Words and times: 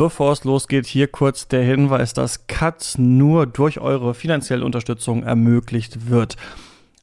Bevor 0.00 0.32
es 0.32 0.44
losgeht, 0.44 0.86
hier 0.86 1.08
kurz 1.08 1.46
der 1.46 1.62
Hinweis, 1.62 2.14
dass 2.14 2.46
Cuts 2.46 2.96
nur 2.96 3.44
durch 3.44 3.80
eure 3.80 4.14
finanzielle 4.14 4.64
Unterstützung 4.64 5.24
ermöglicht 5.24 6.08
wird. 6.08 6.38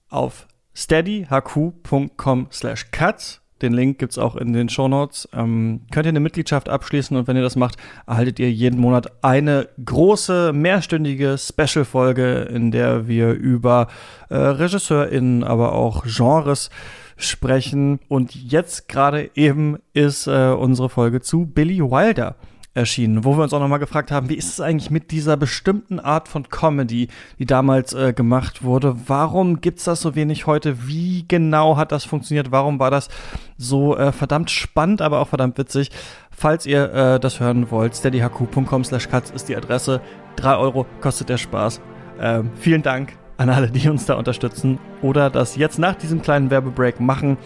Auf 0.09 0.47
steadyhq.com 0.73 2.47
slash 2.51 2.89
cuts 2.89 3.41
den 3.61 3.73
Link 3.73 3.99
gibt's 3.99 4.17
auch 4.17 4.35
in 4.35 4.51
den 4.51 4.67
Shownotes. 4.67 5.29
Ähm, 5.31 5.81
könnt 5.91 6.07
ihr 6.07 6.09
eine 6.09 6.19
Mitgliedschaft 6.19 6.69
abschließen 6.69 7.15
und 7.15 7.27
wenn 7.27 7.35
ihr 7.35 7.43
das 7.43 7.55
macht, 7.55 7.75
erhaltet 8.07 8.39
ihr 8.39 8.51
jeden 8.51 8.79
Monat 8.79 9.23
eine 9.23 9.69
große, 9.85 10.51
mehrstündige 10.51 11.37
Special-Folge, 11.37 12.47
in 12.51 12.71
der 12.71 13.07
wir 13.07 13.33
über 13.33 13.89
äh, 14.29 14.37
RegisseurInnen, 14.37 15.43
aber 15.43 15.73
auch 15.73 16.03
Genres 16.07 16.71
sprechen. 17.15 17.99
Und 18.07 18.33
jetzt 18.33 18.89
gerade 18.89 19.29
eben 19.35 19.77
ist 19.93 20.25
äh, 20.25 20.49
unsere 20.49 20.89
Folge 20.89 21.21
zu 21.21 21.45
Billy 21.45 21.79
Wilder 21.79 22.35
erschienen, 22.77 23.25
wo 23.25 23.35
wir 23.35 23.43
uns 23.43 23.53
auch 23.53 23.59
nochmal 23.59 23.79
gefragt 23.79 24.11
haben, 24.11 24.29
wie 24.29 24.35
ist 24.35 24.49
es 24.49 24.61
eigentlich 24.61 24.91
mit 24.91 25.11
dieser 25.11 25.35
bestimmten 25.35 25.99
Art 25.99 26.27
von 26.27 26.47
Comedy, 26.47 27.09
die 27.39 27.45
damals 27.45 27.93
äh, 27.93 28.13
gemacht 28.13 28.63
wurde? 28.63 28.95
Warum 29.07 29.59
gibt's 29.59 29.83
das 29.83 29.99
so 29.99 30.15
wenig 30.15 30.45
heute? 30.45 30.87
Wie 30.87 31.25
genau 31.27 31.75
hat 31.75 31.91
das 31.91 32.05
funktioniert? 32.05 32.51
Warum 32.51 32.79
war 32.79 32.91
das 32.91 33.09
so 33.57 33.97
äh, 33.97 34.11
verdammt 34.11 34.51
spannend, 34.51 35.01
aber 35.01 35.19
auch 35.19 35.27
verdammt 35.27 35.57
witzig? 35.57 35.89
Falls 36.31 36.65
ihr 36.65 36.93
äh, 36.93 37.19
das 37.19 37.39
hören 37.39 37.71
wollt, 37.71 37.95
steadyhq.com 37.95 38.83
slash 38.83 39.09
cuts 39.09 39.31
ist 39.31 39.49
die 39.49 39.55
Adresse. 39.55 39.99
Drei 40.35 40.55
Euro 40.55 40.85
kostet 41.01 41.29
der 41.29 41.37
Spaß. 41.37 41.81
Ähm, 42.19 42.51
vielen 42.55 42.83
Dank 42.83 43.13
an 43.37 43.49
alle, 43.49 43.71
die 43.71 43.89
uns 43.89 44.05
da 44.05 44.13
unterstützen 44.13 44.79
oder 45.01 45.29
das 45.29 45.55
jetzt 45.55 45.79
nach 45.79 45.95
diesem 45.95 46.21
kleinen 46.21 46.51
Werbebreak 46.51 46.99
machen. 46.99 47.37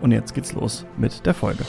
Und 0.00 0.12
jetzt 0.12 0.34
geht's 0.34 0.52
los 0.52 0.86
mit 0.96 1.26
der 1.26 1.34
Folge. 1.34 1.64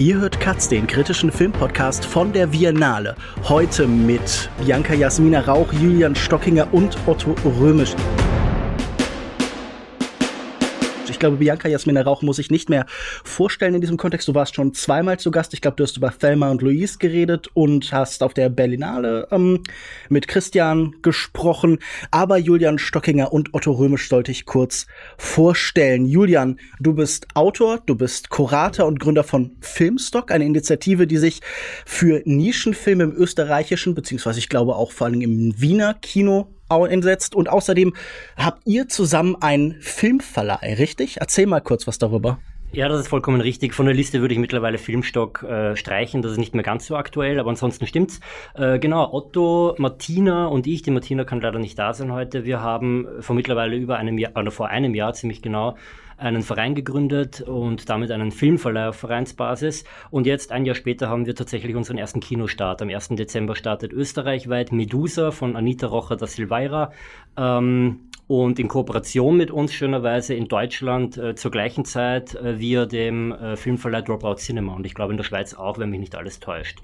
Ihr 0.00 0.20
hört 0.20 0.38
Katz, 0.38 0.68
den 0.68 0.86
kritischen 0.86 1.32
Filmpodcast 1.32 2.04
von 2.06 2.32
der 2.32 2.46
Biennale. 2.46 3.16
Heute 3.48 3.88
mit 3.88 4.48
Bianca 4.64 4.94
Jasmina 4.94 5.40
Rauch, 5.40 5.72
Julian 5.72 6.14
Stockinger 6.14 6.68
und 6.70 6.96
Otto 7.08 7.34
Römisch. 7.44 7.96
Ich 11.18 11.20
glaube, 11.20 11.38
Bianca 11.38 11.66
Jasmina 11.68 12.02
Rauch 12.02 12.22
muss 12.22 12.38
ich 12.38 12.48
nicht 12.48 12.70
mehr 12.70 12.86
vorstellen 13.24 13.74
in 13.74 13.80
diesem 13.80 13.96
Kontext. 13.96 14.28
Du 14.28 14.36
warst 14.36 14.54
schon 14.54 14.72
zweimal 14.72 15.18
zu 15.18 15.32
Gast. 15.32 15.52
Ich 15.52 15.60
glaube, 15.60 15.76
du 15.76 15.82
hast 15.82 15.96
über 15.96 16.16
Thelma 16.16 16.48
und 16.48 16.62
Louise 16.62 16.98
geredet 16.98 17.48
und 17.54 17.92
hast 17.92 18.22
auf 18.22 18.34
der 18.34 18.48
Berlinale 18.48 19.26
ähm, 19.32 19.64
mit 20.08 20.28
Christian 20.28 20.94
gesprochen. 21.02 21.80
Aber 22.12 22.38
Julian 22.38 22.78
Stockinger 22.78 23.32
und 23.32 23.52
Otto 23.52 23.72
Römisch 23.72 24.08
sollte 24.08 24.30
ich 24.30 24.46
kurz 24.46 24.86
vorstellen. 25.16 26.06
Julian, 26.06 26.60
du 26.78 26.94
bist 26.94 27.26
Autor, 27.34 27.82
du 27.84 27.96
bist 27.96 28.30
Kurator 28.30 28.86
und 28.86 29.00
Gründer 29.00 29.24
von 29.24 29.56
Filmstock, 29.60 30.30
eine 30.30 30.44
Initiative, 30.44 31.08
die 31.08 31.16
sich 31.16 31.40
für 31.84 32.22
Nischenfilme 32.26 33.02
im 33.02 33.12
österreichischen, 33.12 33.96
beziehungsweise 33.96 34.38
ich 34.38 34.48
glaube 34.48 34.76
auch 34.76 34.92
vor 34.92 35.08
allem 35.08 35.20
im 35.20 35.60
Wiener 35.60 35.94
Kino 35.94 36.54
einsetzt. 36.70 37.34
Und 37.34 37.48
außerdem 37.48 37.94
habt 38.36 38.66
ihr 38.66 38.88
zusammen 38.88 39.36
einen 39.40 39.80
Filmverleih, 39.80 40.74
richtig? 40.74 41.18
Erzähl 41.20 41.46
mal 41.46 41.60
kurz 41.60 41.86
was 41.86 41.98
darüber. 41.98 42.38
Ja, 42.70 42.86
das 42.88 43.00
ist 43.00 43.08
vollkommen 43.08 43.40
richtig. 43.40 43.72
Von 43.72 43.86
der 43.86 43.94
Liste 43.94 44.20
würde 44.20 44.34
ich 44.34 44.40
mittlerweile 44.40 44.76
Filmstock 44.76 45.42
äh, 45.42 45.74
streichen. 45.74 46.20
Das 46.20 46.32
ist 46.32 46.38
nicht 46.38 46.54
mehr 46.54 46.62
ganz 46.62 46.86
so 46.86 46.96
aktuell, 46.96 47.40
aber 47.40 47.48
ansonsten 47.48 47.86
stimmt's. 47.86 48.20
Äh, 48.54 48.78
genau, 48.78 49.10
Otto, 49.10 49.74
Martina 49.78 50.46
und 50.46 50.66
ich, 50.66 50.82
die 50.82 50.90
Martina 50.90 51.24
kann 51.24 51.40
leider 51.40 51.58
nicht 51.58 51.78
da 51.78 51.94
sein 51.94 52.12
heute. 52.12 52.44
Wir 52.44 52.60
haben 52.60 53.06
vor 53.20 53.34
mittlerweile 53.34 53.74
über 53.76 53.96
einem 53.96 54.18
Jahr, 54.18 54.32
oder 54.36 54.50
vor 54.50 54.68
einem 54.68 54.94
Jahr 54.94 55.14
ziemlich 55.14 55.40
genau, 55.40 55.76
einen 56.18 56.42
Verein 56.42 56.74
gegründet 56.74 57.40
und 57.40 57.88
damit 57.88 58.10
einen 58.10 58.30
Filmverleih 58.32 58.88
auf 58.88 58.96
Vereinsbasis. 58.96 59.84
Und 60.10 60.26
jetzt, 60.26 60.52
ein 60.52 60.66
Jahr 60.66 60.74
später, 60.74 61.08
haben 61.08 61.26
wir 61.26 61.34
tatsächlich 61.34 61.76
unseren 61.76 61.98
ersten 61.98 62.20
Kinostart. 62.20 62.82
Am 62.82 62.88
1. 62.88 63.08
Dezember 63.10 63.56
startet 63.56 63.92
österreichweit 63.92 64.72
Medusa 64.72 65.30
von 65.30 65.56
Anita 65.56 65.86
Rocher 65.86 66.16
da 66.16 66.26
Silveira. 66.26 66.92
Ähm, 67.36 68.00
und 68.26 68.58
in 68.58 68.68
Kooperation 68.68 69.36
mit 69.36 69.50
uns 69.50 69.72
schönerweise 69.72 70.34
in 70.34 70.48
Deutschland 70.48 71.16
äh, 71.16 71.34
zur 71.34 71.50
gleichen 71.50 71.84
Zeit 71.86 72.34
äh, 72.34 72.58
via 72.58 72.84
dem 72.84 73.32
äh, 73.32 73.56
Filmverleih 73.56 74.02
Dropout 74.02 74.36
Cinema 74.36 74.74
und 74.74 74.84
ich 74.84 74.94
glaube 74.94 75.14
in 75.14 75.16
der 75.16 75.24
Schweiz 75.24 75.54
auch, 75.54 75.78
wenn 75.78 75.88
mich 75.88 76.00
nicht 76.00 76.14
alles 76.14 76.38
täuscht. 76.38 76.80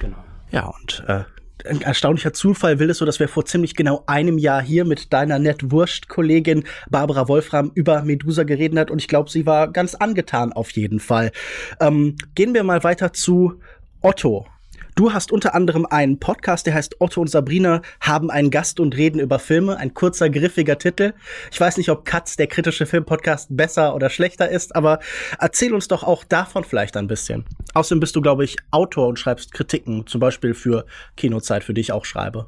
Genau. 0.00 0.16
Ja, 0.50 0.66
und 0.66 1.04
äh, 1.06 1.22
ein 1.66 1.82
erstaunlicher 1.82 2.32
Zufall 2.32 2.78
will 2.78 2.90
es 2.90 2.98
so, 2.98 3.04
dass 3.04 3.20
wir 3.20 3.28
vor 3.28 3.44
ziemlich 3.44 3.74
genau 3.74 4.02
einem 4.06 4.38
Jahr 4.38 4.62
hier 4.62 4.84
mit 4.84 5.12
deiner 5.12 5.38
Nett-Wurscht-Kollegin 5.38 6.64
Barbara 6.90 7.28
Wolfram 7.28 7.70
über 7.74 8.02
Medusa 8.02 8.44
geredet 8.44 8.78
hat 8.78 8.90
und 8.90 8.98
ich 8.98 9.08
glaube, 9.08 9.30
sie 9.30 9.46
war 9.46 9.70
ganz 9.72 9.94
angetan 9.94 10.52
auf 10.52 10.70
jeden 10.72 11.00
Fall. 11.00 11.32
Ähm, 11.80 12.16
gehen 12.34 12.54
wir 12.54 12.64
mal 12.64 12.84
weiter 12.84 13.12
zu 13.12 13.60
Otto. 14.00 14.46
Du 14.94 15.12
hast 15.12 15.32
unter 15.32 15.54
anderem 15.54 15.86
einen 15.86 16.18
Podcast, 16.18 16.66
der 16.66 16.74
heißt 16.74 17.00
Otto 17.00 17.20
und 17.20 17.28
Sabrina 17.28 17.82
haben 18.00 18.30
einen 18.30 18.50
Gast 18.50 18.80
und 18.80 18.96
reden 18.96 19.20
über 19.20 19.38
Filme. 19.38 19.76
Ein 19.76 19.94
kurzer, 19.94 20.30
griffiger 20.30 20.78
Titel. 20.78 21.14
Ich 21.50 21.60
weiß 21.60 21.76
nicht, 21.76 21.90
ob 21.90 22.04
Katz, 22.04 22.36
der 22.36 22.46
kritische 22.46 22.86
Filmpodcast, 22.86 23.56
besser 23.56 23.94
oder 23.94 24.10
schlechter 24.10 24.48
ist, 24.48 24.74
aber 24.74 25.00
erzähl 25.38 25.74
uns 25.74 25.88
doch 25.88 26.02
auch 26.02 26.24
davon 26.24 26.64
vielleicht 26.64 26.96
ein 26.96 27.06
bisschen. 27.06 27.44
Außerdem 27.74 28.00
bist 28.00 28.16
du, 28.16 28.20
glaube 28.20 28.44
ich, 28.44 28.56
Autor 28.70 29.08
und 29.08 29.18
schreibst 29.18 29.52
Kritiken, 29.52 30.06
zum 30.06 30.20
Beispiel 30.20 30.54
für 30.54 30.86
Kinozeit, 31.16 31.64
für 31.64 31.74
die 31.74 31.80
ich 31.80 31.92
auch 31.92 32.04
schreibe. 32.04 32.46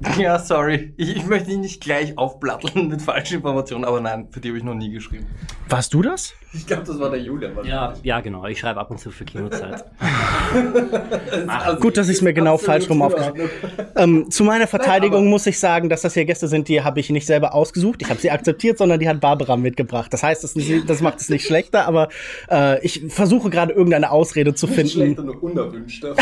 Ja, 0.18 0.38
sorry. 0.38 0.94
Ich, 0.96 1.16
ich 1.16 1.26
möchte 1.26 1.48
dich 1.48 1.58
nicht 1.58 1.80
gleich 1.80 2.16
aufplatteln 2.16 2.88
mit 2.88 3.02
falschen 3.02 3.36
Informationen, 3.36 3.84
aber 3.84 4.00
nein, 4.00 4.28
für 4.30 4.40
die 4.40 4.48
habe 4.48 4.58
ich 4.58 4.64
noch 4.64 4.74
nie 4.74 4.90
geschrieben. 4.90 5.26
Warst 5.68 5.94
du 5.94 6.02
das? 6.02 6.34
Ich 6.52 6.66
glaube, 6.66 6.82
das 6.82 6.98
war 6.98 7.10
der 7.10 7.20
Julian. 7.20 7.52
Ja, 7.64 7.94
ja, 8.02 8.20
genau. 8.20 8.44
Ich 8.46 8.58
schreibe 8.58 8.80
ab 8.80 8.90
und 8.90 8.98
zu 8.98 9.12
für 9.12 9.24
Kinozeit. 9.24 9.84
Ach, 11.46 11.78
gut, 11.78 11.96
dass 11.96 12.08
ich 12.08 12.16
es 12.16 12.22
mir 12.22 12.32
genau 12.32 12.58
falsch 12.58 12.90
rum 12.90 13.02
aufgeschrieben 13.02 13.48
ähm, 13.94 14.30
Zu 14.32 14.42
meiner 14.42 14.66
Verteidigung 14.66 15.22
Nein, 15.22 15.30
muss 15.30 15.46
ich 15.46 15.60
sagen, 15.60 15.88
dass 15.88 16.02
das 16.02 16.14
hier 16.14 16.24
Gäste 16.24 16.48
sind, 16.48 16.66
die 16.66 16.82
habe 16.82 16.98
ich 16.98 17.08
nicht 17.10 17.24
selber 17.24 17.54
ausgesucht. 17.54 18.02
Ich 18.02 18.10
habe 18.10 18.20
sie 18.20 18.32
akzeptiert, 18.32 18.78
sondern 18.78 18.98
die 18.98 19.08
hat 19.08 19.20
Barbara 19.20 19.56
mitgebracht. 19.56 20.12
Das 20.12 20.24
heißt, 20.24 20.42
das, 20.42 20.56
nicht, 20.56 20.90
das 20.90 21.00
macht 21.00 21.20
es 21.20 21.28
nicht 21.28 21.46
schlechter, 21.46 21.86
aber 21.86 22.08
äh, 22.50 22.84
ich 22.84 23.04
versuche 23.08 23.48
gerade 23.48 23.72
irgendeine 23.72 24.10
Ausrede 24.10 24.52
zu 24.52 24.66
finden. 24.66 24.82
Nicht 24.82 24.92
schlechter, 24.92 25.22
nur 25.22 25.40
unerwünschter. 25.40 26.16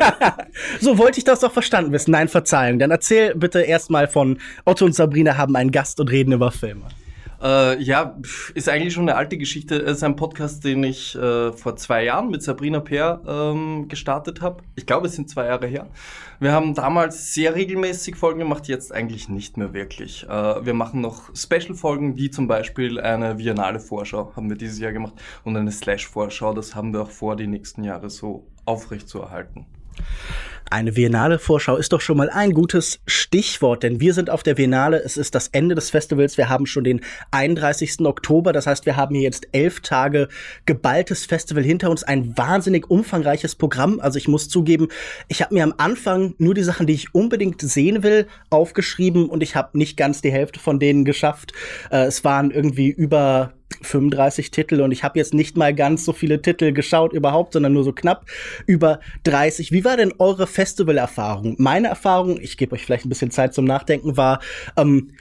so 0.80 0.98
wollte 0.98 1.18
ich 1.18 1.24
das 1.24 1.40
doch 1.40 1.52
verstanden 1.52 1.90
wissen. 1.92 2.10
Nein, 2.10 2.28
Verzeihung. 2.28 2.78
Dann 2.78 2.90
erzähl 3.04 3.34
bitte 3.34 3.60
erstmal 3.60 4.08
von 4.08 4.38
Otto 4.64 4.86
und 4.86 4.94
Sabrina 4.94 5.36
haben 5.36 5.56
einen 5.56 5.70
Gast 5.70 6.00
und 6.00 6.10
reden 6.10 6.32
über 6.32 6.50
Filme. 6.50 6.86
Äh, 7.42 7.82
ja, 7.82 8.16
ist 8.54 8.70
eigentlich 8.70 8.94
schon 8.94 9.06
eine 9.06 9.18
alte 9.18 9.36
Geschichte. 9.36 9.76
Es 9.76 9.98
ist 9.98 10.04
ein 10.04 10.16
Podcast, 10.16 10.64
den 10.64 10.82
ich 10.82 11.14
äh, 11.14 11.52
vor 11.52 11.76
zwei 11.76 12.04
Jahren 12.04 12.30
mit 12.30 12.42
Sabrina 12.42 12.80
Peer 12.80 13.20
ähm, 13.26 13.88
gestartet 13.88 14.40
habe. 14.40 14.62
Ich 14.74 14.86
glaube, 14.86 15.08
es 15.08 15.16
sind 15.16 15.28
zwei 15.28 15.44
Jahre 15.44 15.66
her. 15.66 15.86
Wir 16.40 16.52
haben 16.52 16.72
damals 16.72 17.34
sehr 17.34 17.54
regelmäßig 17.54 18.16
Folgen 18.16 18.38
gemacht, 18.38 18.68
jetzt 18.68 18.90
eigentlich 18.90 19.28
nicht 19.28 19.58
mehr 19.58 19.74
wirklich. 19.74 20.24
Äh, 20.26 20.64
wir 20.64 20.72
machen 20.72 21.02
noch 21.02 21.24
Special-Folgen, 21.36 22.16
wie 22.16 22.30
zum 22.30 22.48
Beispiel 22.48 22.98
eine 22.98 23.36
Viennale 23.36 23.80
Vorschau 23.80 24.32
haben 24.34 24.48
wir 24.48 24.56
dieses 24.56 24.78
Jahr 24.78 24.92
gemacht 24.92 25.12
und 25.42 25.58
eine 25.58 25.72
Slash-Vorschau. 25.72 26.54
Das 26.54 26.74
haben 26.74 26.94
wir 26.94 27.02
auch 27.02 27.10
vor, 27.10 27.36
die 27.36 27.48
nächsten 27.48 27.84
Jahre 27.84 28.08
so 28.08 28.46
aufrecht 28.64 29.10
zu 29.10 29.20
erhalten. 29.20 29.66
Eine 30.70 30.92
Biennale-Vorschau 30.92 31.76
ist 31.76 31.92
doch 31.92 32.00
schon 32.00 32.16
mal 32.16 32.30
ein 32.30 32.52
gutes 32.52 33.00
Stichwort, 33.06 33.82
denn 33.82 34.00
wir 34.00 34.14
sind 34.14 34.30
auf 34.30 34.42
der 34.42 34.54
Biennale. 34.54 35.02
Es 35.02 35.16
ist 35.16 35.34
das 35.34 35.48
Ende 35.48 35.74
des 35.74 35.90
Festivals. 35.90 36.38
Wir 36.38 36.48
haben 36.48 36.66
schon 36.66 36.84
den 36.84 37.00
31. 37.30 38.00
Oktober. 38.00 38.52
Das 38.52 38.66
heißt, 38.66 38.86
wir 38.86 38.96
haben 38.96 39.14
hier 39.14 39.24
jetzt 39.24 39.46
elf 39.52 39.80
Tage 39.80 40.28
geballtes 40.66 41.26
Festival 41.26 41.62
hinter 41.62 41.90
uns. 41.90 42.02
Ein 42.02 42.36
wahnsinnig 42.36 42.90
umfangreiches 42.90 43.54
Programm. 43.54 44.00
Also 44.00 44.18
ich 44.18 44.26
muss 44.26 44.48
zugeben, 44.48 44.88
ich 45.28 45.42
habe 45.42 45.54
mir 45.54 45.64
am 45.64 45.74
Anfang 45.76 46.34
nur 46.38 46.54
die 46.54 46.62
Sachen, 46.64 46.86
die 46.86 46.94
ich 46.94 47.14
unbedingt 47.14 47.60
sehen 47.60 48.02
will, 48.02 48.26
aufgeschrieben 48.50 49.28
und 49.28 49.42
ich 49.42 49.56
habe 49.56 49.76
nicht 49.76 49.96
ganz 49.96 50.22
die 50.22 50.32
Hälfte 50.32 50.60
von 50.60 50.78
denen 50.80 51.04
geschafft. 51.04 51.52
Äh, 51.90 52.04
es 52.04 52.24
waren 52.24 52.50
irgendwie 52.50 52.88
über 52.88 53.52
35 53.84 54.50
Titel 54.50 54.80
und 54.80 54.92
ich 54.92 55.04
habe 55.04 55.18
jetzt 55.18 55.34
nicht 55.34 55.56
mal 55.56 55.74
ganz 55.74 56.04
so 56.04 56.12
viele 56.12 56.42
Titel 56.42 56.72
geschaut 56.72 57.12
überhaupt, 57.12 57.52
sondern 57.52 57.72
nur 57.72 57.84
so 57.84 57.92
knapp 57.92 58.26
über 58.66 59.00
30. 59.24 59.72
Wie 59.72 59.84
war 59.84 59.96
denn 59.96 60.12
eure 60.18 60.46
Festivalerfahrung? 60.46 61.56
Meine 61.58 61.88
Erfahrung, 61.88 62.40
ich 62.40 62.56
gebe 62.56 62.74
euch 62.74 62.84
vielleicht 62.84 63.06
ein 63.06 63.10
bisschen 63.10 63.30
Zeit 63.30 63.54
zum 63.54 63.64
Nachdenken, 63.64 64.16
war, 64.16 64.40
ähm, 64.76 65.12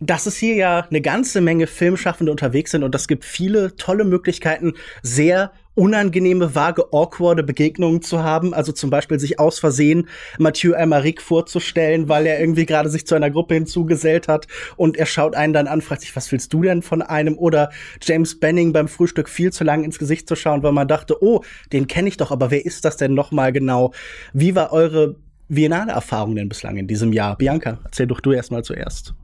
dass 0.00 0.26
es 0.26 0.36
hier 0.36 0.54
ja 0.54 0.86
eine 0.88 1.00
ganze 1.02 1.40
Menge 1.40 1.66
Filmschaffende 1.66 2.32
unterwegs 2.32 2.70
sind 2.70 2.82
und 2.82 2.94
das 2.94 3.06
gibt 3.06 3.24
viele 3.24 3.76
tolle 3.76 4.04
Möglichkeiten, 4.04 4.74
sehr 5.02 5.52
unangenehme, 5.80 6.54
vage, 6.54 6.92
awkwarde 6.92 7.42
Begegnungen 7.42 8.02
zu 8.02 8.22
haben. 8.22 8.52
Also 8.52 8.70
zum 8.70 8.90
Beispiel 8.90 9.18
sich 9.18 9.40
aus 9.40 9.58
Versehen 9.58 10.08
Mathieu 10.38 10.74
Almaric 10.74 11.22
vorzustellen, 11.22 12.06
weil 12.10 12.26
er 12.26 12.38
irgendwie 12.38 12.66
gerade 12.66 12.90
sich 12.90 13.06
zu 13.06 13.14
einer 13.14 13.30
Gruppe 13.30 13.54
hinzugesellt 13.54 14.28
hat 14.28 14.46
und 14.76 14.98
er 14.98 15.06
schaut 15.06 15.34
einen 15.34 15.54
dann 15.54 15.66
an, 15.66 15.80
fragt 15.80 16.02
sich, 16.02 16.14
was 16.14 16.30
willst 16.32 16.52
du 16.52 16.62
denn 16.62 16.82
von 16.82 17.00
einem? 17.00 17.38
Oder 17.38 17.70
James 18.02 18.38
Benning 18.38 18.74
beim 18.74 18.88
Frühstück 18.88 19.30
viel 19.30 19.54
zu 19.54 19.64
lang 19.64 19.82
ins 19.82 19.98
Gesicht 19.98 20.28
zu 20.28 20.36
schauen, 20.36 20.62
weil 20.62 20.72
man 20.72 20.86
dachte, 20.86 21.24
oh, 21.24 21.42
den 21.72 21.86
kenne 21.86 22.08
ich 22.08 22.18
doch, 22.18 22.30
aber 22.30 22.50
wer 22.50 22.66
ist 22.66 22.84
das 22.84 22.98
denn 22.98 23.14
nochmal 23.14 23.50
genau? 23.50 23.94
Wie 24.34 24.54
war 24.54 24.74
eure 24.74 25.16
Biennale-Erfahrung 25.48 26.36
denn 26.36 26.50
bislang 26.50 26.76
in 26.76 26.88
diesem 26.88 27.14
Jahr? 27.14 27.38
Bianca, 27.38 27.78
erzähl 27.84 28.06
doch 28.06 28.20
du 28.20 28.32
erstmal 28.32 28.62
zuerst. 28.64 29.14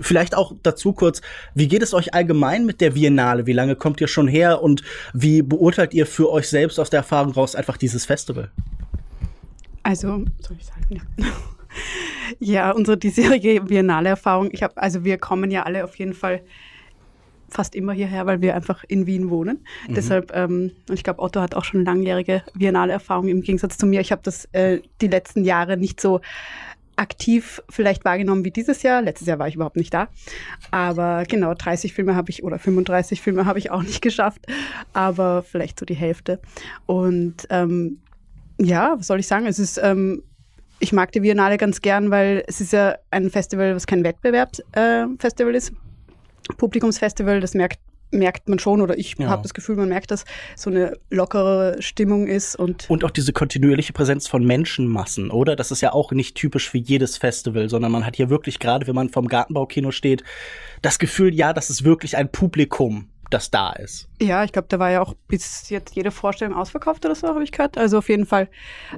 Vielleicht 0.00 0.34
auch 0.34 0.54
dazu 0.62 0.92
kurz, 0.92 1.20
wie 1.54 1.68
geht 1.68 1.82
es 1.82 1.94
euch 1.94 2.14
allgemein 2.14 2.66
mit 2.66 2.80
der 2.80 2.90
Biennale? 2.90 3.46
Wie 3.46 3.52
lange 3.52 3.76
kommt 3.76 4.00
ihr 4.00 4.08
schon 4.08 4.28
her 4.28 4.62
und 4.62 4.82
wie 5.12 5.42
beurteilt 5.42 5.94
ihr 5.94 6.06
für 6.06 6.30
euch 6.30 6.48
selbst 6.48 6.78
aus 6.80 6.90
der 6.90 6.98
Erfahrung 6.98 7.32
raus 7.32 7.54
einfach 7.54 7.76
dieses 7.76 8.06
Festival? 8.06 8.50
Also, 9.82 10.24
soll 10.40 10.56
ich 10.58 10.66
sagen? 10.66 11.02
Ja. 11.18 11.26
ja, 12.38 12.70
unsere 12.70 12.96
diesjährige 12.96 13.60
Biennale-Erfahrung. 13.62 14.50
Ich 14.52 14.62
habe, 14.62 14.76
also 14.76 15.04
wir 15.04 15.18
kommen 15.18 15.50
ja 15.50 15.64
alle 15.64 15.84
auf 15.84 15.96
jeden 15.96 16.14
Fall 16.14 16.42
fast 17.50 17.74
immer 17.74 17.92
hierher, 17.92 18.26
weil 18.26 18.40
wir 18.40 18.54
einfach 18.54 18.84
in 18.86 19.06
Wien 19.06 19.28
wohnen. 19.28 19.64
Mhm. 19.88 19.94
Deshalb, 19.94 20.34
ähm, 20.34 20.72
und 20.88 20.94
ich 20.94 21.02
glaube, 21.02 21.20
Otto 21.20 21.40
hat 21.40 21.54
auch 21.54 21.64
schon 21.64 21.84
langjährige 21.84 22.42
Biennale-Erfahrung 22.54 23.28
im 23.28 23.42
Gegensatz 23.42 23.76
zu 23.76 23.86
mir. 23.86 24.00
Ich 24.00 24.12
habe 24.12 24.22
das 24.24 24.46
äh, 24.52 24.80
die 25.00 25.08
letzten 25.08 25.44
Jahre 25.44 25.76
nicht 25.76 26.00
so 26.00 26.20
aktiv 27.00 27.62
vielleicht 27.70 28.04
wahrgenommen 28.04 28.44
wie 28.44 28.50
dieses 28.50 28.82
Jahr. 28.82 29.00
Letztes 29.00 29.26
Jahr 29.26 29.38
war 29.38 29.48
ich 29.48 29.54
überhaupt 29.54 29.76
nicht 29.76 29.92
da. 29.92 30.08
Aber 30.70 31.24
genau, 31.26 31.54
30 31.54 31.94
Filme 31.94 32.14
habe 32.14 32.30
ich 32.30 32.44
oder 32.44 32.58
35 32.58 33.22
Filme 33.22 33.46
habe 33.46 33.58
ich 33.58 33.70
auch 33.70 33.82
nicht 33.82 34.02
geschafft. 34.02 34.46
Aber 34.92 35.42
vielleicht 35.42 35.80
so 35.80 35.86
die 35.86 35.94
Hälfte. 35.94 36.40
Und 36.86 37.46
ähm, 37.48 38.00
ja, 38.58 38.96
was 38.98 39.06
soll 39.06 39.18
ich 39.18 39.26
sagen? 39.26 39.46
Es 39.46 39.58
ist, 39.58 39.80
ähm, 39.82 40.22
ich 40.78 40.92
mag 40.92 41.10
die 41.12 41.20
Biennale 41.20 41.56
ganz 41.56 41.80
gern, 41.80 42.10
weil 42.10 42.44
es 42.46 42.60
ist 42.60 42.72
ja 42.72 42.96
ein 43.10 43.30
Festival, 43.30 43.74
was 43.74 43.86
kein 43.86 44.04
Wettbewerbsfestival 44.04 45.54
äh, 45.54 45.56
ist. 45.56 45.72
Publikumsfestival, 46.58 47.40
das 47.40 47.54
merkt 47.54 47.78
merkt 48.10 48.48
man 48.48 48.58
schon 48.58 48.80
oder 48.80 48.98
ich 48.98 49.16
ja. 49.18 49.28
habe 49.28 49.42
das 49.42 49.54
Gefühl, 49.54 49.76
man 49.76 49.88
merkt, 49.88 50.10
dass 50.10 50.24
so 50.56 50.70
eine 50.70 50.96
lockere 51.10 51.76
Stimmung 51.80 52.26
ist 52.26 52.56
und 52.56 52.88
und 52.90 53.04
auch 53.04 53.10
diese 53.10 53.32
kontinuierliche 53.32 53.92
Präsenz 53.92 54.26
von 54.26 54.44
Menschenmassen, 54.44 55.30
oder? 55.30 55.56
Das 55.56 55.70
ist 55.70 55.80
ja 55.80 55.92
auch 55.92 56.12
nicht 56.12 56.34
typisch 56.34 56.70
für 56.70 56.78
jedes 56.78 57.16
Festival, 57.16 57.68
sondern 57.68 57.92
man 57.92 58.06
hat 58.06 58.16
hier 58.16 58.30
wirklich 58.30 58.58
gerade, 58.58 58.86
wenn 58.86 58.94
man 58.94 59.10
vom 59.10 59.28
Gartenbaukino 59.28 59.90
steht, 59.90 60.24
das 60.82 60.98
Gefühl, 60.98 61.34
ja, 61.34 61.52
das 61.52 61.70
ist 61.70 61.84
wirklich 61.84 62.16
ein 62.16 62.30
Publikum 62.30 63.08
das 63.30 63.50
da 63.50 63.72
ist. 63.72 64.08
Ja, 64.20 64.44
ich 64.44 64.52
glaube, 64.52 64.68
da 64.68 64.78
war 64.78 64.90
ja 64.90 65.00
auch 65.00 65.14
bis 65.28 65.68
jetzt 65.70 65.94
jede 65.94 66.10
Vorstellung 66.10 66.54
ausverkauft 66.54 67.04
oder 67.04 67.14
so, 67.14 67.28
habe 67.28 67.42
ich 67.42 67.52
gehört. 67.52 67.78
Also 67.78 67.98
auf 67.98 68.08
jeden 68.08 68.26
Fall 68.26 68.48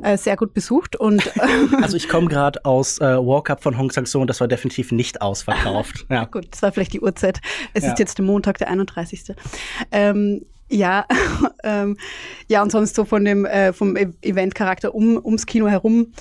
äh, 0.02 0.16
sehr 0.16 0.36
gut 0.36 0.54
besucht. 0.54 0.96
Und 0.96 1.30
also 1.82 1.96
ich 1.96 2.08
komme 2.08 2.28
gerade 2.28 2.64
aus 2.64 2.98
äh, 2.98 3.16
Walk-Up 3.16 3.62
von 3.62 3.78
Hong 3.78 3.90
Sang-so 3.90 4.20
und 4.20 4.28
das 4.28 4.40
war 4.40 4.48
definitiv 4.48 4.92
nicht 4.92 5.22
ausverkauft. 5.22 6.06
Ja. 6.12 6.24
gut, 6.24 6.48
das 6.50 6.62
war 6.62 6.72
vielleicht 6.72 6.92
die 6.92 7.00
Uhrzeit. 7.00 7.40
Es 7.72 7.84
ja. 7.84 7.92
ist 7.92 7.98
jetzt 7.98 8.18
der 8.18 8.24
Montag, 8.24 8.58
der 8.58 8.68
31. 8.68 9.34
Ähm, 9.90 10.44
ja, 10.68 11.06
ähm, 11.64 11.96
ja, 12.48 12.62
und 12.62 12.70
sonst 12.70 12.94
so 12.94 13.04
von 13.04 13.24
dem 13.24 13.44
äh, 13.44 13.72
vom 13.72 13.96
e-, 13.96 14.12
Eventcharakter 14.20 14.94
um, 14.94 15.16
ums 15.16 15.46
Kino 15.46 15.68
herum 15.68 16.12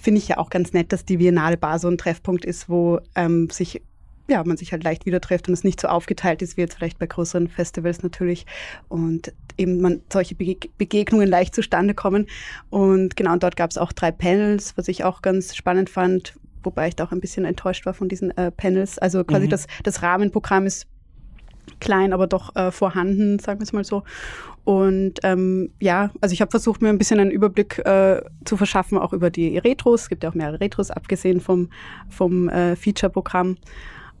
finde 0.00 0.18
ich 0.18 0.28
ja 0.28 0.38
auch 0.38 0.50
ganz 0.50 0.72
nett, 0.72 0.92
dass 0.92 1.04
die 1.04 1.18
Biennale 1.18 1.56
Bar 1.56 1.78
so 1.78 1.88
ein 1.88 1.98
Treffpunkt 1.98 2.44
ist, 2.44 2.68
wo 2.68 3.00
ähm, 3.14 3.50
sich 3.50 3.82
ja, 4.30 4.42
man 4.44 4.56
sich 4.56 4.72
halt 4.72 4.84
leicht 4.84 5.06
wieder 5.06 5.20
trifft 5.20 5.48
und 5.48 5.54
es 5.54 5.64
nicht 5.64 5.80
so 5.80 5.88
aufgeteilt 5.88 6.42
ist 6.42 6.56
wie 6.56 6.62
jetzt 6.62 6.74
vielleicht 6.74 6.98
bei 6.98 7.06
größeren 7.06 7.48
Festivals 7.48 8.02
natürlich 8.02 8.46
und 8.88 9.32
eben 9.58 9.80
man 9.80 10.00
solche 10.10 10.34
Begegnungen 10.34 11.28
leicht 11.28 11.54
zustande 11.54 11.94
kommen. 11.94 12.26
Und 12.70 13.16
genau, 13.16 13.32
und 13.32 13.42
dort 13.42 13.56
gab 13.56 13.70
es 13.70 13.78
auch 13.78 13.92
drei 13.92 14.10
Panels, 14.10 14.76
was 14.76 14.88
ich 14.88 15.04
auch 15.04 15.22
ganz 15.22 15.54
spannend 15.54 15.90
fand, 15.90 16.34
wobei 16.62 16.88
ich 16.88 16.96
da 16.96 17.04
auch 17.04 17.12
ein 17.12 17.20
bisschen 17.20 17.44
enttäuscht 17.44 17.86
war 17.86 17.94
von 17.94 18.08
diesen 18.08 18.36
äh, 18.36 18.50
Panels. 18.50 18.98
Also 18.98 19.24
quasi 19.24 19.46
mhm. 19.46 19.50
das, 19.50 19.66
das 19.82 20.02
Rahmenprogramm 20.02 20.66
ist 20.66 20.86
klein, 21.78 22.12
aber 22.12 22.26
doch 22.26 22.54
äh, 22.56 22.70
vorhanden, 22.70 23.38
sagen 23.38 23.60
wir 23.60 23.64
es 23.64 23.72
mal 23.72 23.84
so. 23.84 24.02
Und 24.64 25.20
ähm, 25.22 25.70
ja, 25.80 26.10
also 26.20 26.32
ich 26.32 26.40
habe 26.40 26.50
versucht, 26.50 26.82
mir 26.82 26.88
ein 26.88 26.98
bisschen 26.98 27.20
einen 27.20 27.30
Überblick 27.30 27.78
äh, 27.78 28.22
zu 28.44 28.56
verschaffen, 28.56 28.98
auch 28.98 29.12
über 29.12 29.30
die 29.30 29.58
Retros. 29.58 30.02
Es 30.02 30.08
gibt 30.08 30.22
ja 30.22 30.30
auch 30.30 30.34
mehrere 30.34 30.60
Retros, 30.60 30.90
abgesehen 30.90 31.40
vom, 31.40 31.70
vom 32.08 32.48
äh, 32.48 32.76
Feature-Programm. 32.76 33.56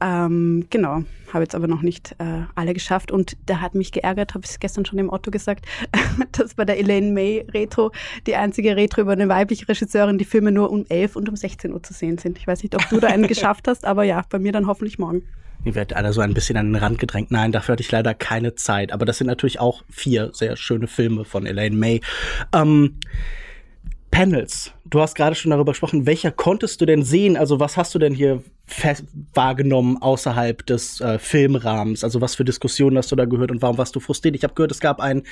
Ähm, 0.02 0.66
genau, 0.70 1.02
habe 1.32 1.44
jetzt 1.44 1.54
aber 1.54 1.66
noch 1.66 1.82
nicht 1.82 2.16
äh, 2.18 2.44
alle 2.54 2.72
geschafft 2.72 3.12
und 3.12 3.36
da 3.46 3.60
hat 3.60 3.74
mich 3.74 3.92
geärgert, 3.92 4.34
habe 4.34 4.46
ich 4.48 4.58
gestern 4.58 4.86
schon 4.86 4.96
dem 4.96 5.10
Otto 5.10 5.30
gesagt, 5.30 5.66
dass 6.32 6.54
bei 6.54 6.64
der 6.64 6.78
Elaine 6.78 7.12
May 7.12 7.44
Retro 7.52 7.92
die 8.26 8.34
einzige 8.34 8.76
Retro 8.76 9.02
über 9.02 9.12
eine 9.12 9.28
weibliche 9.28 9.68
Regisseurin 9.68 10.16
die 10.16 10.24
Filme 10.24 10.52
nur 10.52 10.70
um 10.70 10.86
11 10.88 11.16
und 11.16 11.28
um 11.28 11.36
16 11.36 11.72
Uhr 11.72 11.82
zu 11.82 11.92
sehen 11.92 12.16
sind. 12.16 12.38
Ich 12.38 12.46
weiß 12.46 12.62
nicht, 12.62 12.74
ob 12.74 12.88
du 12.88 12.98
da 12.98 13.08
einen 13.08 13.26
geschafft 13.28 13.68
hast, 13.68 13.84
aber 13.84 14.04
ja, 14.04 14.22
bei 14.30 14.38
mir 14.38 14.52
dann 14.52 14.66
hoffentlich 14.66 14.98
morgen. 14.98 15.22
Ihr 15.64 15.74
werdet 15.74 15.94
alle 15.94 16.12
so 16.14 16.22
ein 16.22 16.32
bisschen 16.32 16.56
an 16.56 16.72
den 16.72 16.76
Rand 16.76 16.98
gedrängt. 16.98 17.30
Nein, 17.30 17.52
dafür 17.52 17.74
hatte 17.74 17.82
ich 17.82 17.92
leider 17.92 18.14
keine 18.14 18.54
Zeit. 18.54 18.92
Aber 18.92 19.04
das 19.04 19.18
sind 19.18 19.26
natürlich 19.26 19.60
auch 19.60 19.82
vier 19.90 20.30
sehr 20.32 20.56
schöne 20.56 20.86
Filme 20.86 21.26
von 21.26 21.44
Elaine 21.44 21.76
May. 21.76 22.00
Ähm, 22.54 22.96
Panels. 24.10 24.72
Du 24.86 25.00
hast 25.00 25.14
gerade 25.14 25.36
schon 25.36 25.50
darüber 25.50 25.72
gesprochen. 25.72 26.06
Welcher 26.06 26.30
konntest 26.30 26.80
du 26.80 26.86
denn 26.86 27.02
sehen? 27.02 27.36
Also 27.36 27.60
was 27.60 27.76
hast 27.76 27.94
du 27.94 27.98
denn 27.98 28.14
hier 28.14 28.42
wahrgenommen 29.34 29.98
außerhalb 30.00 30.64
des 30.66 31.00
äh, 31.00 31.18
Filmrahmens? 31.18 32.04
Also 32.04 32.20
was 32.20 32.34
für 32.34 32.44
Diskussionen 32.44 32.96
hast 32.96 33.12
du 33.12 33.16
da 33.16 33.24
gehört 33.24 33.50
und 33.50 33.62
warum 33.62 33.78
warst 33.78 33.94
du 33.96 34.00
frustriert? 34.00 34.36
Ich 34.36 34.44
habe 34.44 34.54
gehört, 34.54 34.72
es 34.72 34.80
gab 34.80 35.00
ein, 35.00 35.22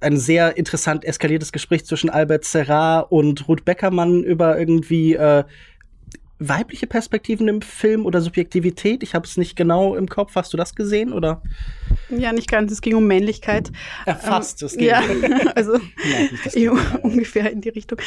ein 0.00 0.16
sehr 0.16 0.56
interessant 0.56 1.04
eskaliertes 1.04 1.52
Gespräch 1.52 1.84
zwischen 1.84 2.10
Albert 2.10 2.44
Serra 2.44 3.00
und 3.00 3.48
Ruth 3.48 3.64
Beckermann 3.64 4.22
über 4.22 4.58
irgendwie 4.58 5.14
äh, 5.14 5.44
weibliche 6.48 6.86
Perspektiven 6.86 7.48
im 7.48 7.62
Film 7.62 8.06
oder 8.06 8.20
Subjektivität? 8.20 9.02
Ich 9.02 9.14
habe 9.14 9.26
es 9.26 9.36
nicht 9.36 9.56
genau 9.56 9.94
im 9.94 10.08
Kopf. 10.08 10.34
Hast 10.34 10.52
du 10.52 10.56
das 10.56 10.74
gesehen 10.74 11.12
oder? 11.12 11.42
Ja, 12.08 12.32
nicht 12.32 12.50
ganz. 12.50 12.72
Es 12.72 12.80
ging 12.80 12.94
um 12.94 13.06
Männlichkeit. 13.06 13.70
Ja, 14.06 14.14
fast. 14.14 14.62
Ähm, 14.62 14.66
es 14.66 14.76
ging. 14.76 14.88
Ja, 14.88 15.02
also 15.54 15.74
ja, 16.54 16.72
ungefähr 17.02 17.50
in 17.50 17.60
die 17.60 17.68
Richtung. 17.68 17.98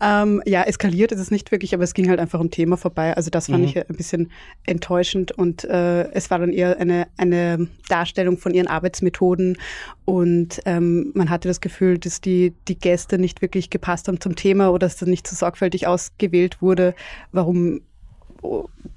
Ähm, 0.00 0.42
ja, 0.46 0.62
eskaliert 0.62 1.12
ist 1.12 1.20
es 1.20 1.30
nicht 1.30 1.52
wirklich, 1.52 1.74
aber 1.74 1.84
es 1.84 1.94
ging 1.94 2.08
halt 2.08 2.20
einfach 2.20 2.40
um 2.40 2.50
Thema 2.50 2.76
vorbei. 2.76 3.16
Also 3.16 3.30
das 3.30 3.46
fand 3.46 3.60
mhm. 3.60 3.68
ich 3.68 3.76
ein 3.78 3.96
bisschen 3.96 4.30
enttäuschend 4.66 5.32
und 5.32 5.64
äh, 5.64 6.10
es 6.12 6.30
war 6.30 6.38
dann 6.38 6.52
eher 6.52 6.78
eine, 6.78 7.08
eine 7.16 7.68
Darstellung 7.88 8.38
von 8.38 8.54
ihren 8.54 8.66
Arbeitsmethoden 8.66 9.56
und 10.04 10.60
ähm, 10.66 11.12
man 11.14 11.30
hatte 11.30 11.48
das 11.48 11.60
Gefühl, 11.60 11.98
dass 11.98 12.20
die, 12.20 12.54
die 12.68 12.78
Gäste 12.78 13.18
nicht 13.18 13.40
wirklich 13.40 13.70
gepasst 13.70 14.08
haben 14.08 14.20
zum 14.20 14.36
Thema 14.36 14.68
oder 14.68 14.86
dass 14.86 14.96
das 14.96 15.08
nicht 15.08 15.26
so 15.26 15.34
sorgfältig 15.34 15.86
ausgewählt 15.86 16.60
wurde, 16.60 16.94
warum 17.32 17.80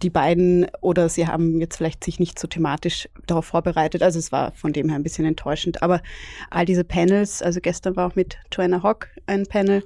die 0.01 0.09
beiden 0.09 0.67
oder 0.81 1.09
sie 1.09 1.27
haben 1.27 1.59
jetzt 1.59 1.77
vielleicht 1.77 2.03
sich 2.03 2.19
nicht 2.19 2.37
so 2.37 2.47
thematisch 2.47 3.09
darauf 3.25 3.45
vorbereitet. 3.45 4.03
Also 4.03 4.19
es 4.19 4.31
war 4.31 4.51
von 4.53 4.73
dem 4.73 4.89
her 4.89 4.97
ein 4.97 5.03
bisschen 5.03 5.25
enttäuschend. 5.25 5.81
Aber 5.81 6.01
all 6.49 6.65
diese 6.65 6.83
Panels, 6.83 7.41
also 7.41 7.59
gestern 7.61 7.95
war 7.95 8.07
auch 8.07 8.15
mit 8.15 8.37
Joanna 8.51 8.83
Hock 8.83 9.07
ein 9.25 9.45
Panel 9.45 9.83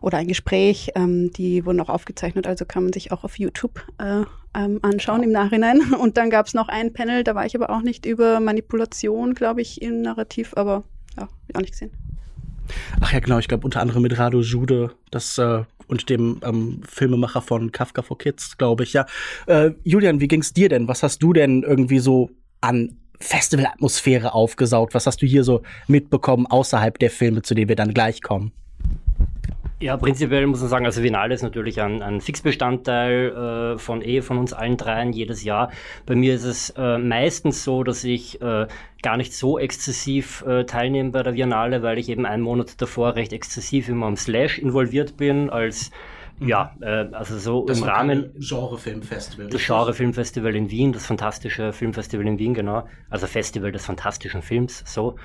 oder 0.00 0.18
ein 0.18 0.26
Gespräch, 0.26 0.90
ähm, 0.96 1.32
die 1.32 1.64
wurden 1.64 1.80
auch 1.80 1.88
aufgezeichnet, 1.88 2.46
also 2.46 2.64
kann 2.64 2.82
man 2.82 2.92
sich 2.92 3.12
auch 3.12 3.22
auf 3.22 3.38
YouTube 3.38 3.86
äh, 3.98 4.24
ähm, 4.54 4.80
anschauen 4.82 5.22
im 5.22 5.30
Nachhinein. 5.30 5.94
Und 6.00 6.16
dann 6.16 6.28
gab 6.28 6.46
es 6.46 6.54
noch 6.54 6.68
ein 6.68 6.92
Panel, 6.92 7.24
da 7.24 7.34
war 7.34 7.46
ich 7.46 7.54
aber 7.54 7.70
auch 7.70 7.82
nicht 7.82 8.04
über 8.04 8.40
Manipulation, 8.40 9.34
glaube 9.34 9.62
ich, 9.62 9.80
im 9.80 10.02
Narrativ, 10.02 10.54
aber 10.56 10.82
ja, 11.16 11.28
auch 11.54 11.60
nicht 11.60 11.72
gesehen. 11.72 11.92
Ach 13.00 13.12
ja, 13.12 13.20
genau, 13.20 13.38
ich 13.38 13.48
glaube 13.48 13.64
unter 13.64 13.80
anderem 13.80 14.02
mit 14.02 14.18
Rado 14.18 14.40
Jude, 14.40 14.92
das 15.10 15.38
äh, 15.38 15.64
und 15.88 16.08
dem 16.08 16.40
ähm, 16.42 16.80
Filmemacher 16.88 17.42
von 17.42 17.72
Kafka 17.72 18.02
for 18.02 18.18
Kids, 18.18 18.56
glaube 18.56 18.84
ich, 18.84 18.92
ja. 18.92 19.06
Äh, 19.46 19.72
Julian, 19.84 20.20
wie 20.20 20.28
ging's 20.28 20.52
dir 20.52 20.68
denn? 20.68 20.88
Was 20.88 21.02
hast 21.02 21.22
du 21.22 21.32
denn 21.32 21.62
irgendwie 21.62 21.98
so 21.98 22.30
an 22.60 22.96
Festivalatmosphäre 23.20 24.34
aufgesaugt? 24.34 24.94
Was 24.94 25.06
hast 25.06 25.22
du 25.22 25.26
hier 25.26 25.44
so 25.44 25.62
mitbekommen 25.86 26.46
außerhalb 26.46 26.98
der 26.98 27.10
Filme, 27.10 27.42
zu 27.42 27.54
denen 27.54 27.68
wir 27.68 27.76
dann 27.76 27.94
gleich 27.94 28.22
kommen? 28.22 28.52
Ja, 29.82 29.96
prinzipiell 29.96 30.46
muss 30.46 30.60
man 30.60 30.68
sagen, 30.68 30.86
also 30.86 31.02
Vinale 31.02 31.34
ist 31.34 31.42
natürlich 31.42 31.80
ein, 31.80 32.02
ein 32.02 32.20
Fixbestandteil 32.20 33.74
äh, 33.74 33.78
von 33.78 34.00
eh 34.00 34.22
von 34.22 34.38
uns 34.38 34.52
allen 34.52 34.76
dreien 34.76 35.12
jedes 35.12 35.42
Jahr. 35.42 35.72
Bei 36.06 36.14
mir 36.14 36.34
ist 36.36 36.44
es 36.44 36.70
äh, 36.76 36.98
meistens 36.98 37.64
so, 37.64 37.82
dass 37.82 38.04
ich 38.04 38.40
äh, 38.40 38.68
gar 39.02 39.16
nicht 39.16 39.34
so 39.34 39.58
exzessiv 39.58 40.44
äh, 40.46 40.66
teilnehme 40.66 41.10
bei 41.10 41.24
der 41.24 41.32
Biennale, 41.32 41.82
weil 41.82 41.98
ich 41.98 42.10
eben 42.10 42.26
einen 42.26 42.44
Monat 42.44 42.80
davor 42.80 43.16
recht 43.16 43.32
exzessiv 43.32 43.88
immer 43.88 44.06
am 44.06 44.14
Slash 44.16 44.60
involviert 44.60 45.16
bin 45.16 45.50
als 45.50 45.90
mhm. 46.38 46.48
ja, 46.48 46.76
äh, 46.80 47.08
also 47.10 47.36
so 47.36 47.66
das 47.66 47.78
im 47.78 47.84
Rahmen. 47.84 48.30
Genre-Filmfestival. 48.38 49.48
Das 49.48 49.66
Genre-Filmfestival 49.66 50.54
in 50.54 50.70
Wien, 50.70 50.92
das 50.92 51.06
fantastische 51.06 51.72
Filmfestival 51.72 52.24
in 52.28 52.38
Wien, 52.38 52.54
genau. 52.54 52.86
Also 53.10 53.26
Festival 53.26 53.72
des 53.72 53.84
fantastischen 53.84 54.42
Films, 54.42 54.84
so. 54.86 55.16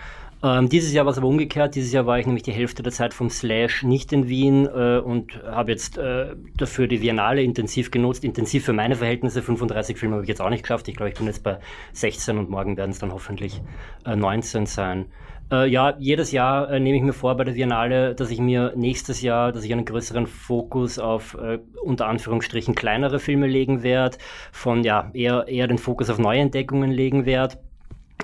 Ähm, 0.44 0.70
dieses 0.70 0.94
Jahr 0.94 1.06
war 1.06 1.12
es 1.12 1.17
aber 1.17 1.27
umgekehrt. 1.27 1.74
Dieses 1.74 1.91
Jahr 1.91 2.06
war 2.06 2.20
ich 2.20 2.27
nämlich 2.27 2.44
die 2.44 2.51
Hälfte 2.51 2.84
der 2.84 2.91
Zeit 2.91 3.13
vom 3.13 3.29
Slash 3.29 3.84
nicht 3.84 4.13
in 4.13 4.27
Wien 4.27 4.67
äh, 4.67 5.00
und 5.00 5.41
habe 5.44 5.72
jetzt 5.72 5.98
äh, 5.98 6.36
dafür 6.56 6.88
die 6.88 7.00
Biennale 7.00 7.41
intensiv 7.41 7.89
genutzt. 7.89 8.24
Intensiv 8.24 8.65
für 8.65 8.74
meine 8.74 8.96
Verhältnisse. 8.96 9.41
35 9.41 9.98
Filme 9.98 10.15
habe 10.15 10.24
ich 10.24 10.29
jetzt 10.29 10.41
auch 10.41 10.50
nicht 10.50 10.62
geschafft. 10.62 10.88
Ich 10.88 10.96
glaube, 10.96 11.10
ich 11.10 11.17
bin 11.17 11.25
jetzt 11.25 11.44
bei 11.44 11.58
16 11.94 12.38
und 12.38 12.50
morgen 12.51 12.77
werden 12.77 12.91
es 12.91 13.00
dann 13.00 13.12
hoffentlich 13.13 13.62
äh, 14.06 14.15
19 14.15 14.67
sein. 14.67 15.06
Äh, 15.51 15.70
ja, 15.70 15.96
jedes 15.98 16.32
Jahr 16.32 16.70
äh, 16.70 16.79
nehme 16.79 16.98
ich 16.98 17.03
mir 17.03 17.13
vor 17.13 17.36
bei 17.36 17.44
der 17.44 17.53
Biennale, 17.53 18.13
dass 18.13 18.29
ich 18.29 18.39
mir 18.39 18.74
nächstes 18.75 19.22
Jahr, 19.22 19.51
dass 19.51 19.63
ich 19.63 19.72
einen 19.72 19.86
größeren 19.86 20.27
Fokus 20.27 21.00
auf 21.00 21.36
äh, 21.36 21.60
unter 21.82 22.08
Anführungsstrichen 22.08 22.75
kleinere 22.75 23.20
Filme 23.20 23.48
legen 23.48 23.82
werde, 23.82 24.17
von 24.51 24.84
ja 24.84 25.10
eher, 25.13 25.48
eher 25.48 25.67
den 25.67 25.79
Fokus 25.79 26.12
auf 26.12 26.20
Neuentdeckungen 26.20 26.91
legen 26.91 27.25
werde 27.25 27.58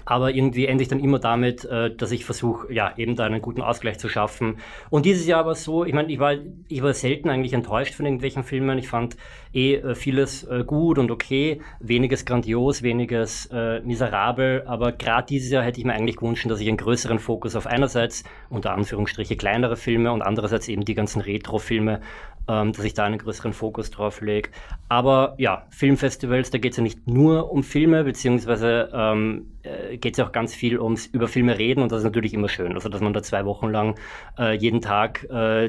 aber 0.05 0.33
irgendwie 0.33 0.65
ende 0.65 0.81
ich 0.81 0.89
dann 0.89 1.00
immer 1.00 1.19
damit, 1.19 1.65
äh, 1.65 1.95
dass 1.95 2.12
ich 2.12 2.25
versuche, 2.25 2.71
ja, 2.73 2.93
eben 2.97 3.15
da 3.15 3.25
einen 3.25 3.41
guten 3.41 3.62
Ausgleich 3.62 4.00
zu 4.00 4.09
schaffen. 4.09 4.57
Und 4.89 5.05
dieses 5.05 5.25
Jahr 5.27 5.45
war 5.45 5.55
so, 5.55 5.85
ich 5.85 5.93
meine, 5.93 6.12
ich 6.12 6.19
war, 6.19 6.35
ich 6.67 6.81
war 6.81 6.93
selten 6.93 7.29
eigentlich 7.29 7.53
enttäuscht 7.53 7.93
von 7.93 8.05
irgendwelchen 8.05 8.43
Filmen. 8.43 8.77
Ich 8.77 8.88
fand 8.88 9.15
eh 9.53 9.75
äh, 9.75 9.95
vieles 9.95 10.43
äh, 10.43 10.63
gut 10.65 10.98
und 10.98 11.12
okay, 11.12 11.62
weniges 11.79 12.25
grandios, 12.25 12.81
weniges 12.81 13.48
äh, 13.51 13.81
miserabel, 13.81 14.63
aber 14.65 14.91
gerade 14.91 15.27
dieses 15.27 15.51
Jahr 15.51 15.63
hätte 15.63 15.79
ich 15.79 15.86
mir 15.86 15.93
eigentlich 15.93 16.17
gewünscht, 16.17 16.50
dass 16.50 16.60
ich 16.60 16.67
einen 16.67 16.77
größeren 16.77 17.19
Fokus 17.19 17.55
auf 17.55 17.67
einerseits 17.67 18.24
unter 18.50 18.74
Anführungsstriche 18.74 19.36
kleinere 19.36 19.77
Filme 19.77 20.12
und 20.12 20.22
andererseits 20.22 20.67
eben 20.67 20.86
die 20.86 20.95
ganzen 20.95 21.22
Retro-Filme 21.22 22.01
ähm, 22.48 22.74
dass 22.74 22.83
ich 22.83 22.93
da 22.93 23.05
einen 23.05 23.19
größeren 23.19 23.53
Fokus 23.53 23.89
drauf 23.89 24.19
lege. 24.19 24.50
Aber 24.89 25.33
ja, 25.38 25.65
Filmfestivals, 25.69 26.51
da 26.51 26.57
geht 26.57 26.72
es 26.74 26.77
ja 26.77 26.83
nicht 26.83 27.07
nur 27.07 27.51
um 27.51 27.63
Filme, 27.63 28.03
beziehungsweise 28.03 28.89
ähm, 28.93 29.45
äh, 29.63 29.95
geht 29.95 30.13
es 30.13 30.17
ja 30.17 30.25
auch 30.25 30.33
ganz 30.33 30.53
viel 30.53 30.77
ums 30.77 31.05
über 31.05 31.29
Filme 31.29 31.57
reden 31.57 31.81
und 31.81 31.91
das 31.93 32.00
ist 32.00 32.03
natürlich 32.03 32.33
immer 32.33 32.50
schön. 32.50 32.74
Also 32.74 32.89
dass 32.89 33.00
man 33.00 33.13
da 33.13 33.24
zwei 33.24 33.45
Wochen 33.45 33.69
lang 33.69 33.95
äh, 34.38 34.55
jeden 34.57 34.81
Tag 34.81 35.25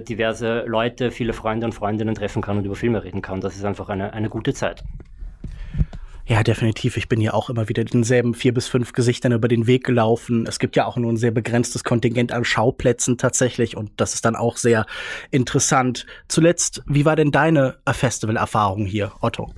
diverse 0.09 0.64
Leute, 0.67 1.11
viele 1.11 1.33
Freunde 1.33 1.67
und 1.67 1.73
Freundinnen 1.73 2.14
treffen 2.14 2.43
kann 2.43 2.59
und 2.59 2.64
über 2.64 2.75
Filme 2.75 3.05
reden 3.05 3.23
kann. 3.23 3.41
Das 3.41 3.55
ist 3.55 3.64
einfach 3.75 3.88
eine, 3.88 4.12
eine 4.12 4.28
gute 4.28 4.54
Zeit. 4.54 4.85
Ja, 6.26 6.43
definitiv. 6.43 6.97
Ich 6.97 7.09
bin 7.09 7.21
ja 7.21 7.35
auch 7.35 7.50
immer 7.50 7.69
wieder 7.69 7.85
denselben 7.85 8.33
vier 8.33 8.54
bis 8.54 8.66
fünf 8.66 8.93
Gesichtern 8.93 9.33
über 9.33 9.49
den 9.49 9.66
Weg 9.66 9.85
gelaufen. 9.85 10.47
Es 10.47 10.59
gibt 10.59 10.75
ja 10.75 10.87
auch 10.87 10.97
nur 10.97 11.12
ein 11.12 11.19
sehr 11.19 11.33
begrenztes 11.33 11.85
Kontingent 11.85 12.33
an 12.33 12.45
Schauplätzen 12.45 13.19
tatsächlich 13.19 13.76
und 13.76 13.90
das 13.99 14.14
ist 14.14 14.25
dann 14.25 14.35
auch 14.35 14.57
sehr 14.57 14.87
interessant. 15.31 16.07
Zuletzt, 16.28 16.83
wie 16.87 17.04
war 17.04 17.16
denn 17.16 17.31
deine 17.31 17.76
Festival-Erfahrung 17.87 18.87
hier, 18.87 19.12
Otto? 19.21 19.52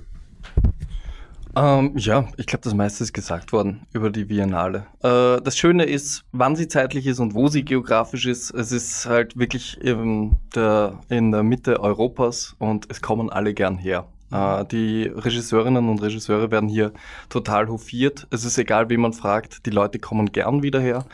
Ähm, 1.55 1.93
ja, 1.97 2.27
ich 2.37 2.45
glaube, 2.45 2.63
das 2.63 2.73
meiste 2.73 3.03
ist 3.03 3.13
gesagt 3.13 3.51
worden 3.51 3.87
über 3.93 4.09
die 4.09 4.25
Biennale. 4.25 4.85
Äh, 5.01 5.41
das 5.41 5.57
Schöne 5.57 5.85
ist, 5.85 6.23
wann 6.31 6.55
sie 6.55 6.67
zeitlich 6.67 7.07
ist 7.07 7.19
und 7.19 7.33
wo 7.33 7.47
sie 7.47 7.63
geografisch 7.63 8.25
ist. 8.25 8.51
Es 8.51 8.71
ist 8.71 9.05
halt 9.05 9.37
wirklich 9.37 9.79
in 9.81 10.37
der, 10.55 10.99
in 11.09 11.31
der 11.31 11.43
Mitte 11.43 11.79
Europas 11.79 12.55
und 12.59 12.85
es 12.89 13.01
kommen 13.01 13.29
alle 13.29 13.53
gern 13.53 13.77
her. 13.77 14.07
Äh, 14.31 14.65
die 14.65 15.03
Regisseurinnen 15.03 15.89
und 15.89 16.01
Regisseure 16.01 16.51
werden 16.51 16.69
hier 16.69 16.91
total 17.29 17.67
hofiert. 17.67 18.27
Es 18.29 18.43
ist 18.43 18.57
egal, 18.57 18.89
wen 18.89 19.01
man 19.01 19.13
fragt, 19.13 19.65
die 19.65 19.69
Leute 19.69 19.99
kommen 19.99 20.31
gern 20.31 20.63
wieder 20.63 20.79
her. 20.79 21.05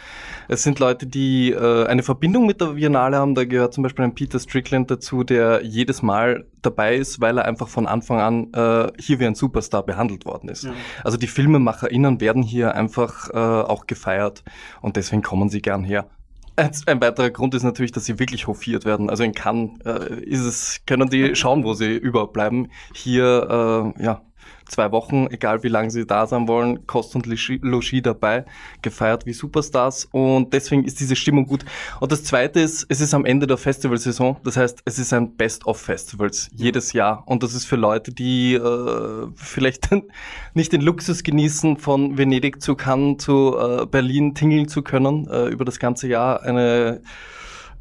Es 0.48 0.64
sind 0.64 0.80
Leute, 0.80 1.06
die 1.06 1.52
äh, 1.52 1.86
eine 1.86 2.04
Verbindung 2.04 2.46
mit 2.46 2.62
der 2.62 2.68
Biennale 2.68 3.18
haben. 3.18 3.36
Da 3.36 3.46
gehört 3.46 3.74
zum 3.74 3.84
Beispiel 3.84 4.06
ein 4.06 4.16
Peter 4.16 4.40
Strickland 4.40 4.90
dazu, 4.90 5.24
der 5.24 5.64
jedes 5.64 6.02
Mal 6.02 6.46
dabei 6.62 6.96
ist, 6.96 7.22
weil 7.22 7.38
er 7.38 7.46
einfach 7.46 7.68
von 7.68 7.88
Anfang 7.88 8.20
an 8.20 8.54
äh, 8.54 8.92
hier 9.00 9.20
wie 9.20 9.28
ein 9.28 9.36
Superstar 9.36 9.84
behandelt 9.84 10.26
worden 10.26 10.50
ist. 10.50 10.64
Ja. 10.64 10.74
Also 11.04 11.18
die 11.18 11.28
FilmemacherInnen 11.28 12.20
werden 12.22 12.42
hier 12.42 12.74
einfach 12.76 13.30
äh, 13.30 13.38
auch 13.38 13.86
gefeiert 13.86 14.44
und 14.82 14.96
deswegen 14.96 15.22
kommen 15.22 15.50
sie 15.50 15.62
gern 15.62 15.84
her. 15.84 16.08
Ein 16.56 17.02
weiterer 17.02 17.32
Grund 17.32 17.56
ist 17.56 17.64
natürlich, 17.64 17.92
dass 17.92 18.06
sie 18.06 18.20
wirklich 18.20 18.48
hofiert 18.48 18.86
werden. 18.86 19.10
Also 19.10 19.24
in 19.24 19.34
Cannes 19.34 19.72
äh, 19.86 20.24
ist 20.24 20.42
es, 20.42 20.82
können 20.86 21.10
die 21.10 21.36
schauen, 21.36 21.64
wo 21.64 21.74
sie 21.74 21.96
überhaupt 21.96 22.34
bleiben. 22.34 22.70
Hier, 22.94 23.94
äh, 23.98 24.04
ja, 24.04 24.22
zwei 24.66 24.92
Wochen, 24.92 25.28
egal 25.30 25.64
wie 25.64 25.68
lange 25.68 25.92
sie 25.92 26.06
da 26.06 26.28
sein 26.28 26.48
wollen, 26.48 26.86
Kost 26.88 27.16
und 27.16 27.26
Logis 27.26 28.02
dabei, 28.04 28.46
gefeiert 28.82 29.26
wie 29.26 29.34
Superstars. 29.34 30.08
Und 30.12 30.54
deswegen 30.54 30.84
ist 30.84 31.00
diese 31.00 31.16
Stimmung 31.16 31.46
gut. 31.46 31.66
Und 32.00 32.12
das 32.12 32.24
Zweite 32.24 32.60
ist, 32.60 32.86
es 32.90 33.02
ist 33.02 33.14
am 33.14 33.26
Ende 33.26 33.48
der 33.48 33.58
Festivalsaison, 33.58 34.38
das 34.44 34.58
heißt, 34.58 34.82
es 34.86 35.00
ist 35.00 35.14
ein 35.14 35.36
Best-of-Festivals 35.36 36.50
jedes 36.56 36.94
Jahr. 36.94 37.24
Und 37.26 37.44
das 37.44 37.54
ist 37.54 37.66
für 37.66 37.76
Leute, 37.76 38.12
die 38.12 38.54
äh, 38.56 39.28
vielleicht 39.36 39.90
nicht 40.54 40.74
den 40.74 40.82
Luxus 40.82 41.24
genießen, 41.24 41.78
von 41.78 42.18
Venedig 42.18 42.62
zu 42.62 42.76
Cannes 42.76 43.24
zu 43.24 43.58
äh, 43.58 43.86
Berlin 43.86 44.36
tingeln 44.36 44.68
zu 44.68 44.82
können, 44.82 45.28
äh, 45.28 45.48
über 45.48 45.66
das 45.66 45.80
ganze 45.80 46.08
Jahr 46.08 46.42
eine 46.44 47.02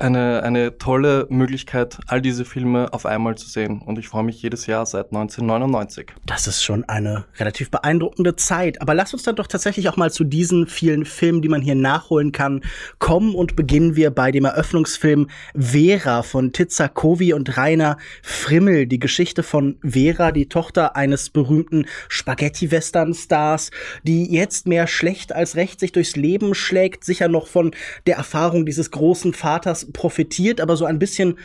eine, 0.02 0.42
eine 0.42 0.78
tolle 0.78 1.26
Möglichkeit, 1.30 1.98
all 2.08 2.20
diese 2.20 2.44
Filme 2.44 2.92
auf 2.92 3.06
einmal 3.06 3.36
zu 3.36 3.48
sehen. 3.48 3.80
Und 3.80 3.98
ich 3.98 4.08
freue 4.08 4.24
mich 4.24 4.42
jedes 4.42 4.66
Jahr 4.66 4.84
seit 4.84 5.06
1999. 5.06 6.12
Das 6.26 6.46
ist 6.46 6.62
schon 6.62 6.84
eine 6.88 7.24
relativ 7.38 7.70
beeindruckende 7.70 8.36
Zeit. 8.36 8.82
Aber 8.82 8.94
lass 8.94 9.12
uns 9.12 9.22
dann 9.22 9.36
doch 9.36 9.46
tatsächlich 9.46 9.88
auch 9.88 9.96
mal 9.96 10.10
zu 10.10 10.24
diesen 10.24 10.66
vielen 10.66 11.04
Filmen, 11.04 11.40
die 11.40 11.48
man 11.48 11.62
hier 11.62 11.76
nachholen 11.76 12.32
kann, 12.32 12.62
kommen 12.98 13.34
und 13.34 13.54
beginnen 13.54 13.94
wir 13.94 14.10
bei 14.10 14.32
dem 14.32 14.44
Eröffnungsfilm 14.44 15.28
Vera 15.54 16.22
von 16.22 16.52
Tizza 16.52 16.88
Kovi 16.88 17.32
und 17.32 17.56
Rainer 17.56 17.96
Frimmel. 18.22 18.86
Die 18.86 18.98
Geschichte 18.98 19.42
von 19.42 19.78
Vera, 19.82 20.32
die 20.32 20.48
Tochter 20.48 20.96
eines 20.96 21.30
berühmten 21.30 21.86
Spaghetti-Western-Stars, 22.08 23.70
die 24.02 24.32
jetzt 24.32 24.66
mehr 24.66 24.86
schlecht 24.86 25.32
als 25.32 25.54
recht 25.56 25.78
sich 25.78 25.92
durchs 25.92 26.16
Leben 26.16 26.54
schlägt, 26.54 27.04
sicher 27.04 27.28
noch 27.28 27.46
von 27.46 27.70
der 28.06 28.16
Erfahrung 28.16 28.66
dieses 28.66 28.90
großen 28.90 29.32
Vaters 29.32 29.91
profitiert, 29.92 30.60
aber 30.60 30.76
so 30.76 30.84
ein 30.84 30.98
bisschen, 30.98 31.38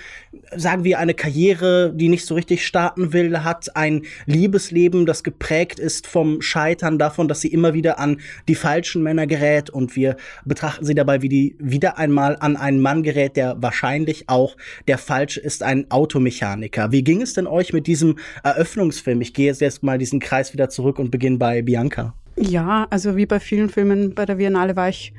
sagen 0.56 0.84
wir, 0.84 1.00
eine 1.00 1.13
Karriere, 1.13 1.94
die 1.94 2.10
nicht 2.10 2.25
so 2.25 2.36
richtig 2.36 2.66
starten 2.66 3.13
will, 3.13 3.44
hat 3.44 3.75
ein 3.75 4.04
Liebesleben, 4.25 5.06
das 5.06 5.24
geprägt 5.24 5.80
ist 5.80 6.08
vom 6.08 6.42
Scheitern 6.42 6.98
davon, 6.98 7.27
dass 7.27 7.42
sie 7.42 7.50
immer 7.50 7.74
wieder 7.74 8.00
an 8.00 8.20
die 8.48 8.56
falschen 8.56 9.04
Männer 9.04 9.27
gerät 9.27 9.70
und 9.70 9.96
wir 9.96 10.18
betrachten 10.46 10.86
sie 10.86 10.96
dabei, 10.96 11.22
wie 11.22 11.30
die 11.30 11.56
wieder 11.60 11.98
einmal 11.98 12.38
an 12.39 12.58
einen 12.58 12.82
Mann 12.82 13.04
gerät, 13.04 13.36
der 13.36 13.62
wahrscheinlich 13.62 14.30
auch 14.30 14.56
der 14.88 14.98
falsche 14.98 15.39
ist, 15.39 15.63
ein 15.63 15.89
Automechaniker. 15.92 16.92
Wie 16.92 17.04
ging 17.04 17.22
es 17.22 17.34
denn 17.34 17.48
euch 17.48 17.74
mit 17.74 17.88
diesem 17.88 18.18
Eröffnungsfilm? 18.44 19.22
Ich 19.22 19.34
gehe 19.34 19.48
jetzt 19.48 19.62
erstmal 19.62 19.98
diesen 19.98 20.20
Kreis 20.20 20.54
wieder 20.54 20.70
zurück 20.70 21.00
und 21.00 21.12
beginne 21.12 21.38
bei 21.38 21.62
Bianca. 21.62 22.13
Ja, 22.36 22.86
also 22.92 23.16
wie 23.16 23.25
bei 23.25 23.39
vielen 23.39 23.70
Filmen 23.70 24.13
bei 24.13 24.25
der 24.25 24.36
Biennale 24.36 24.75
war 24.75 24.89
ich 24.89 25.13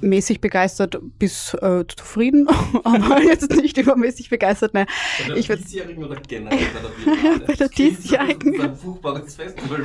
mäßig 0.00 0.40
begeistert 0.40 0.98
bis 1.18 1.54
äh, 1.54 1.84
zufrieden, 1.86 2.46
aber 2.84 3.22
jetzt 3.22 3.50
nicht 3.56 3.76
übermäßig 3.76 4.30
begeistert. 4.30 4.74
Ne. 4.74 4.86
Bei 5.18 5.28
der 5.28 5.36
ich 5.36 5.48
diesjährigen 5.48 6.04
oder 6.04 6.16
generell 6.26 6.58
bei 6.58 6.80
der 6.80 7.14
Biennale? 7.14 7.40
bei 7.46 7.54
der 7.54 7.68
diesjährigen. 7.68 8.52
Das 8.52 8.62
ist 8.62 8.70
ein 8.70 8.76
furchtbares 8.76 9.34
Festival. 9.36 9.84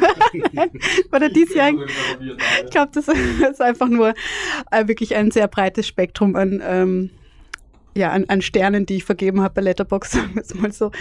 bei 1.12 1.20
der 1.20 1.30
diesjährigen. 1.30 1.86
Ich 2.64 2.72
glaube, 2.72 2.92
das 2.94 3.08
ist 3.08 3.62
einfach 3.62 3.88
nur 3.88 4.14
äh, 4.72 4.88
wirklich 4.88 5.16
ein 5.16 5.32
sehr 5.32 5.48
breites 5.48 5.88
Spektrum 5.88 6.36
an 6.36 6.62
ähm, 6.64 7.10
ja, 7.98 8.12
an, 8.12 8.26
an 8.28 8.42
Sternen, 8.42 8.86
die 8.86 8.98
ich 8.98 9.06
vergeben 9.06 9.42
habe 9.42 9.54
bei 9.54 9.62
Letterbox, 9.62 10.12
sagen 10.14 10.36
wir 10.36 10.42
es 10.42 10.54
mal 10.54 10.72
so. 10.72 10.92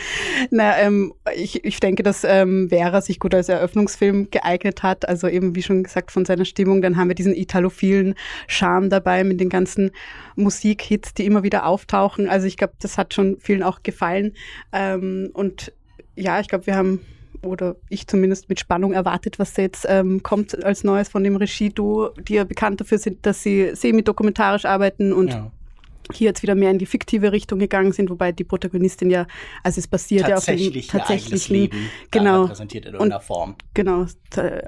Na, 0.50 0.78
ähm, 0.78 1.12
ich, 1.34 1.64
ich 1.64 1.80
denke, 1.80 2.02
dass 2.02 2.24
ähm, 2.24 2.68
Vera 2.68 3.00
sich 3.00 3.18
gut 3.18 3.34
als 3.34 3.48
Eröffnungsfilm 3.48 4.30
geeignet 4.30 4.82
hat. 4.82 5.08
Also 5.08 5.26
eben, 5.26 5.56
wie 5.56 5.62
schon 5.62 5.82
gesagt, 5.82 6.12
von 6.12 6.24
seiner 6.24 6.44
Stimmung. 6.44 6.82
Dann 6.82 6.96
haben 6.96 7.08
wir 7.08 7.16
diesen 7.16 7.34
italophilen 7.34 8.14
Charme 8.46 8.90
dabei 8.90 9.24
mit 9.24 9.40
den 9.40 9.48
ganzen 9.48 9.90
Musikhits, 10.36 11.14
die 11.14 11.26
immer 11.26 11.42
wieder 11.42 11.66
auftauchen. 11.66 12.28
Also 12.28 12.46
ich 12.46 12.56
glaube, 12.56 12.74
das 12.80 12.96
hat 12.96 13.12
schon 13.12 13.38
vielen 13.40 13.64
auch 13.64 13.82
gefallen. 13.82 14.32
Ähm, 14.72 15.30
und 15.32 15.72
ja, 16.14 16.38
ich 16.38 16.48
glaube, 16.48 16.66
wir 16.66 16.76
haben 16.76 17.00
oder 17.42 17.76
ich 17.90 18.06
zumindest 18.06 18.48
mit 18.48 18.58
Spannung 18.60 18.92
erwartet, 18.92 19.38
was 19.38 19.56
jetzt 19.56 19.84
ähm, 19.86 20.22
kommt 20.22 20.64
als 20.64 20.82
Neues 20.82 21.08
von 21.10 21.24
dem 21.24 21.36
Regie-Duo, 21.36 22.10
die 22.16 22.34
ja 22.34 22.44
bekannt 22.44 22.80
dafür 22.80 22.98
sind, 22.98 23.26
dass 23.26 23.42
sie 23.42 23.74
semi-dokumentarisch 23.74 24.64
arbeiten 24.64 25.12
und 25.12 25.30
ja 25.30 25.50
hier 26.12 26.28
jetzt 26.28 26.42
wieder 26.42 26.54
mehr 26.54 26.70
in 26.70 26.78
die 26.78 26.86
fiktive 26.86 27.32
Richtung 27.32 27.58
gegangen 27.58 27.92
sind, 27.92 28.10
wobei 28.10 28.32
die 28.32 28.44
Protagonistin 28.44 29.10
ja, 29.10 29.26
also 29.62 29.78
es 29.78 29.88
basiert 29.88 30.28
ja 30.28 30.36
auf 30.36 30.44
dem 30.44 30.72
tatsächlichen 30.86 31.54
Leben 31.54 31.90
genau. 32.10 32.42
repräsentiert 32.42 32.86
in 32.86 32.94
irgendeiner 32.94 33.20
und, 33.20 33.24
Form. 33.24 33.56
Genau. 33.74 34.06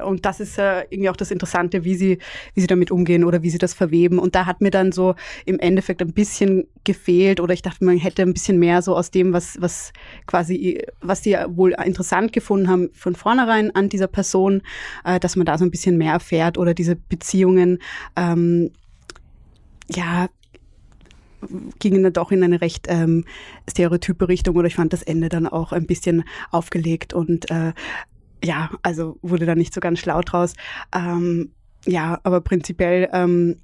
Und 0.05 0.25
das 0.25 0.41
ist 0.41 0.57
ja 0.57 0.83
irgendwie 0.89 1.11
auch 1.11 1.17
das 1.17 1.31
Interessante, 1.31 1.85
wie 1.85 1.95
sie 1.97 2.19
wie 2.55 2.61
sie 2.61 2.67
damit 2.67 2.91
umgehen 2.91 3.25
oder 3.25 3.43
wie 3.43 3.51
sie 3.51 3.59
das 3.59 3.75
verweben. 3.75 4.19
Und 4.19 4.35
da 4.35 4.47
hat 4.47 4.61
mir 4.61 4.71
dann 4.71 4.93
so 4.93 5.15
im 5.45 5.59
Endeffekt 5.59 6.01
ein 6.01 6.13
bisschen 6.13 6.67
gefehlt 6.85 7.41
oder 7.41 7.53
ich 7.53 7.63
dachte 7.63 7.85
man 7.85 7.99
hätte 7.99 8.23
ein 8.23 8.33
bisschen 8.33 8.59
mehr 8.59 8.81
so 8.83 8.97
aus 8.97 9.11
dem 9.11 9.33
was 9.33 9.61
was 9.61 9.93
quasi 10.27 10.83
was 11.01 11.23
sie 11.23 11.37
wohl 11.49 11.75
interessant 11.85 12.33
gefunden 12.33 12.69
haben 12.69 12.91
von 12.93 13.15
vornherein 13.15 13.75
an 13.75 13.89
dieser 13.89 14.07
Person, 14.07 14.63
äh, 15.05 15.21
dass 15.21 15.37
man 15.37 15.47
da 15.47 15.59
so 15.59 15.65
ein 15.65 15.71
bisschen 15.71 15.99
mehr 15.99 16.13
erfährt 16.13 16.59
oder 16.59 16.75
diese 16.75 16.97
Beziehungen 16.97 17.79
ähm, 18.17 18.71
ja, 19.89 20.29
gingen 21.79 22.03
dann 22.03 22.13
doch 22.13 22.33
in 22.33 22.43
eine 22.43 22.61
recht 22.61 22.87
ähm, 22.89 23.25
stereotype 23.69 24.29
Richtung 24.29 24.57
oder 24.57 24.67
ich 24.67 24.75
fand 24.75 24.93
das 24.93 25.03
Ende 25.03 25.29
dann 25.29 25.47
auch 25.47 25.73
ein 25.73 25.87
bisschen 25.87 26.25
aufgelegt 26.51 27.15
und 27.15 27.51
äh, 27.51 27.73
ja, 28.45 28.71
also 28.83 29.19
wurde 29.23 29.47
da 29.47 29.55
nicht 29.55 29.75
so 29.75 29.81
ganz 29.81 29.99
schlau 29.99 30.21
draus. 30.21 30.55
Ähm, 30.95 31.53
ja, 31.87 32.21
aber 32.23 32.41
prinzipiell 32.41 33.09
ähm, 33.13 33.57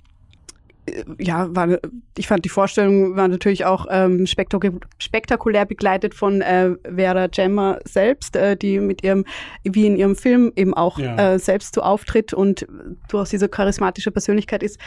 äh, 0.86 1.04
ja, 1.18 1.54
war, 1.54 1.78
ich 2.16 2.26
fand 2.26 2.44
die 2.44 2.48
Vorstellung 2.48 3.16
war 3.16 3.28
natürlich 3.28 3.64
auch 3.64 3.86
ähm, 3.90 4.26
spektakulär, 4.26 4.78
spektakulär 4.98 5.66
begleitet 5.66 6.14
von 6.14 6.40
äh, 6.40 6.74
Vera 6.84 7.26
Gemma 7.28 7.78
selbst, 7.84 8.36
äh, 8.36 8.56
die 8.56 8.80
mit 8.80 9.02
ihrem, 9.02 9.24
wie 9.64 9.86
in 9.86 9.96
ihrem 9.96 10.16
Film 10.16 10.52
eben 10.56 10.74
auch 10.74 10.98
ja. 10.98 11.34
äh, 11.34 11.38
selbst 11.38 11.74
so 11.74 11.82
auftritt 11.82 12.32
und 12.32 12.66
durchaus 13.08 13.30
diese 13.30 13.48
charismatische 13.48 14.10
Persönlichkeit 14.10 14.62
ist. 14.62 14.78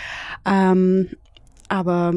Ähm, 0.46 1.10
aber 1.68 2.14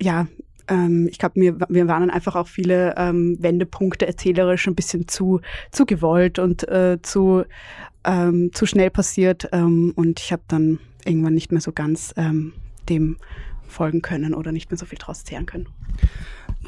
ja, 0.00 0.26
ähm, 0.68 1.08
ich 1.10 1.18
glaube, 1.18 1.38
mir, 1.38 1.56
mir 1.68 1.88
waren 1.88 2.00
dann 2.00 2.10
einfach 2.10 2.36
auch 2.36 2.48
viele 2.48 2.94
ähm, 2.96 3.36
Wendepunkte 3.40 4.06
erzählerisch 4.06 4.66
ein 4.66 4.74
bisschen 4.74 5.08
zu, 5.08 5.40
zu 5.70 5.86
gewollt 5.86 6.38
und 6.38 6.66
äh, 6.68 6.98
zu, 7.02 7.44
ähm, 8.04 8.50
zu 8.52 8.66
schnell 8.66 8.90
passiert. 8.90 9.48
Ähm, 9.52 9.92
und 9.96 10.20
ich 10.20 10.32
habe 10.32 10.42
dann 10.48 10.78
irgendwann 11.04 11.34
nicht 11.34 11.52
mehr 11.52 11.60
so 11.60 11.72
ganz 11.72 12.14
ähm, 12.16 12.52
dem 12.88 13.16
folgen 13.66 14.02
können 14.02 14.34
oder 14.34 14.52
nicht 14.52 14.70
mehr 14.70 14.78
so 14.78 14.86
viel 14.86 14.98
draus 14.98 15.24
zehren 15.24 15.46
können 15.46 15.68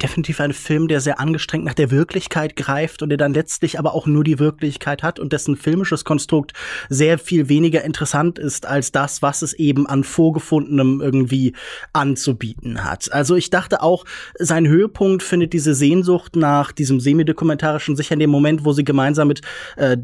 definitiv 0.02 0.40
ein 0.40 0.52
Film, 0.52 0.88
der 0.88 1.00
sehr 1.00 1.20
angestrengt 1.20 1.64
nach 1.64 1.74
der 1.74 1.90
Wirklichkeit 1.90 2.56
greift 2.56 3.02
und 3.02 3.08
der 3.08 3.18
dann 3.18 3.34
letztlich 3.34 3.78
aber 3.78 3.94
auch 3.94 4.06
nur 4.06 4.24
die 4.24 4.38
Wirklichkeit 4.38 5.02
hat 5.02 5.18
und 5.18 5.32
dessen 5.32 5.56
filmisches 5.56 6.04
Konstrukt 6.04 6.52
sehr 6.88 7.18
viel 7.18 7.48
weniger 7.48 7.84
interessant 7.84 8.38
ist 8.38 8.66
als 8.66 8.92
das, 8.92 9.22
was 9.22 9.42
es 9.42 9.52
eben 9.54 9.86
an 9.86 10.04
vorgefundenem 10.04 11.00
irgendwie 11.00 11.54
anzubieten 11.92 12.84
hat. 12.84 13.12
Also 13.12 13.36
ich 13.36 13.50
dachte 13.50 13.82
auch, 13.82 14.04
sein 14.38 14.66
Höhepunkt 14.66 15.22
findet 15.22 15.52
diese 15.52 15.74
Sehnsucht 15.74 16.36
nach 16.36 16.72
diesem 16.72 17.00
semidokumentarischen 17.00 17.96
sicher 17.96 18.14
in 18.14 18.20
dem 18.20 18.30
Moment, 18.30 18.64
wo 18.64 18.72
sie 18.72 18.84
gemeinsam 18.84 19.28
mit 19.28 19.42
äh, 19.76 19.96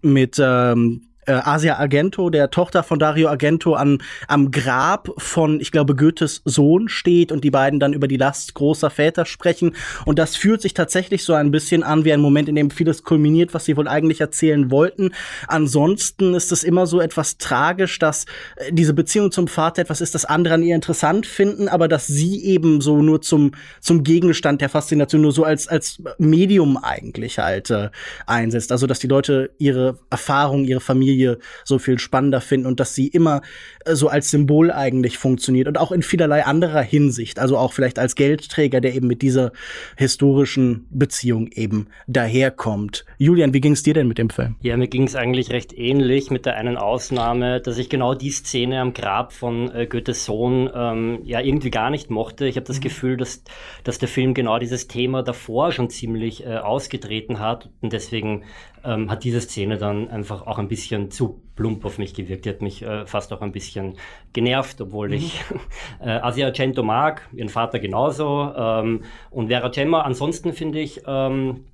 mit 0.00 0.36
ähm, 0.40 1.11
äh, 1.26 1.32
Asia 1.32 1.76
Argento, 1.78 2.30
der 2.30 2.50
Tochter 2.50 2.82
von 2.82 2.98
Dario 2.98 3.28
Argento, 3.28 3.74
an, 3.74 3.98
am 4.28 4.50
Grab 4.50 5.08
von, 5.18 5.60
ich 5.60 5.70
glaube, 5.70 5.94
Goethes 5.94 6.42
Sohn 6.44 6.88
steht 6.88 7.32
und 7.32 7.44
die 7.44 7.50
beiden 7.50 7.80
dann 7.80 7.92
über 7.92 8.08
die 8.08 8.16
Last 8.16 8.54
großer 8.54 8.90
Väter 8.90 9.24
sprechen. 9.24 9.76
Und 10.04 10.18
das 10.18 10.36
fühlt 10.36 10.62
sich 10.62 10.74
tatsächlich 10.74 11.24
so 11.24 11.34
ein 11.34 11.50
bisschen 11.50 11.82
an 11.82 12.04
wie 12.04 12.12
ein 12.12 12.20
Moment, 12.20 12.48
in 12.48 12.56
dem 12.56 12.70
vieles 12.70 13.02
kulminiert, 13.04 13.54
was 13.54 13.64
sie 13.64 13.76
wohl 13.76 13.88
eigentlich 13.88 14.20
erzählen 14.20 14.70
wollten. 14.70 15.12
Ansonsten 15.46 16.34
ist 16.34 16.52
es 16.52 16.64
immer 16.64 16.86
so 16.86 17.00
etwas 17.00 17.38
tragisch, 17.38 17.98
dass 17.98 18.24
äh, 18.56 18.72
diese 18.72 18.94
Beziehung 18.94 19.30
zum 19.30 19.48
Vater 19.48 19.82
etwas 19.82 20.00
ist, 20.00 20.14
das 20.14 20.24
andere 20.24 20.54
an 20.54 20.62
ihr 20.62 20.74
interessant 20.74 21.26
finden, 21.26 21.68
aber 21.68 21.88
dass 21.88 22.06
sie 22.06 22.44
eben 22.44 22.80
so 22.80 23.02
nur 23.02 23.22
zum, 23.22 23.52
zum 23.80 24.02
Gegenstand 24.02 24.60
der 24.60 24.68
Faszination, 24.68 25.22
nur 25.22 25.32
so 25.32 25.44
als, 25.44 25.68
als 25.68 26.02
Medium 26.18 26.76
eigentlich 26.76 27.38
halt 27.38 27.70
äh, 27.70 27.90
einsetzt. 28.26 28.72
Also, 28.72 28.86
dass 28.86 28.98
die 28.98 29.06
Leute 29.06 29.50
ihre 29.58 29.98
Erfahrung, 30.10 30.64
ihre 30.64 30.80
Familie 30.80 31.11
Familie 31.12 31.38
so 31.64 31.78
viel 31.78 31.98
spannender 31.98 32.40
finden 32.40 32.66
und 32.66 32.80
dass 32.80 32.94
sie 32.94 33.08
immer 33.08 33.42
äh, 33.84 33.94
so 33.94 34.08
als 34.08 34.30
Symbol 34.30 34.70
eigentlich 34.70 35.18
funktioniert 35.18 35.68
und 35.68 35.78
auch 35.78 35.92
in 35.92 36.02
vielerlei 36.02 36.44
anderer 36.44 36.82
Hinsicht, 36.82 37.38
also 37.38 37.58
auch 37.58 37.72
vielleicht 37.72 37.98
als 37.98 38.14
Geldträger, 38.14 38.80
der 38.80 38.94
eben 38.94 39.06
mit 39.06 39.22
dieser 39.22 39.52
historischen 39.96 40.86
Beziehung 40.90 41.48
eben 41.48 41.88
daherkommt. 42.06 43.04
Julian, 43.18 43.52
wie 43.52 43.60
ging 43.60 43.72
es 43.72 43.82
dir 43.82 43.94
denn 43.94 44.08
mit 44.08 44.18
dem 44.18 44.30
Film? 44.30 44.56
Ja, 44.60 44.76
mir 44.76 44.88
ging 44.88 45.04
es 45.04 45.14
eigentlich 45.14 45.50
recht 45.50 45.72
ähnlich 45.76 46.30
mit 46.30 46.46
der 46.46 46.56
einen 46.56 46.76
Ausnahme, 46.76 47.60
dass 47.60 47.78
ich 47.78 47.88
genau 47.88 48.14
die 48.14 48.30
Szene 48.30 48.80
am 48.80 48.94
Grab 48.94 49.32
von 49.32 49.70
äh, 49.72 49.86
Goethes 49.86 50.24
Sohn 50.24 50.70
ähm, 50.74 51.20
ja 51.24 51.40
irgendwie 51.40 51.70
gar 51.70 51.90
nicht 51.90 52.10
mochte. 52.10 52.46
Ich 52.46 52.56
habe 52.56 52.66
das 52.66 52.78
mhm. 52.78 52.82
Gefühl, 52.82 53.16
dass, 53.16 53.42
dass 53.84 53.98
der 53.98 54.08
Film 54.08 54.34
genau 54.34 54.58
dieses 54.58 54.88
Thema 54.88 55.22
davor 55.22 55.72
schon 55.72 55.90
ziemlich 55.90 56.44
äh, 56.46 56.56
ausgetreten 56.56 57.38
hat 57.38 57.70
und 57.80 57.92
deswegen 57.92 58.44
ähm, 58.84 59.10
hat 59.10 59.24
diese 59.24 59.40
Szene 59.40 59.78
dann 59.78 60.08
einfach 60.08 60.46
auch 60.46 60.58
ein 60.58 60.68
bisschen 60.68 61.10
zu 61.10 61.40
plump 61.56 61.84
auf 61.84 61.98
mich 61.98 62.14
gewirkt. 62.14 62.44
Die 62.44 62.50
hat 62.50 62.62
mich 62.62 62.82
äh, 62.82 63.06
fast 63.06 63.32
auch 63.32 63.40
ein 63.40 63.52
bisschen 63.52 63.94
genervt, 64.32 64.80
obwohl 64.80 65.08
mhm. 65.08 65.14
ich 65.14 65.40
äh, 66.00 66.10
Asia 66.10 66.46
Argento 66.46 66.82
mag, 66.82 67.28
ihren 67.32 67.48
Vater 67.48 67.78
genauso. 67.78 68.52
Ähm, 68.56 69.02
und 69.30 69.48
Vera 69.48 69.68
Gemma, 69.68 70.02
ansonsten 70.02 70.52
finde 70.52 70.80
ich, 70.80 71.02
ähm, 71.06 71.64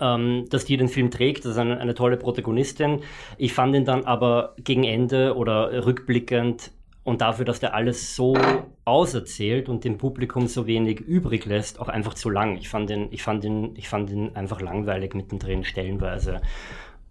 ähm, 0.00 0.46
dass 0.50 0.64
die 0.64 0.76
den 0.76 0.88
Film 0.88 1.10
trägt. 1.10 1.44
Das 1.44 1.52
ist 1.52 1.58
eine, 1.58 1.78
eine, 1.78 1.94
tolle 1.94 2.16
Protagonistin. 2.16 3.02
Ich 3.38 3.52
fand 3.52 3.74
ihn 3.74 3.84
dann 3.84 4.04
aber 4.04 4.54
gegen 4.58 4.84
Ende 4.84 5.36
oder 5.36 5.86
rückblickend 5.86 6.72
und 7.06 7.20
dafür, 7.20 7.44
dass 7.44 7.60
der 7.60 7.72
alles 7.72 8.16
so 8.16 8.36
auserzählt 8.84 9.68
und 9.68 9.84
dem 9.84 9.96
Publikum 9.96 10.48
so 10.48 10.66
wenig 10.66 11.00
übrig 11.00 11.44
lässt, 11.46 11.78
auch 11.78 11.88
einfach 11.88 12.14
zu 12.14 12.28
lang. 12.30 12.56
Ich 12.56 12.68
fand 12.68 12.90
ihn, 12.90 13.06
ich 13.12 13.22
fand 13.22 13.44
ihn, 13.44 13.74
ich 13.76 13.88
fand 13.88 14.10
ihn 14.10 14.34
einfach 14.34 14.60
langweilig 14.60 15.14
mittendrin 15.14 15.62
stellenweise. 15.62 16.40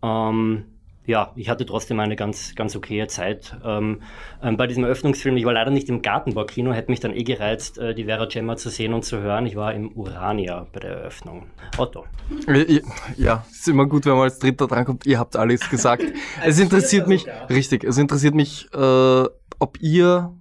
Ähm, 0.04 0.66
ja, 1.06 1.32
ich 1.36 1.50
hatte 1.50 1.66
trotzdem 1.66 2.00
eine 2.02 2.18
ganz, 2.18 2.56
ganz 2.56 2.76
okaye 2.76 3.08
Zeit. 3.08 3.56
Ähm, 3.64 4.02
ähm, 4.44 4.58
bei 4.58 4.68
diesem 4.68 4.84
Eröffnungsfilm, 4.84 5.38
ich 5.38 5.46
war 5.46 5.54
leider 5.54 5.72
nicht 5.72 5.88
im 5.88 6.02
Gartenbaukino, 6.02 6.74
hätte 6.74 6.92
mich 6.92 7.00
dann 7.00 7.16
eh 7.16 7.24
gereizt, 7.24 7.78
äh, 7.78 7.94
die 7.94 8.04
Vera 8.04 8.26
Gemma 8.26 8.58
zu 8.58 8.70
sehen 8.70 8.94
und 8.94 9.06
zu 9.06 9.20
hören. 9.20 9.46
Ich 9.46 9.56
war 9.56 9.74
im 9.74 9.92
Urania 9.94 10.68
bei 10.74 10.82
der 10.82 10.92
Eröffnung. 10.92 11.46
Otto. 11.78 12.06
Ja, 13.16 13.46
ist 13.50 13.68
immer 13.70 13.86
gut, 13.86 14.06
wenn 14.06 14.14
man 14.14 14.24
als 14.24 14.40
Dritter 14.40 14.68
drankommt. 14.68 15.06
Ihr 15.06 15.20
habt 15.20 15.38
alles 15.38 15.70
gesagt. 15.70 16.04
es 16.44 16.60
interessiert 16.60 17.08
mich, 17.08 17.26
richtig, 17.50 17.86
es 17.86 17.98
interessiert 17.98 18.36
mich, 18.36 18.68
äh, 18.74 19.26
ob 19.66 19.82
ihr 19.82 20.32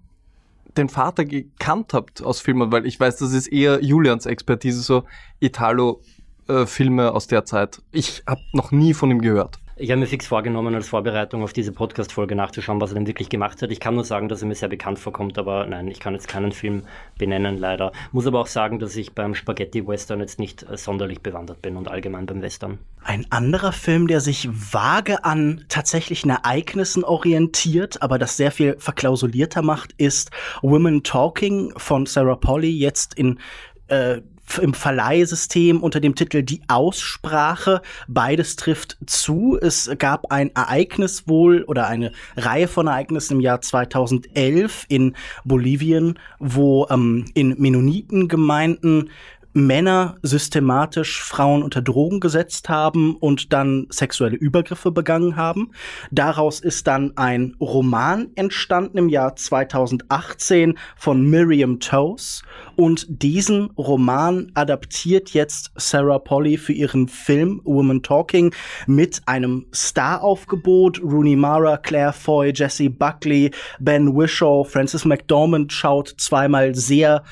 den 0.76 0.90
Vater 0.90 1.25
gekannt 1.25 1.95
habt 1.95 2.23
aus 2.23 2.40
Filmen, 2.40 2.71
weil 2.71 2.85
ich 2.85 3.00
weiß, 3.00 3.16
das 3.16 3.33
ist 3.33 3.47
eher 3.47 3.83
Julians 3.83 4.26
Expertise, 4.26 4.83
so 4.83 5.04
Italo-Filme 5.40 7.04
äh, 7.04 7.09
aus 7.09 7.26
der 7.26 7.47
Zeit. 7.47 7.80
Ich 7.91 8.23
habe 8.26 8.43
noch 8.52 8.71
nie 8.71 8.93
von 8.93 9.10
ihm 9.10 9.23
gehört. 9.23 9.60
Ich 9.76 9.91
habe 9.91 9.99
mir 9.99 10.06
fix 10.06 10.28
vorgenommen, 10.28 10.73
als 10.76 10.87
Vorbereitung 10.87 11.43
auf 11.43 11.52
diese 11.52 11.73
Podcast-Folge 11.73 12.37
nachzuschauen, 12.37 12.80
was 12.80 12.93
er 12.93 12.95
denn 12.95 13.08
wirklich 13.08 13.28
gemacht 13.28 13.60
hat. 13.60 13.73
Ich 13.73 13.80
kann 13.80 13.97
nur 13.97 14.04
sagen, 14.04 14.28
dass 14.28 14.41
er 14.41 14.47
mir 14.47 14.54
sehr 14.54 14.69
bekannt 14.69 15.00
vorkommt, 15.00 15.37
aber 15.37 15.67
nein, 15.67 15.89
ich 15.89 15.99
kann 15.99 16.15
jetzt 16.15 16.28
keinen 16.28 16.52
Film 16.52 16.84
benennen, 17.19 17.58
leider. 17.58 17.91
Muss 18.13 18.28
aber 18.28 18.41
auch 18.41 18.47
sagen, 18.47 18.78
dass 18.78 18.95
ich 18.95 19.15
beim 19.15 19.34
Spaghetti-Western 19.34 20.21
jetzt 20.21 20.39
nicht 20.39 20.63
äh, 20.63 20.76
sonderlich 20.76 21.23
bewandert 21.23 21.60
bin 21.60 21.76
und 21.76 21.89
allgemein 21.89 22.26
beim 22.26 22.41
Western. 22.41 22.78
Ein 23.02 23.26
anderer 23.30 23.73
Film, 23.73 24.06
der 24.06 24.21
sich 24.21 24.49
vage 24.49 25.25
an 25.25 25.65
tatsächlichen 25.69 26.30
Ereignissen 26.30 27.02
orientiert, 27.02 28.00
aber 28.00 28.21
das 28.21 28.37
sehr 28.37 28.52
viel 28.52 28.76
verklausulierter 28.78 29.63
macht, 29.63 29.93
ist 29.97 30.30
Women 30.63 31.02
Talking 31.02 31.73
von 31.76 32.06
Sarah 32.06 32.37
Polly, 32.37 32.71
jetzt 32.71 33.15
in 33.15 33.41
äh, 33.89 34.21
im 34.61 34.75
Verleihsystem 34.75 35.83
unter 35.83 36.00
dem 36.00 36.15
Titel 36.15 36.43
Die 36.43 36.63
Aussprache. 36.69 37.83
Beides 38.09 38.57
trifft 38.57 38.97
zu. 39.07 39.59
Es 39.61 39.91
gab 39.99 40.30
ein 40.30 40.54
Ereignis 40.54 41.26
wohl 41.26 41.63
oder 41.63 41.87
eine 41.87 42.13
Reihe 42.37 42.69
von 42.69 42.87
Ereignissen 42.87 43.35
im 43.35 43.41
Jahr 43.41 43.61
2011 43.61 44.87
in 44.89 45.15
Bolivien, 45.45 46.19
wo 46.39 46.87
ähm, 46.91 47.25
in 47.35 47.57
Mennonitengemeinden 47.59 49.11
Männer 49.54 50.17
systematisch 50.23 51.23
Frauen 51.23 51.62
unter 51.62 51.80
Drogen 51.80 52.19
gesetzt 52.19 52.69
haben 52.69 53.14
und 53.17 53.52
dann 53.52 53.86
sexuelle 53.88 54.36
Übergriffe 54.36 54.90
begangen 54.90 55.36
haben. 55.36 55.71
Daraus 56.10 56.58
ist 56.58 56.88
dann 56.88 57.12
ein 57.17 57.56
Roman 57.60 58.30
entstanden 58.34 58.99
im 58.99 59.08
Jahr 59.08 59.36
2018 59.36 60.76
von 60.97 61.23
Miriam 61.30 61.78
Toes 61.78 62.43
und 62.75 63.06
diesen 63.08 63.71
Roman 63.78 64.50
adaptiert 64.54 65.30
jetzt 65.30 65.71
Sarah 65.76 66.19
Polly 66.19 66.56
für 66.56 66.73
ihren 66.73 67.06
Film 67.06 67.60
Woman 67.64 68.02
Talking 68.02 68.52
mit 68.88 69.23
einem 69.26 69.67
Staraufgebot. 69.71 71.00
Rooney 71.00 71.36
Mara, 71.36 71.76
Claire 71.76 72.12
Foy, 72.12 72.52
Jesse 72.52 72.90
Buckley, 72.90 73.52
Ben 73.78 74.17
Wishaw, 74.17 74.64
Francis 74.64 75.04
McDormand 75.04 75.73
schaut 75.73 76.12
zweimal 76.19 76.75
sehr 76.75 77.23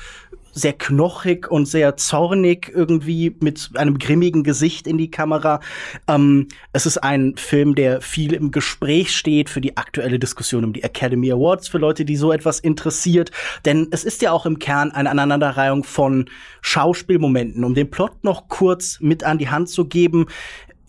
sehr 0.53 0.73
knochig 0.73 1.49
und 1.51 1.67
sehr 1.67 1.97
zornig 1.97 2.71
irgendwie 2.73 3.35
mit 3.39 3.71
einem 3.75 3.97
grimmigen 3.97 4.43
Gesicht 4.43 4.87
in 4.87 4.97
die 4.97 5.11
Kamera. 5.11 5.59
Ähm, 6.07 6.47
es 6.71 6.85
ist 6.85 6.99
ein 6.99 7.35
Film, 7.35 7.75
der 7.75 8.01
viel 8.01 8.33
im 8.33 8.51
Gespräch 8.51 9.15
steht 9.15 9.49
für 9.49 9.61
die 9.61 9.75
aktuelle 9.77 10.19
Diskussion 10.19 10.63
um 10.63 10.73
die 10.73 10.83
Academy 10.83 11.31
Awards, 11.31 11.67
für 11.67 11.79
Leute, 11.79 12.05
die 12.05 12.15
so 12.15 12.31
etwas 12.31 12.59
interessiert. 12.59 13.31
Denn 13.65 13.87
es 13.91 14.03
ist 14.03 14.21
ja 14.21 14.31
auch 14.31 14.45
im 14.45 14.59
Kern 14.59 14.91
eine 14.91 15.09
Aneinanderreihung 15.09 15.83
von 15.83 16.29
Schauspielmomenten. 16.61 17.63
Um 17.63 17.73
den 17.73 17.89
Plot 17.89 18.23
noch 18.23 18.47
kurz 18.47 18.99
mit 19.01 19.23
an 19.23 19.37
die 19.37 19.49
Hand 19.49 19.69
zu 19.69 19.85
geben, 19.85 20.27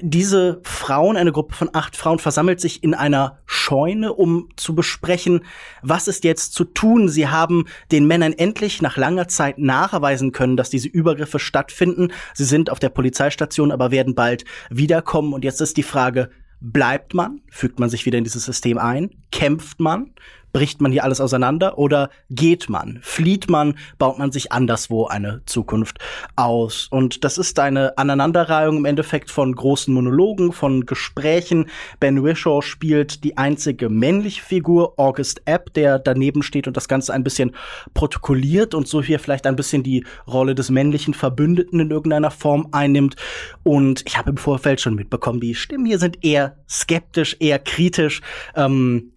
diese 0.00 0.60
Frauen, 0.64 1.16
eine 1.16 1.32
Gruppe 1.32 1.54
von 1.54 1.70
acht 1.72 1.96
Frauen, 1.96 2.18
versammelt 2.18 2.60
sich 2.60 2.82
in 2.82 2.94
einer 2.94 3.38
Scheune, 3.46 4.12
um 4.12 4.48
zu 4.56 4.74
besprechen, 4.74 5.44
was 5.82 6.08
ist 6.08 6.24
jetzt 6.24 6.52
zu 6.54 6.64
tun. 6.64 7.08
Sie 7.08 7.28
haben 7.28 7.66
den 7.92 8.06
Männern 8.06 8.32
endlich 8.32 8.82
nach 8.82 8.96
langer 8.96 9.28
Zeit 9.28 9.58
nachweisen 9.58 10.32
können, 10.32 10.56
dass 10.56 10.70
diese 10.70 10.88
Übergriffe 10.88 11.38
stattfinden. 11.38 12.08
Sie 12.34 12.44
sind 12.44 12.70
auf 12.70 12.80
der 12.80 12.88
Polizeistation, 12.88 13.70
aber 13.70 13.90
werden 13.90 14.14
bald 14.14 14.44
wiederkommen. 14.68 15.32
Und 15.32 15.44
jetzt 15.44 15.60
ist 15.60 15.76
die 15.76 15.82
Frage, 15.84 16.30
bleibt 16.60 17.14
man? 17.14 17.40
Fügt 17.50 17.78
man 17.78 17.90
sich 17.90 18.04
wieder 18.04 18.18
in 18.18 18.24
dieses 18.24 18.44
System 18.44 18.78
ein? 18.78 19.10
Kämpft 19.30 19.80
man? 19.80 20.12
Bricht 20.54 20.80
man 20.80 20.92
hier 20.92 21.04
alles 21.04 21.20
auseinander 21.20 21.76
oder 21.78 22.08
geht 22.30 22.70
man? 22.70 23.00
Flieht 23.02 23.50
man? 23.50 23.74
Baut 23.98 24.18
man 24.18 24.30
sich 24.32 24.52
anderswo 24.52 25.06
eine 25.06 25.42
Zukunft 25.46 25.98
aus? 26.36 26.86
Und 26.90 27.24
das 27.24 27.38
ist 27.38 27.58
eine 27.58 27.98
Aneinanderreihung 27.98 28.78
im 28.78 28.84
Endeffekt 28.84 29.32
von 29.32 29.54
großen 29.54 29.92
Monologen, 29.92 30.52
von 30.52 30.86
Gesprächen. 30.86 31.66
Ben 31.98 32.22
Wishaw 32.22 32.62
spielt 32.62 33.24
die 33.24 33.36
einzige 33.36 33.90
männliche 33.90 34.42
Figur, 34.42 34.94
August 34.96 35.42
Epp, 35.44 35.74
der 35.74 35.98
daneben 35.98 36.44
steht 36.44 36.68
und 36.68 36.76
das 36.76 36.86
Ganze 36.86 37.12
ein 37.12 37.24
bisschen 37.24 37.50
protokolliert 37.92 38.74
und 38.74 38.86
so 38.86 39.02
hier 39.02 39.18
vielleicht 39.18 39.48
ein 39.48 39.56
bisschen 39.56 39.82
die 39.82 40.06
Rolle 40.28 40.54
des 40.54 40.70
männlichen 40.70 41.14
Verbündeten 41.14 41.80
in 41.80 41.90
irgendeiner 41.90 42.30
Form 42.30 42.68
einnimmt. 42.70 43.16
Und 43.64 44.04
ich 44.06 44.16
habe 44.16 44.30
im 44.30 44.36
Vorfeld 44.36 44.80
schon 44.80 44.94
mitbekommen, 44.94 45.40
die 45.40 45.56
Stimmen 45.56 45.84
hier 45.84 45.98
sind 45.98 46.24
eher 46.24 46.58
skeptisch, 46.68 47.36
eher 47.40 47.58
kritisch. 47.58 48.20
Ähm, 48.54 49.10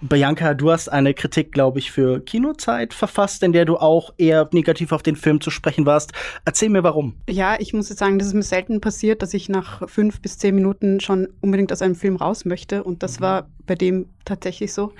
Bianca, 0.00 0.54
du 0.54 0.70
hast 0.70 0.88
eine 0.88 1.14
Kritik, 1.14 1.52
glaube 1.52 1.78
ich, 1.78 1.90
für 1.90 2.20
Kinozeit 2.20 2.94
verfasst, 2.94 3.42
in 3.42 3.52
der 3.52 3.64
du 3.64 3.76
auch 3.76 4.12
eher 4.18 4.48
negativ 4.52 4.92
auf 4.92 5.02
den 5.02 5.16
Film 5.16 5.40
zu 5.40 5.50
sprechen 5.50 5.86
warst. 5.86 6.12
Erzähl 6.44 6.68
mir 6.68 6.82
warum. 6.82 7.14
Ja, 7.28 7.56
ich 7.58 7.72
muss 7.72 7.88
jetzt 7.88 7.98
sagen, 7.98 8.18
das 8.18 8.28
ist 8.28 8.34
mir 8.34 8.42
selten 8.42 8.80
passiert, 8.80 9.22
dass 9.22 9.34
ich 9.34 9.48
nach 9.48 9.88
fünf 9.88 10.20
bis 10.20 10.38
zehn 10.38 10.54
Minuten 10.54 11.00
schon 11.00 11.28
unbedingt 11.40 11.72
aus 11.72 11.82
einem 11.82 11.94
Film 11.94 12.16
raus 12.16 12.44
möchte. 12.44 12.84
Und 12.84 13.02
das 13.02 13.18
mhm. 13.18 13.24
war 13.24 13.48
bei 13.66 13.74
dem 13.74 14.06
tatsächlich 14.24 14.72
so. 14.72 14.92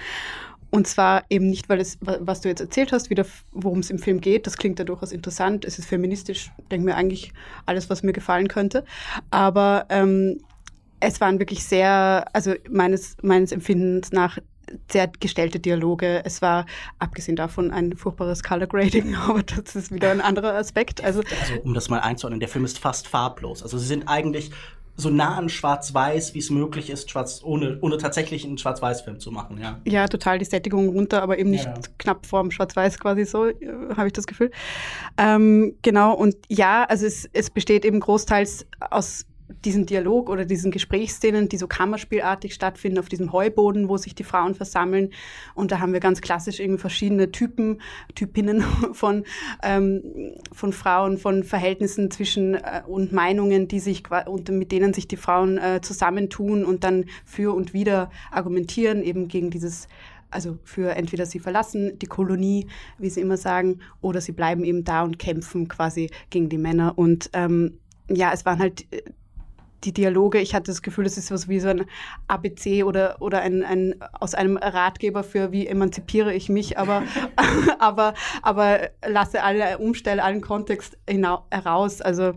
Und 0.70 0.88
zwar 0.88 1.22
eben 1.30 1.50
nicht, 1.50 1.68
weil 1.68 1.80
es, 1.80 1.98
was 2.00 2.40
du 2.40 2.48
jetzt 2.48 2.60
erzählt 2.60 2.90
hast, 2.90 3.08
wieder, 3.08 3.24
worum 3.52 3.78
es 3.78 3.90
im 3.90 3.98
Film 3.98 4.20
geht. 4.20 4.46
Das 4.46 4.56
klingt 4.56 4.78
ja 4.80 4.84
durchaus 4.84 5.12
interessant. 5.12 5.64
Es 5.64 5.78
ist 5.78 5.86
feministisch, 5.86 6.50
denke 6.70 6.86
mir 6.86 6.96
eigentlich 6.96 7.32
alles, 7.64 7.90
was 7.90 8.02
mir 8.02 8.12
gefallen 8.12 8.48
könnte. 8.48 8.84
Aber 9.30 9.86
ähm, 9.88 10.40
es 10.98 11.20
waren 11.20 11.38
wirklich 11.38 11.64
sehr, 11.64 12.26
also 12.32 12.54
meines, 12.68 13.16
meines 13.22 13.52
Empfindens 13.52 14.10
nach 14.10 14.38
sehr 14.90 15.08
gestellte 15.08 15.60
Dialoge. 15.60 16.22
Es 16.24 16.42
war, 16.42 16.66
abgesehen 16.98 17.36
davon, 17.36 17.70
ein 17.70 17.96
furchtbares 17.96 18.42
Color 18.42 18.66
Grading, 18.66 19.14
aber 19.28 19.42
das 19.42 19.76
ist 19.76 19.92
wieder 19.92 20.10
ein 20.10 20.20
anderer 20.20 20.54
Aspekt. 20.54 21.02
Also, 21.02 21.20
also 21.40 21.60
um 21.62 21.74
das 21.74 21.88
mal 21.88 22.00
einzuordnen, 22.00 22.40
der 22.40 22.48
Film 22.48 22.64
ist 22.64 22.78
fast 22.78 23.08
farblos. 23.08 23.62
Also 23.62 23.78
sie 23.78 23.86
sind 23.86 24.08
eigentlich 24.08 24.50
so 24.96 25.10
nah 25.10 25.36
an 25.36 25.48
Schwarz-Weiß, 25.48 26.34
wie 26.34 26.38
es 26.38 26.50
möglich 26.50 26.88
ist, 26.88 27.10
schwarz, 27.10 27.40
ohne, 27.42 27.78
ohne 27.80 27.98
tatsächlich 27.98 28.44
einen 28.44 28.58
Schwarz-Weiß-Film 28.58 29.18
zu 29.18 29.32
machen, 29.32 29.58
ja. 29.60 29.80
Ja, 29.84 30.06
total 30.06 30.38
die 30.38 30.44
Sättigung 30.44 30.88
runter, 30.88 31.22
aber 31.22 31.38
eben 31.38 31.50
nicht 31.50 31.64
ja. 31.64 31.74
knapp 31.98 32.26
vorm 32.26 32.50
Schwarz-Weiß 32.50 33.00
quasi 33.00 33.24
so, 33.24 33.46
äh, 33.46 33.56
habe 33.96 34.06
ich 34.06 34.12
das 34.12 34.26
Gefühl. 34.26 34.52
Ähm, 35.18 35.74
genau, 35.82 36.14
und 36.14 36.36
ja, 36.48 36.84
also 36.84 37.06
es, 37.06 37.28
es 37.32 37.50
besteht 37.50 37.84
eben 37.84 37.98
großteils 37.98 38.66
aus 38.90 39.26
diesen 39.48 39.84
Dialog 39.86 40.30
oder 40.30 40.44
diesen 40.44 40.70
Gesprächsszenen, 40.70 41.48
die 41.48 41.58
so 41.58 41.66
kammerspielartig 41.66 42.54
stattfinden 42.54 42.98
auf 42.98 43.08
diesem 43.08 43.32
Heuboden, 43.32 43.88
wo 43.88 43.96
sich 43.96 44.14
die 44.14 44.24
Frauen 44.24 44.54
versammeln. 44.54 45.10
Und 45.54 45.70
da 45.70 45.80
haben 45.80 45.92
wir 45.92 46.00
ganz 46.00 46.20
klassisch 46.20 46.60
irgendwie 46.60 46.80
verschiedene 46.80 47.30
Typen, 47.30 47.80
Typinnen 48.14 48.62
von, 48.92 49.24
ähm, 49.62 50.34
von 50.52 50.72
Frauen, 50.72 51.18
von 51.18 51.44
Verhältnissen 51.44 52.10
zwischen 52.10 52.54
äh, 52.54 52.82
und 52.86 53.12
Meinungen, 53.12 53.68
die 53.68 53.80
sich 53.80 54.04
und 54.26 54.48
mit 54.48 54.72
denen 54.72 54.94
sich 54.94 55.08
die 55.08 55.16
Frauen 55.16 55.58
äh, 55.58 55.80
zusammentun 55.82 56.64
und 56.64 56.84
dann 56.84 57.04
für 57.24 57.54
und 57.54 57.74
wieder 57.74 58.10
argumentieren, 58.30 59.02
eben 59.02 59.28
gegen 59.28 59.50
dieses 59.50 59.88
also 60.30 60.58
für 60.64 60.96
entweder 60.96 61.26
sie 61.26 61.38
verlassen 61.38 61.96
die 62.00 62.06
Kolonie, 62.06 62.66
wie 62.98 63.08
sie 63.08 63.20
immer 63.20 63.36
sagen, 63.36 63.78
oder 64.00 64.20
sie 64.20 64.32
bleiben 64.32 64.64
eben 64.64 64.82
da 64.82 65.02
und 65.02 65.20
kämpfen 65.20 65.68
quasi 65.68 66.10
gegen 66.28 66.48
die 66.48 66.58
Männer. 66.58 66.98
Und 66.98 67.30
ähm, 67.34 67.78
ja, 68.10 68.32
es 68.32 68.44
waren 68.44 68.58
halt 68.58 68.92
äh, 68.92 69.02
die 69.84 69.92
Dialoge, 69.92 70.40
ich 70.40 70.54
hatte 70.54 70.70
das 70.70 70.82
Gefühl, 70.82 71.04
das 71.04 71.18
ist 71.18 71.30
was 71.30 71.48
wie 71.48 71.60
so 71.60 71.68
ein 71.68 71.84
ABC 72.28 72.84
oder, 72.84 73.20
oder 73.20 73.40
ein, 73.40 73.62
ein 73.62 73.94
aus 74.12 74.34
einem 74.34 74.56
Ratgeber 74.56 75.22
für 75.22 75.52
wie 75.52 75.66
emanzipiere 75.66 76.34
ich 76.34 76.48
mich, 76.48 76.78
aber, 76.78 77.02
aber, 77.78 78.14
aber 78.42 78.90
lasse 79.06 79.42
alle 79.42 79.78
Umstände, 79.78 80.22
allen 80.22 80.40
Kontext 80.40 80.96
heraus. 81.50 82.00
Also 82.00 82.32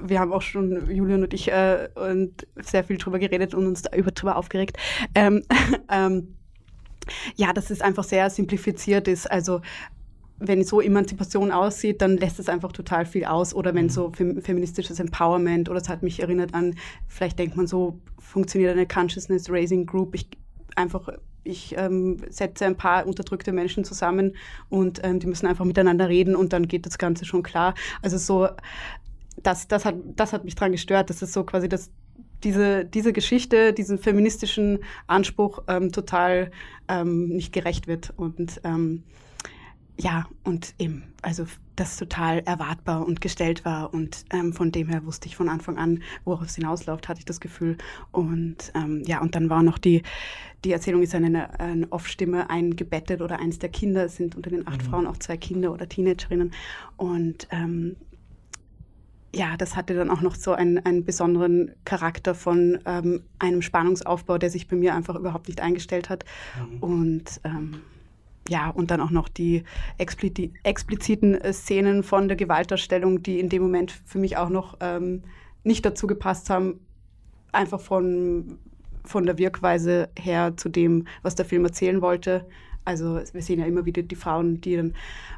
wir 0.00 0.20
haben 0.20 0.32
auch 0.32 0.42
schon, 0.42 0.90
Julian 0.90 1.22
und 1.22 1.34
ich, 1.34 1.50
äh, 1.50 1.88
und 1.94 2.46
sehr 2.56 2.84
viel 2.84 2.98
drüber 2.98 3.18
geredet 3.18 3.54
und 3.54 3.66
uns 3.66 3.82
da 3.82 3.96
über 3.96 4.10
drüber 4.10 4.36
aufgeregt. 4.36 4.76
Ähm, 5.14 5.42
ähm, 5.90 6.36
ja, 7.36 7.52
dass 7.52 7.70
es 7.70 7.80
einfach 7.80 8.04
sehr 8.04 8.30
simplifiziert 8.30 9.08
ist. 9.08 9.30
Also 9.30 9.60
wenn 10.46 10.64
so 10.64 10.80
Emanzipation 10.80 11.50
aussieht, 11.50 12.02
dann 12.02 12.16
lässt 12.16 12.38
es 12.38 12.48
einfach 12.48 12.72
total 12.72 13.06
viel 13.06 13.24
aus. 13.24 13.54
Oder 13.54 13.74
wenn 13.74 13.86
mhm. 13.86 13.90
so 13.90 14.12
fem 14.12 14.40
feministisches 14.40 15.00
Empowerment, 15.00 15.68
oder 15.68 15.80
es 15.80 15.88
hat 15.88 16.02
mich 16.02 16.20
erinnert 16.20 16.54
an, 16.54 16.74
vielleicht 17.08 17.38
denkt 17.38 17.56
man 17.56 17.66
so, 17.66 17.98
funktioniert 18.18 18.72
eine 18.72 18.86
Consciousness 18.86 19.50
Raising 19.50 19.86
Group. 19.86 20.14
Ich 20.14 20.28
einfach, 20.76 21.08
ich 21.44 21.74
ähm, 21.76 22.18
setze 22.30 22.66
ein 22.66 22.76
paar 22.76 23.06
unterdrückte 23.06 23.52
Menschen 23.52 23.84
zusammen 23.84 24.34
und 24.68 25.00
ähm, 25.04 25.20
die 25.20 25.26
müssen 25.26 25.46
einfach 25.46 25.64
miteinander 25.64 26.08
reden 26.08 26.34
und 26.34 26.52
dann 26.52 26.66
geht 26.66 26.86
das 26.86 26.98
Ganze 26.98 27.24
schon 27.24 27.42
klar. 27.42 27.74
Also 28.02 28.18
so, 28.18 28.48
das, 29.42 29.68
das, 29.68 29.84
hat, 29.84 29.96
das 30.16 30.32
hat 30.32 30.44
mich 30.44 30.54
daran 30.54 30.72
gestört. 30.72 31.10
Das 31.10 31.22
ist 31.22 31.32
so 31.32 31.44
quasi 31.44 31.68
das, 31.68 31.90
diese, 32.42 32.84
diese 32.84 33.12
Geschichte, 33.12 33.72
diesen 33.72 33.98
feministischen 33.98 34.80
Anspruch 35.06 35.62
ähm, 35.68 35.92
total 35.92 36.50
ähm, 36.88 37.28
nicht 37.28 37.52
gerecht 37.52 37.86
wird. 37.86 38.12
Und 38.16 38.60
ähm, 38.64 39.04
ja, 39.96 40.26
und 40.42 40.74
eben, 40.78 41.04
also 41.22 41.46
das 41.76 41.96
total 41.96 42.40
erwartbar 42.40 43.06
und 43.06 43.20
gestellt 43.20 43.64
war 43.64 43.92
und 43.94 44.24
ähm, 44.32 44.52
von 44.52 44.72
dem 44.72 44.88
her 44.88 45.04
wusste 45.04 45.26
ich 45.26 45.36
von 45.36 45.48
Anfang 45.48 45.76
an, 45.76 46.02
worauf 46.24 46.46
es 46.46 46.56
hinausläuft, 46.56 47.08
hatte 47.08 47.20
ich 47.20 47.24
das 47.24 47.40
Gefühl. 47.40 47.78
Und 48.12 48.72
ähm, 48.74 49.02
ja, 49.06 49.20
und 49.20 49.34
dann 49.34 49.50
war 49.50 49.62
noch 49.62 49.78
die, 49.78 50.02
die 50.64 50.72
Erzählung 50.72 51.02
ist 51.02 51.14
eine, 51.14 51.58
eine 51.58 51.90
Off-Stimme 51.90 52.50
eingebettet 52.50 53.22
oder 53.22 53.38
eins 53.38 53.58
der 53.58 53.70
Kinder, 53.70 54.04
es 54.04 54.16
sind 54.16 54.36
unter 54.36 54.50
den 54.50 54.66
acht 54.66 54.82
mhm. 54.82 54.86
Frauen 54.86 55.06
auch 55.06 55.16
zwei 55.16 55.36
Kinder 55.36 55.72
oder 55.72 55.88
Teenagerinnen 55.88 56.52
und 56.96 57.48
ähm, 57.50 57.96
ja, 59.34 59.56
das 59.56 59.74
hatte 59.74 59.94
dann 59.94 60.10
auch 60.10 60.20
noch 60.20 60.36
so 60.36 60.52
einen, 60.52 60.78
einen 60.78 61.04
besonderen 61.04 61.72
Charakter 61.84 62.36
von 62.36 62.78
ähm, 62.86 63.24
einem 63.40 63.62
Spannungsaufbau, 63.62 64.38
der 64.38 64.48
sich 64.48 64.68
bei 64.68 64.76
mir 64.76 64.94
einfach 64.94 65.16
überhaupt 65.16 65.48
nicht 65.48 65.60
eingestellt 65.60 66.08
hat. 66.08 66.24
Mhm. 66.56 66.78
Und 66.78 67.40
ähm, 67.42 67.80
ja, 68.48 68.70
und 68.70 68.90
dann 68.90 69.00
auch 69.00 69.10
noch 69.10 69.28
die 69.28 69.64
expliziten 69.98 71.34
äh, 71.34 71.52
Szenen 71.52 72.02
von 72.02 72.28
der 72.28 72.36
Gewaltdarstellung, 72.36 73.22
die 73.22 73.40
in 73.40 73.48
dem 73.48 73.62
Moment 73.62 73.92
für 73.92 74.18
mich 74.18 74.36
auch 74.36 74.50
noch 74.50 74.76
ähm, 74.80 75.22
nicht 75.62 75.84
dazu 75.84 76.06
gepasst 76.06 76.50
haben, 76.50 76.80
einfach 77.52 77.80
von, 77.80 78.58
von 79.04 79.24
der 79.24 79.38
Wirkweise 79.38 80.10
her 80.18 80.56
zu 80.56 80.68
dem, 80.68 81.06
was 81.22 81.34
der 81.34 81.46
Film 81.46 81.64
erzählen 81.64 82.02
wollte. 82.02 82.46
Also 82.84 83.20
wir 83.32 83.40
sehen 83.40 83.60
ja 83.60 83.66
immer 83.66 83.86
wieder 83.86 84.02
die 84.02 84.14
Frauen, 84.14 84.60
die 84.60 84.76
dann 84.76 84.94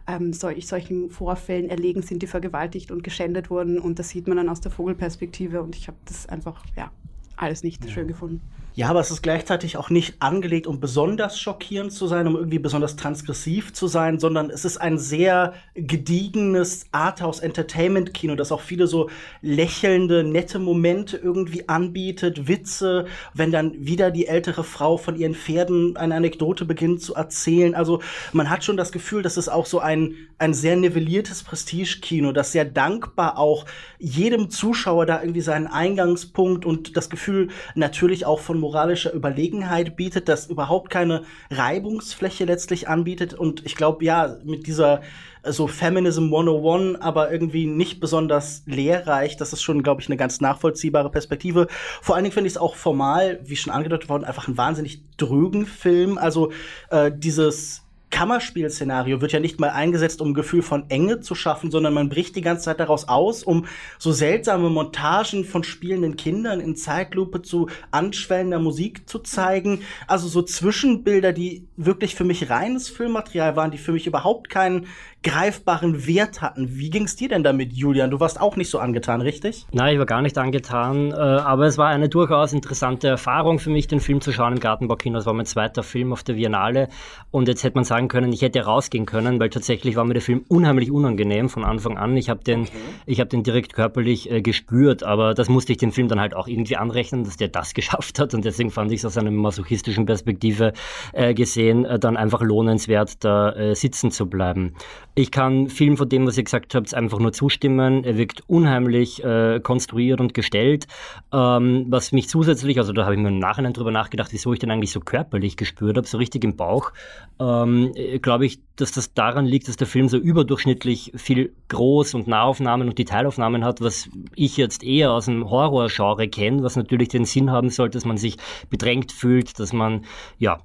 ähm, 0.08 0.32
solch, 0.32 0.66
solchen 0.66 1.10
Vorfällen 1.10 1.70
erlegen 1.70 2.02
sind, 2.02 2.22
die 2.22 2.26
vergewaltigt 2.26 2.90
und 2.90 3.04
geschändet 3.04 3.50
wurden. 3.50 3.78
Und 3.78 4.00
das 4.00 4.08
sieht 4.08 4.26
man 4.26 4.36
dann 4.36 4.48
aus 4.48 4.60
der 4.60 4.72
Vogelperspektive. 4.72 5.62
Und 5.62 5.76
ich 5.76 5.86
habe 5.86 5.98
das 6.06 6.28
einfach, 6.28 6.64
ja, 6.76 6.90
alles 7.36 7.62
nicht 7.62 7.84
ja. 7.84 7.90
schön 7.90 8.08
gefunden. 8.08 8.40
Ja, 8.76 8.90
aber 8.90 9.00
es 9.00 9.10
ist 9.10 9.22
gleichzeitig 9.22 9.78
auch 9.78 9.88
nicht 9.88 10.16
angelegt, 10.20 10.66
um 10.66 10.80
besonders 10.80 11.40
schockierend 11.40 11.94
zu 11.94 12.06
sein, 12.06 12.26
um 12.26 12.36
irgendwie 12.36 12.58
besonders 12.58 12.94
transgressiv 12.96 13.72
zu 13.72 13.86
sein, 13.86 14.18
sondern 14.18 14.50
es 14.50 14.66
ist 14.66 14.76
ein 14.76 14.98
sehr 14.98 15.54
gediegenes 15.74 16.84
Arthouse-Entertainment-Kino, 16.92 18.34
das 18.34 18.52
auch 18.52 18.60
viele 18.60 18.86
so 18.86 19.08
lächelnde, 19.40 20.24
nette 20.24 20.58
Momente 20.58 21.16
irgendwie 21.16 21.70
anbietet, 21.70 22.48
Witze, 22.48 23.06
wenn 23.32 23.50
dann 23.50 23.72
wieder 23.86 24.10
die 24.10 24.26
ältere 24.26 24.62
Frau 24.62 24.98
von 24.98 25.16
ihren 25.16 25.34
Pferden 25.34 25.96
eine 25.96 26.14
Anekdote 26.14 26.66
beginnt 26.66 27.00
zu 27.00 27.14
erzählen. 27.14 27.74
Also 27.74 28.02
man 28.34 28.50
hat 28.50 28.62
schon 28.62 28.76
das 28.76 28.92
Gefühl, 28.92 29.22
dass 29.22 29.38
es 29.38 29.48
auch 29.48 29.64
so 29.64 29.78
ein, 29.78 30.16
ein 30.36 30.52
sehr 30.52 30.76
nivelliertes 30.76 31.44
Prestige-Kino, 31.44 32.32
das 32.32 32.52
sehr 32.52 32.66
dankbar 32.66 33.38
auch 33.38 33.64
jedem 33.98 34.50
Zuschauer 34.50 35.06
da 35.06 35.22
irgendwie 35.22 35.40
seinen 35.40 35.66
Eingangspunkt 35.66 36.66
und 36.66 36.98
das 36.98 37.08
Gefühl 37.08 37.48
natürlich 37.74 38.26
auch 38.26 38.40
von 38.40 38.65
moralischer 38.66 39.14
Überlegenheit 39.14 39.94
bietet, 39.94 40.28
das 40.28 40.48
überhaupt 40.48 40.90
keine 40.90 41.22
Reibungsfläche 41.52 42.44
letztlich 42.44 42.88
anbietet. 42.88 43.32
Und 43.32 43.64
ich 43.64 43.76
glaube, 43.76 44.04
ja, 44.04 44.38
mit 44.42 44.66
dieser 44.66 45.02
so 45.44 45.68
Feminism 45.68 46.24
101, 46.24 47.00
aber 47.00 47.30
irgendwie 47.30 47.66
nicht 47.66 48.00
besonders 48.00 48.64
lehrreich. 48.66 49.36
Das 49.36 49.52
ist 49.52 49.62
schon, 49.62 49.84
glaube 49.84 50.00
ich, 50.00 50.08
eine 50.08 50.16
ganz 50.16 50.40
nachvollziehbare 50.40 51.10
Perspektive. 51.10 51.68
Vor 52.02 52.16
allen 52.16 52.24
Dingen 52.24 52.34
finde 52.34 52.48
ich 52.48 52.54
es 52.54 52.58
auch 52.58 52.74
formal, 52.74 53.38
wie 53.44 53.54
schon 53.54 53.72
angedeutet 53.72 54.08
worden, 54.08 54.24
einfach 54.24 54.48
ein 54.48 54.58
wahnsinnig 54.58 55.02
drögen 55.16 55.64
Film. 55.64 56.18
Also 56.18 56.50
äh, 56.90 57.12
dieses 57.14 57.85
Kammerspielszenario 58.10 59.20
wird 59.20 59.32
ja 59.32 59.40
nicht 59.40 59.60
mal 59.60 59.70
eingesetzt, 59.70 60.20
um 60.20 60.30
ein 60.30 60.34
Gefühl 60.34 60.62
von 60.62 60.88
Enge 60.90 61.20
zu 61.20 61.34
schaffen, 61.34 61.70
sondern 61.70 61.92
man 61.92 62.08
bricht 62.08 62.36
die 62.36 62.40
ganze 62.40 62.64
Zeit 62.64 62.80
daraus 62.80 63.08
aus, 63.08 63.42
um 63.42 63.66
so 63.98 64.12
seltsame 64.12 64.70
Montagen 64.70 65.44
von 65.44 65.64
spielenden 65.64 66.16
Kindern 66.16 66.60
in 66.60 66.76
Zeitlupe 66.76 67.42
zu 67.42 67.68
anschwellender 67.90 68.58
Musik 68.58 69.08
zu 69.08 69.18
zeigen. 69.18 69.82
Also 70.06 70.28
so 70.28 70.42
Zwischenbilder, 70.42 71.32
die 71.32 71.66
wirklich 71.76 72.14
für 72.14 72.24
mich 72.24 72.48
reines 72.48 72.88
Filmmaterial 72.88 73.56
waren, 73.56 73.70
die 73.70 73.78
für 73.78 73.92
mich 73.92 74.06
überhaupt 74.06 74.50
keinen 74.50 74.86
greifbaren 75.26 76.06
Wert 76.06 76.40
hatten. 76.40 76.78
Wie 76.78 76.88
ging 76.88 77.02
es 77.02 77.16
dir 77.16 77.28
denn 77.28 77.42
damit, 77.42 77.72
Julian? 77.72 78.12
Du 78.12 78.20
warst 78.20 78.40
auch 78.40 78.54
nicht 78.54 78.70
so 78.70 78.78
angetan, 78.78 79.20
richtig? 79.20 79.66
Nein, 79.72 79.94
ich 79.94 79.98
war 79.98 80.06
gar 80.06 80.22
nicht 80.22 80.38
angetan, 80.38 81.10
äh, 81.10 81.16
aber 81.16 81.66
es 81.66 81.76
war 81.78 81.88
eine 81.88 82.08
durchaus 82.08 82.52
interessante 82.52 83.08
Erfahrung 83.08 83.58
für 83.58 83.70
mich, 83.70 83.88
den 83.88 83.98
Film 83.98 84.20
zu 84.20 84.30
schauen 84.30 84.52
im 84.52 84.60
Gartenbaukino. 84.60 85.16
Das 85.16 85.26
war 85.26 85.32
mein 85.32 85.44
zweiter 85.44 85.82
Film 85.82 86.12
auf 86.12 86.22
der 86.22 86.34
Biennale 86.34 86.88
und 87.32 87.48
jetzt 87.48 87.64
hätte 87.64 87.76
man 87.76 87.82
sagen 87.82 88.06
können, 88.06 88.32
ich 88.32 88.42
hätte 88.42 88.60
rausgehen 88.60 89.04
können, 89.04 89.40
weil 89.40 89.50
tatsächlich 89.50 89.96
war 89.96 90.04
mir 90.04 90.12
der 90.14 90.22
Film 90.22 90.44
unheimlich 90.46 90.92
unangenehm 90.92 91.48
von 91.48 91.64
Anfang 91.64 91.98
an. 91.98 92.16
Ich 92.16 92.30
habe 92.30 92.44
den, 92.44 92.60
okay. 92.60 92.72
ich 93.06 93.18
den 93.24 93.42
direkt 93.42 93.72
körperlich 93.72 94.30
äh, 94.30 94.42
gespürt, 94.42 95.02
aber 95.02 95.34
das 95.34 95.48
musste 95.48 95.72
ich 95.72 95.78
dem 95.78 95.90
Film 95.90 96.06
dann 96.06 96.20
halt 96.20 96.36
auch 96.36 96.46
irgendwie 96.46 96.76
anrechnen, 96.76 97.24
dass 97.24 97.36
der 97.36 97.48
das 97.48 97.74
geschafft 97.74 98.20
hat 98.20 98.32
und 98.32 98.44
deswegen 98.44 98.70
fand 98.70 98.92
ich 98.92 99.00
es 99.00 99.04
aus 99.04 99.18
einer 99.18 99.32
masochistischen 99.32 100.06
Perspektive 100.06 100.72
äh, 101.14 101.34
gesehen 101.34 101.84
äh, 101.84 101.98
dann 101.98 102.16
einfach 102.16 102.42
lohnenswert, 102.42 103.24
da 103.24 103.74
sitzen 103.74 104.10
zu 104.10 104.26
bleiben. 104.26 104.74
Ich 105.18 105.30
kann 105.30 105.70
vielen 105.70 105.96
von 105.96 106.10
dem, 106.10 106.26
was 106.26 106.36
ihr 106.36 106.44
gesagt 106.44 106.74
habt, 106.74 106.92
einfach 106.92 107.18
nur 107.18 107.32
zustimmen. 107.32 108.04
Er 108.04 108.18
wirkt 108.18 108.42
unheimlich 108.48 109.24
äh, 109.24 109.60
konstruiert 109.60 110.20
und 110.20 110.34
gestellt. 110.34 110.86
Ähm, 111.32 111.86
was 111.88 112.12
mich 112.12 112.28
zusätzlich, 112.28 112.76
also 112.76 112.92
da 112.92 113.04
habe 113.04 113.14
ich 113.14 113.20
mir 113.22 113.28
im 113.28 113.38
Nachhinein 113.38 113.72
drüber 113.72 113.90
nachgedacht, 113.90 114.34
wieso 114.34 114.52
ich 114.52 114.58
den 114.58 114.70
eigentlich 114.70 114.92
so 114.92 115.00
körperlich 115.00 115.56
gespürt 115.56 115.96
habe, 115.96 116.06
so 116.06 116.18
richtig 116.18 116.44
im 116.44 116.56
Bauch, 116.56 116.92
ähm, 117.40 117.94
glaube 118.20 118.44
ich, 118.44 118.58
dass 118.76 118.92
das 118.92 119.14
daran 119.14 119.46
liegt, 119.46 119.68
dass 119.68 119.78
der 119.78 119.86
Film 119.86 120.10
so 120.10 120.18
überdurchschnittlich 120.18 121.12
viel 121.16 121.54
Groß- 121.70 122.14
und 122.14 122.26
Nahaufnahmen 122.28 122.86
und 122.86 122.98
Detailaufnahmen 122.98 123.64
hat, 123.64 123.80
was 123.80 124.10
ich 124.34 124.58
jetzt 124.58 124.84
eher 124.84 125.12
aus 125.12 125.24
dem 125.24 125.48
Horror-Genre 125.48 126.28
kenne, 126.28 126.62
was 126.62 126.76
natürlich 126.76 127.08
den 127.08 127.24
Sinn 127.24 127.50
haben 127.50 127.70
sollte, 127.70 127.96
dass 127.96 128.04
man 128.04 128.18
sich 128.18 128.36
bedrängt 128.68 129.12
fühlt, 129.12 129.58
dass 129.60 129.72
man 129.72 130.04
ja 130.36 130.58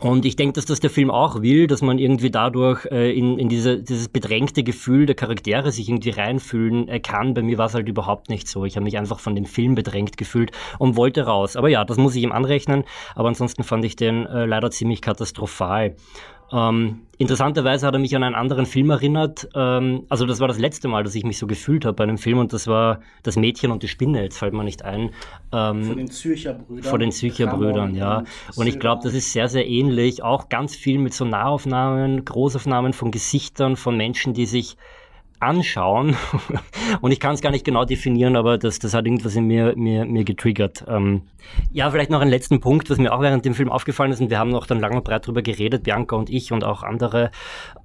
und 0.00 0.24
ich 0.24 0.36
denke, 0.36 0.54
dass 0.54 0.64
das 0.64 0.80
der 0.80 0.90
Film 0.90 1.10
auch 1.10 1.42
will, 1.42 1.66
dass 1.66 1.82
man 1.82 1.98
irgendwie 1.98 2.30
dadurch 2.30 2.86
äh, 2.86 3.12
in, 3.16 3.38
in 3.38 3.48
diese, 3.48 3.82
dieses 3.82 4.08
bedrängte 4.08 4.64
Gefühl 4.64 5.06
der 5.06 5.14
Charaktere 5.14 5.70
sich 5.70 5.88
irgendwie 5.88 6.10
reinfühlen 6.10 6.88
äh, 6.88 6.98
kann. 6.98 7.34
Bei 7.34 7.42
mir 7.42 7.58
war 7.58 7.66
es 7.66 7.74
halt 7.74 7.88
überhaupt 7.88 8.30
nicht 8.30 8.48
so. 8.48 8.64
Ich 8.64 8.76
habe 8.76 8.84
mich 8.84 8.98
einfach 8.98 9.20
von 9.20 9.34
dem 9.34 9.44
Film 9.44 9.74
bedrängt 9.74 10.16
gefühlt 10.16 10.50
und 10.78 10.96
wollte 10.96 11.26
raus. 11.26 11.56
Aber 11.56 11.68
ja, 11.68 11.84
das 11.84 11.98
muss 11.98 12.16
ich 12.16 12.22
ihm 12.22 12.32
anrechnen. 12.32 12.84
Aber 13.14 13.28
ansonsten 13.28 13.64
fand 13.64 13.84
ich 13.84 13.94
den 13.94 14.26
äh, 14.26 14.46
leider 14.46 14.70
ziemlich 14.70 15.02
katastrophal. 15.02 15.94
Ähm, 16.52 17.06
interessanterweise 17.16 17.86
hat 17.86 17.94
er 17.94 17.98
mich 17.98 18.14
an 18.14 18.22
einen 18.22 18.34
anderen 18.34 18.66
Film 18.66 18.90
erinnert. 18.90 19.48
Ähm, 19.54 20.04
also 20.08 20.26
das 20.26 20.40
war 20.40 20.48
das 20.48 20.58
letzte 20.58 20.88
Mal, 20.88 21.02
dass 21.02 21.14
ich 21.14 21.24
mich 21.24 21.38
so 21.38 21.46
gefühlt 21.46 21.84
habe 21.84 21.94
bei 21.94 22.04
einem 22.04 22.18
Film 22.18 22.38
und 22.38 22.52
das 22.52 22.66
war 22.66 23.00
Das 23.22 23.36
Mädchen 23.36 23.70
und 23.70 23.82
die 23.82 23.88
Spinne. 23.88 24.22
Jetzt 24.22 24.38
fällt 24.38 24.52
mir 24.52 24.64
nicht 24.64 24.84
ein. 24.84 25.10
Ähm, 25.52 25.84
von 25.84 25.96
den 25.96 26.10
Zürcher 26.10 26.54
Brüdern. 26.54 26.84
Von 26.84 27.00
den 27.00 27.12
Zürcher 27.12 27.46
Brüdern, 27.46 27.94
ja. 27.94 28.18
Und, 28.18 28.26
und 28.58 28.66
ich 28.66 28.78
glaube, 28.78 29.02
das 29.02 29.14
ist 29.14 29.32
sehr, 29.32 29.48
sehr 29.48 29.66
ähnlich. 29.66 30.22
Auch 30.22 30.48
ganz 30.48 30.76
viel 30.76 30.98
mit 30.98 31.14
so 31.14 31.24
Nahaufnahmen, 31.24 32.24
Großaufnahmen 32.24 32.92
von 32.92 33.10
Gesichtern 33.10 33.76
von 33.76 33.96
Menschen, 33.96 34.34
die 34.34 34.46
sich 34.46 34.76
anschauen. 35.42 36.16
und 37.00 37.12
ich 37.12 37.20
kann 37.20 37.34
es 37.34 37.40
gar 37.40 37.50
nicht 37.50 37.64
genau 37.64 37.84
definieren, 37.84 38.36
aber 38.36 38.58
das, 38.58 38.78
das 38.78 38.94
hat 38.94 39.06
irgendwas 39.06 39.36
in 39.36 39.46
mir, 39.46 39.74
mir, 39.76 40.04
mir 40.04 40.24
getriggert. 40.24 40.84
Ähm, 40.88 41.22
ja, 41.72 41.90
vielleicht 41.90 42.10
noch 42.10 42.20
einen 42.20 42.30
letzten 42.30 42.60
Punkt, 42.60 42.88
was 42.90 42.98
mir 42.98 43.12
auch 43.12 43.20
während 43.20 43.44
dem 43.44 43.54
Film 43.54 43.70
aufgefallen 43.70 44.12
ist, 44.12 44.20
und 44.20 44.30
wir 44.30 44.38
haben 44.38 44.50
noch 44.50 44.66
dann 44.66 44.80
lang 44.80 44.96
und 44.96 45.04
breit 45.04 45.26
drüber 45.26 45.42
geredet, 45.42 45.82
Bianca 45.82 46.16
und 46.16 46.30
ich 46.30 46.52
und 46.52 46.64
auch 46.64 46.82
andere. 46.82 47.30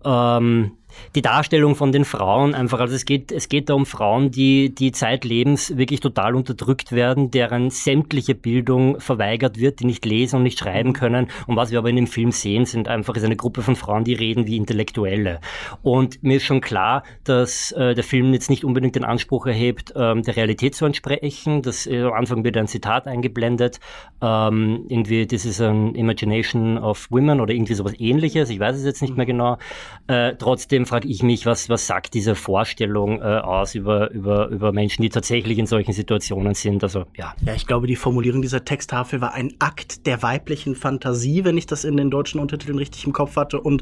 Ähm, 0.05 0.73
die 1.15 1.21
Darstellung 1.21 1.75
von 1.75 1.91
den 1.91 2.05
Frauen 2.05 2.55
einfach, 2.55 2.79
also 2.79 2.95
es 2.95 3.05
geht, 3.05 3.31
es 3.31 3.49
geht 3.49 3.69
da 3.69 3.73
um 3.73 3.85
Frauen, 3.85 4.31
die, 4.31 4.73
die 4.73 4.91
zeitlebens 4.91 5.77
wirklich 5.77 5.99
total 5.99 6.35
unterdrückt 6.35 6.91
werden, 6.91 7.31
deren 7.31 7.69
sämtliche 7.69 8.35
Bildung 8.35 8.99
verweigert 8.99 9.59
wird, 9.59 9.79
die 9.79 9.85
nicht 9.85 10.05
lesen 10.05 10.37
und 10.37 10.43
nicht 10.43 10.59
schreiben 10.59 10.93
können. 10.93 11.27
Und 11.45 11.55
was 11.55 11.71
wir 11.71 11.79
aber 11.79 11.89
in 11.89 11.95
dem 11.95 12.07
Film 12.07 12.31
sehen, 12.31 12.65
sind 12.65 12.87
einfach, 12.87 13.15
ist 13.15 13.23
eine 13.23 13.35
Gruppe 13.35 13.61
von 13.61 13.75
Frauen, 13.75 14.03
die 14.03 14.13
reden 14.13 14.47
wie 14.47 14.57
Intellektuelle. 14.57 15.39
Und 15.81 16.23
mir 16.23 16.37
ist 16.37 16.43
schon 16.43 16.61
klar, 16.61 17.03
dass 17.23 17.71
äh, 17.73 17.93
der 17.93 18.03
Film 18.03 18.33
jetzt 18.33 18.49
nicht 18.49 18.63
unbedingt 18.63 18.95
den 18.95 19.03
Anspruch 19.03 19.45
erhebt, 19.45 19.93
ähm, 19.95 20.23
der 20.23 20.35
Realität 20.35 20.75
zu 20.75 20.85
entsprechen. 20.85 21.61
Das, 21.61 21.85
äh, 21.85 22.01
am 22.03 22.13
Anfang 22.13 22.43
wird 22.43 22.57
ein 22.57 22.67
Zitat 22.67 23.07
eingeblendet, 23.07 23.79
ähm, 24.21 24.85
irgendwie, 24.89 25.27
this 25.27 25.45
is 25.45 25.61
an 25.61 25.93
imagination 25.95 26.77
of 26.77 27.07
women 27.11 27.39
oder 27.39 27.53
irgendwie 27.53 27.73
sowas 27.75 27.93
ähnliches, 27.99 28.49
ich 28.49 28.59
weiß 28.59 28.75
es 28.75 28.85
jetzt 28.85 29.01
nicht 29.01 29.15
mehr 29.15 29.25
genau. 29.25 29.57
Äh, 30.07 30.35
trotzdem 30.37 30.85
frage 30.87 31.07
ich 31.07 31.23
mich, 31.23 31.45
was, 31.45 31.69
was 31.69 31.87
sagt 31.87 32.13
diese 32.13 32.35
Vorstellung 32.35 33.21
äh, 33.21 33.25
aus 33.25 33.75
über, 33.75 34.11
über, 34.11 34.47
über 34.47 34.71
Menschen, 34.71 35.01
die 35.01 35.09
tatsächlich 35.09 35.57
in 35.57 35.67
solchen 35.67 35.93
Situationen 35.93 36.53
sind? 36.53 36.83
Also, 36.83 37.05
ja. 37.15 37.35
Ja, 37.45 37.53
ich 37.53 37.67
glaube, 37.67 37.87
die 37.87 37.95
Formulierung 37.95 38.41
dieser 38.41 38.65
Texttafel 38.65 39.21
war 39.21 39.33
ein 39.33 39.53
Akt 39.59 40.05
der 40.05 40.23
weiblichen 40.23 40.75
Fantasie, 40.75 41.43
wenn 41.43 41.57
ich 41.57 41.67
das 41.67 41.83
in 41.83 41.97
den 41.97 42.09
deutschen 42.09 42.39
Untertiteln 42.39 42.77
richtig 42.77 43.05
im 43.05 43.13
Kopf 43.13 43.35
hatte. 43.35 43.59
Und 43.59 43.81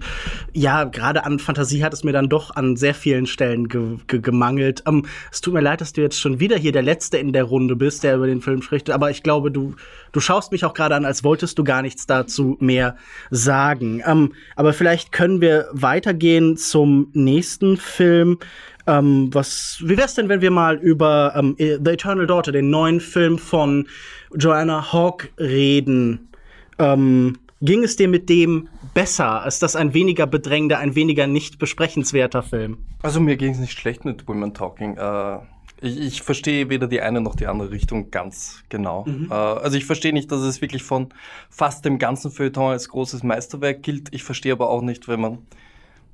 ja, 0.53 0.83
gerade 0.83 1.25
an 1.25 1.39
Fantasie 1.39 1.83
hat 1.83 1.93
es 1.93 2.03
mir 2.03 2.11
dann 2.11 2.29
doch 2.29 2.55
an 2.55 2.75
sehr 2.75 2.93
vielen 2.93 3.27
Stellen 3.27 3.67
ge 3.67 3.97
ge 4.07 4.19
gemangelt. 4.19 4.83
Ähm, 4.87 5.05
es 5.31 5.41
tut 5.41 5.53
mir 5.53 5.61
leid, 5.61 5.81
dass 5.81 5.93
du 5.93 6.01
jetzt 6.01 6.19
schon 6.19 6.39
wieder 6.39 6.57
hier 6.57 6.71
der 6.71 6.81
Letzte 6.81 7.17
in 7.17 7.33
der 7.33 7.43
Runde 7.43 7.75
bist, 7.75 8.03
der 8.03 8.15
über 8.15 8.27
den 8.27 8.41
Film 8.41 8.61
spricht, 8.61 8.89
aber 8.89 9.11
ich 9.11 9.23
glaube, 9.23 9.51
du, 9.51 9.75
du 10.11 10.19
schaust 10.19 10.51
mich 10.51 10.65
auch 10.65 10.73
gerade 10.73 10.95
an, 10.95 11.05
als 11.05 11.23
wolltest 11.23 11.57
du 11.57 11.63
gar 11.63 11.81
nichts 11.81 12.07
dazu 12.07 12.57
mehr 12.59 12.95
sagen. 13.29 14.01
Ähm, 14.05 14.33
aber 14.55 14.73
vielleicht 14.73 15.11
können 15.11 15.41
wir 15.41 15.67
weitergehen 15.71 16.57
zum 16.57 16.94
nächsten 17.13 17.77
Film. 17.77 18.39
Ähm, 18.87 19.29
was, 19.33 19.79
wie 19.83 19.97
wär's 19.97 20.13
denn, 20.13 20.29
wenn 20.29 20.41
wir 20.41 20.51
mal 20.51 20.77
über 20.77 21.33
ähm, 21.35 21.55
The 21.57 21.91
Eternal 21.91 22.27
Daughter, 22.27 22.51
den 22.51 22.69
neuen 22.69 22.99
Film 22.99 23.37
von 23.37 23.87
Joanna 24.35 24.93
Hawke, 24.93 25.29
reden? 25.39 26.29
Ähm, 26.77 27.37
ging 27.61 27.83
es 27.83 27.95
dir 27.95 28.07
mit 28.07 28.29
dem 28.29 28.69
besser? 28.93 29.43
Ist 29.45 29.63
das 29.63 29.75
ein 29.75 29.93
weniger 29.93 30.27
bedrängender, 30.27 30.79
ein 30.79 30.95
weniger 30.95 31.27
nicht 31.27 31.57
besprechenswerter 31.57 32.43
Film? 32.43 32.77
Also 33.01 33.19
mir 33.19 33.37
ging 33.37 33.51
es 33.51 33.59
nicht 33.59 33.77
schlecht 33.77 34.05
mit 34.05 34.27
Women 34.27 34.53
Talking. 34.53 34.97
Äh, 34.97 35.37
ich, 35.81 35.99
ich, 35.99 36.21
verstehe 36.21 36.69
weder 36.69 36.87
die 36.87 37.01
eine 37.01 37.21
noch 37.21 37.35
die 37.35 37.47
andere 37.47 37.71
Richtung 37.71 38.11
ganz 38.11 38.63
genau. 38.69 39.05
Mhm. 39.05 39.27
Äh, 39.29 39.33
also 39.33 39.77
ich 39.77 39.85
verstehe 39.85 40.13
nicht, 40.13 40.31
dass 40.31 40.41
es 40.41 40.61
wirklich 40.61 40.83
von 40.83 41.09
fast 41.49 41.85
dem 41.85 41.99
ganzen 41.99 42.31
Feuilleton 42.31 42.71
als 42.71 42.89
großes 42.89 43.23
Meisterwerk 43.23 43.83
gilt. 43.83 44.13
Ich 44.13 44.23
verstehe 44.23 44.53
aber 44.53 44.69
auch 44.69 44.81
nicht, 44.81 45.07
wenn 45.07 45.19
man 45.19 45.39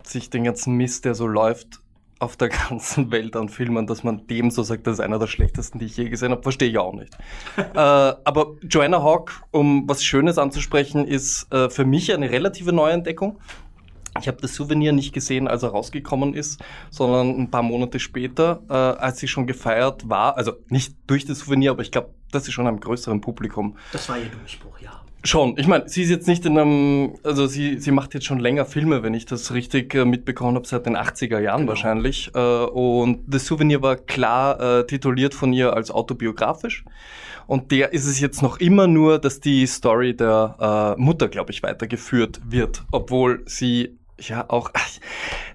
sich 0.08 0.30
den 0.30 0.44
ganzen 0.44 0.76
Mist, 0.76 1.06
der 1.06 1.16
so 1.16 1.28
läuft, 1.28 1.82
auf 2.22 2.38
der 2.38 2.50
ganzen 2.70 3.12
Welt 3.12 3.36
an 3.36 3.50
Filmen, 3.50 3.88
dass 3.88 4.04
man 4.04 4.28
dem 4.28 4.52
so 4.52 4.64
sagt, 4.64 4.88
das 4.88 4.94
ist 4.94 5.00
einer 5.00 5.20
der 5.20 5.28
schlechtesten, 5.28 5.80
die 5.80 5.86
ich 5.86 5.98
je 5.98 6.10
gesehen 6.10 6.32
habe, 6.32 6.44
verstehe 6.44 6.70
ich 6.70 6.78
auch 6.78 6.94
nicht. 6.94 7.18
äh, 7.58 7.64
aber 7.74 8.56
Joanna 8.62 9.02
Hawk, 9.02 9.44
um 9.52 9.88
was 9.88 10.04
Schönes 10.04 10.38
anzusprechen, 10.38 11.06
ist 11.08 11.52
äh, 11.52 11.70
für 11.70 11.86
mich 11.86 12.14
eine 12.14 12.30
relative 12.30 12.72
Neuentdeckung. 12.72 13.40
Ich 14.20 14.28
habe 14.28 14.38
das 14.42 14.54
Souvenir 14.54 14.92
nicht 14.92 15.14
gesehen, 15.14 15.48
als 15.48 15.64
er 15.64 15.70
rausgekommen 15.70 16.34
ist, 16.34 16.62
sondern 16.90 17.40
ein 17.40 17.50
paar 17.50 17.64
Monate 17.64 17.98
später, 17.98 18.62
äh, 18.70 18.74
als 18.74 19.20
sie 19.20 19.28
schon 19.28 19.48
gefeiert 19.48 20.10
war. 20.10 20.36
Also 20.36 20.54
nicht 20.68 20.96
durch 21.08 21.26
das 21.26 21.40
Souvenir, 21.40 21.72
aber 21.72 21.82
ich 21.82 21.92
glaube, 21.92 22.14
das 22.32 22.48
ist 22.48 22.54
schon 22.54 22.68
einem 22.68 22.80
größeren 22.80 23.22
Publikum. 23.22 23.78
Das 23.92 24.10
war 24.10 24.18
ihr 24.18 24.26
Durchbruch, 24.26 24.80
ja. 24.80 25.02
Schon. 25.24 25.56
Ich 25.60 25.68
meine, 25.68 25.88
sie 25.88 26.02
ist 26.02 26.10
jetzt 26.10 26.28
nicht 26.28 26.46
in 26.48 26.58
einem, 26.58 27.16
also 27.24 27.46
sie, 27.46 27.78
sie 27.80 27.92
macht 27.92 28.16
jetzt 28.16 28.26
schon 28.26 28.40
länger 28.40 28.66
Filme, 28.66 29.04
wenn 29.04 29.14
ich 29.14 29.28
das 29.28 29.54
richtig 29.54 29.94
äh, 29.94 30.04
mitbekommen 30.04 30.56
habe, 30.56 30.68
seit 30.68 30.88
den 30.88 30.98
80er 30.98 31.40
Jahren 31.40 31.62
genau. 31.62 31.70
wahrscheinlich. 31.70 32.32
Äh, 32.34 32.40
und 32.40 33.22
das 33.28 33.46
Souvenir 33.46 33.84
war 33.84 33.98
klar 33.98 34.80
äh, 34.80 34.88
tituliert 34.88 35.36
von 35.36 35.54
ihr 35.54 35.74
als 35.74 35.92
autobiografisch. 35.92 36.86
Und 37.46 37.72
der 37.72 37.94
ist 37.94 38.06
es 38.06 38.20
jetzt 38.20 38.42
noch 38.42 38.60
immer 38.60 38.88
nur, 38.88 39.20
dass 39.20 39.40
die 39.40 39.68
Story 39.68 40.16
der 40.16 40.96
äh, 40.98 41.02
Mutter, 41.02 41.28
glaube 41.28 41.52
ich, 41.52 41.62
weitergeführt 41.62 42.42
wird, 42.44 42.84
obwohl 42.92 43.44
sie 43.46 44.00
ja 44.18 44.46
auch. 44.48 44.72
Ach, 44.74 44.90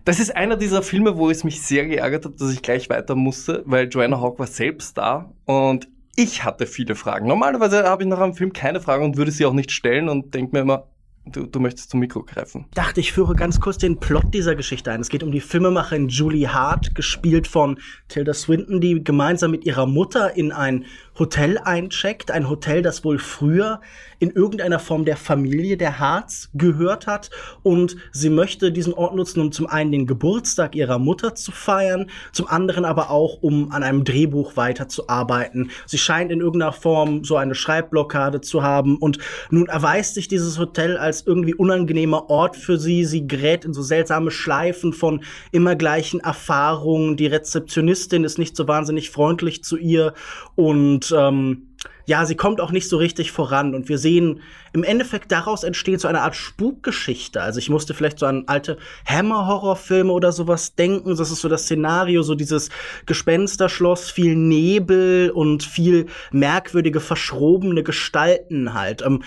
das 0.05 0.21
ist 0.21 0.37
einer 0.37 0.57
dieser 0.57 0.83
Filme, 0.83 1.17
wo 1.17 1.31
es 1.31 1.43
mich 1.43 1.63
sehr 1.63 1.87
geärgert 1.87 2.25
hat, 2.25 2.41
dass 2.41 2.53
ich 2.53 2.63
gleich 2.63 2.89
weiter 2.89 3.17
musste, 3.17 3.63
weil 3.67 3.89
Joanna 3.89 4.21
Hawk 4.21 4.39
war 4.39 4.47
selbst 4.47 4.97
da 4.97 5.33
und 5.45 5.89
ich 6.17 6.45
hatte 6.45 6.67
viele 6.67 6.95
Fragen. 6.95 7.29
Normalerweise 7.29 7.85
habe 7.85 8.03
ich 8.03 8.09
nach 8.09 8.21
einem 8.21 8.35
Film 8.35 8.53
keine 8.53 8.81
Fragen 8.81 9.05
und 9.05 9.17
würde 9.17 9.31
sie 9.31 9.47
auch 9.47 9.53
nicht 9.53 9.71
stellen 9.71 10.09
und 10.09 10.35
denke 10.35 10.57
mir 10.57 10.63
immer, 10.63 10.89
Du, 11.29 11.45
du 11.45 11.59
möchtest 11.59 11.91
zum 11.91 11.99
Mikro 11.99 12.23
greifen. 12.23 12.67
Dachte, 12.75 13.01
ich 13.01 13.13
führe 13.13 13.35
ganz 13.35 13.61
kurz 13.61 13.79
den 13.79 13.99
Plot 13.99 14.33
dieser 14.33 14.55
Geschichte 14.55 14.93
ein. 14.93 15.01
Es 15.01 15.09
geht 15.09 15.25
um 15.25 15.33
die 15.33 15.41
Filmemacherin 15.41 16.09
Julie 16.09 16.55
Hart, 16.55 16.95
gespielt 16.95 17.49
von 17.49 17.81
Tilda 18.07 18.33
Swinton, 18.33 18.81
die 18.81 19.03
gemeinsam 19.03 19.51
mit 19.51 19.65
ihrer 19.65 19.87
Mutter 19.87 20.37
in 20.37 20.53
ein 20.53 20.85
Hotel 21.19 21.59
eincheckt. 21.59 22.31
Ein 22.31 22.49
Hotel, 22.49 22.83
das 22.83 23.05
wohl 23.05 23.19
früher 23.19 23.81
in 24.19 24.31
irgendeiner 24.31 24.79
Form 24.79 25.05
der 25.05 25.17
Familie 25.17 25.77
der 25.77 25.99
Harz 25.99 26.49
gehört 26.55 27.07
hat. 27.07 27.31
Und 27.63 27.97
sie 28.13 28.31
möchte 28.31 28.73
diesen 28.73 28.95
Ort 28.95 29.15
nutzen, 29.15 29.41
um 29.41 29.53
zum 29.53 29.67
einen 29.67 29.93
den 29.93 30.07
Geburtstag 30.07 30.75
ihrer 30.75 30.99
Mutter 30.99 31.35
zu 31.35 31.53
feiern, 31.53 32.11
zum 32.33 32.49
anderen 32.49 32.85
aber 32.85 33.11
auch, 33.11 33.43
um 33.43 33.73
an 33.73 33.83
einem 33.83 34.05
Drehbuch 34.05 34.57
weiterzuarbeiten. 34.57 35.71
Sie 35.87 35.99
scheint 35.99 36.33
in 36.33 36.41
irgendeiner 36.41 36.73
Form 36.73 37.25
so 37.25 37.37
eine 37.37 37.55
Schreibblockade 37.55 38.41
zu 38.41 38.63
haben. 38.63 38.97
Und 38.97 39.19
nun 39.51 39.67
erweist 39.67 40.15
sich 40.15 40.29
dieses 40.29 40.59
Hotel 40.59 40.97
als 40.97 41.27
irgendwie 41.27 41.55
unangenehmer 41.55 42.31
Ort 42.31 42.57
für 42.57 42.79
sie. 42.79 43.05
Sie 43.05 43.27
gerät 43.27 43.65
in 43.65 43.75
so 43.75 43.83
seltsame 43.83 44.31
Schleifen 44.31 44.93
von 44.93 45.23
immer 45.53 45.77
gleichen 45.77 46.21
Erfahrungen. 46.21 47.17
Die 47.17 47.27
Rezeptionistin 47.27 48.25
ist 48.25 48.39
nicht 48.39 48.57
so 48.57 48.67
wahnsinnig 48.69 49.11
freundlich 49.11 49.63
zu 49.63 49.77
ihr 49.77 50.15
und 50.55 51.06
ähm, 51.13 51.77
ja, 52.07 52.25
sie 52.25 52.37
kommt 52.37 52.61
auch 52.61 52.71
nicht 52.71 52.89
so 52.89 52.97
richtig 52.97 53.33
voran. 53.33 53.75
Und 53.75 53.89
wir 53.89 53.99
sehen, 53.99 54.41
im 54.73 54.85
Endeffekt 54.85 55.33
daraus 55.33 55.65
entsteht 55.65 56.01
so 56.01 56.09
eine 56.09 56.23
Art 56.23 56.37
Spukgeschichte. 56.37 57.43
Also 57.43 57.59
ich 57.59 57.69
musste 57.69 57.95
vielleicht 57.95 58.21
so 58.21 58.27
an 58.27 58.45
alte 58.47 58.79
Hammer-Horrorfilme 59.07 60.13
oder 60.13 60.33
sowas 60.33 60.75
denken. 60.77 61.17
Das 61.17 61.31
ist 61.31 61.41
so 61.41 61.49
das 61.49 61.65
Szenario, 61.65 62.23
so 62.23 62.35
dieses 62.35 62.71
Gespensterschloss, 63.07 64.11
viel 64.11 64.37
Nebel 64.37 65.31
und 65.31 65.65
viel 65.65 66.07
merkwürdige, 66.31 67.01
verschrobene 67.01 67.83
Gestalten 67.83 68.75
halt. 68.75 69.03
Ähm, 69.03 69.23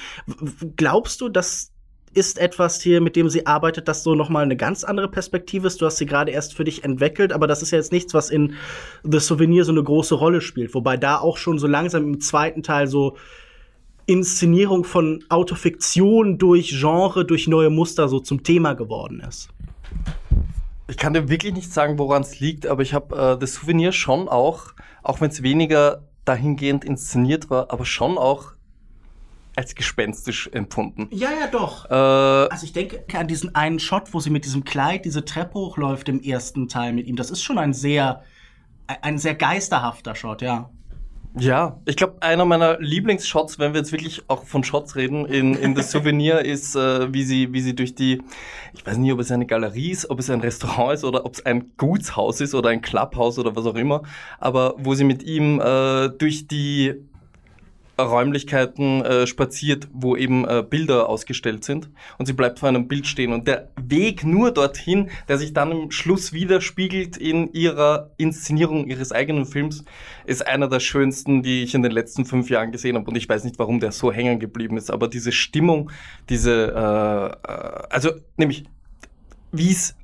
glaubst 0.77 1.19
du, 1.21 1.29
dass 1.29 1.73
ist 2.13 2.39
etwas 2.39 2.81
hier, 2.81 3.01
mit 3.01 3.15
dem 3.15 3.29
sie 3.29 3.45
arbeitet, 3.45 3.87
das 3.87 4.03
so 4.03 4.15
nochmal 4.15 4.43
eine 4.43 4.57
ganz 4.57 4.83
andere 4.83 5.07
Perspektive 5.09 5.67
ist. 5.67 5.81
Du 5.81 5.85
hast 5.85 5.97
sie 5.97 6.05
gerade 6.05 6.31
erst 6.31 6.55
für 6.55 6.63
dich 6.63 6.83
entwickelt, 6.83 7.31
aber 7.31 7.47
das 7.47 7.61
ist 7.61 7.71
ja 7.71 7.77
jetzt 7.77 7.91
nichts, 7.91 8.13
was 8.13 8.29
in 8.29 8.53
The 9.03 9.19
Souvenir 9.19 9.65
so 9.65 9.71
eine 9.71 9.83
große 9.83 10.15
Rolle 10.15 10.41
spielt. 10.41 10.73
Wobei 10.73 10.97
da 10.97 11.17
auch 11.17 11.37
schon 11.37 11.59
so 11.59 11.67
langsam 11.67 12.03
im 12.03 12.21
zweiten 12.21 12.63
Teil 12.63 12.87
so 12.87 13.17
Inszenierung 14.05 14.85
von 14.85 15.23
Autofiktion 15.29 16.39
durch 16.39 16.69
Genre, 16.79 17.25
durch 17.25 17.47
neue 17.47 17.69
Muster 17.69 18.09
so 18.09 18.19
zum 18.19 18.41
Thema 18.43 18.73
geworden 18.73 19.19
ist. 19.27 19.49
ich 20.87 20.97
kann 20.97 21.13
dir 21.13 21.29
wirklich 21.29 21.53
nicht 21.53 21.71
sagen, 21.71 21.99
woran 21.99 22.23
es 22.23 22.39
liegt, 22.39 22.65
aber 22.65 22.81
ich 22.81 22.95
habe 22.95 23.15
äh, 23.15 23.39
das 23.39 23.53
Souvenir 23.53 23.91
schon 23.91 24.27
auch, 24.27 24.73
auch 25.03 25.21
wenn 25.21 25.29
es 25.29 25.43
weniger 25.43 26.03
dahingehend 26.25 26.83
inszeniert 26.85 27.51
war, 27.51 27.71
aber 27.71 27.85
schon 27.85 28.17
auch 28.17 28.53
als 29.59 29.75
gespenstisch 29.75 30.49
empfunden. 30.53 31.07
Ja, 31.11 31.29
ja, 31.37 31.47
doch. 31.47 31.85
Äh, 31.89 31.93
also 31.93 32.63
ich 32.63 32.71
denke 32.71 33.03
an 33.17 33.27
diesen 33.27 33.55
einen 33.55 33.79
Shot, 33.79 34.13
wo 34.13 34.19
sie 34.19 34.29
mit 34.29 34.45
diesem 34.45 34.63
Kleid 34.63 35.03
diese 35.03 35.25
Treppe 35.25 35.55
hochläuft 35.55 36.07
im 36.07 36.21
ersten 36.21 36.69
Teil 36.69 36.93
mit 36.93 37.07
ihm. 37.07 37.17
Das 37.17 37.29
ist 37.29 37.43
schon 37.43 37.57
ein 37.57 37.73
sehr, 37.73 38.23
ein 38.87 39.17
sehr 39.17 39.35
geisterhafter 39.35 40.15
Shot, 40.15 40.41
ja. 40.41 40.69
Ja, 41.37 41.79
ich 41.85 41.95
glaube, 41.95 42.21
einer 42.21 42.43
meiner 42.43 42.79
Lieblingsshots, 42.79 43.59
wenn 43.59 43.73
wir 43.73 43.81
jetzt 43.81 43.91
wirklich 43.91 44.23
auch 44.29 44.45
von 44.45 44.63
Shots 44.63 44.95
reden, 44.95 45.25
in, 45.25 45.53
in 45.53 45.75
das 45.75 45.91
Souvenir 45.91 46.39
ist, 46.45 46.75
äh, 46.75 47.13
wie, 47.13 47.23
sie, 47.23 47.53
wie 47.53 47.61
sie 47.61 47.75
durch 47.75 47.93
die, 47.93 48.21
ich 48.73 48.85
weiß 48.85 48.97
nicht, 48.97 49.11
ob 49.11 49.19
es 49.19 49.29
eine 49.29 49.45
Galerie 49.45 49.91
ist, 49.91 50.09
ob 50.09 50.19
es 50.19 50.29
ein 50.29 50.39
Restaurant 50.39 50.93
ist 50.93 51.03
oder 51.03 51.25
ob 51.25 51.33
es 51.33 51.45
ein 51.45 51.71
Gutshaus 51.77 52.41
ist 52.41 52.55
oder 52.55 52.69
ein 52.69 52.81
Clubhaus 52.81 53.37
oder 53.37 53.55
was 53.55 53.65
auch 53.65 53.75
immer, 53.75 54.03
aber 54.39 54.73
wo 54.77 54.95
sie 54.95 55.03
mit 55.03 55.21
ihm 55.21 55.59
äh, 55.59 56.09
durch 56.09 56.47
die 56.47 56.95
Räumlichkeiten 58.01 59.03
äh, 59.03 59.27
spaziert, 59.27 59.87
wo 59.93 60.15
eben 60.15 60.45
äh, 60.47 60.63
Bilder 60.67 61.09
ausgestellt 61.09 61.63
sind. 61.63 61.89
Und 62.17 62.25
sie 62.25 62.33
bleibt 62.33 62.59
vor 62.59 62.69
einem 62.69 62.87
Bild 62.87 63.07
stehen. 63.07 63.33
Und 63.33 63.47
der 63.47 63.69
Weg 63.81 64.23
nur 64.23 64.51
dorthin, 64.51 65.09
der 65.27 65.37
sich 65.37 65.53
dann 65.53 65.71
im 65.71 65.91
Schluss 65.91 66.33
widerspiegelt 66.33 67.17
in 67.17 67.51
ihrer 67.53 68.11
Inszenierung 68.17 68.87
ihres 68.87 69.11
eigenen 69.11 69.45
Films, 69.45 69.83
ist 70.25 70.45
einer 70.45 70.67
der 70.67 70.79
schönsten, 70.79 71.43
die 71.43 71.63
ich 71.63 71.75
in 71.75 71.83
den 71.83 71.91
letzten 71.91 72.25
fünf 72.25 72.49
Jahren 72.49 72.71
gesehen 72.71 72.95
habe. 72.95 73.09
Und 73.09 73.15
ich 73.15 73.27
weiß 73.27 73.43
nicht, 73.43 73.59
warum 73.59 73.79
der 73.79 73.91
so 73.91 74.11
hängen 74.11 74.39
geblieben 74.39 74.77
ist, 74.77 74.91
aber 74.91 75.07
diese 75.07 75.31
Stimmung, 75.31 75.91
diese, 76.29 76.73
äh, 76.75 77.51
äh 77.51 77.87
also 77.89 78.11
nämlich, 78.37 78.63
wie 79.51 79.71
es, 79.71 79.95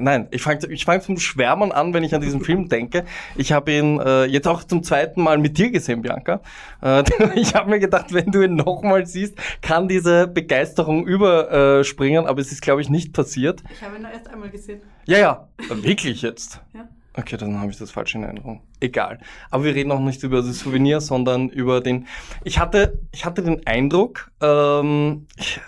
nein, 0.00 0.28
ich 0.30 0.42
fange 0.42 0.66
ich 0.68 0.84
fang 0.84 1.00
zum 1.00 1.18
Schwärmen 1.18 1.72
an, 1.72 1.94
wenn 1.94 2.04
ich 2.04 2.14
an 2.14 2.20
diesen 2.20 2.42
Film 2.42 2.68
denke. 2.68 3.04
Ich 3.36 3.52
habe 3.52 3.72
ihn 3.72 4.00
äh, 4.00 4.24
jetzt 4.24 4.48
auch 4.48 4.64
zum 4.64 4.82
zweiten 4.82 5.22
Mal 5.22 5.38
mit 5.38 5.58
dir 5.58 5.70
gesehen, 5.70 6.02
Bianca. 6.02 6.40
Äh, 6.82 7.04
ich 7.34 7.54
habe 7.54 7.70
mir 7.70 7.78
gedacht, 7.78 8.12
wenn 8.12 8.30
du 8.30 8.42
ihn 8.42 8.56
nochmal 8.56 9.06
siehst, 9.06 9.36
kann 9.62 9.88
diese 9.88 10.26
Begeisterung 10.26 11.06
überspringen, 11.06 12.26
aber 12.26 12.40
es 12.40 12.52
ist, 12.52 12.62
glaube 12.62 12.80
ich, 12.80 12.90
nicht 12.90 13.12
passiert. 13.12 13.62
Ich 13.72 13.82
habe 13.82 13.96
ihn 13.96 14.02
nur 14.02 14.10
erst 14.10 14.28
einmal 14.28 14.50
gesehen. 14.50 14.80
Ja, 15.04 15.18
ja, 15.18 15.48
wirklich 15.68 16.22
jetzt. 16.22 16.60
Ja. 16.74 16.88
Okay, 17.18 17.38
dann 17.38 17.58
habe 17.60 17.70
ich 17.70 17.78
das 17.78 17.90
falsch 17.90 18.14
in 18.14 18.24
Erinnerung. 18.24 18.60
Egal. 18.78 19.18
Aber 19.50 19.64
wir 19.64 19.74
reden 19.74 19.90
auch 19.90 20.00
nicht 20.00 20.22
über 20.22 20.42
das 20.42 20.58
Souvenir, 20.58 21.00
sondern 21.00 21.48
über 21.48 21.80
den. 21.80 22.06
Ich 22.44 22.58
hatte, 22.58 23.00
ich 23.10 23.24
hatte 23.24 23.42
den 23.42 23.66
Eindruck, 23.66 24.30
ähm, 24.42 25.26
ich, 25.36 25.60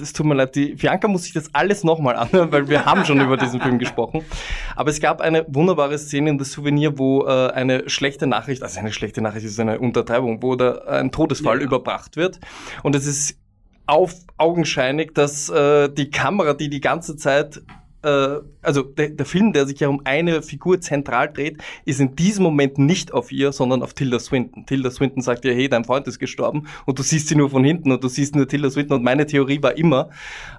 es 0.00 0.12
tut 0.12 0.26
mir 0.26 0.34
leid, 0.34 0.54
die 0.54 0.74
Bianca 0.74 1.08
muss 1.08 1.24
sich 1.24 1.32
das 1.32 1.54
alles 1.54 1.84
nochmal 1.84 2.16
anhören, 2.16 2.52
weil 2.52 2.68
wir 2.68 2.84
haben 2.84 3.04
schon 3.04 3.20
über 3.20 3.36
diesen 3.36 3.60
Film 3.60 3.78
gesprochen. 3.78 4.24
Aber 4.76 4.90
es 4.90 5.00
gab 5.00 5.20
eine 5.20 5.44
wunderbare 5.48 5.98
Szene 5.98 6.30
in 6.30 6.38
das 6.38 6.52
Souvenir, 6.52 6.98
wo 6.98 7.26
äh, 7.26 7.50
eine 7.50 7.88
schlechte 7.88 8.26
Nachricht, 8.26 8.62
also 8.62 8.78
eine 8.80 8.92
schlechte 8.92 9.20
Nachricht 9.20 9.46
ist 9.46 9.60
eine 9.60 9.78
Untertreibung, 9.78 10.42
wo 10.42 10.56
da 10.56 10.78
ein 10.86 11.10
Todesfall 11.10 11.58
ja. 11.58 11.64
überbracht 11.64 12.16
wird. 12.16 12.40
Und 12.82 12.94
es 12.94 13.06
ist 13.06 13.38
auf 13.86 14.14
augenscheinig, 14.36 15.14
dass 15.14 15.48
äh, 15.48 15.88
die 15.88 16.10
Kamera, 16.10 16.54
die 16.54 16.68
die 16.68 16.80
ganze 16.80 17.16
Zeit 17.16 17.62
äh, 18.08 18.40
also 18.62 18.82
der, 18.82 19.10
der, 19.10 19.26
Film, 19.26 19.52
der 19.52 19.66
sich 19.66 19.80
ja 19.80 19.88
um 19.88 20.00
eine 20.04 20.42
Figur 20.42 20.80
zentral 20.80 21.32
dreht, 21.32 21.58
ist 21.84 22.00
in 22.00 22.16
diesem 22.16 22.42
Moment 22.42 22.78
nicht 22.78 23.12
auf 23.12 23.32
ihr, 23.32 23.52
sondern 23.52 23.82
auf 23.82 23.94
Tilda 23.94 24.18
Swinton. 24.18 24.66
Tilda 24.66 24.90
Swinton 24.90 25.22
sagt 25.22 25.44
ja, 25.44 25.52
hey, 25.52 25.68
dein 25.68 25.84
Freund 25.84 26.06
ist 26.06 26.18
gestorben 26.18 26.66
und 26.86 26.98
du 26.98 27.02
siehst 27.02 27.28
sie 27.28 27.36
nur 27.36 27.50
von 27.50 27.64
hinten 27.64 27.92
und 27.92 28.02
du 28.02 28.08
siehst 28.08 28.34
nur 28.34 28.48
Tilda 28.48 28.70
Swinton 28.70 28.98
und 28.98 29.04
meine 29.04 29.26
Theorie 29.26 29.62
war 29.62 29.76
immer, 29.76 30.10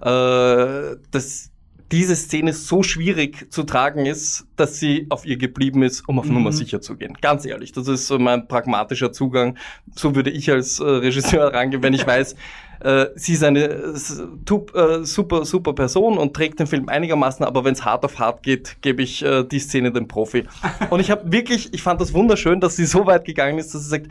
äh, 0.02 0.98
dass 1.12 1.52
diese 1.92 2.16
Szene 2.16 2.54
so 2.54 2.84
schwierig 2.84 3.52
zu 3.52 3.64
tragen 3.64 4.06
ist, 4.06 4.46
dass 4.56 4.80
sie 4.80 5.08
auf 5.10 5.26
ihr 5.26 5.38
geblieben 5.38 5.82
ist, 5.82 6.08
um 6.08 6.20
auf 6.20 6.26
mhm. 6.26 6.36
Nummer 6.36 6.52
sicher 6.52 6.82
zu 6.82 6.96
gehen. 6.96 7.18
Ganz 7.20 7.46
ehrlich, 7.46 7.72
das 7.72 7.88
ist 7.88 8.12
mein 8.12 8.48
pragmatischer 8.48 9.12
Zugang. 9.12 9.58
So 9.96 10.16
würde 10.16 10.30
ich 10.30 10.52
als 10.52 10.80
äh, 10.80 10.84
Regisseur 10.84 11.52
rangehen, 11.54 11.82
wenn 11.82 11.94
ich 11.94 12.06
weiß, 12.06 12.36
äh, 12.82 13.08
sie 13.16 13.34
ist 13.34 13.44
eine 13.44 13.66
äh, 13.66 15.04
super, 15.04 15.46
super 15.46 15.74
Person 15.74 16.18
und 16.18 16.34
trägt 16.34 16.60
den 16.60 16.68
Film 16.68 16.90
einigermaßen, 16.90 17.46
aber 17.46 17.64
wenn 17.66 17.74
es 17.74 17.84
hart 17.84 18.06
auf 18.06 18.20
hart 18.20 18.44
geht, 18.44 18.78
gebe 18.82 19.04
ich 19.04 19.24
äh, 19.24 19.44
die 19.44 19.60
Szene 19.60 19.92
dem 19.92 20.08
Profi. 20.08 20.46
Und 20.90 21.00
ich 21.00 21.12
habe 21.12 21.32
wirklich, 21.32 21.74
ich 21.74 21.82
fand 21.82 22.00
das 22.00 22.14
wunderschön, 22.14 22.60
dass 22.60 22.76
sie 22.76 22.86
so 22.86 23.06
weit 23.06 23.26
gegangen 23.26 23.60
ist, 23.60 23.74
dass 23.74 23.84
sie 23.84 23.90
sagt, 23.90 24.08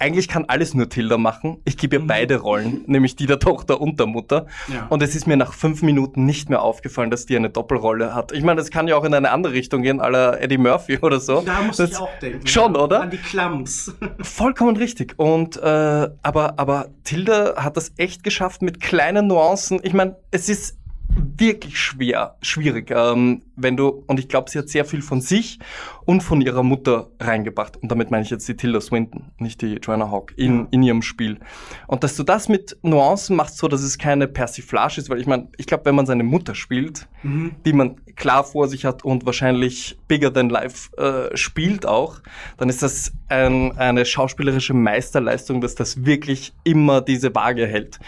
eigentlich 0.00 0.28
kann 0.28 0.44
alles 0.46 0.74
nur 0.74 0.88
Tilda 0.88 1.18
machen. 1.18 1.58
Ich 1.64 1.76
gebe 1.76 1.96
ihr 1.96 2.00
mhm. 2.00 2.06
beide 2.06 2.36
Rollen, 2.36 2.82
nämlich 2.86 3.16
die 3.16 3.26
der 3.26 3.38
Tochter 3.38 3.80
und 3.80 4.00
der 4.00 4.06
Mutter. 4.06 4.46
Ja. 4.72 4.86
Und 4.88 5.02
es 5.02 5.14
ist 5.14 5.26
mir 5.26 5.36
nach 5.36 5.52
fünf 5.52 5.82
Minuten 5.82 6.26
nicht 6.26 6.50
mehr 6.50 6.62
aufgefallen, 6.62 7.10
dass 7.10 7.26
die 7.26 7.36
eine 7.36 7.50
Doppelrolle 7.50 8.14
hat. 8.14 8.32
Ich 8.32 8.42
meine, 8.42 8.60
das 8.60 8.70
kann 8.70 8.88
ja 8.88 8.96
auch 8.96 9.04
in 9.04 9.14
eine 9.14 9.30
andere 9.30 9.52
Richtung 9.52 9.82
gehen, 9.82 10.00
aller 10.00 10.40
Eddie 10.40 10.58
Murphy 10.58 10.98
oder 11.02 11.20
so. 11.20 11.42
Da 11.42 11.62
muss 11.62 11.76
das 11.76 11.90
ich 11.90 11.96
auch 11.98 12.18
denken. 12.20 12.46
Schon, 12.46 12.76
oder? 12.76 13.02
An 13.02 13.10
die 13.10 13.18
Klams. 13.18 13.94
Vollkommen 14.20 14.76
richtig. 14.76 15.18
Und 15.18 15.56
äh, 15.56 16.08
aber 16.22 16.58
aber 16.58 16.88
Tilda 17.04 17.62
hat 17.62 17.76
das 17.76 17.92
echt 17.96 18.24
geschafft 18.24 18.62
mit 18.62 18.80
kleinen 18.80 19.26
Nuancen. 19.26 19.80
Ich 19.82 19.92
meine, 19.92 20.16
es 20.30 20.48
ist 20.48 20.79
wirklich 21.16 21.78
schwer, 21.78 22.36
schwierig, 22.42 22.90
ähm, 22.90 23.42
wenn 23.56 23.76
du, 23.76 24.04
und 24.06 24.20
ich 24.20 24.28
glaube, 24.28 24.50
sie 24.50 24.58
hat 24.58 24.68
sehr 24.68 24.84
viel 24.84 25.02
von 25.02 25.20
sich 25.20 25.58
und 26.04 26.22
von 26.22 26.40
ihrer 26.40 26.62
Mutter 26.62 27.10
reingebracht. 27.18 27.76
Und 27.76 27.90
damit 27.90 28.10
meine 28.10 28.22
ich 28.22 28.30
jetzt 28.30 28.48
die 28.48 28.56
Tilda 28.56 28.80
Swinton, 28.80 29.30
nicht 29.38 29.62
die 29.62 29.76
Joanna 29.76 30.10
Hawk, 30.10 30.32
in, 30.36 30.68
in 30.70 30.82
ihrem 30.82 31.02
Spiel. 31.02 31.38
Und 31.86 32.04
dass 32.04 32.16
du 32.16 32.22
das 32.22 32.48
mit 32.48 32.76
Nuancen 32.82 33.36
machst, 33.36 33.58
so 33.58 33.68
dass 33.68 33.82
es 33.82 33.98
keine 33.98 34.28
Persiflage 34.28 35.00
ist, 35.00 35.10
weil 35.10 35.20
ich 35.20 35.26
meine, 35.26 35.48
ich 35.56 35.66
glaube, 35.66 35.84
wenn 35.86 35.94
man 35.94 36.06
seine 36.06 36.24
Mutter 36.24 36.54
spielt, 36.54 37.08
mhm. 37.22 37.52
die 37.64 37.72
man 37.72 37.96
klar 38.16 38.44
vor 38.44 38.68
sich 38.68 38.84
hat 38.84 39.04
und 39.04 39.26
wahrscheinlich 39.26 39.98
bigger 40.08 40.32
than 40.32 40.50
life 40.50 40.94
äh, 40.96 41.36
spielt 41.36 41.86
auch, 41.86 42.20
dann 42.58 42.68
ist 42.68 42.82
das 42.82 43.12
ein, 43.28 43.76
eine 43.78 44.04
schauspielerische 44.04 44.74
Meisterleistung, 44.74 45.60
dass 45.60 45.74
das 45.74 46.04
wirklich 46.04 46.52
immer 46.64 47.00
diese 47.00 47.34
Waage 47.34 47.66
hält. 47.66 47.98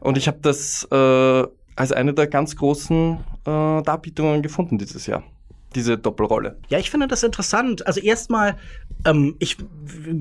Und 0.00 0.16
ich 0.16 0.28
habe 0.28 0.38
das 0.40 0.86
äh, 0.92 1.44
als 1.78 1.92
eine 1.92 2.12
der 2.12 2.26
ganz 2.26 2.56
großen 2.56 3.18
äh, 3.46 3.82
Darbietungen 3.82 4.42
gefunden 4.42 4.78
dieses 4.78 5.06
Jahr 5.06 5.22
diese 5.74 5.98
Doppelrolle. 5.98 6.56
Ja, 6.68 6.78
ich 6.78 6.90
finde 6.90 7.08
das 7.08 7.22
interessant. 7.22 7.86
Also 7.86 8.00
erstmal, 8.00 8.56
ähm, 9.04 9.36
ich 9.38 9.56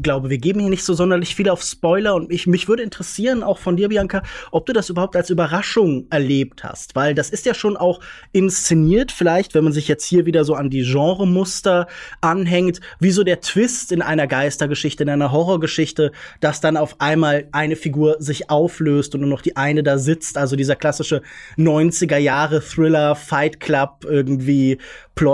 glaube, 0.01 0.29
wir 0.29 0.38
geben 0.38 0.60
hier 0.60 0.69
nicht 0.69 0.83
so 0.83 0.93
sonderlich 0.93 1.36
viel 1.36 1.49
auf 1.49 1.62
Spoiler 1.62 2.15
und 2.15 2.31
ich, 2.31 2.47
mich 2.47 2.67
würde 2.67 2.83
interessieren, 2.83 3.43
auch 3.43 3.57
von 3.57 3.77
dir, 3.77 3.88
Bianca, 3.89 4.23
ob 4.51 4.65
du 4.65 4.73
das 4.73 4.89
überhaupt 4.89 5.15
als 5.15 5.29
Überraschung 5.29 6.07
erlebt 6.10 6.63
hast, 6.63 6.95
weil 6.95 7.15
das 7.15 7.29
ist 7.29 7.45
ja 7.45 7.53
schon 7.53 7.77
auch 7.77 8.01
inszeniert, 8.33 9.12
vielleicht, 9.12 9.53
wenn 9.53 9.63
man 9.63 9.73
sich 9.73 9.88
jetzt 9.88 10.05
hier 10.05 10.25
wieder 10.25 10.43
so 10.43 10.53
an 10.53 10.69
die 10.69 10.83
Genremuster 10.83 11.88
anhängt, 12.19 12.81
wie 12.99 13.12
so 13.12 13.23
der 13.23 13.39
Twist 13.39 13.91
in 13.91 14.01
einer 14.01 14.27
Geistergeschichte, 14.27 15.03
in 15.03 15.10
einer 15.10 15.31
Horrorgeschichte, 15.31 16.12
dass 16.41 16.60
dann 16.60 16.75
auf 16.75 16.99
einmal 16.99 17.47
eine 17.53 17.77
Figur 17.77 18.17
sich 18.19 18.49
auflöst 18.49 19.15
und 19.15 19.21
nur 19.21 19.29
noch 19.29 19.41
die 19.41 19.55
eine 19.55 19.81
da 19.81 19.97
sitzt, 19.97 20.38
also 20.38 20.55
dieser 20.57 20.75
klassische 20.75 21.21
90er 21.57 22.17
Jahre 22.17 22.62
Thriller, 22.62 23.15
Fight 23.15 23.60
Club 23.60 24.05
irgendwie 24.07 24.77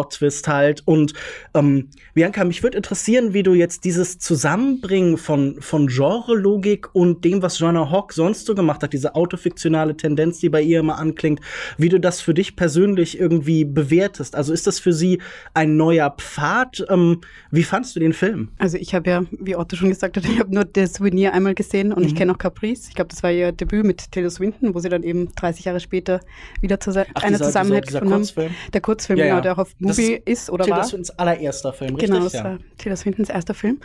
Plot-Twist 0.04 0.48
halt. 0.48 0.84
Und 0.86 1.14
ähm, 1.54 1.90
Bianca, 2.14 2.44
mich 2.44 2.64
würde 2.64 2.78
interessieren, 2.78 3.34
wie 3.34 3.44
du 3.44 3.54
jetzt 3.54 3.86
dieses 3.86 4.20
Zusammenbringen 4.20 5.18
von, 5.18 5.62
von 5.62 5.88
Genre-Logik 5.88 6.94
und 6.94 7.24
dem, 7.26 7.42
was 7.42 7.60
Joanna 7.60 7.90
Hawk 7.90 8.14
sonst 8.14 8.46
so 8.46 8.56
gemacht 8.56 8.84
hat, 8.84 8.94
diese 8.94 9.16
autofiktionale 9.16 9.96
Tendenz, 9.98 10.40
die 10.40 10.50
bei 10.50 10.62
ihr 10.62 10.80
immer 10.80 10.98
anklingt, 10.98 11.40
wie 11.78 11.90
du 11.90 12.00
das 12.00 12.22
für 12.22 12.34
dich 12.34 12.56
persönlich 12.56 13.20
irgendwie 13.20 13.66
bewertest. 13.66 14.36
Also 14.36 14.54
ist 14.54 14.68
das 14.68 14.80
für 14.80 14.94
sie 14.94 15.22
ein 15.54 15.78
neuer 15.78 16.12
Pfad? 16.12 16.86
Ähm, 16.90 17.22
wie 17.52 17.64
fandst 17.64 17.96
du 17.96 18.00
den 18.00 18.14
Film? 18.14 18.50
Also 18.58 18.78
ich 18.78 18.94
habe 18.94 19.10
ja, 19.10 19.24
wie 19.32 19.56
Otto 19.56 19.76
schon 19.76 19.90
gesagt 19.90 20.18
hat, 20.18 20.26
ich 20.30 20.40
habe 20.40 20.54
nur 20.54 20.66
das 20.66 20.96
Souvenir 20.96 21.34
einmal 21.34 21.56
gesehen 21.56 21.94
und 21.94 22.04
mhm. 22.04 22.08
ich 22.08 22.16
kenne 22.16 22.34
auch 22.34 22.38
Caprice. 22.38 22.90
Ich 22.90 22.96
glaube, 22.96 23.10
das 23.10 23.24
war 23.24 23.32
ihr 23.32 23.52
Debüt 23.52 23.86
mit 23.86 24.12
Taylor 24.12 24.30
Swinton, 24.30 24.76
wo 24.76 24.80
sie 24.80 24.90
dann 24.90 25.04
eben 25.04 25.34
30 25.36 25.66
Jahre 25.66 25.80
später 25.80 26.20
wieder 26.62 26.80
zu 26.80 26.92
Ach, 26.92 27.24
einer 27.24 27.40
Zusammenhalt 27.40 27.88
gefunden 27.88 28.14
haben. 28.14 28.56
Der 28.74 28.82
Kurzfilm, 28.82 29.20
ja, 29.20 29.26
ja. 29.26 29.32
genau, 29.32 29.42
der 29.42 29.54
auch 29.54 29.58
auf 29.60 29.76
Movie 29.80 29.93
ist 30.02 30.50
oder 30.50 30.66
Taylor 30.66 30.78
war. 30.78 30.84
Swintons 30.86 31.12
allererster 31.12 31.74
Film, 31.74 31.96
richtig? 31.96 32.10
Genau, 32.10 32.24
das 32.24 32.34
ja. 32.34 32.44
war 32.44 32.58
Taylor 32.78 32.96
Swintons 32.96 33.30
erster 33.30 33.54
Film. 33.54 33.80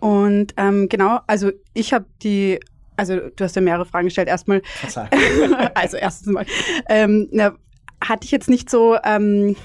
Und 0.00 0.54
ähm, 0.56 0.88
genau, 0.88 1.20
also 1.26 1.50
ich 1.74 1.92
habe 1.92 2.06
die 2.22 2.60
also 2.96 3.16
du 3.16 3.44
hast 3.44 3.56
ja 3.56 3.62
mehrere 3.62 3.86
Fragen 3.86 4.06
gestellt. 4.06 4.28
Erstmal, 4.28 4.62
also 5.74 5.96
erstens 5.96 6.32
mal, 6.32 6.46
ähm, 6.88 7.28
na, 7.32 7.54
hatte 8.02 8.24
ich 8.24 8.30
jetzt 8.30 8.50
nicht 8.50 8.70
so 8.70 8.96
ähm, 9.02 9.56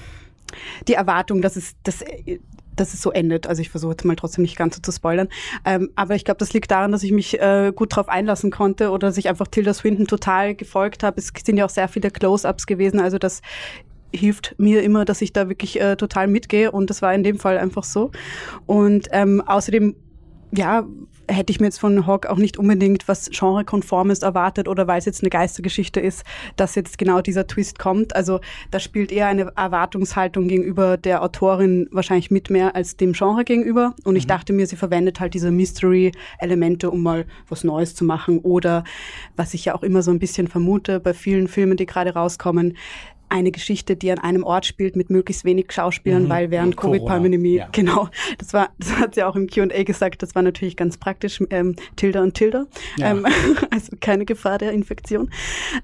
die 0.86 0.94
Erwartung, 0.94 1.42
dass 1.42 1.56
es, 1.56 1.74
dass, 1.82 2.04
dass 2.74 2.94
es 2.94 3.02
so 3.02 3.10
endet. 3.10 3.46
Also 3.46 3.60
ich 3.60 3.70
versuche 3.70 3.92
jetzt 3.92 4.04
mal 4.04 4.16
trotzdem 4.16 4.42
nicht 4.42 4.56
ganz 4.56 4.76
so 4.76 4.82
zu 4.82 4.92
spoilern. 4.92 5.28
Ähm, 5.64 5.90
aber 5.94 6.14
ich 6.14 6.24
glaube, 6.24 6.38
das 6.38 6.52
liegt 6.52 6.70
daran, 6.70 6.92
dass 6.92 7.02
ich 7.02 7.12
mich 7.12 7.40
äh, 7.40 7.72
gut 7.74 7.94
drauf 7.94 8.08
einlassen 8.08 8.50
konnte 8.50 8.90
oder 8.90 9.08
dass 9.08 9.18
ich 9.18 9.28
einfach 9.28 9.46
Tilda 9.48 9.74
Swinton 9.74 10.06
total 10.06 10.54
gefolgt 10.54 11.02
habe. 11.02 11.18
Es 11.18 11.32
sind 11.44 11.56
ja 11.56 11.64
auch 11.64 11.70
sehr 11.70 11.88
viele 11.88 12.10
Close-ups 12.10 12.66
gewesen. 12.66 13.00
Also 13.00 13.18
das 13.18 13.42
hilft 14.14 14.54
mir 14.58 14.82
immer, 14.82 15.04
dass 15.04 15.22
ich 15.22 15.32
da 15.32 15.48
wirklich 15.48 15.80
äh, 15.80 15.96
total 15.96 16.28
mitgehe 16.28 16.70
und 16.70 16.90
das 16.90 17.02
war 17.02 17.14
in 17.14 17.22
dem 17.22 17.38
Fall 17.38 17.58
einfach 17.58 17.84
so. 17.84 18.10
Und 18.66 19.08
ähm, 19.12 19.42
außerdem 19.46 19.94
ja, 20.50 20.86
hätte 21.30 21.50
ich 21.50 21.60
mir 21.60 21.66
jetzt 21.66 21.78
von 21.78 22.06
Hawk 22.06 22.26
auch 22.26 22.38
nicht 22.38 22.56
unbedingt 22.56 23.06
was 23.06 23.30
genrekonformes 23.30 24.20
erwartet 24.20 24.66
oder 24.66 24.86
weil 24.86 24.98
es 24.98 25.04
jetzt 25.04 25.22
eine 25.22 25.30
Geistergeschichte 25.30 26.00
ist, 26.00 26.24
dass 26.56 26.74
jetzt 26.74 26.96
genau 26.96 27.20
dieser 27.20 27.46
Twist 27.46 27.78
kommt. 27.78 28.16
Also 28.16 28.40
da 28.70 28.80
spielt 28.80 29.12
eher 29.12 29.26
eine 29.26 29.52
Erwartungshaltung 29.54 30.48
gegenüber 30.48 30.96
der 30.96 31.22
Autorin 31.22 31.88
wahrscheinlich 31.90 32.30
mit 32.30 32.48
mehr 32.48 32.74
als 32.74 32.96
dem 32.96 33.12
Genre 33.12 33.44
gegenüber. 33.44 33.94
Und 34.04 34.16
ich 34.16 34.24
mhm. 34.24 34.28
dachte 34.28 34.52
mir, 34.52 34.66
sie 34.66 34.76
verwendet 34.76 35.20
halt 35.20 35.34
diese 35.34 35.50
Mystery-Elemente, 35.50 36.90
um 36.90 37.02
mal 37.02 37.26
was 37.48 37.62
Neues 37.62 37.94
zu 37.94 38.04
machen. 38.04 38.38
Oder 38.38 38.84
was 39.36 39.52
ich 39.52 39.66
ja 39.66 39.74
auch 39.74 39.82
immer 39.82 40.02
so 40.02 40.10
ein 40.10 40.18
bisschen 40.18 40.48
vermute 40.48 40.98
bei 40.98 41.12
vielen 41.12 41.48
Filmen, 41.48 41.76
die 41.76 41.86
gerade 41.86 42.14
rauskommen, 42.14 42.74
eine 43.28 43.50
Geschichte, 43.50 43.96
die 43.96 44.10
an 44.10 44.18
einem 44.18 44.44
Ort 44.44 44.66
spielt 44.66 44.96
mit 44.96 45.10
möglichst 45.10 45.44
wenig 45.44 45.72
Schauspielern, 45.72 46.24
mhm. 46.24 46.28
weil 46.28 46.50
während 46.50 46.76
Covid-Pandemie, 46.76 47.56
ja. 47.56 47.68
genau, 47.72 48.08
das 48.38 48.52
war, 48.52 48.70
das 48.78 48.96
hat 48.96 49.14
sie 49.14 49.22
auch 49.22 49.36
im 49.36 49.48
Q&A 49.48 49.82
gesagt, 49.82 50.22
das 50.22 50.34
war 50.34 50.42
natürlich 50.42 50.76
ganz 50.76 50.96
praktisch, 50.96 51.42
ähm, 51.50 51.76
Tilda 51.96 52.22
und 52.22 52.34
Tilda, 52.34 52.66
ja. 52.96 53.10
ähm, 53.10 53.26
also 53.70 53.96
keine 54.00 54.24
Gefahr 54.24 54.58
der 54.58 54.72
Infektion. 54.72 55.30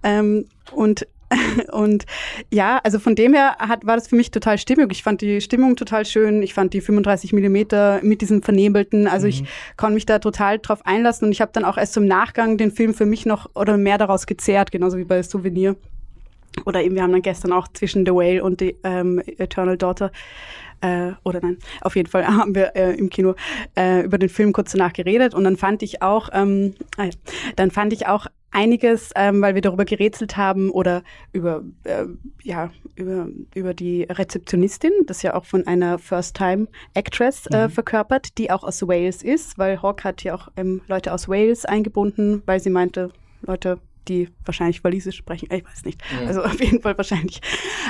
Ähm, 0.02 0.46
und 0.72 1.06
und 1.72 2.04
ja, 2.50 2.80
also 2.84 2.98
von 2.98 3.14
dem 3.14 3.34
her 3.34 3.56
hat, 3.58 3.86
war 3.86 3.96
das 3.96 4.08
für 4.08 4.16
mich 4.16 4.30
total 4.30 4.58
stimmig. 4.58 4.90
Ich 4.92 5.02
fand 5.02 5.20
die 5.20 5.40
Stimmung 5.40 5.76
total 5.76 6.04
schön. 6.04 6.42
Ich 6.42 6.54
fand 6.54 6.74
die 6.74 6.80
35 6.80 7.32
Millimeter 7.32 8.00
mit 8.02 8.20
diesem 8.20 8.42
Vernebelten. 8.42 9.06
Also 9.06 9.26
mhm. 9.26 9.30
ich 9.30 9.44
konnte 9.76 9.94
mich 9.94 10.06
da 10.06 10.18
total 10.18 10.58
drauf 10.58 10.84
einlassen 10.84 11.26
und 11.26 11.32
ich 11.32 11.40
habe 11.40 11.52
dann 11.52 11.64
auch 11.64 11.78
erst 11.78 11.94
zum 11.94 12.06
Nachgang 12.06 12.56
den 12.56 12.70
Film 12.70 12.94
für 12.94 13.06
mich 13.06 13.26
noch 13.26 13.50
oder 13.54 13.76
mehr 13.76 13.98
daraus 13.98 14.26
gezehrt, 14.26 14.70
genauso 14.70 14.98
wie 14.98 15.04
bei 15.04 15.22
Souvenir. 15.22 15.76
Oder 16.64 16.82
eben, 16.82 16.94
wir 16.94 17.02
haben 17.02 17.12
dann 17.12 17.22
gestern 17.22 17.52
auch 17.52 17.68
zwischen 17.68 18.06
The 18.06 18.12
Whale 18.12 18.42
und 18.42 18.60
The 18.60 18.76
ähm, 18.84 19.22
Eternal 19.38 19.76
Daughter 19.76 20.10
äh, 20.80 21.12
oder 21.24 21.40
nein, 21.40 21.58
auf 21.80 21.96
jeden 21.96 22.08
Fall 22.08 22.26
haben 22.26 22.54
wir 22.54 22.76
äh, 22.76 22.94
im 22.94 23.10
Kino 23.10 23.34
äh, 23.76 24.04
über 24.04 24.18
den 24.18 24.28
Film 24.28 24.52
kurz 24.52 24.72
danach 24.72 24.92
geredet 24.92 25.34
und 25.34 25.44
dann 25.44 25.56
fand 25.56 25.82
ich 25.82 26.02
auch, 26.02 26.28
ähm, 26.32 26.74
äh, 26.98 27.10
dann 27.56 27.70
fand 27.70 27.92
ich 27.92 28.06
auch 28.06 28.26
einiges, 28.50 29.10
ähm, 29.16 29.42
weil 29.42 29.54
wir 29.54 29.62
darüber 29.62 29.84
gerätselt 29.84 30.36
haben 30.36 30.70
oder 30.70 31.02
über 31.32 31.64
äh, 31.82 32.04
ja 32.42 32.70
über 32.94 33.28
über 33.54 33.74
die 33.74 34.04
Rezeptionistin, 34.04 34.92
das 35.06 35.22
ja 35.22 35.34
auch 35.34 35.44
von 35.44 35.66
einer 35.66 35.98
First-Time-Actress 35.98 37.46
äh, 37.46 37.66
mhm. 37.66 37.70
verkörpert, 37.70 38.38
die 38.38 38.50
auch 38.50 38.62
aus 38.62 38.86
Wales 38.86 39.22
ist, 39.22 39.58
weil 39.58 39.82
Hawk 39.82 40.04
hat 40.04 40.22
ja 40.22 40.34
auch 40.34 40.48
ähm, 40.56 40.82
Leute 40.86 41.12
aus 41.12 41.28
Wales 41.28 41.64
eingebunden, 41.64 42.42
weil 42.46 42.60
sie 42.60 42.70
meinte, 42.70 43.10
Leute 43.42 43.78
die 44.08 44.28
wahrscheinlich 44.44 44.82
Walisisch 44.84 45.16
sprechen, 45.16 45.48
ich 45.50 45.64
weiß 45.64 45.84
nicht. 45.84 46.00
Ja. 46.20 46.26
Also 46.26 46.42
auf 46.42 46.60
jeden 46.60 46.80
Fall 46.80 46.96
wahrscheinlich 46.96 47.40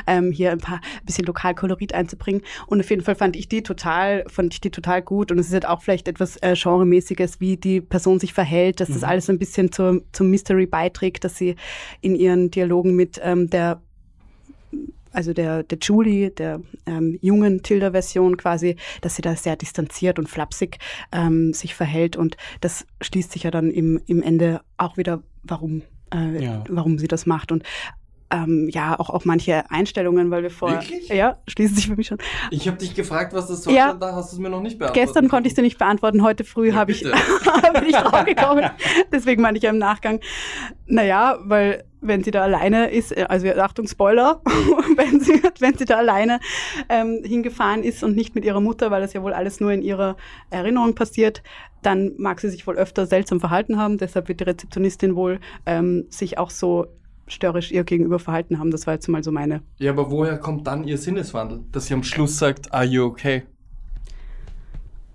ähm, 0.06 0.32
hier 0.32 0.52
ein 0.52 0.58
paar 0.58 0.80
bisschen 1.04 1.24
Lokalkolorit 1.26 1.94
einzubringen. 1.94 2.42
Und 2.66 2.80
auf 2.80 2.90
jeden 2.90 3.02
Fall 3.02 3.14
fand 3.14 3.36
ich 3.36 3.48
die 3.48 3.62
total, 3.62 4.24
fand 4.28 4.54
ich 4.54 4.60
die 4.60 4.70
total 4.70 5.02
gut. 5.02 5.30
Und 5.30 5.38
es 5.38 5.48
ist 5.48 5.52
halt 5.52 5.66
auch 5.66 5.82
vielleicht 5.82 6.08
etwas 6.08 6.36
äh, 6.38 6.54
Genremäßiges, 6.54 7.40
wie 7.40 7.56
die 7.56 7.80
Person 7.80 8.18
sich 8.18 8.32
verhält, 8.32 8.80
dass 8.80 8.88
mhm. 8.88 8.94
das 8.94 9.04
alles 9.04 9.30
ein 9.30 9.38
bisschen 9.38 9.72
zur, 9.72 10.02
zum 10.12 10.30
Mystery 10.30 10.66
beiträgt, 10.66 11.24
dass 11.24 11.36
sie 11.36 11.56
in 12.00 12.14
ihren 12.14 12.50
Dialogen 12.50 12.94
mit 12.94 13.20
ähm, 13.22 13.50
der 13.50 13.80
also 15.14 15.32
der, 15.32 15.62
der 15.62 15.78
Julie, 15.80 16.30
der 16.30 16.60
ähm, 16.86 17.18
jungen 17.22 17.62
Tilda-Version 17.62 18.36
quasi, 18.36 18.76
dass 19.00 19.16
sie 19.16 19.22
da 19.22 19.36
sehr 19.36 19.56
distanziert 19.56 20.18
und 20.18 20.28
flapsig 20.28 20.78
ähm, 21.12 21.54
sich 21.54 21.74
verhält 21.74 22.16
und 22.16 22.36
das 22.60 22.84
schließt 23.00 23.32
sich 23.32 23.44
ja 23.44 23.50
dann 23.50 23.70
im, 23.70 24.00
im 24.06 24.22
Ende 24.22 24.60
auch 24.76 24.96
wieder, 24.96 25.22
warum 25.42 25.82
äh, 26.14 26.42
ja. 26.42 26.64
warum 26.68 26.98
sie 26.98 27.08
das 27.08 27.26
macht. 27.26 27.52
Und 27.52 27.64
ähm, 28.30 28.68
ja, 28.72 28.98
auch, 28.98 29.10
auch 29.10 29.24
manche 29.24 29.70
Einstellungen, 29.70 30.30
weil 30.30 30.42
wir 30.42 30.50
vor. 30.50 30.70
Wirklich? 30.70 31.08
Ja, 31.08 31.36
schließt 31.46 31.76
sich 31.76 31.86
für 31.86 31.96
mich 31.96 32.06
schon. 32.06 32.18
Ich 32.50 32.66
habe 32.66 32.78
dich 32.78 32.94
gefragt, 32.94 33.32
was 33.34 33.48
das 33.48 33.64
soll, 33.64 33.74
ja, 33.74 33.92
da 33.94 34.14
hast 34.14 34.32
du 34.32 34.36
es 34.36 34.40
mir 34.40 34.48
noch 34.48 34.62
nicht 34.62 34.78
beantwortet. 34.78 35.06
Gestern 35.06 35.28
konnte 35.28 35.48
ich 35.48 35.54
sie 35.54 35.62
nicht 35.62 35.78
beantworten, 35.78 36.22
heute 36.22 36.44
früh 36.44 36.68
ja, 36.68 36.74
habe 36.74 36.92
ich, 36.92 37.02
bin 37.02 37.12
ich 37.86 37.96
draufgekommen. 37.96 38.70
Deswegen 39.12 39.42
meine 39.42 39.58
ich 39.58 39.62
ja 39.62 39.70
im 39.70 39.78
Nachgang. 39.78 40.20
Naja, 40.86 41.38
weil 41.42 41.84
wenn 42.00 42.22
sie 42.22 42.30
da 42.30 42.42
alleine 42.42 42.90
ist, 42.90 43.16
äh, 43.16 43.26
also 43.28 43.48
Achtung, 43.48 43.88
Spoiler, 43.88 44.40
wenn 44.96 45.20
sie, 45.20 45.42
wenn 45.58 45.76
sie 45.76 45.84
da 45.84 45.96
alleine 45.96 46.40
ähm, 46.88 47.22
hingefahren 47.24 47.82
ist 47.82 48.04
und 48.04 48.16
nicht 48.16 48.34
mit 48.34 48.44
ihrer 48.44 48.60
Mutter, 48.60 48.90
weil 48.90 49.00
das 49.00 49.12
ja 49.12 49.22
wohl 49.22 49.32
alles 49.32 49.60
nur 49.60 49.72
in 49.72 49.82
ihrer 49.82 50.16
Erinnerung 50.50 50.94
passiert, 50.94 51.42
dann 51.84 52.12
mag 52.16 52.40
sie 52.40 52.48
sich 52.48 52.66
wohl 52.66 52.76
öfter 52.76 53.06
seltsam 53.06 53.40
verhalten 53.40 53.78
haben. 53.78 53.98
Deshalb 53.98 54.28
wird 54.28 54.40
die 54.40 54.44
Rezeptionistin 54.44 55.16
wohl 55.16 55.40
ähm, 55.66 56.06
sich 56.08 56.38
auch 56.38 56.50
so 56.50 56.86
störrisch 57.26 57.72
ihr 57.72 57.84
gegenüber 57.84 58.18
verhalten 58.18 58.58
haben. 58.58 58.70
Das 58.70 58.86
war 58.86 58.94
jetzt 58.94 59.08
mal 59.08 59.22
so 59.22 59.32
meine. 59.32 59.62
Ja, 59.78 59.92
aber 59.92 60.10
woher 60.10 60.38
kommt 60.38 60.66
dann 60.66 60.84
ihr 60.84 60.98
Sinneswandel? 60.98 61.60
Dass 61.72 61.86
sie 61.86 61.94
am 61.94 62.02
Schluss 62.02 62.38
sagt, 62.38 62.72
are 62.72 62.84
you 62.84 63.04
okay? 63.04 63.44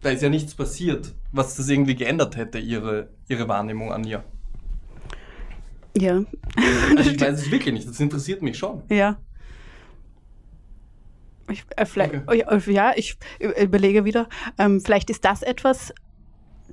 Da 0.01 0.09
ist 0.09 0.21
ja 0.21 0.29
nichts 0.29 0.55
passiert, 0.55 1.13
was 1.31 1.55
das 1.55 1.69
irgendwie 1.69 1.95
geändert 1.95 2.37
hätte, 2.37 2.57
ihre, 2.57 3.09
ihre 3.27 3.47
Wahrnehmung 3.47 3.91
an 3.91 4.03
ihr. 4.05 4.23
Ja. 5.97 6.23
Also 6.97 7.11
ich 7.11 7.19
weiß 7.21 7.41
es 7.41 7.51
wirklich 7.51 7.73
nicht, 7.73 7.87
das 7.87 7.99
interessiert 7.99 8.41
mich 8.41 8.57
schon. 8.57 8.83
Ja. 8.89 9.17
Ich, 11.51 11.65
äh, 11.75 11.85
vielleicht, 11.85 12.13
okay. 12.27 12.43
Äh, 12.47 12.71
ja, 12.71 12.93
ich 12.95 13.17
überlege 13.39 14.05
wieder, 14.05 14.29
ähm, 14.57 14.81
vielleicht 14.81 15.09
ist 15.09 15.25
das 15.25 15.41
etwas, 15.41 15.93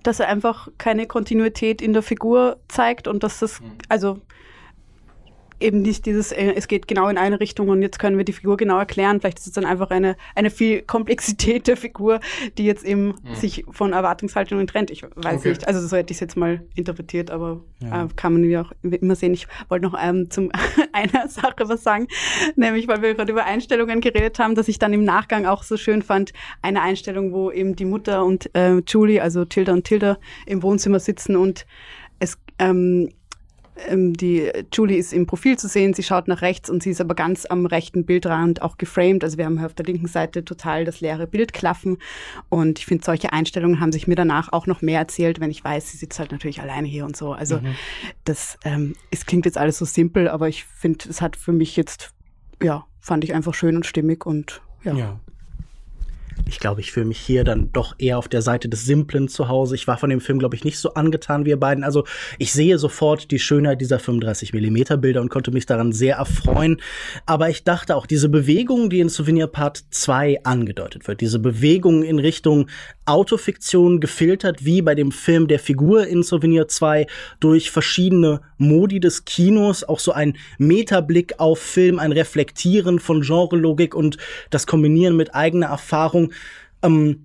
dass 0.06 0.20
er 0.20 0.28
einfach 0.28 0.68
keine 0.78 1.06
Kontinuität 1.06 1.82
in 1.82 1.92
der 1.92 2.02
Figur 2.02 2.58
zeigt 2.68 3.08
und 3.08 3.22
dass 3.22 3.40
das, 3.40 3.60
mhm. 3.60 3.72
also 3.88 4.20
eben 5.60 5.82
nicht 5.82 6.06
dieses, 6.06 6.32
äh, 6.32 6.52
es 6.54 6.68
geht 6.68 6.88
genau 6.88 7.08
in 7.08 7.18
eine 7.18 7.40
Richtung 7.40 7.68
und 7.68 7.82
jetzt 7.82 7.98
können 7.98 8.16
wir 8.16 8.24
die 8.24 8.32
Figur 8.32 8.56
genau 8.56 8.78
erklären. 8.78 9.20
Vielleicht 9.20 9.38
ist 9.38 9.46
es 9.46 9.52
dann 9.52 9.64
einfach 9.64 9.90
eine, 9.90 10.16
eine 10.34 10.50
viel 10.50 10.82
Komplexität 10.86 11.66
der 11.66 11.76
Figur, 11.76 12.20
die 12.58 12.64
jetzt 12.64 12.84
eben 12.84 13.06
mhm. 13.06 13.34
sich 13.34 13.64
von 13.70 13.92
Erwartungshaltungen 13.92 14.66
trennt. 14.66 14.90
Ich 14.90 15.02
weiß 15.02 15.40
okay. 15.40 15.48
nicht, 15.50 15.66
also 15.66 15.86
so 15.86 15.96
hätte 15.96 16.12
ich 16.12 16.16
es 16.16 16.20
jetzt 16.20 16.36
mal 16.36 16.62
interpretiert, 16.74 17.30
aber 17.30 17.60
ja. 17.80 18.04
äh, 18.04 18.08
kann 18.16 18.34
man 18.34 18.42
wie 18.42 18.58
auch 18.58 18.72
immer 18.82 19.14
sehen. 19.14 19.32
Ich 19.34 19.46
wollte 19.68 19.86
noch 19.86 19.96
ähm, 20.00 20.30
zum 20.30 20.50
einer 20.92 21.28
Sache 21.28 21.68
was 21.68 21.82
sagen, 21.82 22.08
nämlich 22.56 22.88
weil 22.88 23.02
wir 23.02 23.14
gerade 23.14 23.32
über 23.32 23.44
Einstellungen 23.44 24.00
geredet 24.00 24.38
haben, 24.38 24.54
dass 24.54 24.68
ich 24.68 24.78
dann 24.78 24.92
im 24.92 25.04
Nachgang 25.04 25.46
auch 25.46 25.62
so 25.62 25.76
schön 25.76 26.02
fand, 26.02 26.32
eine 26.62 26.82
Einstellung, 26.82 27.32
wo 27.32 27.50
eben 27.50 27.76
die 27.76 27.84
Mutter 27.84 28.24
und 28.24 28.54
äh, 28.54 28.82
Julie, 28.86 29.22
also 29.22 29.44
Tilda 29.44 29.72
und 29.72 29.84
Tilda 29.84 30.18
im 30.46 30.62
Wohnzimmer 30.62 31.00
sitzen 31.00 31.36
und 31.36 31.66
es 32.18 32.38
ähm, 32.58 33.10
die 33.90 34.50
Julie 34.72 34.96
ist 34.96 35.12
im 35.12 35.26
Profil 35.26 35.58
zu 35.58 35.68
sehen, 35.68 35.94
sie 35.94 36.02
schaut 36.02 36.28
nach 36.28 36.42
rechts 36.42 36.70
und 36.70 36.82
sie 36.82 36.90
ist 36.90 37.00
aber 37.00 37.14
ganz 37.14 37.46
am 37.46 37.66
rechten 37.66 38.04
Bildrand 38.06 38.62
auch 38.62 38.78
geframed. 38.78 39.22
Also 39.22 39.38
wir 39.38 39.44
haben 39.44 39.58
auf 39.58 39.74
der 39.74 39.86
linken 39.86 40.06
Seite 40.06 40.44
total 40.44 40.84
das 40.84 41.00
leere 41.00 41.26
Bild 41.26 41.52
klaffen. 41.52 41.98
Und 42.48 42.78
ich 42.78 42.86
finde, 42.86 43.04
solche 43.04 43.32
Einstellungen 43.32 43.80
haben 43.80 43.92
sich 43.92 44.06
mir 44.06 44.14
danach 44.14 44.52
auch 44.52 44.66
noch 44.66 44.82
mehr 44.82 45.00
erzählt, 45.00 45.40
wenn 45.40 45.50
ich 45.50 45.62
weiß, 45.62 45.90
sie 45.90 45.98
sitzt 45.98 46.18
halt 46.18 46.32
natürlich 46.32 46.60
alleine 46.60 46.88
hier 46.88 47.04
und 47.04 47.16
so. 47.16 47.32
Also 47.32 47.58
mhm. 47.58 47.74
das, 48.24 48.58
ähm, 48.64 48.94
es 49.10 49.26
klingt 49.26 49.44
jetzt 49.44 49.58
alles 49.58 49.78
so 49.78 49.84
simpel, 49.84 50.28
aber 50.28 50.48
ich 50.48 50.64
finde, 50.64 51.08
es 51.08 51.20
hat 51.20 51.36
für 51.36 51.52
mich 51.52 51.76
jetzt, 51.76 52.12
ja, 52.62 52.86
fand 53.00 53.24
ich 53.24 53.34
einfach 53.34 53.54
schön 53.54 53.76
und 53.76 53.86
stimmig 53.86 54.24
und 54.24 54.62
ja. 54.84 54.94
ja 54.94 55.20
ich 56.48 56.60
glaube, 56.60 56.80
ich 56.80 56.92
fühle 56.92 57.06
mich 57.06 57.18
hier 57.18 57.42
dann 57.42 57.72
doch 57.72 57.96
eher 57.98 58.18
auf 58.18 58.28
der 58.28 58.40
Seite 58.40 58.68
des 58.68 58.84
Simplen 58.84 59.26
zu 59.28 59.48
Hause. 59.48 59.74
Ich 59.74 59.88
war 59.88 59.98
von 59.98 60.10
dem 60.10 60.20
Film, 60.20 60.38
glaube 60.38 60.54
ich, 60.54 60.62
nicht 60.62 60.78
so 60.78 60.94
angetan 60.94 61.44
wie 61.44 61.50
ihr 61.50 61.58
beiden. 61.58 61.82
Also 61.82 62.04
ich 62.38 62.52
sehe 62.52 62.78
sofort 62.78 63.32
die 63.32 63.40
Schönheit 63.40 63.80
dieser 63.80 63.98
35 63.98 64.52
Millimeter 64.52 64.96
Bilder 64.96 65.20
und 65.22 65.28
konnte 65.28 65.50
mich 65.50 65.66
daran 65.66 65.92
sehr 65.92 66.16
erfreuen. 66.16 66.80
Aber 67.26 67.50
ich 67.50 67.64
dachte 67.64 67.96
auch, 67.96 68.06
diese 68.06 68.28
Bewegung, 68.28 68.90
die 68.90 69.00
in 69.00 69.08
Souvenir 69.08 69.48
Part 69.48 69.84
2 69.90 70.44
angedeutet 70.44 71.08
wird, 71.08 71.20
diese 71.20 71.40
Bewegung 71.40 72.04
in 72.04 72.20
Richtung 72.20 72.68
Autofiktion 73.06 74.00
gefiltert, 74.00 74.64
wie 74.64 74.82
bei 74.82 74.94
dem 74.94 75.12
Film 75.12 75.48
der 75.48 75.58
Figur 75.58 76.06
in 76.06 76.22
Souvenir 76.22 76.68
2 76.68 77.06
durch 77.40 77.70
verschiedene 77.70 78.40
Modi 78.58 79.00
des 79.00 79.24
Kinos, 79.24 79.84
auch 79.84 80.00
so 80.00 80.12
ein 80.12 80.36
Metablick 80.58 81.38
auf 81.38 81.58
Film, 81.58 81.98
ein 81.98 82.12
Reflektieren 82.12 82.98
von 82.98 83.22
Genrelogik 83.22 83.94
und 83.94 84.16
das 84.50 84.66
Kombinieren 84.66 85.16
mit 85.16 85.34
eigener 85.34 85.66
Erfahrung 85.66 86.32
ähm, 86.82 87.24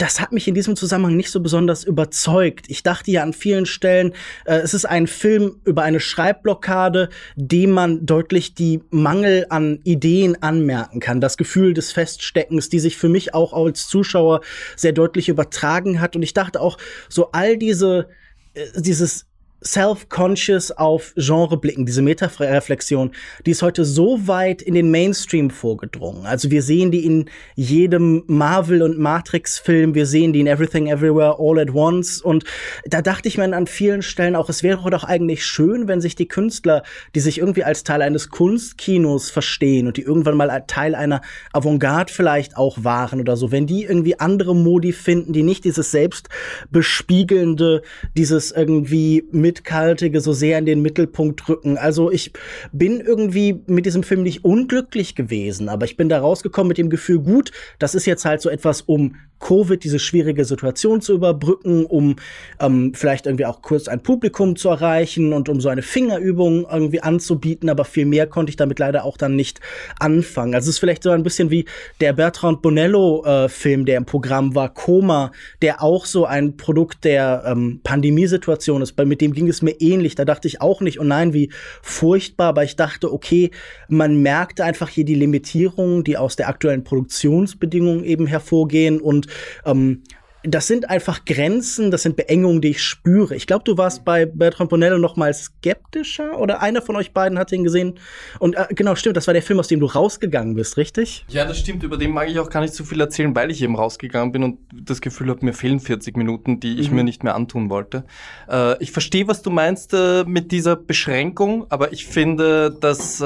das 0.00 0.18
hat 0.18 0.32
mich 0.32 0.48
in 0.48 0.54
diesem 0.54 0.76
Zusammenhang 0.76 1.14
nicht 1.14 1.30
so 1.30 1.40
besonders 1.40 1.84
überzeugt. 1.84 2.66
Ich 2.68 2.82
dachte 2.82 3.10
ja 3.10 3.22
an 3.22 3.34
vielen 3.34 3.66
Stellen, 3.66 4.14
äh, 4.46 4.56
es 4.56 4.72
ist 4.72 4.86
ein 4.86 5.06
Film 5.06 5.60
über 5.66 5.82
eine 5.82 6.00
Schreibblockade, 6.00 7.10
dem 7.36 7.72
man 7.72 8.06
deutlich 8.06 8.54
die 8.54 8.80
Mangel 8.88 9.44
an 9.50 9.80
Ideen 9.84 10.42
anmerken 10.42 11.00
kann. 11.00 11.20
Das 11.20 11.36
Gefühl 11.36 11.74
des 11.74 11.92
Feststeckens, 11.92 12.70
die 12.70 12.80
sich 12.80 12.96
für 12.96 13.10
mich 13.10 13.34
auch 13.34 13.52
als 13.52 13.88
Zuschauer 13.88 14.40
sehr 14.74 14.92
deutlich 14.92 15.28
übertragen 15.28 16.00
hat. 16.00 16.16
Und 16.16 16.22
ich 16.22 16.32
dachte 16.32 16.62
auch, 16.62 16.78
so 17.10 17.32
all 17.32 17.58
diese, 17.58 18.08
äh, 18.54 18.64
dieses 18.76 19.26
self-conscious 19.62 20.70
auf 20.72 21.12
Genre 21.16 21.56
blicken, 21.56 21.86
diese 21.86 22.02
Meta-Reflexion, 22.02 23.12
die 23.44 23.50
ist 23.50 23.62
heute 23.62 23.84
so 23.84 24.26
weit 24.26 24.62
in 24.62 24.74
den 24.74 24.90
Mainstream 24.90 25.50
vorgedrungen. 25.50 26.26
Also 26.26 26.50
wir 26.50 26.62
sehen 26.62 26.90
die 26.90 27.04
in 27.04 27.30
jedem 27.56 28.22
Marvel- 28.26 28.82
und 28.82 28.98
Matrix-Film, 28.98 29.94
wir 29.94 30.06
sehen 30.06 30.32
die 30.32 30.40
in 30.40 30.46
Everything 30.46 30.86
Everywhere 30.86 31.36
All 31.38 31.58
at 31.58 31.74
Once 31.74 32.20
und 32.22 32.44
da 32.86 33.02
dachte 33.02 33.28
ich 33.28 33.36
mir 33.36 33.50
an 33.54 33.66
vielen 33.66 34.02
Stellen 34.02 34.36
auch, 34.36 34.48
es 34.48 34.62
wäre 34.62 34.90
doch 34.90 35.04
eigentlich 35.04 35.44
schön, 35.44 35.88
wenn 35.88 36.00
sich 36.00 36.14
die 36.14 36.28
Künstler, 36.28 36.82
die 37.14 37.20
sich 37.20 37.38
irgendwie 37.38 37.64
als 37.64 37.84
Teil 37.84 38.02
eines 38.02 38.30
Kunstkinos 38.30 39.30
verstehen 39.30 39.86
und 39.86 39.96
die 39.96 40.02
irgendwann 40.02 40.36
mal 40.36 40.50
Teil 40.66 40.94
einer 40.94 41.20
Avantgarde 41.52 42.12
vielleicht 42.12 42.56
auch 42.56 42.84
waren 42.84 43.20
oder 43.20 43.36
so, 43.36 43.50
wenn 43.52 43.66
die 43.66 43.84
irgendwie 43.84 44.18
andere 44.18 44.54
Modi 44.54 44.92
finden, 44.92 45.32
die 45.32 45.42
nicht 45.42 45.64
dieses 45.64 45.90
selbstbespiegelnde, 45.90 47.82
dieses 48.14 48.52
irgendwie 48.52 49.24
mit 49.32 49.49
Mitkaltige 49.50 50.20
so 50.20 50.32
sehr 50.32 50.58
in 50.58 50.64
den 50.64 50.80
Mittelpunkt 50.80 51.48
rücken. 51.48 51.76
Also 51.76 52.12
ich 52.12 52.32
bin 52.70 53.00
irgendwie 53.00 53.64
mit 53.66 53.84
diesem 53.84 54.04
Film 54.04 54.22
nicht 54.22 54.44
unglücklich 54.44 55.16
gewesen, 55.16 55.68
aber 55.68 55.86
ich 55.86 55.96
bin 55.96 56.08
da 56.08 56.20
rausgekommen 56.20 56.68
mit 56.68 56.78
dem 56.78 56.88
Gefühl, 56.88 57.18
gut, 57.18 57.50
das 57.80 57.96
ist 57.96 58.06
jetzt 58.06 58.24
halt 58.24 58.40
so 58.40 58.48
etwas, 58.48 58.82
um 58.82 59.16
Covid 59.40 59.82
diese 59.82 59.98
schwierige 59.98 60.44
Situation 60.44 61.00
zu 61.00 61.14
überbrücken, 61.14 61.86
um 61.86 62.16
ähm, 62.60 62.92
vielleicht 62.94 63.26
irgendwie 63.26 63.46
auch 63.46 63.62
kurz 63.62 63.88
ein 63.88 64.02
Publikum 64.02 64.56
zu 64.56 64.68
erreichen 64.68 65.32
und 65.32 65.48
um 65.48 65.60
so 65.60 65.68
eine 65.68 65.82
Fingerübung 65.82 66.66
irgendwie 66.70 67.02
anzubieten, 67.02 67.68
aber 67.68 67.84
viel 67.84 68.06
mehr 68.06 68.26
konnte 68.26 68.50
ich 68.50 68.56
damit 68.56 68.78
leider 68.78 69.04
auch 69.04 69.16
dann 69.16 69.34
nicht 69.34 69.60
anfangen. 69.98 70.54
Also 70.54 70.68
es 70.68 70.76
ist 70.76 70.78
vielleicht 70.78 71.02
so 71.02 71.10
ein 71.10 71.22
bisschen 71.22 71.50
wie 71.50 71.64
der 72.00 72.12
Bertrand 72.12 72.62
Bonello-Film, 72.62 73.80
äh, 73.80 73.84
der 73.84 73.96
im 73.96 74.04
Programm 74.04 74.54
war, 74.54 74.72
Koma, 74.72 75.32
der 75.62 75.82
auch 75.82 76.04
so 76.04 76.26
ein 76.26 76.56
Produkt 76.56 77.04
der 77.04 77.44
ähm, 77.46 77.80
Pandemiesituation 77.82 78.82
ist. 78.82 78.98
Mit 79.00 79.20
dem 79.20 79.32
ging 79.32 79.48
es 79.48 79.62
mir 79.62 79.80
ähnlich. 79.80 80.14
Da 80.14 80.24
dachte 80.24 80.46
ich 80.48 80.60
auch 80.60 80.82
nicht, 80.82 81.00
oh 81.00 81.04
nein, 81.04 81.32
wie 81.32 81.50
furchtbar, 81.82 82.48
aber 82.48 82.64
ich 82.64 82.76
dachte, 82.76 83.12
okay, 83.12 83.50
man 83.88 84.20
merkte 84.22 84.64
einfach 84.64 84.88
hier 84.88 85.04
die 85.04 85.14
Limitierungen, 85.14 86.04
die 86.04 86.16
aus 86.16 86.36
der 86.36 86.48
aktuellen 86.48 86.84
Produktionsbedingungen 86.84 88.04
eben 88.04 88.26
hervorgehen 88.26 89.00
und 89.00 89.29
ähm, 89.64 90.02
das 90.42 90.66
sind 90.66 90.88
einfach 90.88 91.24
Grenzen, 91.26 91.90
das 91.90 92.02
sind 92.02 92.16
Beengungen, 92.16 92.60
die 92.62 92.68
ich 92.68 92.82
spüre. 92.82 93.34
Ich 93.34 93.46
glaube, 93.46 93.64
du 93.64 93.76
warst 93.76 94.04
bei 94.04 94.24
Bertrand 94.24 94.70
Bonello 94.70 94.96
noch 94.98 95.16
mal 95.16 95.34
skeptischer 95.34 96.38
oder 96.38 96.62
einer 96.62 96.80
von 96.80 96.96
euch 96.96 97.12
beiden 97.12 97.38
hat 97.38 97.52
ihn 97.52 97.64
gesehen. 97.64 97.98
Und 98.38 98.56
äh, 98.56 98.66
genau, 98.70 98.94
stimmt, 98.94 99.16
das 99.16 99.26
war 99.26 99.34
der 99.34 99.42
Film, 99.42 99.58
aus 99.60 99.68
dem 99.68 99.80
du 99.80 99.86
rausgegangen 99.86 100.54
bist, 100.54 100.76
richtig? 100.78 101.26
Ja, 101.28 101.44
das 101.44 101.58
stimmt. 101.58 101.82
Über 101.82 101.98
den 101.98 102.12
mag 102.12 102.28
ich 102.30 102.38
auch 102.38 102.48
gar 102.48 102.60
nicht 102.62 102.74
so 102.74 102.84
viel 102.84 103.00
erzählen, 103.00 103.34
weil 103.36 103.50
ich 103.50 103.60
eben 103.62 103.76
rausgegangen 103.76 104.32
bin 104.32 104.42
und 104.42 104.58
das 104.72 105.00
Gefühl 105.00 105.28
habe, 105.28 105.44
mir 105.44 105.52
fehlen 105.52 105.78
40 105.78 106.16
Minuten, 106.16 106.58
die 106.58 106.78
ich 106.78 106.90
mhm. 106.90 106.96
mir 106.96 107.04
nicht 107.04 107.22
mehr 107.22 107.34
antun 107.34 107.68
wollte. 107.68 108.04
Äh, 108.48 108.82
ich 108.82 108.92
verstehe, 108.92 109.28
was 109.28 109.42
du 109.42 109.50
meinst 109.50 109.92
äh, 109.92 110.24
mit 110.24 110.52
dieser 110.52 110.76
Beschränkung, 110.76 111.66
aber 111.68 111.92
ich 111.92 112.06
finde, 112.06 112.70
dass 112.70 113.20
äh, 113.20 113.24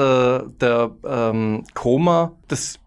der 0.59 0.91
ähm, 1.07 1.63
Koma 1.73 2.33
das 2.47 2.79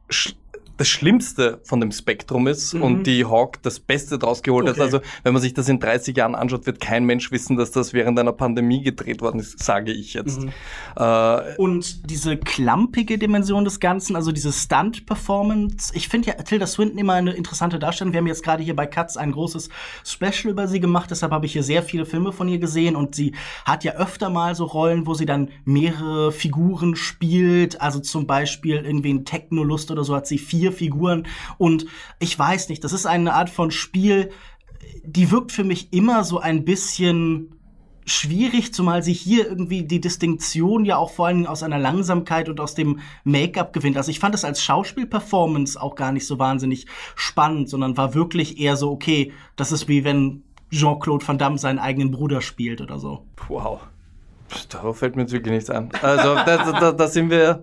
das 0.79 0.89
Schlimmste 0.89 1.61
von 1.64 1.81
dem 1.81 1.93
Spektrum 1.93 2.47
ist 2.47 2.72
mhm. 2.72 2.83
und 2.83 3.07
die 3.07 3.24
Hawk 3.24 3.61
das 3.62 3.81
Beste 3.81 4.18
draus 4.18 4.43
geholt 4.43 4.68
okay. 4.68 4.79
hat. 4.79 4.85
Also 4.85 5.01
wenn 5.24 5.33
man 5.33 5.43
sich 5.43 5.53
das 5.53 5.68
in 5.68 5.81
30 5.81 6.16
Jahren 6.16 6.35
anschaut, 6.35 6.66
wird 6.66 6.81
kein 6.81 7.05
Mensch 7.05 7.31
wissen, 7.31 7.57
dass 7.57 7.72
das 7.72 7.93
während 7.93 8.18
einer 8.18 8.33
Pandemie 8.33 8.83
gedreht 8.83 9.20
worden 9.20 9.41
ist, 9.41 9.62
sage 9.62 9.93
ich 9.93 10.14
jetzt. 10.14 10.41
Mhm. 10.41 10.53
Äh, 10.97 11.57
und 11.57 12.11
diese 12.11 12.37
klampige 12.37 13.18
Dimension 13.18 13.64
des 13.64 13.81
Ganzen, 13.81 14.14
also 14.16 14.33
diese 14.33 14.53
Stunt-Performance, 14.53 15.93
ich 15.95 16.09
finde 16.09 16.29
ja 16.29 16.35
Tilda 16.35 16.66
Swinton 16.66 16.99
immer 16.99 17.14
eine 17.14 17.33
interessante 17.33 17.79
Darstellung. 17.79 18.12
Wir 18.12 18.20
haben 18.20 18.26
jetzt 18.29 18.45
gerade 18.45 18.62
hier 18.62 18.76
bei 18.76 18.87
Katz 18.87 19.16
ein 19.16 19.33
großes 19.33 19.68
Special 20.05 20.53
über 20.53 20.68
sie 20.68 20.81
gemacht, 20.81 21.11
deshalb 21.11 21.33
habe 21.33 21.47
ich 21.47 21.53
hier 21.53 21.64
sehr 21.64 21.83
viele 21.83 22.07
Filme 22.07 22.33
von 22.33 22.49
ihr 22.49 22.59
gesehen 22.59 22.95
und 22.95 23.16
sie 23.16 23.35
hat 23.64 23.83
ja 23.83 23.97
öfter 23.97 24.31
mal 24.31 24.55
so 24.55 24.64
Rollen, 24.64 25.07
wo 25.07 25.14
sie 25.14 25.26
dann 25.26 25.51
mehrere 25.64 26.31
Figuren 26.31 26.95
spielt, 26.95 27.81
also 27.81 27.99
zum 27.99 28.29
Beispiel 28.29 28.76
irgendwie 28.76 29.11
in 29.11 29.24
Technolust 29.24 29.91
oder 29.91 30.05
so 30.05 30.14
hat 30.14 30.26
sie 30.29 30.39
vier 30.39 30.68
Figuren 30.73 31.27
und 31.59 31.87
ich 32.19 32.39
weiß 32.39 32.69
nicht, 32.69 32.85
das 32.85 32.93
ist 32.93 33.07
eine 33.07 33.35
Art 33.35 33.51
von 33.51 33.71
Spiel, 33.71 34.31
die 35.05 35.31
wirkt 35.31 35.53
für 35.53 35.64
mich 35.64 35.93
immer 35.93 36.25
so 36.25 36.39
ein 36.39 36.64
bisschen 36.64 37.55
schwierig, 38.09 38.73
zumal 38.73 39.03
sie 39.03 39.12
hier 39.12 39.47
irgendwie 39.47 39.83
die 39.83 40.01
Distinktion 40.01 40.85
ja 40.85 40.97
auch 40.97 41.11
vor 41.11 41.27
allen 41.27 41.37
Dingen 41.39 41.47
aus 41.47 41.62
einer 41.62 41.79
Langsamkeit 41.79 42.49
und 42.49 42.61
aus 42.61 42.75
dem 42.75 43.01
Make-up 43.25 43.73
gewinnt. 43.73 43.97
Also 43.97 44.11
ich 44.11 44.19
fand 44.19 44.35
es 44.35 44.45
als 44.45 44.62
Schauspielperformance 44.62 45.81
auch 45.81 45.95
gar 45.95 46.12
nicht 46.12 46.27
so 46.27 46.39
wahnsinnig 46.39 46.87
spannend, 47.14 47.69
sondern 47.69 47.97
war 47.97 48.14
wirklich 48.14 48.59
eher 48.59 48.77
so, 48.77 48.91
okay, 48.91 49.33
das 49.57 49.73
ist 49.73 49.89
wie 49.89 50.05
wenn 50.05 50.43
Jean-Claude 50.71 51.27
Van 51.27 51.39
Damme 51.39 51.59
seinen 51.59 51.79
eigenen 51.79 52.11
Bruder 52.11 52.41
spielt 52.41 52.81
oder 52.81 52.99
so. 52.99 53.25
Wow. 53.49 53.81
Darauf 54.71 54.99
fällt 54.99 55.16
mir 55.16 55.23
jetzt 55.23 55.33
wirklich 55.33 55.53
nichts 55.53 55.71
ein. 55.71 55.91
Also 56.01 56.35
da, 56.35 56.73
da, 56.73 56.93
da 56.93 57.07
sind 57.09 57.31
wir 57.31 57.62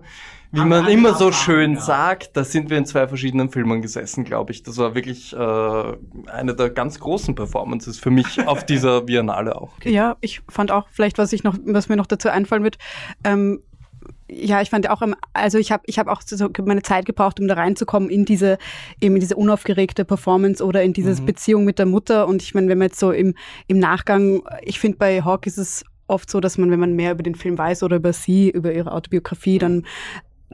wie 0.52 0.64
man 0.64 0.86
immer 0.88 1.14
so 1.14 1.32
schön 1.32 1.74
ja. 1.74 1.80
sagt, 1.80 2.36
da 2.36 2.44
sind 2.44 2.70
wir 2.70 2.78
in 2.78 2.86
zwei 2.86 3.08
verschiedenen 3.08 3.50
Filmen 3.50 3.82
gesessen, 3.82 4.24
glaube 4.24 4.52
ich. 4.52 4.62
Das 4.62 4.78
war 4.78 4.94
wirklich 4.94 5.32
äh, 5.32 5.92
eine 6.26 6.54
der 6.54 6.70
ganz 6.70 7.00
großen 7.00 7.34
Performances 7.34 7.98
für 7.98 8.10
mich 8.10 8.46
auf 8.46 8.64
dieser 8.66 9.02
Biennale 9.02 9.60
auch. 9.60 9.72
Ja, 9.84 10.16
ich 10.20 10.42
fand 10.48 10.70
auch 10.70 10.88
vielleicht, 10.90 11.18
was 11.18 11.32
ich 11.32 11.44
noch, 11.44 11.56
was 11.64 11.88
mir 11.88 11.96
noch 11.96 12.06
dazu 12.06 12.28
einfallen 12.28 12.62
wird, 12.62 12.78
ähm, 13.24 13.60
ja, 14.28 14.60
ich 14.60 14.70
fand 14.70 14.88
auch, 14.90 15.02
also 15.32 15.58
ich 15.58 15.70
habe 15.70 15.84
ich 15.86 15.98
hab 15.98 16.08
auch 16.08 16.20
so 16.24 16.48
meine 16.64 16.82
Zeit 16.82 17.06
gebraucht, 17.06 17.38
um 17.38 17.46
da 17.46 17.54
reinzukommen 17.54 18.10
in 18.10 18.24
diese 18.24 18.58
eben 19.00 19.14
in 19.14 19.20
diese 19.20 19.36
unaufgeregte 19.36 20.04
Performance 20.04 20.64
oder 20.64 20.82
in 20.82 20.92
diese 20.92 21.20
mhm. 21.20 21.26
Beziehung 21.26 21.64
mit 21.64 21.78
der 21.78 21.86
Mutter. 21.86 22.26
Und 22.26 22.42
ich 22.42 22.54
meine, 22.54 22.68
wenn 22.68 22.78
man 22.78 22.88
jetzt 22.88 22.98
so 22.98 23.12
im, 23.12 23.34
im 23.68 23.78
Nachgang, 23.78 24.42
ich 24.62 24.80
finde 24.80 24.98
bei 24.98 25.22
Hawk 25.22 25.46
ist 25.46 25.58
es 25.58 25.84
oft 26.08 26.30
so, 26.30 26.40
dass 26.40 26.58
man, 26.58 26.70
wenn 26.70 26.80
man 26.80 26.94
mehr 26.94 27.12
über 27.12 27.22
den 27.22 27.34
Film 27.34 27.58
weiß 27.58 27.82
oder 27.82 27.96
über 27.96 28.12
sie, 28.12 28.50
über 28.50 28.72
ihre 28.72 28.92
Autobiografie, 28.92 29.58
dann 29.58 29.84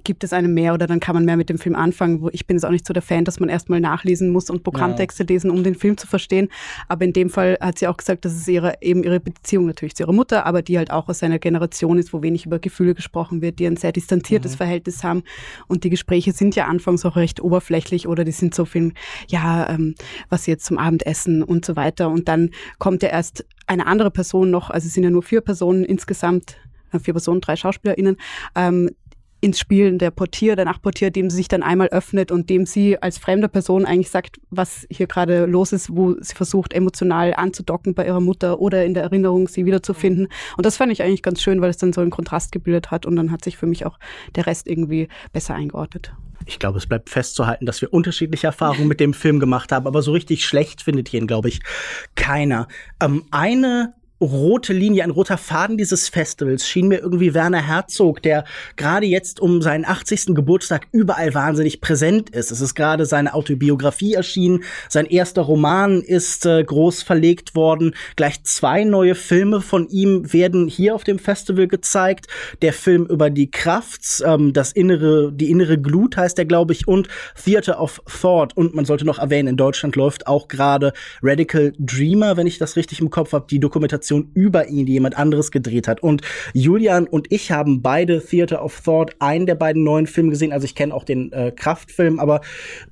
gibt 0.04 0.24
es 0.24 0.32
einem 0.32 0.54
mehr 0.54 0.74
oder 0.74 0.86
dann 0.86 1.00
kann 1.00 1.14
man 1.14 1.24
mehr 1.24 1.36
mit 1.36 1.48
dem 1.48 1.58
Film 1.58 1.74
anfangen. 1.74 2.22
Wo 2.22 2.30
ich 2.32 2.46
bin 2.46 2.56
jetzt 2.56 2.64
auch 2.64 2.70
nicht 2.70 2.86
so 2.86 2.94
der 2.94 3.02
Fan, 3.02 3.24
dass 3.24 3.40
man 3.40 3.48
erstmal 3.48 3.80
nachlesen 3.80 4.30
muss 4.30 4.48
und 4.50 4.62
Programmtexte 4.62 5.24
ja. 5.24 5.28
lesen, 5.28 5.50
um 5.50 5.62
den 5.62 5.74
Film 5.74 5.96
zu 5.96 6.06
verstehen. 6.06 6.48
Aber 6.88 7.04
in 7.04 7.12
dem 7.12 7.30
Fall 7.30 7.58
hat 7.60 7.78
sie 7.78 7.86
auch 7.86 7.96
gesagt, 7.96 8.24
dass 8.24 8.32
es 8.32 8.48
ihre, 8.48 8.74
eben 8.80 9.04
ihre 9.04 9.20
Beziehung 9.20 9.66
natürlich 9.66 9.94
zu 9.94 10.04
ihrer 10.04 10.12
Mutter, 10.12 10.46
aber 10.46 10.62
die 10.62 10.78
halt 10.78 10.90
auch 10.90 11.08
aus 11.08 11.22
einer 11.22 11.38
Generation 11.38 11.98
ist, 11.98 12.12
wo 12.12 12.22
wenig 12.22 12.46
über 12.46 12.58
Gefühle 12.58 12.94
gesprochen 12.94 13.42
wird, 13.42 13.58
die 13.58 13.66
ein 13.66 13.76
sehr 13.76 13.92
distanziertes 13.92 14.52
mhm. 14.52 14.56
Verhältnis 14.56 15.04
haben. 15.04 15.22
Und 15.68 15.84
die 15.84 15.90
Gespräche 15.90 16.32
sind 16.32 16.56
ja 16.56 16.66
anfangs 16.66 17.04
auch 17.04 17.16
recht 17.16 17.40
oberflächlich 17.40 18.08
oder 18.08 18.24
die 18.24 18.32
sind 18.32 18.54
so 18.54 18.64
viel, 18.64 18.94
ja, 19.28 19.68
ähm, 19.68 19.94
was 20.30 20.44
sie 20.44 20.52
jetzt 20.52 20.64
zum 20.64 20.78
Abendessen 20.78 21.42
und 21.42 21.64
so 21.64 21.76
weiter. 21.76 22.08
Und 22.08 22.28
dann 22.28 22.50
kommt 22.78 23.02
ja 23.02 23.10
erst 23.10 23.44
eine 23.66 23.86
andere 23.86 24.10
Person 24.10 24.50
noch, 24.50 24.70
also 24.70 24.86
es 24.86 24.94
sind 24.94 25.04
ja 25.04 25.10
nur 25.10 25.22
vier 25.22 25.40
Personen 25.40 25.84
insgesamt, 25.84 26.56
äh, 26.92 26.98
vier 26.98 27.14
Personen, 27.14 27.40
drei 27.40 27.56
SchauspielerInnen, 27.56 28.16
ähm, 28.54 28.90
ins 29.42 29.58
Spiel 29.58 29.98
der 29.98 30.12
Portier, 30.12 30.54
der 30.54 30.64
Nachtportier, 30.64 31.10
dem 31.10 31.28
sie 31.28 31.36
sich 31.36 31.48
dann 31.48 31.64
einmal 31.64 31.88
öffnet 31.88 32.30
und 32.30 32.48
dem 32.48 32.64
sie 32.64 33.02
als 33.02 33.18
fremde 33.18 33.48
Person 33.48 33.84
eigentlich 33.84 34.08
sagt, 34.08 34.40
was 34.50 34.86
hier 34.88 35.08
gerade 35.08 35.46
los 35.46 35.72
ist, 35.72 35.94
wo 35.94 36.14
sie 36.20 36.34
versucht, 36.34 36.72
emotional 36.72 37.34
anzudocken 37.34 37.94
bei 37.94 38.06
ihrer 38.06 38.20
Mutter 38.20 38.60
oder 38.60 38.84
in 38.84 38.94
der 38.94 39.02
Erinnerung 39.02 39.48
sie 39.48 39.66
wiederzufinden. 39.66 40.28
Und 40.56 40.64
das 40.64 40.76
fand 40.76 40.92
ich 40.92 41.02
eigentlich 41.02 41.22
ganz 41.22 41.42
schön, 41.42 41.60
weil 41.60 41.70
es 41.70 41.76
dann 41.76 41.92
so 41.92 42.00
einen 42.00 42.10
Kontrast 42.10 42.52
gebildet 42.52 42.92
hat 42.92 43.04
und 43.04 43.16
dann 43.16 43.32
hat 43.32 43.42
sich 43.42 43.56
für 43.56 43.66
mich 43.66 43.84
auch 43.84 43.98
der 44.36 44.46
Rest 44.46 44.68
irgendwie 44.68 45.08
besser 45.32 45.56
eingeordnet. 45.56 46.12
Ich 46.46 46.60
glaube, 46.60 46.78
es 46.78 46.86
bleibt 46.86 47.10
festzuhalten, 47.10 47.66
dass 47.66 47.80
wir 47.82 47.92
unterschiedliche 47.92 48.46
Erfahrungen 48.46 48.86
mit 48.86 49.00
dem 49.00 49.12
Film 49.12 49.40
gemacht 49.40 49.72
haben, 49.72 49.88
aber 49.88 50.02
so 50.02 50.12
richtig 50.12 50.46
schlecht 50.46 50.82
findet 50.82 51.12
ihn, 51.12 51.26
glaube 51.26 51.48
ich, 51.48 51.60
keiner. 52.14 52.68
Ähm, 53.00 53.24
eine 53.32 53.94
rote 54.22 54.72
Linie, 54.72 55.02
ein 55.02 55.10
roter 55.10 55.36
Faden 55.36 55.76
dieses 55.76 56.08
Festivals 56.08 56.66
schien 56.66 56.88
mir 56.88 57.00
irgendwie 57.00 57.34
Werner 57.34 57.66
Herzog, 57.66 58.22
der 58.22 58.44
gerade 58.76 59.06
jetzt 59.06 59.40
um 59.40 59.60
seinen 59.60 59.84
80. 59.84 60.34
Geburtstag 60.34 60.86
überall 60.92 61.34
wahnsinnig 61.34 61.80
präsent 61.80 62.30
ist. 62.30 62.52
Es 62.52 62.60
ist 62.60 62.74
gerade 62.74 63.04
seine 63.04 63.34
Autobiografie 63.34 64.14
erschienen, 64.14 64.62
sein 64.88 65.06
erster 65.06 65.42
Roman 65.42 66.00
ist 66.00 66.46
äh, 66.46 66.62
groß 66.62 67.02
verlegt 67.02 67.54
worden, 67.54 67.94
gleich 68.16 68.44
zwei 68.44 68.84
neue 68.84 69.14
Filme 69.14 69.60
von 69.60 69.88
ihm 69.88 70.32
werden 70.32 70.68
hier 70.68 70.94
auf 70.94 71.04
dem 71.04 71.18
Festival 71.18 71.66
gezeigt. 71.66 72.26
Der 72.62 72.72
Film 72.72 73.06
über 73.06 73.30
die 73.30 73.50
Kraft, 73.50 74.22
ähm, 74.24 74.52
das 74.52 74.72
innere, 74.72 75.32
die 75.32 75.50
innere 75.50 75.78
Glut 75.78 76.16
heißt 76.16 76.38
er, 76.38 76.44
glaube 76.44 76.72
ich, 76.72 76.86
und 76.86 77.08
Theater 77.42 77.80
of 77.80 78.00
Thought. 78.20 78.56
Und 78.56 78.74
man 78.74 78.84
sollte 78.84 79.04
noch 79.04 79.18
erwähnen, 79.18 79.48
in 79.48 79.56
Deutschland 79.56 79.96
läuft 79.96 80.26
auch 80.26 80.46
gerade 80.48 80.92
Radical 81.22 81.72
Dreamer, 81.78 82.36
wenn 82.36 82.46
ich 82.46 82.58
das 82.58 82.76
richtig 82.76 83.00
im 83.00 83.10
Kopf 83.10 83.32
habe, 83.32 83.46
die 83.50 83.58
Dokumentation 83.58 84.11
Produktion 84.12 84.30
über 84.34 84.68
ihn, 84.68 84.86
die 84.86 84.92
jemand 84.92 85.16
anderes 85.16 85.50
gedreht 85.50 85.88
hat. 85.88 86.02
Und 86.02 86.22
Julian 86.52 87.06
und 87.06 87.26
ich 87.30 87.50
haben 87.50 87.82
beide 87.82 88.24
Theater 88.24 88.64
of 88.64 88.80
Thought, 88.80 89.16
einen 89.18 89.46
der 89.46 89.54
beiden 89.54 89.82
neuen 89.84 90.06
Filme 90.06 90.30
gesehen. 90.30 90.52
Also 90.52 90.64
ich 90.64 90.74
kenne 90.74 90.94
auch 90.94 91.04
den 91.04 91.32
äh, 91.32 91.52
Kraftfilm, 91.54 92.18
aber 92.18 92.40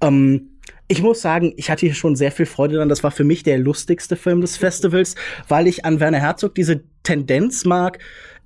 ähm, 0.00 0.50
ich 0.88 1.02
muss 1.02 1.20
sagen, 1.20 1.52
ich 1.56 1.70
hatte 1.70 1.86
hier 1.86 1.94
schon 1.94 2.16
sehr 2.16 2.32
viel 2.32 2.46
Freude 2.46 2.76
dran. 2.76 2.88
Das 2.88 3.04
war 3.04 3.10
für 3.10 3.24
mich 3.24 3.42
der 3.42 3.58
lustigste 3.58 4.16
Film 4.16 4.40
des 4.40 4.56
Festivals, 4.56 5.14
weil 5.48 5.66
ich 5.68 5.84
an 5.84 6.00
Werner 6.00 6.18
Herzog 6.18 6.54
diese 6.54 6.82
Tendenz 7.02 7.64
mag, 7.64 7.98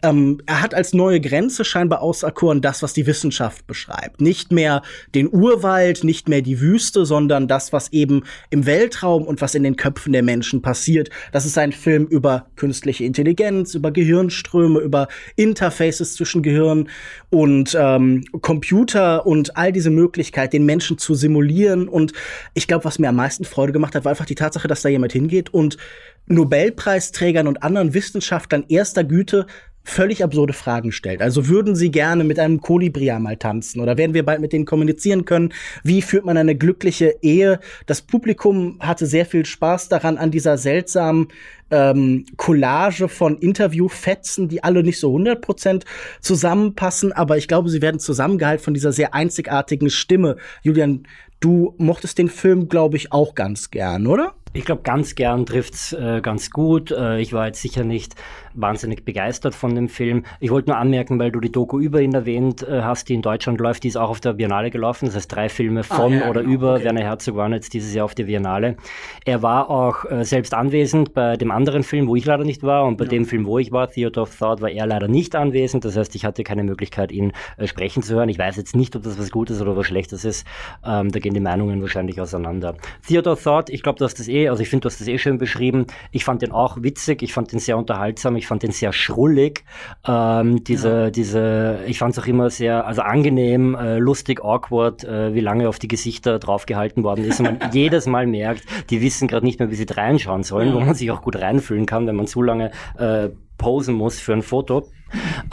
ähm, 0.04 0.38
er 0.46 0.60
hat 0.60 0.74
als 0.74 0.92
neue 0.92 1.20
Grenze 1.20 1.64
scheinbar 1.64 2.02
auserkoren 2.02 2.60
das, 2.60 2.82
was 2.82 2.92
die 2.92 3.06
Wissenschaft 3.06 3.66
beschreibt. 3.66 4.20
Nicht 4.20 4.52
mehr 4.52 4.82
den 5.14 5.32
Urwald, 5.32 6.04
nicht 6.04 6.28
mehr 6.28 6.42
die 6.42 6.60
Wüste, 6.60 7.06
sondern 7.06 7.48
das, 7.48 7.72
was 7.72 7.92
eben 7.92 8.22
im 8.50 8.66
Weltraum 8.66 9.24
und 9.24 9.40
was 9.40 9.54
in 9.54 9.62
den 9.62 9.76
Köpfen 9.76 10.12
der 10.12 10.22
Menschen 10.22 10.60
passiert. 10.60 11.08
Das 11.32 11.46
ist 11.46 11.56
ein 11.56 11.72
Film 11.72 12.06
über 12.06 12.46
künstliche 12.56 13.04
Intelligenz, 13.04 13.74
über 13.74 13.90
Gehirnströme, 13.90 14.80
über 14.80 15.08
Interfaces 15.36 16.14
zwischen 16.14 16.42
Gehirn 16.42 16.90
und 17.30 17.76
ähm, 17.78 18.24
Computer 18.42 19.26
und 19.26 19.56
all 19.56 19.72
diese 19.72 19.90
Möglichkeit, 19.90 20.52
den 20.52 20.66
Menschen 20.66 20.98
zu 20.98 21.14
simulieren. 21.14 21.88
Und 21.88 22.12
ich 22.52 22.68
glaube, 22.68 22.84
was 22.84 22.98
mir 22.98 23.08
am 23.08 23.16
meisten 23.16 23.44
Freude 23.44 23.72
gemacht 23.72 23.94
hat, 23.94 24.04
war 24.04 24.10
einfach 24.10 24.26
die 24.26 24.34
Tatsache, 24.34 24.68
dass 24.68 24.82
da 24.82 24.90
jemand 24.90 25.12
hingeht 25.12 25.54
und 25.54 25.78
Nobelpreisträgern 26.26 27.46
und 27.46 27.62
anderen 27.62 27.92
Wissenschaftlern 27.94 28.64
erster 28.68 29.04
Güte 29.04 29.46
völlig 29.84 30.24
absurde 30.24 30.54
Fragen 30.54 30.90
stellt. 30.92 31.20
Also 31.20 31.48
würden 31.48 31.76
Sie 31.76 31.90
gerne 31.90 32.24
mit 32.24 32.38
einem 32.38 32.60
Kolibri 32.60 33.12
mal 33.18 33.36
tanzen 33.36 33.80
oder 33.80 33.96
werden 33.98 34.14
wir 34.14 34.24
bald 34.24 34.40
mit 34.40 34.52
denen 34.52 34.64
kommunizieren 34.64 35.26
können? 35.26 35.52
Wie 35.84 36.02
führt 36.02 36.24
man 36.24 36.38
eine 36.38 36.56
glückliche 36.56 37.16
Ehe? 37.20 37.60
Das 37.86 38.00
Publikum 38.00 38.78
hatte 38.80 39.06
sehr 39.06 39.26
viel 39.26 39.44
Spaß 39.44 39.90
daran 39.90 40.16
an 40.16 40.30
dieser 40.30 40.56
seltsamen 40.56 41.28
ähm, 41.70 42.24
Collage 42.36 43.08
von 43.08 43.36
Interviewfetzen, 43.38 44.48
die 44.48 44.64
alle 44.64 44.82
nicht 44.82 44.98
so 44.98 45.14
100% 45.14 45.84
zusammenpassen, 46.20 47.12
aber 47.12 47.36
ich 47.36 47.48
glaube, 47.48 47.68
sie 47.68 47.82
werden 47.82 48.00
zusammengehalten 48.00 48.64
von 48.64 48.74
dieser 48.74 48.92
sehr 48.92 49.14
einzigartigen 49.14 49.90
Stimme. 49.90 50.36
Julian, 50.62 51.06
du 51.40 51.74
mochtest 51.78 52.18
den 52.18 52.28
Film, 52.28 52.68
glaube 52.68 52.96
ich, 52.96 53.12
auch 53.12 53.34
ganz 53.34 53.70
gern, 53.70 54.06
oder? 54.06 54.34
Ich 54.56 54.64
glaube, 54.64 54.82
ganz 54.82 55.16
gern 55.16 55.46
trifft's 55.46 55.92
äh, 55.92 56.20
ganz 56.22 56.50
gut. 56.50 56.92
Äh, 56.92 57.20
ich 57.20 57.32
war 57.32 57.48
jetzt 57.48 57.60
sicher 57.60 57.82
nicht 57.82 58.14
wahnsinnig 58.54 59.04
begeistert 59.04 59.54
von 59.54 59.74
dem 59.74 59.88
Film. 59.88 60.24
Ich 60.40 60.50
wollte 60.50 60.70
nur 60.70 60.78
anmerken, 60.78 61.18
weil 61.18 61.30
du 61.30 61.40
die 61.40 61.52
Doku 61.52 61.78
über 61.80 62.00
ihn 62.00 62.14
erwähnt 62.14 62.62
äh, 62.62 62.82
hast, 62.82 63.08
die 63.08 63.14
in 63.14 63.22
Deutschland 63.22 63.60
läuft, 63.60 63.84
die 63.84 63.88
ist 63.88 63.96
auch 63.96 64.10
auf 64.10 64.20
der 64.20 64.34
Biennale 64.34 64.70
gelaufen. 64.70 65.06
Das 65.06 65.16
heißt, 65.16 65.34
drei 65.34 65.48
Filme 65.48 65.80
ah, 65.80 65.82
von 65.82 66.12
ah, 66.12 66.16
ja, 66.16 66.30
oder 66.30 66.42
genau, 66.42 66.54
über 66.54 66.74
okay. 66.74 66.84
Werner 66.84 67.02
Herzog 67.02 67.36
waren 67.36 67.52
jetzt 67.52 67.72
dieses 67.74 67.94
Jahr 67.94 68.04
auf 68.04 68.14
der 68.14 68.24
Biennale. 68.24 68.76
Er 69.24 69.42
war 69.42 69.70
auch 69.70 70.04
äh, 70.04 70.24
selbst 70.24 70.54
anwesend 70.54 71.14
bei 71.14 71.36
dem 71.36 71.50
anderen 71.50 71.82
Film, 71.82 72.08
wo 72.08 72.16
ich 72.16 72.24
leider 72.24 72.44
nicht 72.44 72.62
war, 72.62 72.84
und 72.84 72.96
bei 72.96 73.04
ja. 73.04 73.10
dem 73.10 73.24
Film, 73.24 73.46
wo 73.46 73.58
ich 73.58 73.72
war, 73.72 73.90
Theater 73.90 74.22
of 74.22 74.36
Thought, 74.36 74.60
war 74.60 74.70
er 74.70 74.86
leider 74.86 75.08
nicht 75.08 75.34
anwesend. 75.34 75.84
Das 75.84 75.96
heißt, 75.96 76.14
ich 76.14 76.24
hatte 76.24 76.44
keine 76.44 76.64
Möglichkeit, 76.64 77.12
ihn 77.12 77.32
äh, 77.56 77.66
sprechen 77.66 78.02
zu 78.02 78.14
hören. 78.14 78.28
Ich 78.28 78.38
weiß 78.38 78.56
jetzt 78.56 78.76
nicht, 78.76 78.94
ob 78.96 79.02
das 79.02 79.18
was 79.18 79.30
Gutes 79.30 79.60
oder 79.60 79.76
was 79.76 79.86
Schlechtes 79.86 80.24
ist. 80.24 80.46
Ähm, 80.84 81.10
da 81.10 81.18
gehen 81.18 81.34
die 81.34 81.40
Meinungen 81.40 81.80
wahrscheinlich 81.80 82.20
auseinander. 82.20 82.76
Theater 83.06 83.32
of 83.32 83.42
Thought, 83.42 83.70
ich 83.70 83.82
glaube, 83.82 83.98
du 83.98 84.04
hast 84.04 84.18
das 84.18 84.28
eh, 84.28 84.48
also 84.48 84.62
ich 84.62 84.68
finde, 84.68 84.82
du 84.82 84.86
hast 84.88 85.00
das 85.00 85.08
eh 85.08 85.18
schön 85.18 85.38
beschrieben. 85.38 85.86
Ich 86.12 86.24
fand 86.24 86.42
den 86.42 86.52
auch 86.52 86.82
witzig, 86.82 87.22
ich 87.22 87.32
fand 87.32 87.52
den 87.52 87.58
sehr 87.58 87.76
unterhaltsam, 87.76 88.36
ich 88.36 88.43
fand 88.46 88.62
den 88.62 88.72
sehr 88.72 88.92
schrullig. 88.92 89.64
Ähm, 90.06 90.64
diese, 90.64 90.88
ja. 90.88 91.10
diese, 91.10 91.80
ich 91.86 91.98
fand 91.98 92.16
es 92.16 92.22
auch 92.22 92.26
immer 92.26 92.50
sehr, 92.50 92.86
also 92.86 93.02
angenehm, 93.02 93.74
äh, 93.74 93.98
lustig, 93.98 94.42
awkward, 94.42 95.04
äh, 95.04 95.34
wie 95.34 95.40
lange 95.40 95.68
auf 95.68 95.78
die 95.78 95.88
Gesichter 95.88 96.38
draufgehalten 96.38 97.04
worden 97.04 97.24
ist. 97.24 97.40
Und 97.40 97.58
man 97.58 97.58
jedes 97.72 98.06
Mal 98.06 98.26
merkt, 98.26 98.64
die 98.90 99.00
wissen 99.00 99.28
gerade 99.28 99.44
nicht 99.44 99.58
mehr, 99.58 99.70
wie 99.70 99.76
sie 99.76 99.86
reinschauen 99.88 100.42
sollen, 100.42 100.68
ja. 100.68 100.74
wo 100.74 100.80
man 100.80 100.94
sich 100.94 101.10
auch 101.10 101.22
gut 101.22 101.36
reinfühlen 101.36 101.86
kann, 101.86 102.06
wenn 102.06 102.16
man 102.16 102.26
zu 102.26 102.42
lange 102.42 102.70
äh, 102.98 103.28
posen 103.58 103.94
muss 103.94 104.20
für 104.20 104.32
ein 104.32 104.42
Foto. 104.42 104.88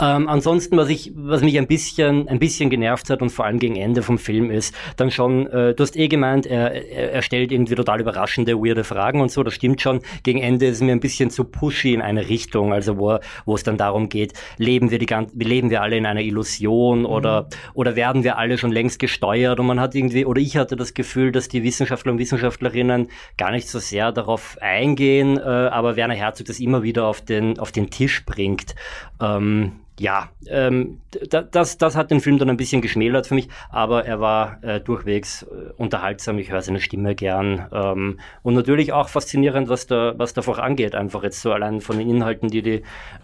Ähm, 0.02 0.28
ansonsten, 0.28 0.78
was 0.78 0.90
ich, 0.90 1.12
was 1.16 1.42
mich 1.42 1.58
ein 1.58 1.68
bisschen, 1.68 2.28
ein 2.28 2.40
bisschen 2.40 2.70
genervt 2.70 3.10
hat 3.10 3.22
und 3.22 3.30
vor 3.30 3.46
allem 3.46 3.60
gegen 3.60 3.76
Ende 3.76 4.04
vom 4.04 4.18
Film 4.18 4.52
ist, 4.52 4.76
dann 4.98 5.12
schon, 5.12 5.48
äh, 5.48 5.74
du 5.74 5.84
hast 5.84 5.96
eh 5.96 6.08
gemeint, 6.08 6.46
er, 6.46 6.72
er 6.92 7.22
stellt 7.22 7.52
irgendwie 7.52 7.76
total 7.76 8.02
überraschende, 8.02 8.56
weirde 8.58 8.84
Fragen 8.84 9.22
und 9.22 9.32
so, 9.32 9.44
das 9.44 9.54
stimmt 9.54 9.82
schon. 9.82 10.02
Gegen 10.24 10.40
Ende 10.40 10.68
ist 10.68 10.78
es 10.78 10.82
mir 10.82 10.92
ein 10.92 11.00
bisschen 11.00 11.30
zu 11.30 11.44
pushy 11.44 11.94
in 11.94 12.02
eine 12.02 12.30
Richtung, 12.30 12.74
also 12.74 12.98
wo, 12.98 13.20
wo 13.46 13.56
es 13.56 13.64
dann 13.64 13.78
darum 13.78 14.10
geht, 14.10 14.34
leben 14.58 14.92
wir 14.92 15.00
die 15.00 15.06
ganze, 15.06 15.36
leben 15.38 15.70
wir 15.70 15.82
alle 15.82 15.98
in 15.98 16.06
einer 16.06 16.22
Illusion 16.22 17.06
oder, 17.06 17.44
mhm. 17.44 17.48
oder 17.74 17.96
werden 17.96 18.24
wir 18.24 18.38
alle 18.38 18.58
schon 18.58 18.72
längst 18.72 19.00
gesteuert 19.00 19.60
und 19.60 19.66
man 19.66 19.80
hat 19.80 19.96
irgendwie, 19.96 20.26
oder 20.26 20.42
ich 20.42 20.58
hatte 20.58 20.76
das 20.76 20.94
Gefühl, 20.94 21.32
dass 21.32 21.48
die 21.48 21.64
Wissenschaftler 21.64 22.12
und 22.12 22.20
Wissenschaftlerinnen 22.20 23.10
gar 23.38 23.52
nicht 23.52 23.68
so 23.68 23.80
sehr 23.80 24.12
darauf 24.12 24.58
eingehen, 24.62 25.38
äh, 25.38 25.42
aber 25.42 25.96
Werner 25.96 26.16
Herzog 26.16 26.48
das 26.48 26.60
immer 26.60 26.84
wieder 26.84 27.06
auf 27.06 27.22
den, 27.22 27.60
auf 27.60 27.72
den 27.72 27.90
Tisch 27.90 28.26
bringt. 28.26 28.76
Ähm, 29.22 29.51
ähm, 29.52 29.72
ja, 30.00 30.30
ähm, 30.48 31.02
das, 31.30 31.78
das 31.78 31.96
hat 31.96 32.10
den 32.10 32.22
Film 32.22 32.40
dann 32.40 32.50
ein 32.50 32.58
bisschen 32.58 32.82
geschmälert 32.82 33.28
für 33.28 33.36
mich, 33.36 33.50
aber 33.70 34.06
er 34.06 34.20
war 34.20 34.64
äh, 34.64 34.80
durchwegs 34.80 35.44
äh, 35.44 35.74
unterhaltsam. 35.78 36.40
Ich 36.40 36.52
höre 36.52 36.62
seine 36.62 36.80
Stimme 36.80 37.14
gern 37.14 37.68
ähm, 37.72 38.20
und 38.42 38.56
natürlich 38.56 38.94
auch 38.94 39.10
faszinierend, 39.10 39.70
was 39.70 39.86
da, 39.86 40.14
was 40.18 40.34
da 40.34 40.42
vorangeht. 40.42 40.96
Einfach 40.96 41.24
jetzt 41.24 41.42
so 41.42 41.52
allein 41.52 41.82
von 41.82 42.00
den 42.00 42.10
Inhalten, 42.10 42.50
die 42.50 42.64
die 42.64 42.82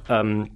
ähm, 0.07 0.51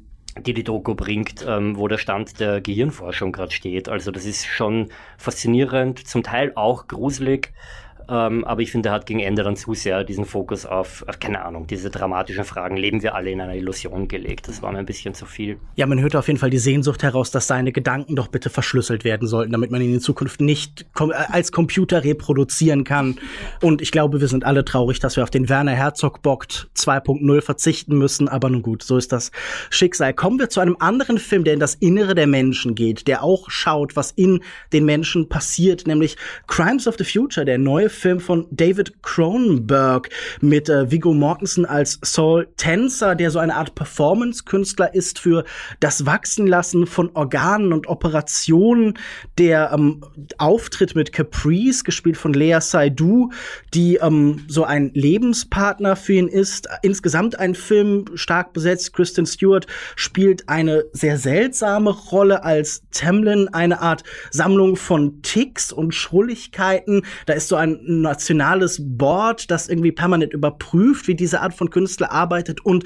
die 0.46 0.54
die 0.54 0.64
Doku 0.64 0.96
bringt, 0.96 1.46
ähm, 1.48 1.78
wo 1.78 1.88
der 1.88 1.98
Stand 1.98 2.40
der 2.40 2.62
Gehirnforschung 2.62 3.32
gerade 3.32 3.52
steht. 3.52 3.90
Also 3.90 4.12
das 4.12 4.26
ist 4.26 4.46
schon 4.46 4.90
faszinierend, 5.18 6.08
zum 6.08 6.24
Teil 6.24 6.54
auch 6.56 6.88
gruselig. 6.88 7.52
Ähm, 8.10 8.44
aber 8.46 8.62
ich 8.62 8.72
finde, 8.72 8.90
er 8.90 8.94
hat 8.94 9.06
gegen 9.06 9.20
Ende 9.20 9.44
dann 9.44 9.56
zu 9.56 9.74
sehr 9.74 10.04
diesen 10.04 10.26
Fokus 10.26 10.66
auf, 10.66 11.04
auf, 11.08 11.20
keine 11.20 11.44
Ahnung, 11.44 11.68
diese 11.68 11.90
dramatischen 11.90 12.44
Fragen, 12.44 12.78
leben 12.78 13.04
wir 13.04 13.16
alle 13.16 13.32
in 13.32 13.42
einer 13.42 13.56
Illusion 13.56 14.08
gelegt. 14.08 14.48
Das 14.48 14.62
war 14.62 14.72
mir 14.72 14.80
ein 14.80 14.86
bisschen 14.86 15.14
zu 15.14 15.26
viel. 15.26 15.60
Ja, 15.76 15.86
man 15.86 16.00
hört 16.00 16.16
auf 16.16 16.28
jeden 16.28 16.40
Fall 16.40 16.50
die 16.50 16.58
Sehnsucht 16.58 17.04
heraus, 17.04 17.32
dass 17.32 17.48
seine 17.48 17.72
Gedanken 17.72 18.16
doch 18.16 18.28
bitte 18.28 18.50
verschlüsselt 18.50 19.04
werden 19.04 19.28
sollten, 19.28 19.52
damit 19.52 19.72
man 19.72 19.82
ihn 19.82 19.94
in 19.94 20.00
Zukunft 20.00 20.42
nicht 20.42 20.86
äh, 21.00 21.12
als 21.14 21.52
Computer 21.52 22.04
reproduzieren 22.04 22.84
kann. 22.84 23.20
Und 23.62 23.82
ich 23.82 23.92
glaube, 23.92 24.22
wir 24.22 24.28
sind 24.28 24.46
alle 24.46 24.66
traurig, 24.66 25.00
dass 25.00 25.16
wir 25.16 25.24
auf 25.24 25.30
den 25.30 25.50
Werner 25.50 25.74
Herzog 25.74 26.22
Bockt 26.22 26.70
2.0 26.76 27.42
verzichten 27.42 27.98
müssen. 27.98 28.28
Aber 28.28 28.50
nun 28.50 28.62
gut, 28.62 28.84
so 28.84 28.98
ist 28.98 29.12
das 29.12 29.32
Schicksal. 29.70 30.14
Kommen 30.14 30.40
wir 30.40 30.50
zu 30.50 30.60
einem 30.60 30.78
anderen 30.80 31.18
Film, 31.18 31.44
der 31.44 31.54
in 31.54 31.60
das 31.60 31.76
Innere 31.76 32.16
der 32.16 32.28
Menschen 32.28 32.76
geht, 32.76 33.08
der 33.08 33.24
auch 33.24 33.50
schaut, 33.50 33.96
was 33.96 34.12
in 34.12 34.42
den 34.74 34.86
Menschen 34.86 35.30
passiert, 35.30 35.88
nämlich 35.88 36.18
Crimes 36.48 36.88
of 36.88 36.96
the 36.98 37.04
Future, 37.04 37.46
der 37.46 37.58
neue 37.58 37.90
Film 37.92 38.20
von 38.20 38.48
David 38.52 39.04
Cronenberg 39.04 40.10
mit 40.42 40.70
äh, 40.70 40.90
Viggo 40.90 41.14
Mortensen 41.14 41.66
als 41.66 42.00
Saul 42.02 42.48
Tänzer, 42.58 43.16
der 43.16 43.32
so 43.32 43.40
eine 43.40 43.56
Art 43.56 43.76
Performance-Künstler 43.76 44.94
ist 44.94 45.20
für 45.20 45.44
das 45.80 46.06
Wachsenlassen 46.06 46.88
von 46.88 47.12
Organen 47.14 47.74
und 47.74 47.88
Operationen. 47.88 48.98
Der 49.38 49.72
ähm, 49.74 50.02
Auftritt 50.38 50.96
mit 50.96 51.14
Caprice, 51.14 51.84
gespielt 51.84 52.18
von 52.18 52.34
Lea 52.34 52.60
Seydoux, 52.60 53.32
die 53.74 53.96
ähm, 53.96 54.46
so 54.48 54.64
ein 54.64 54.92
Lebenspartner 54.94 55.96
für 55.96 56.14
ihn 56.14 56.28
ist. 56.28 56.68
Insgesamt 56.82 57.40
ein 57.40 57.56
Film 57.56 58.06
stark 58.16 58.54
besetzt. 58.54 58.94
Kristen 58.94 59.26
Stewart 59.26 59.68
spielt 59.96 60.48
eine 60.50 60.84
sehr 60.94 61.18
seltsame 61.18 61.92
Rolle 61.92 62.44
als 62.44 62.84
Tamlin, 62.92 63.50
eine 63.50 63.82
Art 63.82 64.04
Sammlung 64.32 64.76
von 64.76 65.22
Ticks 65.22 65.72
und 65.72 65.94
Schrulligkeiten. 65.94 67.06
Da 67.26 67.34
ist 67.34 67.48
so 67.48 67.56
ein 67.56 67.81
nationales 67.86 68.80
Board, 68.82 69.52
das 69.52 69.70
irgendwie 69.70 69.92
permanent 69.92 70.34
überprüft, 70.34 71.08
wie 71.08 71.16
diese 71.16 71.42
Art 71.42 71.54
von 71.54 71.70
Künstler 71.70 72.12
arbeitet. 72.12 72.66
Und 72.66 72.84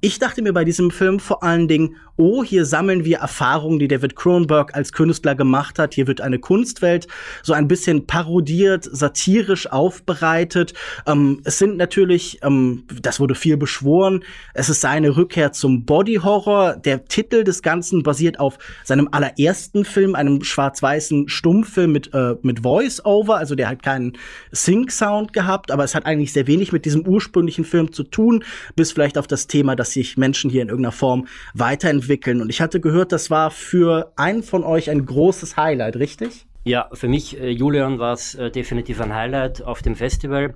ich 0.00 0.18
dachte 0.18 0.42
mir 0.42 0.52
bei 0.52 0.64
diesem 0.64 0.90
Film 0.90 1.20
vor 1.20 1.42
allen 1.42 1.68
Dingen, 1.68 1.96
oh, 2.16 2.42
hier 2.42 2.64
sammeln 2.64 3.04
wir 3.04 3.18
Erfahrungen, 3.18 3.78
die 3.78 3.88
David 3.88 4.16
Cronenberg 4.16 4.74
als 4.74 4.92
Künstler 4.92 5.34
gemacht 5.34 5.78
hat. 5.78 5.94
Hier 5.94 6.06
wird 6.06 6.20
eine 6.20 6.38
Kunstwelt 6.38 7.06
so 7.42 7.52
ein 7.52 7.68
bisschen 7.68 8.06
parodiert, 8.06 8.88
satirisch 8.90 9.70
aufbereitet. 9.70 10.74
Ähm, 11.06 11.40
es 11.44 11.58
sind 11.58 11.76
natürlich, 11.76 12.38
ähm, 12.42 12.84
das 13.00 13.20
wurde 13.20 13.34
viel 13.34 13.56
beschworen, 13.56 14.24
es 14.54 14.68
ist 14.68 14.80
seine 14.80 15.16
Rückkehr 15.16 15.52
zum 15.52 15.84
Body 15.84 16.16
Horror. 16.16 16.76
Der 16.76 17.04
Titel 17.04 17.44
des 17.44 17.62
Ganzen 17.62 18.02
basiert 18.02 18.40
auf 18.40 18.58
seinem 18.84 19.08
allerersten 19.12 19.84
Film, 19.84 20.14
einem 20.14 20.42
schwarz-weißen 20.42 21.28
Stummfilm 21.28 21.92
mit, 21.92 22.14
äh, 22.14 22.36
mit 22.42 22.60
Voice-Over, 22.60 23.36
also 23.36 23.54
der 23.54 23.68
hat 23.68 23.82
keinen 23.82 24.16
Sync-Sound 24.52 25.32
gehabt, 25.32 25.70
aber 25.70 25.84
es 25.84 25.94
hat 25.94 26.06
eigentlich 26.06 26.32
sehr 26.32 26.46
wenig 26.46 26.72
mit 26.72 26.84
diesem 26.84 27.06
ursprünglichen 27.06 27.64
Film 27.64 27.92
zu 27.92 28.02
tun, 28.02 28.44
bis 28.74 28.92
vielleicht 28.92 29.18
auf 29.18 29.26
das 29.26 29.46
Thema, 29.46 29.76
dass 29.76 29.92
sich 29.92 30.16
Menschen 30.16 30.50
hier 30.50 30.62
in 30.62 30.68
irgendeiner 30.68 30.92
Form 30.92 31.26
weiterentwickeln. 31.54 32.40
Und 32.40 32.50
ich 32.50 32.60
hatte 32.60 32.80
gehört, 32.80 33.12
das 33.12 33.30
war 33.30 33.50
für 33.50 34.12
einen 34.16 34.42
von 34.42 34.64
euch 34.64 34.90
ein 34.90 35.04
großes 35.04 35.56
Highlight, 35.56 35.96
richtig? 35.96 36.46
Ja, 36.64 36.88
für 36.92 37.06
mich, 37.06 37.40
äh, 37.40 37.48
Julian, 37.50 38.00
war 38.00 38.12
es 38.12 38.34
äh, 38.34 38.50
definitiv 38.50 39.00
ein 39.00 39.14
Highlight 39.14 39.62
auf 39.62 39.82
dem 39.82 39.94
Festival. 39.94 40.52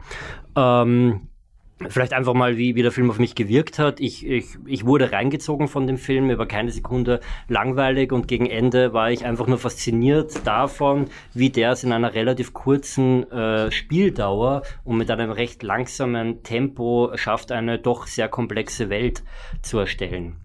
Ähm, 0.56 1.28
Vielleicht 1.88 2.12
einfach 2.12 2.34
mal, 2.34 2.58
wie, 2.58 2.74
wie 2.74 2.82
der 2.82 2.92
Film 2.92 3.08
auf 3.08 3.18
mich 3.18 3.34
gewirkt 3.34 3.78
hat. 3.78 4.00
Ich, 4.00 4.26
ich, 4.26 4.58
ich 4.66 4.84
wurde 4.84 5.12
reingezogen 5.12 5.66
von 5.66 5.86
dem 5.86 5.96
Film, 5.96 6.28
über 6.28 6.46
keine 6.46 6.70
Sekunde 6.70 7.20
langweilig 7.48 8.12
und 8.12 8.28
gegen 8.28 8.44
Ende 8.44 8.92
war 8.92 9.10
ich 9.10 9.24
einfach 9.24 9.46
nur 9.46 9.56
fasziniert 9.56 10.46
davon, 10.46 11.06
wie 11.32 11.48
der 11.48 11.72
es 11.72 11.82
in 11.82 11.92
einer 11.92 12.12
relativ 12.12 12.52
kurzen 12.52 13.30
äh, 13.32 13.70
Spieldauer 13.70 14.62
und 14.84 14.98
mit 14.98 15.10
einem 15.10 15.30
recht 15.30 15.62
langsamen 15.62 16.42
Tempo 16.42 17.12
schafft, 17.14 17.50
eine 17.50 17.78
doch 17.78 18.06
sehr 18.06 18.28
komplexe 18.28 18.90
Welt 18.90 19.22
zu 19.62 19.78
erstellen. 19.78 20.36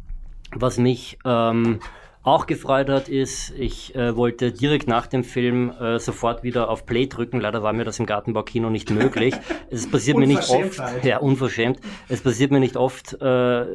Was 0.52 0.78
mich 0.78 1.20
ähm, 1.26 1.80
auch 2.26 2.48
gefreut 2.48 2.90
hat, 2.90 3.08
ist, 3.08 3.52
ich 3.58 3.96
äh, 3.96 4.16
wollte 4.16 4.52
direkt 4.52 4.88
nach 4.88 5.08
dem 5.08 5.24
Film 5.24 5.72
äh, 5.80 6.00
sofort 6.00 6.44
wieder 6.44 6.70
auf 6.70 6.86
Play 6.86 7.08
drücken. 7.08 7.40
Leider 7.40 7.64
war 7.64 7.72
mir 7.72 7.86
das 7.86 8.00
im 8.00 8.06
Gartenbaukino 8.06 8.70
nicht 8.70 8.90
möglich. 8.90 9.36
Es 9.70 9.90
passiert 9.90 10.18
mir 10.18 10.28
nicht 10.28 10.50
oft. 10.50 10.82
Ja, 11.04 11.18
unverschämt. 11.18 11.80
Es 12.08 12.22
passiert 12.22 12.52
mir 12.52 12.60
nicht 12.60 12.78
oft. 12.78 13.14
Äh, 13.22 13.66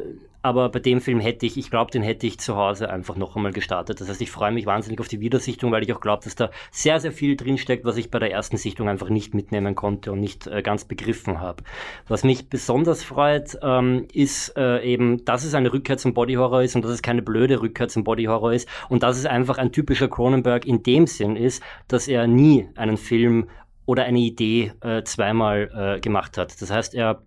aber 0.42 0.68
bei 0.70 0.78
dem 0.78 1.00
Film 1.00 1.20
hätte 1.20 1.46
ich, 1.46 1.56
ich 1.58 1.70
glaube, 1.70 1.90
den 1.90 2.02
hätte 2.02 2.26
ich 2.26 2.38
zu 2.38 2.56
Hause 2.56 2.90
einfach 2.90 3.16
noch 3.16 3.36
einmal 3.36 3.52
gestartet. 3.52 4.00
Das 4.00 4.08
heißt, 4.08 4.20
ich 4.22 4.30
freue 4.30 4.52
mich 4.52 4.66
wahnsinnig 4.66 5.00
auf 5.00 5.08
die 5.08 5.20
Wiedersichtung, 5.20 5.70
weil 5.72 5.82
ich 5.82 5.92
auch 5.92 6.00
glaube, 6.00 6.24
dass 6.24 6.34
da 6.34 6.50
sehr, 6.70 6.98
sehr 7.00 7.12
viel 7.12 7.36
drinsteckt, 7.36 7.84
was 7.84 7.96
ich 7.96 8.10
bei 8.10 8.18
der 8.18 8.32
ersten 8.32 8.56
Sichtung 8.56 8.88
einfach 8.88 9.10
nicht 9.10 9.34
mitnehmen 9.34 9.74
konnte 9.74 10.12
und 10.12 10.20
nicht 10.20 10.46
äh, 10.46 10.62
ganz 10.62 10.84
begriffen 10.84 11.40
habe. 11.40 11.62
Was 12.08 12.24
mich 12.24 12.48
besonders 12.48 13.02
freut, 13.02 13.58
ähm, 13.62 14.06
ist 14.12 14.56
äh, 14.56 14.82
eben, 14.82 15.24
dass 15.24 15.44
es 15.44 15.54
eine 15.54 15.72
Rückkehr 15.72 15.98
zum 15.98 16.14
Body 16.14 16.34
Horror 16.34 16.62
ist 16.62 16.74
und 16.74 16.84
dass 16.84 16.92
es 16.92 17.02
keine 17.02 17.22
blöde 17.22 17.60
Rückkehr 17.60 17.88
zum 17.88 18.04
Body 18.04 18.24
Horror 18.24 18.52
ist 18.52 18.68
und 18.88 19.02
dass 19.02 19.18
es 19.18 19.26
einfach 19.26 19.58
ein 19.58 19.72
typischer 19.72 20.08
Cronenberg 20.08 20.64
in 20.66 20.82
dem 20.82 21.06
Sinn 21.06 21.36
ist, 21.36 21.62
dass 21.88 22.08
er 22.08 22.26
nie 22.26 22.68
einen 22.76 22.96
Film 22.96 23.48
oder 23.86 24.04
eine 24.04 24.20
Idee 24.20 24.72
äh, 24.82 25.02
zweimal 25.02 25.96
äh, 25.96 26.00
gemacht 26.00 26.38
hat. 26.38 26.60
Das 26.62 26.70
heißt, 26.70 26.94
er 26.94 27.22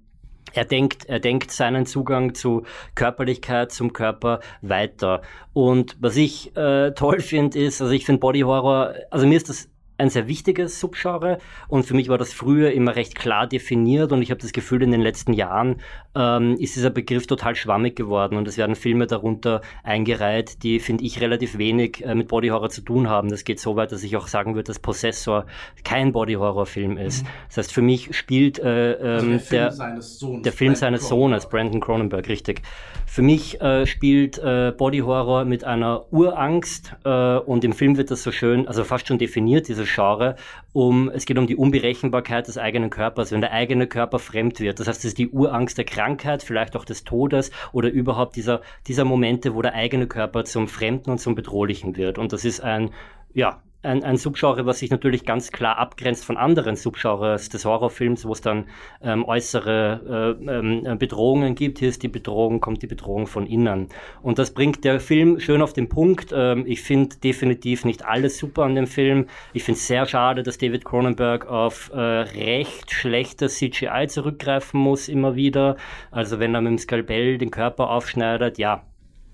er 0.54 0.66
denkt, 0.66 1.06
er 1.06 1.20
denkt 1.20 1.52
seinen 1.52 1.86
Zugang 1.86 2.36
zu 2.36 2.64
Körperlichkeit, 2.96 3.72
zum 3.72 3.94
Körper 3.94 4.40
weiter. 4.62 5.22
Und 5.54 5.98
was 6.00 6.16
ich 6.16 6.56
äh, 6.56 6.92
toll 6.92 7.20
finde, 7.22 7.60
ist, 7.60 7.82
also 7.82 7.94
ich 7.94 8.06
finde 8.06 8.20
Body 8.20 8.42
Horror, 8.42 8.94
also 9.10 9.28
mir 9.28 9.38
ist 9.38 9.50
das 9.50 9.70
ein 10.04 10.10
sehr 10.10 10.28
wichtiges 10.28 10.80
Subgenre 10.80 11.40
und 11.68 11.86
für 11.86 11.96
mich 11.96 12.10
war 12.10 12.18
das 12.18 12.34
früher 12.34 12.72
immer 12.72 12.96
recht 12.96 13.16
klar 13.16 13.48
definiert 13.48 14.12
und 14.12 14.22
ich 14.22 14.30
habe 14.30 14.42
das 14.42 14.52
Gefühl, 14.52 14.84
in 14.84 14.92
den 14.92 15.02
letzten 15.02 15.34
Jahren 15.34 15.78
ähm, 16.16 16.56
ist 16.58 16.76
dieser 16.76 16.90
Begriff 16.90 17.26
total 17.26 17.56
schwammig 17.56 17.96
geworden 17.96 18.38
und 18.38 18.48
es 18.48 18.58
werden 18.58 18.76
Filme 18.76 19.08
darunter 19.08 19.62
eingereiht, 19.84 20.62
die, 20.64 20.80
finde 20.80 21.04
ich, 21.04 21.22
relativ 21.22 21.58
wenig 21.58 22.06
äh, 22.06 22.14
mit 22.16 22.28
Body 22.28 22.50
Horror 22.50 22.70
zu 22.70 22.82
tun 22.82 23.10
haben. 23.10 23.30
Das 23.30 23.46
geht 23.46 23.60
so 23.60 23.76
weit, 23.76 23.92
dass 23.92 24.04
ich 24.04 24.16
auch 24.16 24.28
sagen 24.28 24.56
würde, 24.56 24.68
dass 24.68 24.80
Possessor 24.80 25.46
kein 25.84 26.12
Body 26.12 26.34
Horror 26.34 26.66
Film 26.66 26.98
ist. 26.98 27.24
Mhm. 27.24 27.28
Das 27.48 27.58
heißt, 27.58 27.74
für 27.74 27.82
mich 27.82 28.16
spielt 28.16 28.60
äh, 28.60 28.92
ähm, 28.94 29.04
also 29.04 29.28
der, 29.28 29.40
Film 29.40 29.62
der, 29.62 30.02
Sohnes, 30.02 30.42
der 30.44 30.54
Film 30.54 30.76
seines 30.76 31.08
Sohnes, 31.08 31.50
Brandon 31.50 31.80
Cronenberg, 31.80 32.28
richtig. 32.28 32.62
Für 33.06 33.22
mich 33.22 33.62
äh, 33.62 33.86
spielt 33.86 34.38
äh, 34.40 34.74
Body 34.76 35.00
Horror 35.00 35.46
mit 35.46 35.64
einer 35.64 36.06
Urangst 36.12 36.96
äh, 37.06 37.38
und 37.38 37.64
im 37.64 37.74
Film 37.74 37.98
wird 37.98 38.12
das 38.12 38.24
so 38.24 38.32
schön, 38.32 38.68
also 38.68 38.84
fast 38.84 39.08
schon 39.08 39.18
definiert, 39.18 39.68
dieses 39.68 39.88
Genre, 39.94 40.36
um, 40.72 41.10
es 41.10 41.26
geht 41.26 41.38
um 41.38 41.48
die 41.48 41.56
Unberechenbarkeit 41.56 42.48
des 42.48 42.58
eigenen 42.58 42.90
Körpers, 42.90 43.32
wenn 43.32 43.42
der 43.42 43.52
eigene 43.52 43.88
Körper 43.88 44.20
fremd 44.20 44.60
wird. 44.60 44.80
Das 44.80 44.88
heißt, 44.88 45.00
es 45.00 45.06
ist 45.06 45.18
die 45.18 45.30
Urangst 45.30 45.78
der 45.78 45.86
Krankheit, 45.86 46.44
vielleicht 46.44 46.76
auch 46.76 46.86
des 46.86 47.04
Todes 47.04 47.52
oder 47.72 47.90
überhaupt 47.90 48.36
dieser, 48.36 48.62
dieser 48.88 49.06
Momente, 49.06 49.56
wo 49.56 49.62
der 49.62 49.74
eigene 49.74 50.08
Körper 50.08 50.46
zum 50.46 50.68
Fremden 50.68 51.12
und 51.12 51.20
zum 51.20 51.36
Bedrohlichen 51.36 51.96
wird. 51.96 52.18
Und 52.18 52.34
das 52.34 52.46
ist 52.46 52.62
ein, 52.62 52.92
ja, 53.34 53.62
ein, 53.84 54.04
ein 54.04 54.18
Subgenre, 54.18 54.66
was 54.66 54.80
sich 54.80 54.90
natürlich 54.90 55.26
ganz 55.26 55.52
klar 55.52 55.78
abgrenzt 55.78 56.26
von 56.26 56.38
anderen 56.38 56.76
Subgenres 56.76 57.50
des 57.50 57.66
Horrorfilms, 57.66 58.26
wo 58.26 58.32
es 58.32 58.42
dann 58.42 58.66
ähm, 59.02 59.26
äußere 59.26 60.38
äh, 60.40 60.52
ähm, 60.52 60.98
Bedrohungen 60.98 61.56
gibt. 61.56 61.80
Hier 61.80 61.90
ist 61.90 62.04
die 62.04 62.08
Bedrohung, 62.08 62.62
kommt 62.62 62.82
die 62.82 62.88
Bedrohung 62.88 63.28
von 63.28 63.46
innen. 63.46 63.90
Und 64.22 64.40
das 64.40 64.54
bringt 64.54 64.84
der 64.84 65.00
Film 65.00 65.40
schön 65.40 65.62
auf 65.62 65.74
den 65.74 65.90
Punkt. 65.90 66.34
Ähm, 66.34 66.64
ich 66.66 66.82
finde 66.82 67.18
definitiv 67.18 67.86
nicht 67.86 68.06
alles 68.06 68.38
super 68.38 68.64
an 68.64 68.76
dem 68.76 68.88
Film. 68.88 69.28
Ich 69.54 69.64
finde 69.64 69.78
es 69.78 69.88
sehr 69.88 70.06
schade, 70.06 70.44
dass 70.44 70.58
David 70.58 70.86
Cronenberg 70.86 71.48
auf 71.48 71.92
äh, 71.94 72.00
recht 72.00 72.92
schlechtes 72.92 73.58
CGI 73.58 74.08
zurückgreifen 74.08 74.80
muss 74.80 75.10
immer 75.10 75.36
wieder. 75.36 75.78
Also 76.12 76.40
wenn 76.40 76.56
er 76.56 76.62
mit 76.62 76.72
dem 76.72 76.78
Skalpell 76.78 77.38
den 77.38 77.52
Körper 77.52 77.90
aufschneidet, 77.90 78.58
ja, 78.58 78.84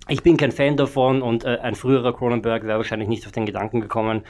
ich 0.10 0.24
bin 0.24 0.38
kein 0.38 0.51
Fan 0.51 0.78
davon 0.78 1.22
und 1.22 1.43
äh, 1.43 1.60
ein 1.62 1.76
früherer 1.76 2.14
Cronenberg 2.14 2.64
wäre 2.64 2.78
wahrscheinlich 2.78 3.10
nicht 3.10 3.26
auf 3.26 3.32
den 3.32 3.45
Gedanken 3.45 3.82
gekommen. 3.82 4.24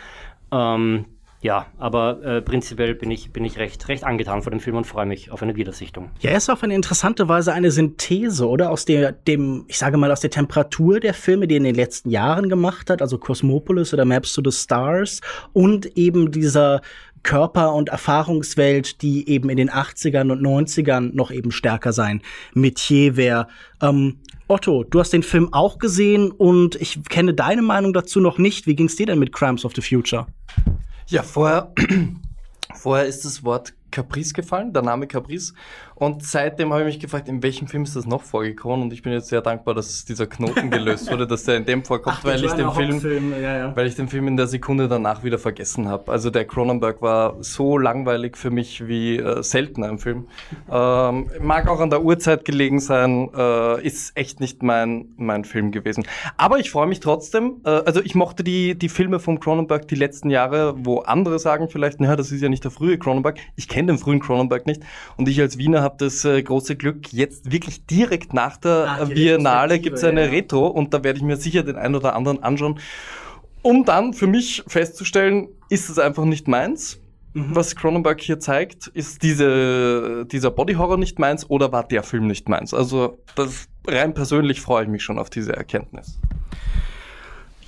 Ähm, 0.52 1.06
ja, 1.42 1.68
aber 1.78 2.22
äh, 2.22 2.42
prinzipiell 2.42 2.96
bin 2.96 3.12
ich, 3.12 3.32
bin 3.32 3.46
ich 3.46 3.58
recht, 3.58 3.88
recht 3.88 4.04
angetan 4.04 4.42
von 4.42 4.52
dem 4.52 4.60
Film 4.60 4.76
und 4.76 4.86
freue 4.86 5.06
mich 5.06 5.32
auf 5.32 5.42
eine 5.42 5.56
Wiedersichtung. 5.56 6.10
Ja, 6.20 6.32
er 6.32 6.38
ist 6.38 6.50
auf 6.50 6.64
eine 6.64 6.76
interessante 6.76 7.30
Weise 7.30 7.54
eine 7.54 7.72
Synthese, 7.72 8.46
oder? 8.46 8.72
Aus 8.72 8.84
der, 8.84 9.14
dem, 9.14 9.64
ich 9.70 9.78
sage 9.78 9.96
mal, 9.96 10.12
aus 10.12 10.20
der 10.20 10.32
Temperatur 10.32 11.00
der 11.00 11.14
Filme, 11.14 11.48
die 11.48 11.56
er 11.56 11.60
in 11.60 11.64
den 11.64 11.76
letzten 11.76 12.10
Jahren 12.10 12.50
gemacht 12.50 12.90
hat, 12.90 13.02
also 13.02 13.18
Cosmopolis 13.18 13.94
oder 13.94 14.04
Maps 14.04 14.34
to 14.34 14.42
the 14.44 14.52
Stars 14.52 15.22
und 15.54 15.86
eben 15.98 16.32
dieser 16.32 16.82
Körper- 17.24 17.74
und 17.74 17.90
Erfahrungswelt, 17.90 19.02
die 19.02 19.28
eben 19.30 19.50
in 19.50 19.58
den 19.58 19.70
80ern 19.70 20.32
und 20.32 20.42
90ern 20.42 21.12
noch 21.14 21.32
eben 21.32 21.52
stärker 21.52 21.94
sein 21.94 22.22
Metier 22.54 23.16
wäre. 23.18 23.48
Ähm, 23.82 24.20
Otto, 24.48 24.84
du 24.84 25.00
hast 25.00 25.14
den 25.14 25.24
Film 25.24 25.54
auch 25.54 25.78
gesehen 25.78 26.32
und 26.32 26.76
ich 26.76 27.04
kenne 27.04 27.34
deine 27.34 27.62
Meinung 27.62 27.94
dazu 27.94 28.20
noch 28.20 28.38
nicht. 28.38 28.66
Wie 28.66 28.76
ging 28.76 28.88
es 28.88 28.96
dir 28.96 29.06
denn 29.06 29.20
mit 29.20 29.32
Crimes 29.32 29.64
of 29.64 29.74
the 29.76 29.82
Future? 29.82 30.28
Ja, 31.08 31.22
vorher, 31.24 31.72
vorher 32.76 33.06
ist 33.06 33.26
das 33.26 33.44
Wort 33.44 33.74
Caprice 33.92 34.34
gefallen, 34.34 34.74
der 34.74 34.82
Name 34.82 35.08
Caprice. 35.08 35.54
Und 35.96 36.24
seitdem 36.24 36.72
habe 36.72 36.84
ich 36.84 36.96
mich 36.96 37.00
gefragt, 37.00 37.28
in 37.28 37.44
welchem 37.44 37.68
Film 37.68 37.84
ist 37.84 37.96
das 37.96 38.06
noch 38.06 38.24
vorgekommen? 38.24 38.84
Und 38.84 38.94
ich 38.94 39.02
bin 39.02 39.12
jetzt 39.12 39.28
sehr 39.28 39.42
dankbar, 39.42 39.74
dass 39.74 40.06
dieser 40.06 40.28
Knoten 40.28 40.70
gelöst 40.72 41.12
wurde, 41.12 41.28
dass 41.28 41.44
der 41.44 41.58
in 41.58 41.66
dem 41.66 41.84
vorkommt, 41.84 42.18
Ach, 42.20 42.26
weil 42.26 42.44
ich 42.44 42.54
den 42.54 42.72
Film, 42.72 43.34
ja, 43.34 43.58
ja. 43.58 43.76
weil 43.76 43.88
ich 43.88 43.96
den 43.96 44.08
Film 44.08 44.28
in 44.28 44.38
der 44.38 44.48
Sekunde 44.48 44.88
danach 44.88 45.24
wieder 45.24 45.38
vergessen 45.38 45.90
habe. 45.90 46.12
Also 46.12 46.30
der 46.30 46.46
Cronenberg 46.46 47.02
war 47.02 47.36
so 47.42 47.78
langweilig 47.78 48.38
für 48.38 48.50
mich 48.50 48.88
wie 48.88 49.18
äh, 49.18 49.44
selten 49.44 49.84
ein 49.84 50.00
Film. 50.00 50.28
Ähm, 50.72 51.30
mag 51.42 51.68
auch 51.68 51.82
an 51.82 51.90
der 51.90 52.04
Uhrzeit 52.04 52.46
gelegen 52.46 52.80
sein, 52.80 53.30
äh, 53.36 53.86
ist 53.86 54.16
echt 54.16 54.40
nicht 54.40 54.64
mein 54.64 55.10
mein 55.18 55.44
Film 55.44 55.72
gewesen. 55.72 56.06
Aber 56.38 56.60
ich 56.60 56.72
freue 56.72 56.88
mich 56.88 57.00
trotzdem. 57.00 57.62
Äh, 57.66 57.70
also 57.70 58.02
ich 58.02 58.16
mochte 58.16 58.44
die 58.44 58.78
die 58.78 58.90
Filme 58.90 59.20
vom 59.20 59.40
Cronenberg 59.40 59.88
die 59.88 59.96
letzten 59.96 60.30
Jahre, 60.30 60.76
wo 60.78 61.00
andere 61.00 61.40
sagen 61.40 61.68
vielleicht, 61.70 62.00
naja, 62.00 62.16
das 62.16 62.32
ist 62.32 62.42
ja 62.42 62.50
nicht 62.50 62.64
der 62.64 62.72
frühe 62.72 62.98
Cronenberg. 62.98 63.38
Ich 63.56 63.68
kenne 63.68 63.79
den 63.88 63.98
frühen 63.98 64.20
Cronenberg 64.20 64.66
nicht 64.66 64.82
und 65.18 65.28
ich 65.28 65.40
als 65.42 65.58
Wiener 65.58 65.82
habe 65.82 65.96
das 65.98 66.26
äh, 66.26 66.42
große 66.42 66.76
Glück, 66.76 67.12
jetzt 67.14 67.52
wirklich 67.52 67.86
direkt 67.86 68.34
nach 68.34 68.58
der 68.58 68.98
Ach, 69.02 69.10
Biennale 69.10 69.80
gibt 69.80 69.98
es 69.98 70.04
eine 70.04 70.26
ja. 70.26 70.32
Retro 70.32 70.68
und 70.68 70.94
da 70.94 71.04
werde 71.04 71.18
ich 71.18 71.24
mir 71.24 71.38
sicher 71.38 71.64
den 71.64 71.76
einen 71.76 71.96
oder 71.96 72.16
anderen 72.16 72.44
anschauen, 72.44 72.80
um 73.62 73.86
dann 73.86 74.14
für 74.14 74.28
mich 74.28 74.64
festzustellen, 74.68 75.50
ist 75.70 75.90
es 75.90 76.00
einfach 76.00 76.26
nicht 76.26 76.48
meins. 76.48 77.00
Mhm. 77.34 77.56
Was 77.56 77.76
Cronenberg 77.76 78.22
hier 78.22 78.40
zeigt, 78.40 78.88
ist 78.88 79.22
diese, 79.22 80.26
dieser 80.26 80.52
Body 80.52 80.74
Horror 80.74 80.98
nicht 80.98 81.20
meins 81.20 81.50
oder 81.50 81.72
war 81.72 81.88
der 81.88 82.04
Film 82.04 82.28
nicht 82.28 82.50
meins? 82.50 82.74
Also 82.74 83.20
das, 83.36 83.68
rein 83.88 84.14
persönlich 84.14 84.62
freue 84.62 84.84
ich 84.84 84.90
mich 84.90 85.04
schon 85.04 85.20
auf 85.20 85.30
diese 85.30 85.56
Erkenntnis. 85.56 86.20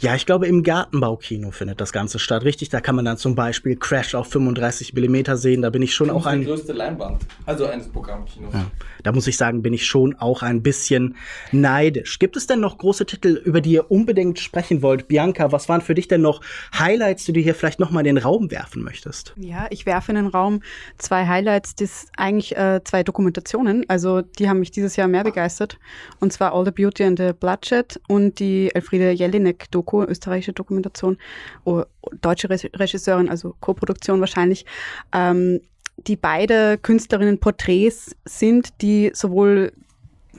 Ja, 0.02 0.16
ich 0.16 0.26
glaube, 0.26 0.48
im 0.48 0.64
Gartenbaukino 0.64 1.52
findet 1.52 1.80
das 1.80 1.94
Ganze 1.94 2.18
statt. 2.18 2.44
Richtig, 2.44 2.70
da 2.70 2.82
kann 2.82 2.96
man 2.96 3.06
dann 3.06 3.18
zum 3.18 3.36
Beispiel 3.36 3.76
Crash 3.76 4.16
auf 4.16 4.32
35 4.32 4.96
mm 4.96 5.36
sehen. 5.36 5.62
Da 5.62 5.70
bin 5.70 5.84
ich 5.84 5.94
schon 5.94 6.10
auch 6.10 6.26
ein. 6.26 6.40
Die 6.40 6.48
größte 6.48 6.74
Leinwand, 6.74 7.22
also 7.46 7.68
eines 7.68 7.88
Programmkinos. 7.88 8.52
Ja, 8.52 8.66
da 9.04 9.12
muss 9.12 9.28
ich 9.28 9.38
sagen, 9.38 9.62
bin 9.62 9.74
ich 9.74 9.86
schon 9.86 10.16
auch 10.16 10.42
ein 10.42 10.64
bisschen 10.64 11.18
neidisch. 11.52 12.18
Gibt 12.18 12.36
es 12.36 12.48
denn 12.48 12.60
noch 12.60 12.80
große 12.80 13.06
Titel, 13.06 13.40
über 13.46 13.62
die 13.62 13.74
ihr 13.74 13.92
unbedingt 13.92 14.40
sprechen 14.40 14.82
wollt? 14.82 15.08
Bianca, 15.08 15.52
was 15.52 15.70
waren 15.70 15.82
für 15.82 15.94
dich 15.94 16.08
denn 16.08 16.22
noch 16.22 16.42
Highlights, 16.76 17.26
die 17.26 17.34
du 17.34 17.40
hier 17.40 17.54
vielleicht 17.54 17.80
nochmal 17.80 18.08
in 18.08 18.16
den 18.16 18.24
Raum 18.24 18.50
werfen 18.50 18.82
möchtest? 18.82 19.36
Ja, 19.38 19.68
ich 19.70 19.86
werfe 19.86 20.14
in 20.14 20.16
den 20.16 20.28
Raum 20.28 20.62
zwei 20.98 21.28
Highlights, 21.28 21.76
das 21.76 22.08
eigentlich 22.18 22.58
äh, 22.58 22.82
zwei 22.84 23.04
Dokumentationen. 23.04 23.86
Also 23.88 24.24
die 24.24 24.50
haben 24.50 24.62
mich 24.62 24.72
dieses 24.72 24.96
Jahr 24.96 25.08
mehr 25.08 25.24
begeistert. 25.24 25.78
Und 26.20 26.34
zwar 26.34 26.56
All 26.56 26.66
the 26.66 26.72
Beauty 26.72 27.04
and 27.04 27.20
the 27.20 27.34
Bloodshed 27.40 28.02
und 28.08 28.40
die 28.40 28.74
Elfriede 28.74 29.12
Jelinek-Doku 29.12 29.91
Doku, 29.92 30.04
österreichische 30.04 30.54
Dokumentation, 30.54 31.18
oh, 31.66 31.84
deutsche 32.22 32.50
Regisseurin, 32.50 33.30
also 33.30 33.56
Co-Produktion 33.60 34.20
wahrscheinlich, 34.20 34.66
ähm, 35.14 35.60
die 36.08 36.16
beide 36.16 36.78
Künstlerinnen 36.78 37.40
Porträts 37.40 38.16
sind, 38.26 38.82
die 38.82 39.12
sowohl 39.14 39.74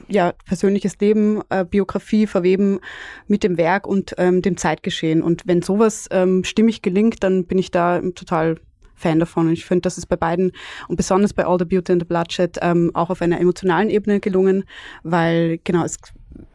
ja, 0.08 0.32
persönliches 0.46 0.98
Leben, 1.00 1.42
äh, 1.50 1.64
Biografie 1.64 2.26
verweben 2.26 2.80
mit 3.26 3.44
dem 3.44 3.58
Werk 3.58 3.86
und 3.86 4.14
ähm, 4.16 4.40
dem 4.40 4.56
Zeitgeschehen. 4.56 5.22
Und 5.22 5.42
wenn 5.46 5.62
sowas 5.62 6.08
ähm, 6.10 6.44
stimmig 6.44 6.82
gelingt, 6.82 7.22
dann 7.22 7.44
bin 7.44 7.58
ich 7.58 7.70
da 7.70 8.00
total 8.14 8.56
Fan 8.94 9.18
davon. 9.18 9.48
Und 9.48 9.52
ich 9.52 9.66
finde, 9.66 9.82
das 9.82 9.98
ist 9.98 10.06
bei 10.06 10.16
beiden 10.16 10.52
und 10.88 10.96
besonders 10.96 11.34
bei 11.34 11.44
All 11.44 11.58
the 11.58 11.64
Beauty 11.64 11.92
and 11.92 12.02
the 12.02 12.06
Bloodshed 12.06 12.58
ähm, 12.62 12.90
auch 12.94 13.10
auf 13.10 13.20
einer 13.20 13.40
emotionalen 13.40 13.90
Ebene 13.90 14.20
gelungen, 14.20 14.64
weil 15.02 15.58
genau, 15.64 15.84
es 15.84 15.98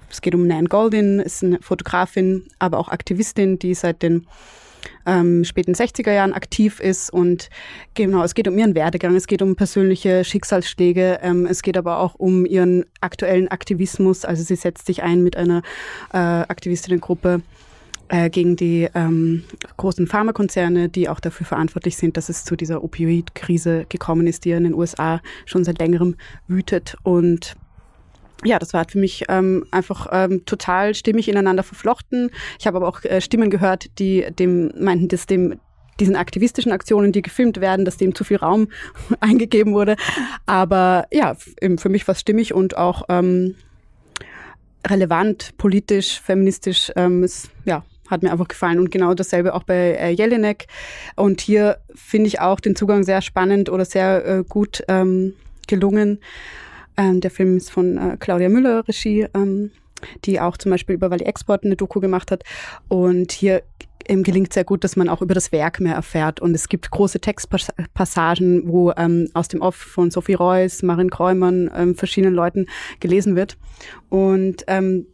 es 0.10 0.22
geht 0.22 0.36
um 0.36 0.48
Nan 0.48 0.66
Goldin, 0.66 1.20
ist 1.20 1.44
eine 1.44 1.60
Fotografin, 1.62 2.44
aber 2.60 2.78
auch 2.80 2.90
Aktivistin, 2.90 3.60
die 3.60 3.74
seit 3.74 4.02
den 4.02 4.28
ähm, 5.06 5.44
späten 5.44 5.74
60er 5.74 6.12
Jahren 6.12 6.34
aktiv 6.34 6.80
ist. 6.80 7.12
Und 7.12 7.50
genau, 7.94 8.24
es 8.24 8.36
geht 8.36 8.48
um 8.48 8.58
ihren 8.58 8.76
Werdegang, 8.76 9.16
es 9.16 9.28
geht 9.28 9.42
um 9.42 9.56
persönliche 9.56 10.24
Schicksalsschläge, 10.24 11.20
ähm, 11.22 11.46
es 11.46 11.62
geht 11.62 11.78
aber 11.78 12.00
auch 12.00 12.16
um 12.16 12.46
ihren 12.46 12.86
aktuellen 13.02 13.48
Aktivismus, 13.48 14.26
also 14.26 14.44
sie 14.44 14.56
setzt 14.56 14.86
sich 14.86 15.04
ein 15.04 15.24
mit 15.24 15.36
einer 15.36 15.62
äh, 16.14 16.18
Aktivistinnengruppe 16.18 17.42
äh, 18.10 18.30
gegen 18.30 18.56
die 18.56 18.88
ähm, 18.94 19.44
großen 19.78 20.08
Pharmakonzerne, 20.08 20.90
die 20.90 21.10
auch 21.10 21.20
dafür 21.20 21.46
verantwortlich 21.46 21.98
sind, 21.98 22.18
dass 22.18 22.30
es 22.30 22.44
zu 22.44 22.56
dieser 22.56 22.84
Opioid-Krise 22.84 23.86
gekommen 23.90 24.28
ist, 24.28 24.46
die 24.46 24.52
in 24.52 24.64
den 24.64 24.74
USA 24.74 25.22
schon 25.46 25.64
seit 25.64 25.80
längerem 25.80 26.16
wütet. 26.48 26.96
Und 27.04 27.56
ja, 28.44 28.60
das 28.60 28.74
war 28.74 28.86
für 28.88 29.00
mich 29.00 29.26
ähm, 29.30 29.66
einfach 29.72 30.08
ähm, 30.12 30.46
total 30.46 30.94
stimmig 30.96 31.28
ineinander 31.28 31.64
verflochten. 31.64 32.30
Ich 32.60 32.68
habe 32.68 32.78
aber 32.78 32.88
auch 32.88 33.04
äh, 33.04 33.22
Stimmen 33.22 33.50
gehört, 33.50 34.00
die 34.00 34.26
dem 34.38 34.72
meinten, 34.78 35.08
dass 35.08 35.26
dem 35.26 35.60
diesen 36.00 36.16
aktivistischen 36.16 36.72
Aktionen, 36.72 37.12
die 37.12 37.24
gefilmt 37.24 37.60
werden, 37.60 37.84
dass 37.84 37.98
dem 37.98 38.14
zu 38.14 38.24
viel 38.24 38.38
Raum 38.38 38.68
eingegeben 39.20 39.74
wurde. 39.74 39.96
Aber 40.46 41.08
ja, 41.12 41.36
für 41.36 41.90
mich 41.90 42.08
war 42.08 42.14
es 42.14 42.22
stimmig 42.22 42.54
und 42.54 42.78
auch 42.78 43.04
ähm, 43.10 43.56
relevant, 44.86 45.58
politisch, 45.58 46.20
feministisch. 46.22 46.92
Ähm, 46.96 47.24
ist, 47.24 47.50
ja, 47.66 47.84
hat 48.10 48.24
mir 48.24 48.32
einfach 48.32 48.48
gefallen. 48.48 48.80
Und 48.80 48.92
genau 48.92 49.14
dasselbe 49.14 49.54
auch 49.54 49.64
bei 49.64 49.96
äh, 50.00 50.10
Jelinek. 50.12 50.68
Und 51.16 51.42
hier 51.42 51.78
finde 51.94 52.28
ich 52.28 52.40
auch 52.40 52.60
den 52.60 52.76
Zugang 52.76 53.04
sehr 53.04 53.22
spannend 53.22 53.70
oder 53.70 53.86
sehr 53.86 54.26
äh, 54.26 54.44
gut 54.48 54.84
ähm, 54.88 55.34
gelungen. 55.68 56.20
Ähm, 56.98 57.22
der 57.22 57.32
Film 57.32 57.58
ist 57.58 57.72
von 57.72 57.98
äh, 57.98 58.18
Claudia 58.20 58.50
Müller, 58.50 58.88
Regie, 58.88 59.28
ähm, 59.34 59.72
die 60.26 60.40
auch 60.40 60.58
zum 60.58 60.72
Beispiel 60.72 60.96
über 60.96 61.10
Valley 61.10 61.26
Export 61.26 61.64
eine 61.64 61.76
Doku 61.76 62.00
gemacht 62.00 62.32
hat. 62.32 62.44
Und 62.88 63.32
hier 63.32 63.64
ähm, 64.08 64.24
gelingt 64.24 64.54
sehr 64.54 64.64
gut, 64.64 64.84
dass 64.84 64.96
man 64.96 65.10
auch 65.10 65.22
über 65.22 65.34
das 65.34 65.52
Werk 65.52 65.80
mehr 65.80 65.96
erfährt. 65.96 66.40
Und 66.40 66.54
es 66.54 66.70
gibt 66.70 66.90
große 66.90 67.20
Textpassagen, 67.20 68.68
wo 68.68 68.92
ähm, 68.98 69.30
aus 69.34 69.48
dem 69.48 69.62
Off 69.62 69.76
von 69.76 70.12
Sophie 70.12 70.34
Reuss, 70.34 70.84
Marin 70.84 71.10
Kräumann, 71.10 71.70
ähm, 71.76 71.96
verschiedenen 71.96 72.34
Leuten 72.34 72.68
gelesen 73.00 73.36
wird. 73.36 73.58
Und 74.10 74.64
ähm, 74.68 75.08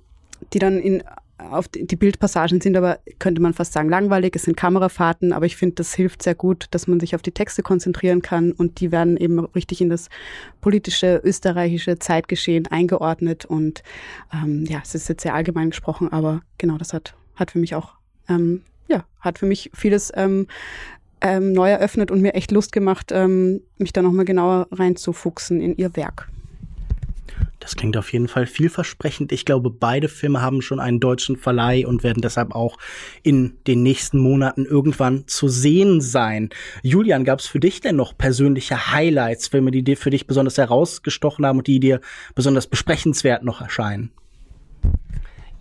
die 0.51 0.59
dann 0.59 0.79
in 0.79 1.03
auf 1.37 1.67
die, 1.67 1.85
die 1.85 1.95
Bildpassagen 1.95 2.61
sind 2.61 2.77
aber, 2.77 2.99
könnte 3.19 3.41
man 3.41 3.53
fast 3.53 3.73
sagen, 3.73 3.89
langweilig. 3.89 4.35
Es 4.35 4.43
sind 4.43 4.55
Kamerafahrten, 4.55 5.33
aber 5.33 5.45
ich 5.45 5.55
finde, 5.55 5.75
das 5.75 5.93
hilft 5.93 6.21
sehr 6.21 6.35
gut, 6.35 6.67
dass 6.71 6.87
man 6.87 6.99
sich 6.99 7.15
auf 7.15 7.21
die 7.21 7.31
Texte 7.31 7.63
konzentrieren 7.63 8.21
kann 8.21 8.51
und 8.51 8.79
die 8.79 8.91
werden 8.91 9.17
eben 9.17 9.39
richtig 9.39 9.81
in 9.81 9.89
das 9.89 10.09
politische 10.61 11.21
österreichische 11.23 11.99
Zeitgeschehen 11.99 12.67
eingeordnet. 12.67 13.45
Und 13.45 13.83
ähm, 14.33 14.65
ja, 14.65 14.79
es 14.83 14.95
ist 14.95 15.09
jetzt 15.09 15.23
sehr 15.23 15.33
allgemein 15.33 15.71
gesprochen, 15.71 16.11
aber 16.11 16.41
genau, 16.57 16.77
das 16.77 16.93
hat, 16.93 17.15
hat 17.35 17.51
für 17.51 17.59
mich 17.59 17.75
auch, 17.75 17.95
ähm, 18.29 18.61
ja, 18.87 19.03
hat 19.19 19.39
für 19.39 19.45
mich 19.45 19.71
vieles 19.73 20.11
ähm, 20.15 20.47
ähm, 21.21 21.53
neu 21.53 21.69
eröffnet 21.69 22.11
und 22.11 22.21
mir 22.21 22.35
echt 22.35 22.51
Lust 22.51 22.71
gemacht, 22.71 23.11
ähm, 23.11 23.61
mich 23.77 23.93
da 23.93 24.01
nochmal 24.01 24.25
genauer 24.25 24.67
reinzufuchsen 24.71 25.61
in 25.61 25.75
ihr 25.77 25.95
Werk. 25.95 26.29
Das 27.63 27.77
klingt 27.77 27.95
auf 27.95 28.11
jeden 28.11 28.27
Fall 28.27 28.45
vielversprechend. 28.45 29.31
Ich 29.31 29.45
glaube, 29.45 29.69
beide 29.69 30.09
Filme 30.09 30.41
haben 30.41 30.61
schon 30.61 30.81
einen 30.81 30.99
deutschen 30.99 31.37
Verleih 31.37 31.87
und 31.87 32.03
werden 32.03 32.21
deshalb 32.21 32.53
auch 32.53 32.77
in 33.23 33.53
den 33.67 33.83
nächsten 33.83 34.19
Monaten 34.19 34.65
irgendwann 34.65 35.27
zu 35.27 35.47
sehen 35.47 36.01
sein. 36.01 36.49
Julian, 36.81 37.23
gab 37.23 37.39
es 37.39 37.47
für 37.47 37.61
dich 37.61 37.79
denn 37.79 37.95
noch 37.95 38.17
persönliche 38.17 38.91
Highlights, 38.91 39.47
Filme, 39.47 39.71
die 39.71 39.81
dir 39.81 39.95
für 39.95 40.09
dich 40.09 40.27
besonders 40.27 40.57
herausgestochen 40.57 41.45
haben 41.45 41.59
und 41.59 41.67
die 41.67 41.79
dir 41.79 42.01
besonders 42.35 42.67
besprechenswert 42.67 43.43
noch 43.43 43.61
erscheinen? 43.61 44.11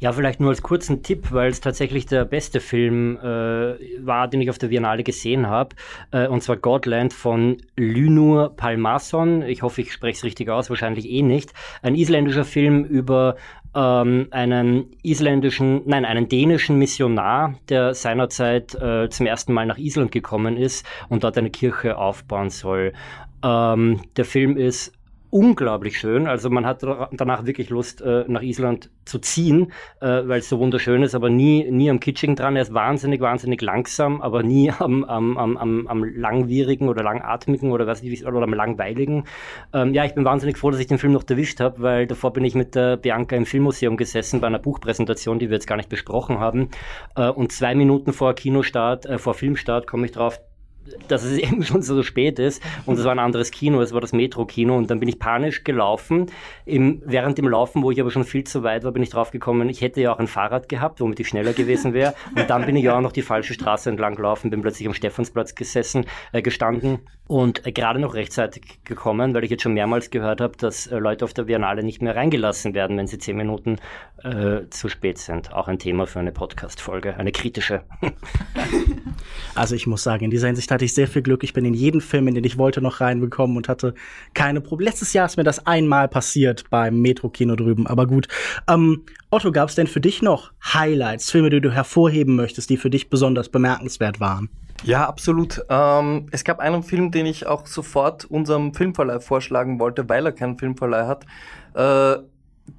Ja, 0.02 0.12
vielleicht 0.12 0.40
nur 0.40 0.50
als 0.50 0.62
kurzen 0.62 1.04
Tipp, 1.04 1.30
weil 1.30 1.52
es 1.52 1.60
tatsächlich 1.60 2.06
der 2.06 2.24
beste 2.24 2.58
Film 2.58 3.18
äh, 3.18 3.76
war, 4.04 4.26
den 4.26 4.40
ich 4.40 4.50
auf 4.50 4.58
der 4.58 4.66
Biennale 4.66 5.04
gesehen 5.04 5.46
habe. 5.46 5.76
Äh, 6.10 6.26
und 6.26 6.42
zwar 6.42 6.56
Godland 6.56 7.12
von 7.12 7.58
Lynur 7.76 8.52
Palmason. 8.56 9.42
Ich 9.42 9.62
hoffe, 9.62 9.82
ich 9.82 9.92
spreche 9.92 10.16
es 10.16 10.24
richtig 10.24 10.50
aus, 10.50 10.70
wahrscheinlich 10.70 11.08
eh 11.08 11.22
nicht. 11.22 11.52
Ein 11.82 11.94
isländischer 11.94 12.44
Film 12.44 12.82
über 12.82 13.36
ähm, 13.76 14.26
einen 14.32 14.86
isländischen, 15.04 15.82
nein, 15.86 16.04
einen 16.04 16.28
dänischen 16.28 16.80
Missionar, 16.80 17.54
der 17.68 17.94
seinerzeit 17.94 18.74
äh, 18.74 19.08
zum 19.08 19.26
ersten 19.26 19.52
Mal 19.52 19.66
nach 19.66 19.78
Island 19.78 20.10
gekommen 20.10 20.56
ist 20.56 20.84
und 21.10 21.22
dort 21.22 21.38
eine 21.38 21.50
Kirche 21.50 21.96
aufbauen 21.96 22.50
soll. 22.50 22.92
Ähm, 23.44 24.00
der 24.16 24.24
Film 24.24 24.56
ist 24.56 24.92
unglaublich 25.32 25.98
schön. 25.98 26.26
Also 26.26 26.50
man 26.50 26.66
hat 26.66 26.82
danach 26.82 27.46
wirklich 27.46 27.70
Lust, 27.70 28.02
äh, 28.02 28.24
nach 28.28 28.42
Island 28.42 28.90
zu 29.06 29.18
ziehen, 29.18 29.72
äh, 30.00 30.06
weil 30.06 30.40
es 30.40 30.48
so 30.50 30.58
wunderschön 30.58 31.02
ist, 31.02 31.14
aber 31.14 31.30
nie, 31.30 31.70
nie 31.70 31.88
am 31.88 32.00
Kitsching 32.00 32.36
dran. 32.36 32.54
Er 32.54 32.62
ist 32.62 32.74
wahnsinnig, 32.74 33.22
wahnsinnig 33.22 33.62
langsam, 33.62 34.20
aber 34.20 34.42
nie 34.42 34.70
am, 34.78 35.04
am, 35.04 35.38
am, 35.38 35.86
am 35.86 36.04
langwierigen 36.04 36.90
oder 36.90 37.02
langatmigen 37.02 37.72
oder 37.72 37.86
was 37.86 38.02
ich, 38.02 38.26
oder 38.26 38.42
am 38.42 38.52
langweiligen. 38.52 39.24
Ähm, 39.72 39.94
ja, 39.94 40.04
ich 40.04 40.14
bin 40.14 40.26
wahnsinnig 40.26 40.58
froh, 40.58 40.70
dass 40.70 40.80
ich 40.80 40.86
den 40.86 40.98
Film 40.98 41.14
noch 41.14 41.24
erwischt 41.26 41.60
habe, 41.60 41.80
weil 41.80 42.06
davor 42.06 42.34
bin 42.34 42.44
ich 42.44 42.54
mit 42.54 42.74
der 42.74 42.98
Bianca 42.98 43.34
im 43.34 43.46
Filmmuseum 43.46 43.96
gesessen 43.96 44.42
bei 44.42 44.48
einer 44.48 44.58
Buchpräsentation, 44.58 45.38
die 45.38 45.48
wir 45.48 45.54
jetzt 45.54 45.66
gar 45.66 45.76
nicht 45.76 45.88
besprochen 45.88 46.40
haben. 46.40 46.68
Äh, 47.16 47.30
und 47.30 47.52
zwei 47.52 47.74
Minuten 47.74 48.12
vor 48.12 48.34
Kinostart, 48.34 49.08
vor 49.16 49.32
Filmstart 49.32 49.86
komme 49.86 50.04
ich 50.04 50.12
drauf, 50.12 50.42
dass 51.08 51.24
es 51.24 51.38
eben 51.38 51.62
schon 51.62 51.82
so 51.82 52.02
spät 52.02 52.38
ist 52.38 52.62
und 52.86 52.98
es 52.98 53.04
war 53.04 53.12
ein 53.12 53.18
anderes 53.18 53.50
Kino, 53.50 53.80
es 53.80 53.92
war 53.92 54.00
das 54.00 54.12
Metro-Kino 54.12 54.76
und 54.76 54.90
dann 54.90 55.00
bin 55.00 55.08
ich 55.08 55.18
panisch 55.18 55.64
gelaufen. 55.64 56.26
Im, 56.64 57.02
während 57.04 57.38
dem 57.38 57.48
Laufen, 57.48 57.82
wo 57.82 57.90
ich 57.90 58.00
aber 58.00 58.10
schon 58.10 58.24
viel 58.24 58.44
zu 58.44 58.62
weit 58.62 58.84
war, 58.84 58.92
bin 58.92 59.02
ich 59.02 59.10
draufgekommen, 59.10 59.68
ich 59.68 59.80
hätte 59.80 60.00
ja 60.00 60.12
auch 60.12 60.18
ein 60.18 60.26
Fahrrad 60.26 60.68
gehabt, 60.68 61.00
womit 61.00 61.20
ich 61.20 61.28
schneller 61.28 61.52
gewesen 61.52 61.92
wäre 61.94 62.14
und 62.36 62.48
dann 62.48 62.66
bin 62.66 62.76
ich 62.76 62.84
ja 62.84 62.96
auch 62.96 63.00
noch 63.00 63.12
die 63.12 63.22
falsche 63.22 63.54
Straße 63.54 63.90
entlang 63.90 64.14
gelaufen, 64.14 64.50
bin 64.50 64.62
plötzlich 64.62 64.86
am 64.86 64.94
Stephansplatz 64.94 65.54
gesessen, 65.54 66.06
äh, 66.32 66.42
gestanden 66.42 67.00
und 67.32 67.66
äh, 67.66 67.72
gerade 67.72 67.98
noch 67.98 68.12
rechtzeitig 68.12 68.84
gekommen, 68.84 69.32
weil 69.32 69.42
ich 69.42 69.50
jetzt 69.50 69.62
schon 69.62 69.72
mehrmals 69.72 70.10
gehört 70.10 70.42
habe, 70.42 70.54
dass 70.58 70.86
äh, 70.86 70.98
Leute 70.98 71.24
auf 71.24 71.32
der 71.32 71.44
Biennale 71.44 71.82
nicht 71.82 72.02
mehr 72.02 72.14
reingelassen 72.14 72.74
werden, 72.74 72.98
wenn 72.98 73.06
sie 73.06 73.16
zehn 73.16 73.38
Minuten 73.38 73.78
äh, 74.22 74.68
zu 74.68 74.90
spät 74.90 75.16
sind. 75.16 75.50
Auch 75.50 75.66
ein 75.66 75.78
Thema 75.78 76.06
für 76.06 76.18
eine 76.18 76.30
Podcast-Folge, 76.30 77.16
eine 77.16 77.32
kritische. 77.32 77.84
also 79.54 79.74
ich 79.74 79.86
muss 79.86 80.02
sagen, 80.02 80.26
in 80.26 80.30
dieser 80.30 80.48
Hinsicht 80.48 80.70
hatte 80.70 80.84
ich 80.84 80.92
sehr 80.92 81.08
viel 81.08 81.22
Glück. 81.22 81.42
Ich 81.42 81.54
bin 81.54 81.64
in 81.64 81.72
jeden 81.72 82.02
Film, 82.02 82.28
in 82.28 82.34
den 82.34 82.44
ich 82.44 82.58
wollte, 82.58 82.82
noch 82.82 83.00
reinbekommen 83.00 83.56
und 83.56 83.66
hatte 83.66 83.94
keine 84.34 84.60
Probleme. 84.60 84.90
Letztes 84.90 85.14
Jahr 85.14 85.24
ist 85.24 85.38
mir 85.38 85.44
das 85.44 85.66
einmal 85.66 86.08
passiert 86.08 86.68
beim 86.68 87.00
Metro-Kino 87.00 87.56
drüben, 87.56 87.86
aber 87.86 88.06
gut. 88.06 88.28
Ähm, 88.68 89.06
Otto, 89.30 89.52
gab 89.52 89.70
es 89.70 89.74
denn 89.74 89.86
für 89.86 90.02
dich 90.02 90.20
noch 90.20 90.52
Highlights, 90.62 91.30
Filme, 91.30 91.48
die 91.48 91.62
du 91.62 91.70
hervorheben 91.70 92.36
möchtest, 92.36 92.68
die 92.68 92.76
für 92.76 92.90
dich 92.90 93.08
besonders 93.08 93.48
bemerkenswert 93.48 94.20
waren? 94.20 94.50
Ja, 94.84 95.06
absolut. 95.06 95.64
Ähm, 95.68 96.26
es 96.32 96.44
gab 96.44 96.58
einen 96.58 96.82
Film, 96.82 97.10
den 97.10 97.26
ich 97.26 97.46
auch 97.46 97.66
sofort 97.66 98.24
unserem 98.24 98.74
Filmverleih 98.74 99.20
vorschlagen 99.20 99.78
wollte, 99.78 100.08
weil 100.08 100.26
er 100.26 100.32
keinen 100.32 100.58
Filmverleih 100.58 101.06
hat. 101.06 101.24
Äh, 101.74 102.22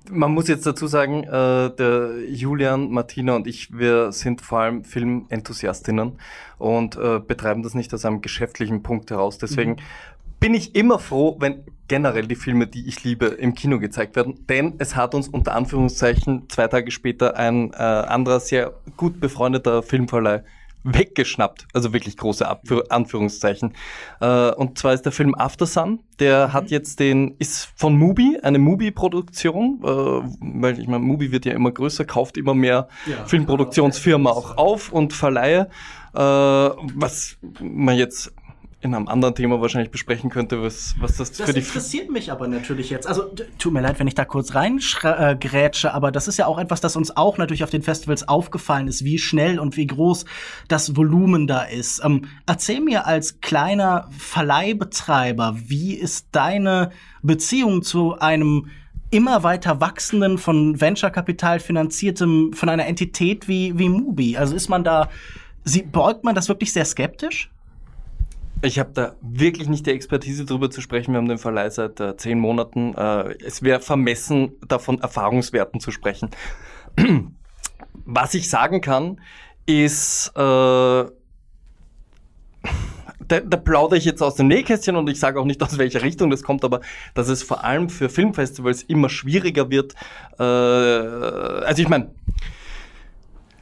man 0.10 0.32
muss 0.32 0.48
jetzt 0.48 0.66
dazu 0.66 0.88
sagen, 0.88 1.24
äh, 1.24 1.74
der 1.76 2.12
Julian, 2.28 2.92
Martina 2.92 3.36
und 3.36 3.48
ich, 3.48 3.78
wir 3.78 4.12
sind 4.12 4.42
vor 4.42 4.60
allem 4.60 4.84
Filmenthusiastinnen 4.84 6.14
und 6.58 6.96
äh, 6.96 7.20
betreiben 7.20 7.64
das 7.64 7.74
nicht 7.74 7.94
aus 7.94 8.06
einem 8.06 8.22
geschäftlichen 8.22 8.84
Punkt 8.84 9.12
heraus. 9.12 9.38
Deswegen 9.38 9.72
mhm. 9.72 9.78
bin 10.40 10.54
ich 10.54 10.76
immer 10.76 11.00
froh, 11.00 11.38
wenn 11.40 11.64
generell 11.88 12.28
die 12.28 12.36
Filme, 12.36 12.68
die 12.68 12.88
ich 12.88 13.04
liebe, 13.04 13.28
im 13.28 13.56
Kino 13.56 13.80
gezeigt 13.80 14.16
werden. 14.16 14.46
Denn 14.48 14.76
es 14.78 14.96
hat 14.96 15.16
uns 15.16 15.28
unter 15.28 15.54
Anführungszeichen 15.54 16.50
zwei 16.50 16.68
Tage 16.68 16.92
später 16.92 17.38
ein 17.38 17.72
äh, 17.72 17.76
anderer 17.76 18.40
sehr 18.40 18.74
gut 18.98 19.20
befreundeter 19.20 19.84
Filmverleih 19.84 20.44
weggeschnappt. 20.84 21.68
Also 21.74 21.94
wirklich 21.94 22.18
große 22.18 22.48
Ab 22.48 22.64
Anführungszeichen. 22.90 23.74
Äh, 24.20 24.52
und 24.52 24.78
zwar 24.78 24.94
ist 24.94 25.04
der 25.04 25.12
Film 25.12 25.36
After 25.36 25.66
Sun. 25.66 26.00
Der 26.20 26.50
mhm. 26.50 26.54
hat 26.54 26.72
jetzt 26.72 27.00
den, 27.00 27.36
ist 27.40 27.70
von 27.76 27.98
Mubi, 27.98 28.40
eine 28.42 28.60
Mubi-Produktion, 28.60 29.80
äh, 29.84 29.88
weil 29.88 30.80
ich 30.80 30.88
meine, 30.88 31.04
Mubi 31.04 31.32
wird 31.32 31.46
ja 31.46 31.54
immer 31.54 31.72
größer, 31.72 32.06
kauft 32.06 32.38
immer 32.38 32.54
mehr 32.54 32.88
ja, 33.06 33.26
Filmproduktionsfirmen 33.26 34.28
auch 34.28 34.58
auf 34.58 34.92
und 34.92 35.14
Verleihe. 35.14 35.70
Äh, 36.14 36.20
was 36.20 37.38
man 37.60 37.96
jetzt 37.96 38.34
in 38.84 38.94
einem 38.94 39.08
anderen 39.08 39.36
Thema 39.36 39.62
wahrscheinlich 39.62 39.92
besprechen 39.92 40.30
könnte, 40.30 40.62
was, 40.62 40.96
was 41.00 41.18
das, 41.18 41.32
das 41.32 41.48
für 41.48 41.54
die. 41.54 41.60
Das 41.60 41.70
interessiert 41.70 42.12
mich 42.12 42.32
aber 42.32 42.48
natürlich 42.48 42.90
jetzt. 42.90 43.08
Also, 43.08 43.34
tut 43.58 43.74
mir 43.74 43.82
leid, 43.82 44.00
wenn 44.00 44.08
ich 44.08 44.16
da 44.16 44.26
kurz 44.26 44.54
reingrätsche, 44.56 45.88
äh, 45.88 45.92
aber 45.92 46.12
das 46.12 46.28
ist 46.28 46.38
ja 46.38 46.48
auch 46.48 46.60
etwas, 46.60 46.82
das 46.82 46.96
uns 46.96 47.16
auch 47.16 47.38
natürlich 47.38 47.64
auf 47.64 47.70
den 47.70 47.82
Festivals 47.82 48.28
aufgefallen 48.28 48.88
ist, 48.88 49.04
wie 49.04 49.18
schnell 49.18 49.60
und 49.60 49.78
wie 49.78 49.88
groß 49.88 50.26
das 50.68 50.96
Volumen 50.96 51.48
da 51.48 51.64
ist. 51.64 52.04
Ähm, 52.04 52.26
erzähl 52.46 52.82
mir 52.82 53.08
als 53.08 53.40
kleiner 53.42 54.10
Verleihbetreiber, 54.18 55.56
wie 55.66 55.94
ist 55.94 56.28
deine 56.32 56.92
Beziehung 57.22 57.84
zu 57.84 58.20
einem 58.20 58.70
immer 59.14 59.44
weiter 59.44 59.80
wachsenden, 59.80 60.38
von 60.40 60.82
Venture-Kapital 60.82 61.60
finanziertem, 61.60 62.52
von 62.54 62.68
einer 62.68 62.88
Entität 62.88 63.48
wie, 63.48 63.78
wie 63.78 63.88
Mubi? 63.88 64.38
Also 64.38 64.56
ist 64.56 64.70
man 64.70 64.84
da, 64.84 65.10
sie, 65.64 65.84
beugt 65.84 66.24
man 66.24 66.34
das 66.34 66.50
wirklich 66.50 66.74
sehr 66.74 66.86
skeptisch? 66.86 67.53
Ich 68.64 68.80
habe 68.80 68.92
da 68.94 69.16
wirklich 69.22 69.68
nicht 69.68 69.86
die 69.88 69.92
Expertise 69.92 70.46
drüber 70.46 70.72
zu 70.72 70.80
sprechen. 70.80 71.12
Wir 71.12 71.18
haben 71.18 71.28
den 71.28 71.38
Verleih 71.38 71.70
seit 71.70 72.00
äh, 72.00 72.16
zehn 72.16 72.40
Monaten. 72.40 72.96
Äh, 72.96 73.36
es 73.44 73.62
wäre 73.62 73.82
vermessen, 73.82 74.54
davon 74.66 75.02
Erfahrungswerten 75.02 75.82
zu 75.82 75.92
sprechen. 75.92 76.30
Was 78.06 78.34
ich 78.34 78.50
sagen 78.50 78.80
kann, 78.80 79.20
ist, 79.66 80.32
äh, 80.38 80.40
da, 80.40 81.12
da 83.28 83.58
plaudere 83.58 83.98
ich 83.98 84.06
jetzt 84.06 84.24
aus 84.24 84.36
dem 84.36 84.48
Nähkästchen 84.48 84.96
und 84.96 85.10
ich 85.10 85.20
sage 85.20 85.42
auch 85.42 85.46
nicht, 85.46 85.62
aus 85.62 85.78
welcher 85.78 86.02
Richtung 86.02 86.30
das 86.30 86.42
kommt, 86.42 86.64
aber 86.64 86.80
dass 87.16 87.28
es 87.28 87.44
vor 87.44 87.66
allem 87.66 87.90
für 87.90 88.08
Filmfestivals 88.08 88.84
immer 88.84 89.10
schwieriger 89.10 89.70
wird. 89.72 89.94
Äh, 90.40 90.44
also 90.44 91.82
ich 91.82 91.90
meine, 91.90 92.12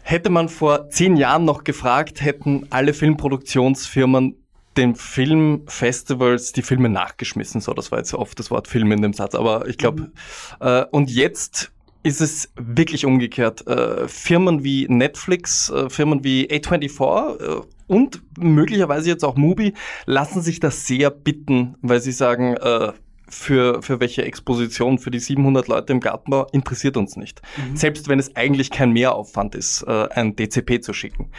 hätte 0.03 0.29
man 0.29 0.47
vor 0.47 0.91
zehn 0.91 1.17
Jahren 1.17 1.45
noch 1.45 1.63
gefragt, 1.63 2.21
hätten 2.21 2.67
alle 2.69 2.93
Filmproduktionsfirmen 2.93 4.40
den 4.77 4.95
Filmfestivals 4.95 6.53
die 6.53 6.61
Filme 6.61 6.89
nachgeschmissen. 6.89 7.61
So, 7.61 7.73
das 7.73 7.91
war 7.91 7.99
jetzt 7.99 8.13
oft 8.13 8.39
das 8.39 8.51
Wort 8.51 8.67
Film 8.67 8.91
in 8.91 9.01
dem 9.01 9.13
Satz, 9.13 9.35
aber 9.35 9.67
ich 9.67 9.77
glaube, 9.77 10.03
mhm. 10.03 10.11
äh, 10.59 10.85
und 10.91 11.09
jetzt 11.09 11.71
ist 12.03 12.21
es 12.21 12.51
wirklich 12.55 13.05
umgekehrt. 13.05 13.67
Äh, 13.67 14.07
Firmen 14.07 14.63
wie 14.63 14.87
Netflix, 14.89 15.69
äh, 15.69 15.89
Firmen 15.89 16.23
wie 16.23 16.47
A24 16.49 17.59
äh, 17.59 17.61
und 17.87 18.21
möglicherweise 18.37 19.09
jetzt 19.09 19.23
auch 19.23 19.35
Mubi 19.35 19.73
lassen 20.05 20.41
sich 20.41 20.59
das 20.59 20.87
sehr 20.87 21.11
bitten, 21.11 21.75
weil 21.81 22.01
sie 22.01 22.11
sagen, 22.11 22.55
äh, 22.55 22.93
für, 23.31 23.81
für 23.81 23.99
welche 23.99 24.23
Exposition 24.23 24.99
für 24.99 25.09
die 25.09 25.19
700 25.19 25.67
Leute 25.67 25.93
im 25.93 25.99
Gartenbau, 25.99 26.47
interessiert 26.51 26.97
uns 26.97 27.15
nicht. 27.15 27.41
Mhm. 27.57 27.77
Selbst 27.77 28.09
wenn 28.09 28.19
es 28.19 28.35
eigentlich 28.35 28.71
kein 28.71 28.91
Mehraufwand 28.91 29.55
ist, 29.55 29.83
äh, 29.83 30.09
ein 30.11 30.35
DCP 30.35 30.81
zu 30.81 30.93
schicken. 30.93 31.29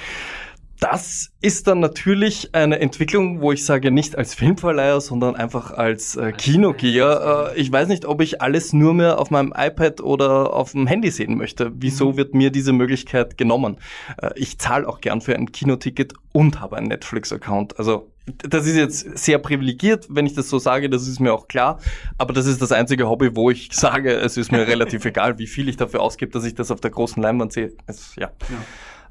Das 0.83 1.31
ist 1.41 1.69
dann 1.69 1.79
natürlich 1.79 2.57
eine 2.57 2.81
Entwicklung, 2.81 3.41
wo 3.41 3.53
ich 3.53 3.65
sage, 3.65 3.93
nicht 3.93 4.19
als 4.19 4.35
Filmverleiher, 4.35 5.01
sondern 5.01 5.37
einfach 5.37 5.71
als 5.71 6.17
äh, 6.17 6.33
Kinogeher. 6.33 7.53
Äh, 7.55 7.61
ich 7.61 7.71
weiß 7.71 7.87
nicht, 7.87 8.05
ob 8.05 8.21
ich 8.21 8.43
alles 8.43 8.73
nur 8.73 8.93
mehr 8.93 9.21
auf 9.21 9.31
meinem 9.31 9.55
iPad 9.57 10.01
oder 10.01 10.53
auf 10.53 10.73
dem 10.73 10.89
Handy 10.89 11.13
sehen 11.13 11.39
möchte. 11.39 11.71
Wieso 11.77 12.11
mhm. 12.11 12.17
wird 12.17 12.35
mir 12.35 12.51
diese 12.51 12.73
Möglichkeit 12.73 13.39
genommen? 13.39 13.77
Äh, 14.21 14.31
ich 14.35 14.59
zahle 14.59 14.89
auch 14.89 15.01
gern 15.01 15.21
für 15.21 15.37
ein 15.37 15.53
Kinoticket 15.53 16.15
und 16.33 16.61
habe 16.61 16.79
einen 16.79 16.89
Netflix-Account. 16.89 17.79
Also 17.79 18.11
das 18.27 18.67
ist 18.67 18.75
jetzt 18.75 19.19
sehr 19.19 19.39
privilegiert, 19.39 20.07
wenn 20.11 20.27
ich 20.27 20.35
das 20.35 20.49
so 20.49 20.59
sage, 20.59 20.91
das 20.91 21.07
ist 21.07 21.21
mir 21.21 21.33
auch 21.33 21.47
klar. 21.47 21.79
Aber 22.19 22.33
das 22.33 22.47
ist 22.47 22.61
das 22.61 22.73
einzige 22.73 23.09
Hobby, 23.09 23.37
wo 23.37 23.51
ich 23.51 23.69
sage, 23.73 24.15
es 24.15 24.37
ist 24.37 24.51
mir 24.51 24.67
relativ 24.67 25.05
egal, 25.05 25.39
wie 25.39 25.47
viel 25.47 25.69
ich 25.69 25.77
dafür 25.77 26.01
ausgebe, 26.01 26.33
dass 26.33 26.45
ich 26.45 26.57
das 26.57 26.73
auf 26.73 26.81
der 26.81 26.91
großen 26.91 27.23
Leinwand 27.23 27.53
sehe. 27.53 27.73
Es, 27.87 28.17
ja. 28.17 28.33
ja. 28.49 28.57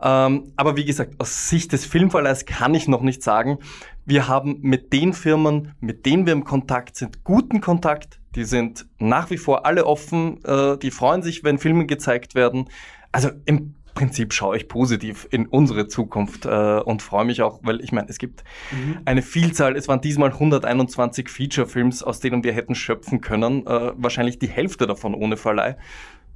Ähm, 0.01 0.53
aber 0.55 0.77
wie 0.77 0.85
gesagt, 0.85 1.15
aus 1.19 1.49
Sicht 1.49 1.71
des 1.71 1.85
Filmverleihs 1.85 2.45
kann 2.45 2.73
ich 2.73 2.87
noch 2.87 3.01
nicht 3.01 3.23
sagen. 3.23 3.59
Wir 4.05 4.27
haben 4.27 4.57
mit 4.61 4.93
den 4.93 5.13
Firmen, 5.13 5.73
mit 5.79 6.05
denen 6.05 6.25
wir 6.25 6.33
im 6.33 6.43
Kontakt 6.43 6.95
sind, 6.95 7.23
guten 7.23 7.61
Kontakt. 7.61 8.19
Die 8.35 8.45
sind 8.45 8.87
nach 8.97 9.29
wie 9.29 9.37
vor 9.37 9.65
alle 9.65 9.85
offen. 9.85 10.43
Äh, 10.43 10.77
die 10.77 10.91
freuen 10.91 11.21
sich, 11.21 11.43
wenn 11.43 11.59
Filme 11.59 11.85
gezeigt 11.85 12.33
werden. 12.33 12.69
Also 13.11 13.29
im 13.45 13.75
Prinzip 13.93 14.33
schaue 14.33 14.57
ich 14.57 14.67
positiv 14.67 15.27
in 15.31 15.45
unsere 15.47 15.87
Zukunft 15.87 16.45
äh, 16.45 16.79
und 16.79 17.01
freue 17.01 17.25
mich 17.25 17.41
auch, 17.41 17.59
weil 17.63 17.81
ich 17.81 17.91
meine, 17.91 18.09
es 18.09 18.17
gibt 18.17 18.43
mhm. 18.71 18.99
eine 19.05 19.21
Vielzahl, 19.21 19.75
es 19.75 19.87
waren 19.87 20.01
diesmal 20.01 20.31
121 20.31 21.29
Feature-Films, 21.29 22.01
aus 22.01 22.19
denen 22.19 22.43
wir 22.43 22.53
hätten 22.53 22.73
schöpfen 22.73 23.21
können, 23.21 23.67
äh, 23.67 23.91
wahrscheinlich 23.95 24.39
die 24.39 24.47
Hälfte 24.47 24.87
davon 24.87 25.13
ohne 25.13 25.37
Verleih, 25.37 25.77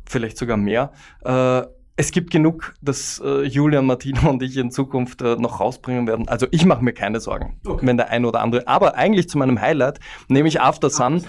vielleicht 0.05 0.37
sogar 0.37 0.57
mehr. 0.57 0.91
Äh, 1.23 1.63
es 1.97 2.11
gibt 2.11 2.29
genug, 2.29 2.73
dass 2.81 3.21
äh, 3.23 3.43
Julian, 3.43 3.85
Martino 3.85 4.29
und 4.29 4.43
ich 4.43 4.57
in 4.57 4.69
Zukunft 4.69 5.21
äh, 5.21 5.35
noch 5.37 5.59
rausbringen 5.61 6.07
werden. 6.07 6.27
Also 6.27 6.45
ich 6.51 6.65
mache 6.65 6.83
mir 6.83 6.93
keine 6.93 7.21
Sorgen, 7.21 7.57
okay. 7.65 7.87
wenn 7.87 7.97
der 7.97 8.09
eine 8.09 8.27
oder 8.27 8.41
andere. 8.41 8.67
Aber 8.67 8.95
eigentlich 8.95 9.29
zu 9.29 9.37
meinem 9.37 9.61
Highlight, 9.61 9.99
nämlich 10.27 10.59
After 10.59 10.89
Sun. 10.89 11.23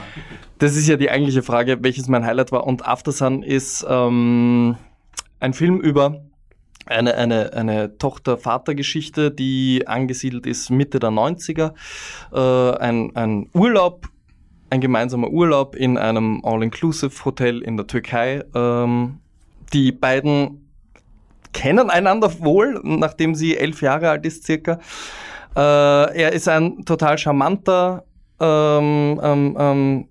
Das 0.59 0.75
ist 0.75 0.89
ja 0.89 0.97
die 0.97 1.11
eigentliche 1.11 1.43
Frage, 1.43 1.79
welches 1.83 2.09
mein 2.09 2.25
Highlight 2.25 2.51
war. 2.51 2.67
Und 2.67 2.87
After 2.87 3.13
Sun 3.13 3.43
ist 3.43 3.87
ähm, 3.89 4.77
ein 5.39 5.55
Film 5.55 5.81
über 5.81 6.25
eine, 6.87 7.15
eine, 7.15 7.53
eine 7.53 7.99
Tochter-Vater-Geschichte, 7.99 9.31
die 9.31 9.87
angesiedelt 9.87 10.47
ist 10.47 10.71
Mitte 10.71 10.99
der 10.99 11.11
90er. 11.11 11.75
Äh, 12.33 12.79
ein, 12.79 13.15
ein 13.15 13.51
Urlaub, 13.55 14.09
ein 14.71 14.81
gemeinsamer 14.81 15.29
Urlaub 15.29 15.77
in 15.77 15.97
einem 15.97 16.41
All-Inclusive-Hotel 16.45 17.63
in 17.63 17.77
der 17.77 17.87
Türkei. 17.87 18.45
Ähm, 18.55 19.21
die 19.73 19.93
beiden 19.93 20.71
kennen 21.53 21.91
einander 21.91 22.39
wohl, 22.41 22.81
nachdem 22.83 23.35
sie 23.35 23.57
elf 23.57 23.81
Jahre 23.83 24.11
alt 24.11 24.27
ist 24.27 24.45
circa. 24.45 24.79
Äh, 25.57 25.61
er 25.61 26.33
ist 26.33 26.49
ein 26.49 26.85
total 26.85 27.17
charmanter 27.17 28.05
ähm, 28.39 29.21
ähm, 29.23 29.57
ähm, 29.59 30.09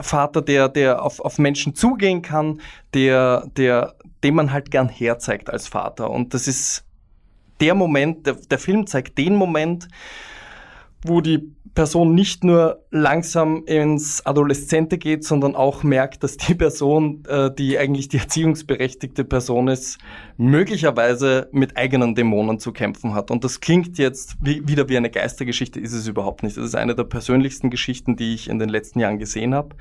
Vater, 0.00 0.42
der, 0.42 0.68
der 0.68 1.02
auf, 1.02 1.20
auf 1.20 1.38
Menschen 1.38 1.76
zugehen 1.76 2.22
kann, 2.22 2.60
der, 2.92 3.46
der, 3.56 3.94
dem 4.24 4.34
man 4.34 4.52
halt 4.52 4.72
gern 4.72 4.88
herzeigt 4.88 5.48
als 5.48 5.68
Vater. 5.68 6.10
Und 6.10 6.34
das 6.34 6.48
ist 6.48 6.84
der 7.60 7.74
Moment, 7.74 8.26
der, 8.26 8.34
der 8.34 8.58
Film 8.58 8.86
zeigt 8.86 9.16
den 9.16 9.36
Moment, 9.36 9.86
wo 11.02 11.20
die 11.20 11.54
Person 11.80 12.14
nicht 12.14 12.44
nur 12.44 12.84
langsam 12.90 13.64
ins 13.64 14.26
Adoleszente 14.26 14.98
geht, 14.98 15.24
sondern 15.24 15.56
auch 15.56 15.82
merkt, 15.82 16.22
dass 16.22 16.36
die 16.36 16.54
Person, 16.54 17.22
äh, 17.26 17.50
die 17.50 17.78
eigentlich 17.78 18.10
die 18.10 18.18
erziehungsberechtigte 18.18 19.24
Person 19.24 19.66
ist, 19.66 19.96
möglicherweise 20.36 21.48
mit 21.52 21.78
eigenen 21.78 22.14
Dämonen 22.14 22.58
zu 22.58 22.72
kämpfen 22.72 23.14
hat. 23.14 23.30
Und 23.30 23.44
das 23.44 23.60
klingt 23.60 23.96
jetzt 23.96 24.36
wie, 24.42 24.68
wieder 24.68 24.90
wie 24.90 24.98
eine 24.98 25.08
Geistergeschichte, 25.08 25.80
ist 25.80 25.94
es 25.94 26.06
überhaupt 26.06 26.42
nicht. 26.42 26.58
Das 26.58 26.66
ist 26.66 26.74
eine 26.74 26.94
der 26.94 27.04
persönlichsten 27.04 27.70
Geschichten, 27.70 28.14
die 28.14 28.34
ich 28.34 28.50
in 28.50 28.58
den 28.58 28.68
letzten 28.68 29.00
Jahren 29.00 29.18
gesehen 29.18 29.54
habe. 29.54 29.74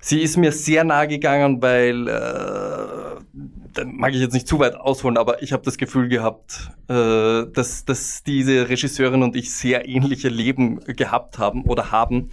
Sie 0.00 0.20
ist 0.22 0.36
mir 0.36 0.52
sehr 0.52 0.84
nahe 0.84 1.08
gegangen, 1.08 1.60
weil, 1.60 2.08
äh, 2.08 3.84
mag 3.84 4.14
ich 4.14 4.20
jetzt 4.20 4.32
nicht 4.32 4.48
zu 4.48 4.58
weit 4.58 4.74
ausholen, 4.74 5.16
aber 5.16 5.42
ich 5.42 5.52
habe 5.52 5.62
das 5.62 5.76
Gefühl 5.76 6.08
gehabt, 6.08 6.70
äh, 6.88 7.44
dass, 7.52 7.84
dass 7.84 8.22
diese 8.22 8.68
Regisseurin 8.68 9.22
und 9.22 9.36
ich 9.36 9.52
sehr 9.52 9.86
ähnliche 9.88 10.28
Leben 10.28 10.80
gehabt 10.80 11.38
haben 11.38 11.64
oder 11.64 11.90
haben. 11.90 12.30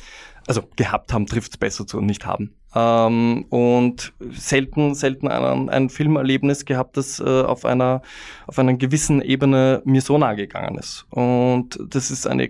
Also 0.47 0.63
gehabt 0.77 1.13
haben 1.13 1.25
trifft 1.25 1.59
besser 1.59 1.85
zu 1.85 1.97
und 1.97 2.05
nicht 2.05 2.25
haben. 2.25 2.55
Ähm, 2.73 3.45
und 3.49 4.13
selten, 4.31 4.95
selten 4.95 5.27
ein, 5.27 5.69
ein 5.69 5.89
Filmerlebnis 5.89 6.63
gehabt, 6.63 6.95
das 6.95 7.19
äh, 7.19 7.23
auf 7.23 7.65
einer 7.65 8.01
auf 8.45 8.57
einer 8.57 8.75
gewissen 8.75 9.21
Ebene 9.21 9.81
mir 9.83 10.01
so 10.01 10.17
nahe 10.17 10.37
gegangen 10.37 10.77
ist. 10.77 11.05
Und 11.09 11.77
das 11.89 12.11
ist 12.11 12.27
eine 12.27 12.49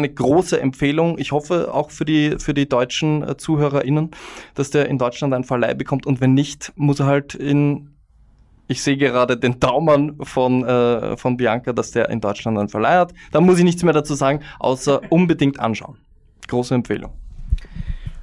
eine 0.00 0.12
große 0.12 0.60
Empfehlung. 0.60 1.18
Ich 1.18 1.32
hoffe 1.32 1.72
auch 1.72 1.90
für 1.90 2.04
die, 2.04 2.36
für 2.38 2.54
die 2.54 2.68
deutschen 2.68 3.22
äh, 3.22 3.36
ZuhörerInnen, 3.36 4.10
dass 4.54 4.70
der 4.70 4.88
in 4.88 4.98
Deutschland 4.98 5.34
einen 5.34 5.44
Verleih 5.44 5.74
bekommt 5.74 6.06
und 6.06 6.20
wenn 6.20 6.34
nicht, 6.34 6.72
muss 6.76 7.00
er 7.00 7.06
halt 7.06 7.34
in 7.34 7.90
ich 8.66 8.84
sehe 8.84 8.96
gerade 8.96 9.36
den 9.36 9.58
Daumen 9.58 10.24
von, 10.24 10.64
äh, 10.64 11.16
von 11.16 11.36
Bianca, 11.36 11.72
dass 11.72 11.90
der 11.90 12.08
in 12.08 12.20
Deutschland 12.20 12.56
einen 12.56 12.68
Verleih 12.68 12.98
hat. 12.98 13.12
Da 13.32 13.40
muss 13.40 13.58
ich 13.58 13.64
nichts 13.64 13.82
mehr 13.82 13.92
dazu 13.92 14.14
sagen, 14.14 14.44
außer 14.60 15.00
unbedingt 15.10 15.58
anschauen. 15.58 15.96
Große 16.46 16.76
Empfehlung. 16.76 17.10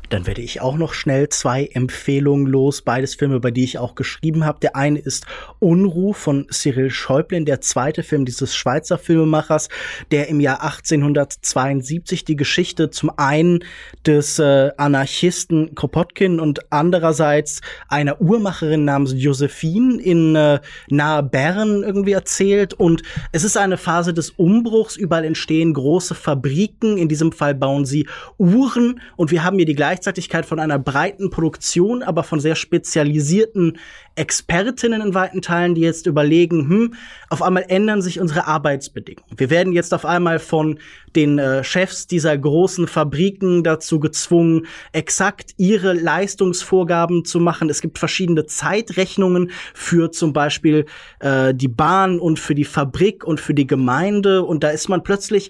Dann 0.09 0.25
werde 0.25 0.41
ich 0.41 0.61
auch 0.61 0.77
noch 0.77 0.93
schnell 0.93 1.27
zwei 1.27 1.65
Empfehlungen 1.65 2.47
los. 2.47 2.81
Beides 2.81 3.15
Filme, 3.15 3.35
über 3.35 3.51
die 3.51 3.65
ich 3.65 3.77
auch 3.77 3.93
geschrieben 3.93 4.45
habe. 4.45 4.59
Der 4.61 4.77
eine 4.77 4.99
ist 4.99 5.25
Unruh 5.59 6.13
von 6.13 6.47
Cyril 6.49 6.89
Schäublin, 6.89 7.45
der 7.45 7.59
zweite 7.59 8.03
Film 8.03 8.23
dieses 8.23 8.55
Schweizer 8.55 8.97
Filmemachers, 8.97 9.67
der 10.11 10.29
im 10.29 10.39
Jahr 10.39 10.63
1872 10.63 12.23
die 12.23 12.37
Geschichte 12.37 12.89
zum 12.89 13.11
einen 13.17 13.65
des 14.05 14.39
äh, 14.39 14.71
Anarchisten 14.77 15.75
Kropotkin 15.75 16.39
und 16.39 16.71
andererseits 16.71 17.59
einer 17.89 18.21
Uhrmacherin 18.21 18.85
namens 18.85 19.13
Josephine 19.13 20.01
in 20.01 20.35
äh, 20.35 20.61
nahe 20.87 21.21
Bern 21.21 21.83
irgendwie 21.83 22.13
erzählt. 22.13 22.73
Und 22.73 23.03
es 23.33 23.43
ist 23.43 23.57
eine 23.57 23.77
Phase 23.77 24.13
des 24.13 24.29
Umbruchs. 24.29 24.95
Überall 24.95 25.25
entstehen 25.25 25.73
große 25.73 26.15
Fabriken. 26.15 26.97
In 26.97 27.09
diesem 27.09 27.33
Fall 27.33 27.55
bauen 27.55 27.85
sie 27.85 28.07
Uhren. 28.37 29.01
Und 29.17 29.31
wir 29.31 29.43
haben 29.43 29.57
hier 29.57 29.65
die 29.65 29.75
gleiche 29.75 29.96
Gleichzeitigkeit 29.97 30.45
von 30.45 30.59
einer 30.59 30.77
breiten 30.77 31.31
Produktion, 31.31 32.03
aber 32.03 32.23
von 32.23 32.39
sehr 32.39 32.55
spezialisierten 32.55 33.79
Expertinnen 34.15 35.01
in 35.01 35.13
weiten 35.15 35.41
Teilen, 35.41 35.73
die 35.73 35.81
jetzt 35.81 36.05
überlegen, 36.05 36.69
hm, 36.69 36.93
auf 37.29 37.41
einmal 37.41 37.65
ändern 37.67 38.03
sich 38.03 38.19
unsere 38.19 38.45
Arbeitsbedingungen. 38.45 39.27
Wir 39.35 39.49
werden 39.49 39.73
jetzt 39.73 39.95
auf 39.95 40.05
einmal 40.05 40.37
von 40.37 40.79
den 41.15 41.39
äh, 41.39 41.63
Chefs 41.63 42.05
dieser 42.05 42.37
großen 42.37 42.87
Fabriken 42.87 43.63
dazu 43.63 43.99
gezwungen, 43.99 44.67
exakt 44.91 45.53
ihre 45.57 45.93
Leistungsvorgaben 45.93 47.25
zu 47.25 47.39
machen. 47.39 47.69
Es 47.69 47.81
gibt 47.81 47.97
verschiedene 47.97 48.45
Zeitrechnungen 48.45 49.49
für 49.73 50.11
zum 50.11 50.31
Beispiel 50.31 50.85
äh, 51.19 51.55
die 51.55 51.67
Bahn 51.67 52.19
und 52.19 52.37
für 52.37 52.53
die 52.53 52.65
Fabrik 52.65 53.23
und 53.23 53.39
für 53.39 53.55
die 53.55 53.67
Gemeinde. 53.67 54.43
Und 54.43 54.63
da 54.63 54.69
ist 54.69 54.89
man 54.89 55.03
plötzlich 55.03 55.49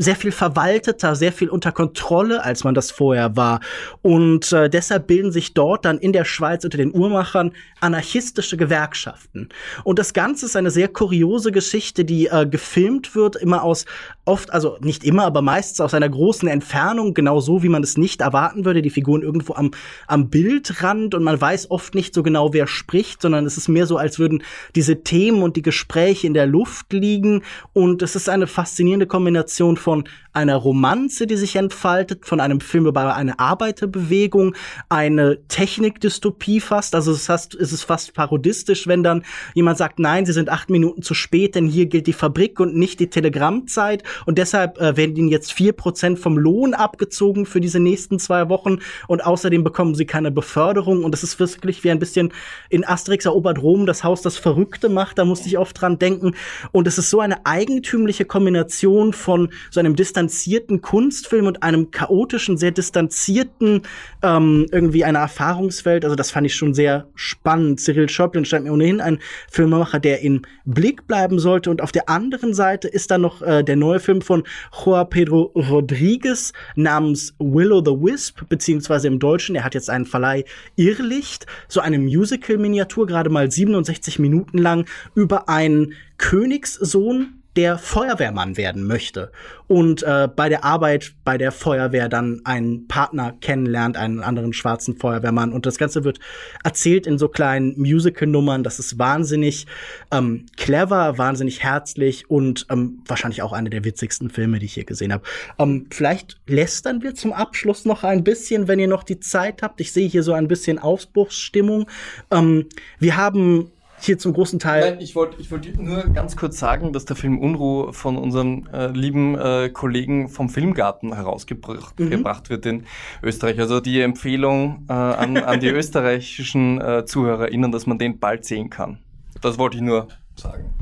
sehr 0.00 0.16
viel 0.16 0.32
verwalteter, 0.32 1.14
sehr 1.14 1.30
viel 1.30 1.50
unter 1.50 1.72
Kontrolle, 1.72 2.42
als 2.42 2.64
man 2.64 2.74
das 2.74 2.90
vorher 2.90 3.36
war. 3.36 3.60
Und 4.00 4.50
äh, 4.50 4.70
deshalb 4.70 5.06
bilden 5.06 5.30
sich 5.30 5.52
dort 5.52 5.84
dann 5.84 5.98
in 5.98 6.14
der 6.14 6.24
Schweiz 6.24 6.64
unter 6.64 6.78
den 6.78 6.94
Uhrmachern 6.94 7.52
anarchistische 7.80 8.56
Gewerkschaften. 8.56 9.50
Und 9.84 9.98
das 9.98 10.14
Ganze 10.14 10.46
ist 10.46 10.56
eine 10.56 10.70
sehr 10.70 10.88
kuriose 10.88 11.52
Geschichte, 11.52 12.06
die 12.06 12.28
äh, 12.28 12.46
gefilmt 12.46 13.14
wird, 13.14 13.36
immer 13.36 13.62
aus 13.62 13.84
oft, 14.24 14.50
also 14.52 14.78
nicht 14.80 15.04
immer, 15.04 15.24
aber 15.24 15.42
meistens 15.42 15.80
aus 15.80 15.92
einer 15.92 16.08
großen 16.08 16.48
Entfernung, 16.48 17.12
genau 17.12 17.40
so, 17.40 17.62
wie 17.62 17.68
man 17.68 17.82
es 17.82 17.98
nicht 17.98 18.22
erwarten 18.22 18.64
würde. 18.64 18.80
Die 18.80 18.90
Figuren 18.90 19.22
irgendwo 19.22 19.54
am, 19.54 19.72
am 20.06 20.30
Bildrand 20.30 21.14
und 21.14 21.24
man 21.24 21.38
weiß 21.38 21.70
oft 21.70 21.94
nicht 21.94 22.14
so 22.14 22.22
genau, 22.22 22.54
wer 22.54 22.66
spricht, 22.66 23.20
sondern 23.20 23.44
es 23.44 23.58
ist 23.58 23.68
mehr 23.68 23.86
so, 23.86 23.98
als 23.98 24.18
würden 24.18 24.42
diese 24.74 25.02
Themen 25.02 25.42
und 25.42 25.56
die 25.56 25.62
Gespräche 25.62 26.26
in 26.26 26.34
der 26.34 26.46
Luft 26.46 26.92
liegen. 26.92 27.42
Und 27.74 28.00
es 28.00 28.16
ist 28.16 28.30
eine 28.30 28.46
faszinierende 28.46 29.06
Kombination 29.06 29.76
von 29.76 29.89
einer 30.32 30.56
Romanze, 30.56 31.26
die 31.26 31.36
sich 31.36 31.56
entfaltet, 31.56 32.24
von 32.24 32.40
einem 32.40 32.60
Film 32.60 32.86
über 32.86 33.14
eine 33.14 33.38
Arbeiterbewegung, 33.38 34.54
eine 34.88 35.38
Technikdystopie 35.48 36.60
fast. 36.60 36.94
Also 36.94 37.12
es 37.12 37.28
heißt, 37.28 37.54
es 37.54 37.72
ist 37.72 37.84
fast 37.84 38.14
parodistisch, 38.14 38.86
wenn 38.86 39.02
dann 39.02 39.24
jemand 39.54 39.78
sagt, 39.78 39.98
nein, 39.98 40.26
sie 40.26 40.32
sind 40.32 40.48
acht 40.48 40.70
Minuten 40.70 41.02
zu 41.02 41.14
spät, 41.14 41.54
denn 41.54 41.66
hier 41.66 41.86
gilt 41.86 42.06
die 42.06 42.12
Fabrik 42.12 42.60
und 42.60 42.76
nicht 42.76 43.00
die 43.00 43.10
Telegrammzeit. 43.10 44.04
Und 44.26 44.38
deshalb 44.38 44.78
äh, 44.78 44.96
werden 44.96 45.16
ihnen 45.16 45.28
jetzt 45.28 45.52
vier 45.52 45.72
Prozent 45.72 46.18
vom 46.18 46.38
Lohn 46.38 46.74
abgezogen 46.74 47.46
für 47.46 47.60
diese 47.60 47.80
nächsten 47.80 48.18
zwei 48.18 48.48
Wochen. 48.48 48.78
Und 49.08 49.24
außerdem 49.24 49.64
bekommen 49.64 49.94
sie 49.94 50.06
keine 50.06 50.30
Beförderung. 50.30 51.04
Und 51.04 51.14
es 51.14 51.22
ist 51.22 51.40
wirklich 51.40 51.82
wie 51.84 51.90
ein 51.90 51.98
bisschen 51.98 52.32
in 52.68 52.86
Asterix 52.86 53.24
erobert 53.24 53.60
Rom 53.62 53.86
das 53.86 54.04
Haus 54.04 54.22
das 54.22 54.36
Verrückte 54.36 54.88
macht, 54.88 55.18
da 55.18 55.24
musste 55.24 55.48
ich 55.48 55.58
oft 55.58 55.80
dran 55.80 55.98
denken. 55.98 56.34
Und 56.72 56.86
es 56.86 56.98
ist 56.98 57.10
so 57.10 57.20
eine 57.20 57.46
eigentümliche 57.46 58.24
Kombination 58.24 59.12
von 59.12 59.50
so 59.70 59.79
einem 59.80 59.96
distanzierten 59.96 60.80
Kunstfilm 60.80 61.46
und 61.46 61.62
einem 61.62 61.90
chaotischen, 61.90 62.56
sehr 62.56 62.70
distanzierten, 62.70 63.82
ähm, 64.22 64.66
irgendwie 64.70 65.04
einer 65.04 65.18
Erfahrungswelt. 65.20 66.04
Also 66.04 66.16
das 66.16 66.30
fand 66.30 66.46
ich 66.46 66.54
schon 66.54 66.74
sehr 66.74 67.08
spannend. 67.14 67.80
Cyril 67.80 68.08
Schöpplin 68.08 68.44
scheint 68.44 68.64
mir 68.64 68.72
ohnehin 68.72 69.00
ein 69.00 69.18
Filmemacher, 69.50 69.98
der 69.98 70.20
im 70.20 70.42
Blick 70.64 71.06
bleiben 71.06 71.38
sollte. 71.38 71.70
Und 71.70 71.82
auf 71.82 71.92
der 71.92 72.08
anderen 72.08 72.54
Seite 72.54 72.88
ist 72.88 73.10
dann 73.10 73.22
noch 73.22 73.42
äh, 73.42 73.62
der 73.62 73.76
neue 73.76 74.00
Film 74.00 74.22
von 74.22 74.44
Joa 74.72 75.04
Pedro 75.04 75.52
Rodriguez 75.54 76.52
namens 76.76 77.34
Willow 77.38 77.82
the 77.84 77.92
Wisp, 77.92 78.42
beziehungsweise 78.48 79.08
im 79.08 79.18
Deutschen, 79.18 79.56
er 79.56 79.64
hat 79.64 79.74
jetzt 79.74 79.90
einen 79.90 80.06
Verleih 80.06 80.44
Irrlicht, 80.76 81.46
so 81.68 81.80
eine 81.80 81.98
Musical-Miniatur, 81.98 83.06
gerade 83.06 83.30
mal 83.30 83.50
67 83.50 84.18
Minuten 84.18 84.58
lang, 84.58 84.86
über 85.14 85.48
einen 85.48 85.94
Königssohn, 86.18 87.39
der 87.56 87.78
Feuerwehrmann 87.78 88.56
werden 88.56 88.86
möchte 88.86 89.32
und 89.70 90.02
äh, 90.02 90.28
bei 90.34 90.48
der 90.48 90.64
Arbeit 90.64 91.14
bei 91.24 91.38
der 91.38 91.52
Feuerwehr 91.52 92.08
dann 92.08 92.40
einen 92.44 92.88
Partner 92.88 93.36
kennenlernt, 93.40 93.96
einen 93.96 94.20
anderen 94.20 94.52
schwarzen 94.52 94.96
Feuerwehrmann. 94.96 95.52
Und 95.52 95.64
das 95.64 95.78
Ganze 95.78 96.02
wird 96.02 96.18
erzählt 96.64 97.06
in 97.06 97.18
so 97.18 97.28
kleinen 97.28 97.78
Musical-Nummern. 97.78 98.64
Das 98.64 98.78
ist 98.78 98.98
wahnsinnig 98.98 99.66
ähm, 100.10 100.46
clever, 100.56 101.18
wahnsinnig 101.18 101.62
herzlich 101.62 102.28
und 102.28 102.66
ähm, 102.70 103.02
wahrscheinlich 103.06 103.42
auch 103.42 103.52
eine 103.52 103.70
der 103.70 103.84
witzigsten 103.84 104.30
Filme, 104.30 104.58
die 104.58 104.66
ich 104.66 104.74
hier 104.74 104.84
gesehen 104.84 105.12
habe. 105.12 105.22
Ähm, 105.58 105.86
vielleicht 105.90 106.40
lästern 106.46 107.02
wir 107.02 107.14
zum 107.14 107.32
Abschluss 107.32 107.84
noch 107.84 108.02
ein 108.02 108.24
bisschen, 108.24 108.66
wenn 108.66 108.78
ihr 108.78 108.88
noch 108.88 109.04
die 109.04 109.20
Zeit 109.20 109.62
habt. 109.62 109.80
Ich 109.80 109.92
sehe 109.92 110.08
hier 110.08 110.22
so 110.22 110.32
ein 110.32 110.48
bisschen 110.48 110.78
Ausbruchsstimmung. 110.78 111.86
Ähm, 112.32 112.66
wir 112.98 113.16
haben 113.16 113.70
hier 114.04 114.18
zum 114.18 114.32
großen 114.32 114.58
Teil. 114.58 114.92
Nein, 114.92 115.00
ich 115.00 115.14
wollte 115.14 115.40
ich 115.40 115.50
wollt 115.50 115.78
nur 115.78 116.04
ganz 116.04 116.36
kurz 116.36 116.58
sagen, 116.58 116.92
dass 116.92 117.04
der 117.04 117.16
Film 117.16 117.38
Unruh 117.38 117.92
von 117.92 118.16
unserem 118.16 118.68
äh, 118.72 118.88
lieben 118.88 119.36
äh, 119.38 119.70
Kollegen 119.70 120.28
vom 120.28 120.48
Filmgarten 120.48 121.14
herausgebracht 121.14 121.98
mhm. 121.98 122.24
wird 122.48 122.66
in 122.66 122.84
Österreich. 123.22 123.58
Also 123.58 123.80
die 123.80 124.00
Empfehlung 124.00 124.86
äh, 124.88 124.92
an, 124.92 125.36
an 125.36 125.60
die 125.60 125.68
österreichischen 125.70 126.80
äh, 126.80 127.04
ZuhörerInnen, 127.04 127.72
dass 127.72 127.86
man 127.86 127.98
den 127.98 128.18
bald 128.18 128.44
sehen 128.44 128.70
kann. 128.70 128.98
Das 129.40 129.58
wollte 129.58 129.76
ich 129.76 129.82
nur 129.82 130.08
sagen. 130.36 130.74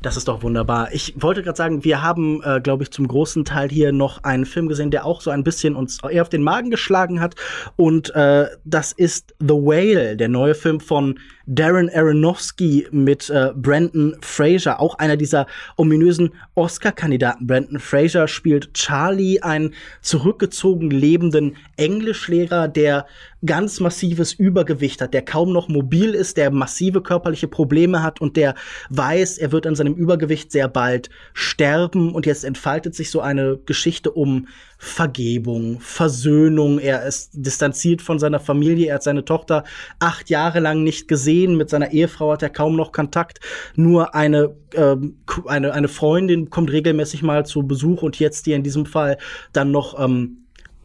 Das 0.00 0.16
ist 0.16 0.28
doch 0.28 0.44
wunderbar. 0.44 0.92
Ich 0.92 1.14
wollte 1.18 1.42
gerade 1.42 1.56
sagen, 1.56 1.82
wir 1.82 2.02
haben, 2.02 2.40
äh, 2.44 2.60
glaube 2.60 2.84
ich, 2.84 2.92
zum 2.92 3.08
großen 3.08 3.44
Teil 3.44 3.68
hier 3.68 3.90
noch 3.90 4.22
einen 4.22 4.46
Film 4.46 4.68
gesehen, 4.68 4.92
der 4.92 5.04
auch 5.04 5.20
so 5.20 5.30
ein 5.30 5.42
bisschen 5.42 5.74
uns 5.74 5.98
eher 6.08 6.22
auf 6.22 6.28
den 6.28 6.42
Magen 6.42 6.70
geschlagen 6.70 7.20
hat. 7.20 7.34
Und 7.74 8.14
äh, 8.14 8.46
das 8.64 8.92
ist 8.92 9.34
The 9.40 9.54
Whale, 9.54 10.16
der 10.16 10.28
neue 10.28 10.54
Film 10.54 10.78
von 10.78 11.18
Darren 11.50 11.88
Aronofsky 11.88 12.86
mit 12.90 13.30
äh, 13.30 13.52
Brandon 13.56 14.14
Fraser, 14.20 14.80
auch 14.80 14.98
einer 14.98 15.16
dieser 15.16 15.46
ominösen 15.76 16.34
Oscar-Kandidaten. 16.54 17.46
Brandon 17.46 17.78
Fraser 17.78 18.28
spielt 18.28 18.74
Charlie, 18.74 19.40
einen 19.40 19.72
zurückgezogen 20.02 20.90
lebenden 20.90 21.56
Englischlehrer, 21.78 22.68
der 22.68 23.06
ganz 23.46 23.80
massives 23.80 24.32
Übergewicht 24.32 25.00
hat, 25.00 25.14
der 25.14 25.22
kaum 25.22 25.52
noch 25.52 25.68
mobil 25.68 26.14
ist, 26.14 26.36
der 26.36 26.50
massive 26.50 27.02
körperliche 27.02 27.48
Probleme 27.48 28.02
hat 28.02 28.20
und 28.20 28.36
der 28.36 28.54
weiß, 28.90 29.38
er 29.38 29.52
wird 29.52 29.66
an 29.66 29.76
seinem 29.76 29.94
Übergewicht 29.94 30.50
sehr 30.50 30.68
bald 30.68 31.08
sterben. 31.32 32.12
Und 32.12 32.26
jetzt 32.26 32.44
entfaltet 32.44 32.94
sich 32.94 33.10
so 33.10 33.20
eine 33.20 33.58
Geschichte 33.64 34.10
um 34.10 34.48
Vergebung, 34.80 35.80
Versöhnung. 35.80 36.78
Er 36.78 37.04
ist 37.04 37.30
distanziert 37.32 38.02
von 38.02 38.18
seiner 38.18 38.38
Familie. 38.38 38.88
Er 38.88 38.96
hat 38.96 39.02
seine 39.02 39.24
Tochter 39.24 39.64
acht 39.98 40.30
Jahre 40.30 40.60
lang 40.60 40.84
nicht 40.84 41.08
gesehen. 41.08 41.37
Mit 41.46 41.70
seiner 41.70 41.92
Ehefrau 41.92 42.32
hat 42.32 42.42
er 42.42 42.50
kaum 42.50 42.76
noch 42.76 42.92
Kontakt. 42.92 43.40
Nur 43.76 44.14
eine, 44.14 44.54
ähm, 44.74 45.18
eine, 45.46 45.72
eine 45.72 45.88
Freundin 45.88 46.50
kommt 46.50 46.70
regelmäßig 46.70 47.22
mal 47.22 47.46
zu 47.46 47.62
Besuch 47.66 48.02
und 48.02 48.18
jetzt 48.18 48.44
hier 48.44 48.56
in 48.56 48.62
diesem 48.62 48.86
Fall 48.86 49.18
dann 49.52 49.70
noch 49.70 49.98
ähm, 49.98 50.38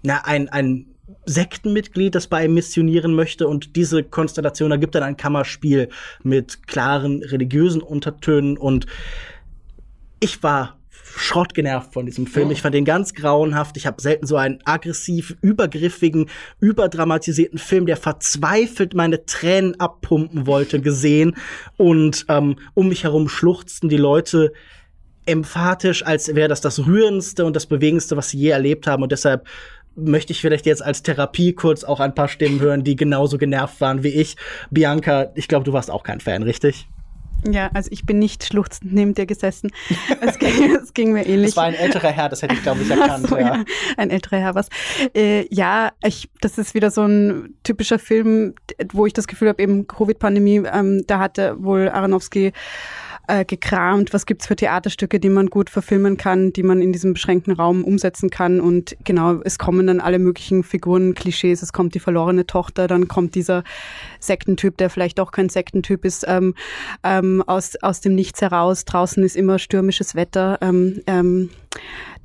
na, 0.04 0.22
ein, 0.26 0.50
ein 0.50 0.86
Sektenmitglied, 1.26 2.16
das 2.16 2.28
bei 2.28 2.46
ihm 2.46 2.54
missionieren 2.54 3.14
möchte 3.14 3.48
und 3.48 3.76
diese 3.76 4.04
Konstellation 4.04 4.72
ergibt 4.72 4.96
dann 4.96 5.04
ein 5.04 5.18
Kammerspiel 5.18 5.90
mit 6.24 6.68
klaren 6.68 7.24
religiösen 7.24 7.82
Untertönen 7.82 8.58
und 8.58 8.86
ich 10.20 10.42
war 10.44 10.78
schrottgenervt 11.16 11.94
von 11.94 12.06
diesem 12.06 12.28
Film. 12.28 12.50
Oh. 12.50 12.52
Ich 12.52 12.62
fand 12.62 12.76
den 12.76 12.86
ganz 12.86 13.14
grauenhaft. 13.14 13.78
Ich 13.78 13.86
habe 13.86 14.02
selten 14.02 14.26
so 14.26 14.36
einen 14.36 14.60
aggressiv, 14.66 15.36
übergriffigen, 15.42 16.30
überdramatisierten 16.60 17.60
Film, 17.60 17.86
der 17.86 17.98
verzweifelt 17.98 18.94
meine 18.94 19.26
Tränen 19.26 19.80
abpumpen 19.80 20.48
wollte, 20.48 20.80
gesehen. 20.82 21.36
Und 21.78 22.26
ähm, 22.30 22.58
um 22.74 22.88
mich 22.90 23.04
herum 23.04 23.30
schluchzten 23.30 23.90
die 23.90 23.98
Leute 23.98 24.54
emphatisch, 25.26 26.06
als 26.06 26.36
wäre 26.36 26.50
das 26.50 26.62
das 26.62 26.86
rührendste 26.86 27.46
und 27.46 27.56
das 27.56 27.66
bewegendste, 27.66 28.18
was 28.18 28.30
sie 28.30 28.40
je 28.40 28.50
erlebt 28.50 28.88
haben. 28.88 29.04
Und 29.04 29.12
deshalb 29.12 29.48
möchte 29.96 30.34
ich 30.34 30.42
vielleicht 30.42 30.66
jetzt 30.66 30.84
als 30.84 31.04
Therapie 31.04 31.54
kurz 31.54 31.84
auch 31.84 32.00
ein 32.00 32.16
paar 32.16 32.28
Stimmen 32.28 32.60
hören, 32.60 32.84
die 32.84 32.96
genauso 32.96 33.38
genervt 33.38 33.80
waren 33.80 34.04
wie 34.04 34.10
ich. 34.10 34.36
Bianca, 34.72 35.32
ich 35.36 35.48
glaube, 35.48 35.64
du 35.64 35.74
warst 35.74 35.92
auch 35.92 36.04
kein 36.04 36.20
Fan, 36.20 36.44
richtig? 36.44 36.88
Ja, 37.50 37.70
also 37.74 37.90
ich 37.92 38.06
bin 38.06 38.20
nicht 38.20 38.46
schluchzend 38.46 38.94
neben 38.94 39.14
dir 39.14 39.26
gesessen. 39.26 39.72
Es 40.22 40.40
ging, 40.40 40.76
es 40.82 40.94
ging 40.94 41.14
mir 41.14 41.26
ähnlich. 41.26 41.52
Das 41.52 41.58
war 41.58 41.66
ein 41.66 41.74
älterer 41.74 42.10
Herr, 42.10 42.30
das 42.30 42.42
hätte 42.42 42.54
ich, 42.54 42.64
glaube 42.64 42.82
ich, 42.82 42.90
erkannt. 42.90 43.28
So, 43.28 43.38
ja. 43.38 43.58
ja. 43.58 43.66
Ein 43.98 44.10
älterer 44.10 44.38
Herr, 44.38 44.56
was. 44.56 44.70
Äh, 45.16 45.48
ja, 45.54 45.92
ich, 46.04 46.30
das 46.42 46.58
ist 46.58 46.74
wieder 46.74 46.92
so 46.92 47.04
ein 47.04 47.56
typischer 47.64 48.00
Film, 48.00 48.54
wo 48.92 49.06
ich 49.06 49.14
das 49.14 49.28
Gefühl 49.28 49.50
habe, 49.50 49.62
eben 49.62 49.88
Covid-Pandemie, 49.88 50.64
ähm, 50.72 51.04
da 51.08 51.20
hatte 51.20 51.56
wohl 51.64 51.90
Aronofsky 51.90 52.54
äh, 53.28 53.46
gekramt, 53.46 54.14
was 54.14 54.26
gibt's 54.26 54.48
für 54.48 54.56
Theaterstücke, 54.56 55.20
die 55.20 55.30
man 55.30 55.48
gut 55.48 55.70
verfilmen 55.70 56.18
kann, 56.18 56.52
die 56.52 56.64
man 56.64 56.82
in 56.82 56.92
diesem 56.92 57.14
beschränkten 57.14 57.54
Raum 57.54 57.84
umsetzen 57.84 58.30
kann. 58.30 58.60
Und 58.60 58.98
genau, 59.04 59.42
es 59.44 59.58
kommen 59.58 59.88
dann 59.88 60.02
alle 60.02 60.20
möglichen 60.20 60.64
Figuren, 60.64 61.14
Klischees, 61.14 61.62
es 61.62 61.74
kommt 61.74 61.96
die 61.96 62.00
verlorene 62.00 62.46
Tochter, 62.46 62.88
dann 62.88 63.08
kommt 63.08 63.36
dieser 63.36 63.64
Sektentyp, 64.20 64.78
der 64.78 64.90
vielleicht 64.90 65.20
auch 65.20 65.32
kein 65.32 65.50
Sektentyp 65.50 66.04
ist, 66.06 66.26
ähm, 66.28 66.54
ähm, 67.04 67.44
aus, 67.48 67.76
aus 67.82 68.02
dem 68.02 68.16
Nichts 68.16 68.42
heraus. 68.42 68.86
Draußen 68.86 69.24
ist 69.24 69.36
immer 69.36 69.60
stürmisches 69.60 70.16
Wetter. 70.16 70.58
Ähm, 70.62 71.02
ähm, 71.08 71.50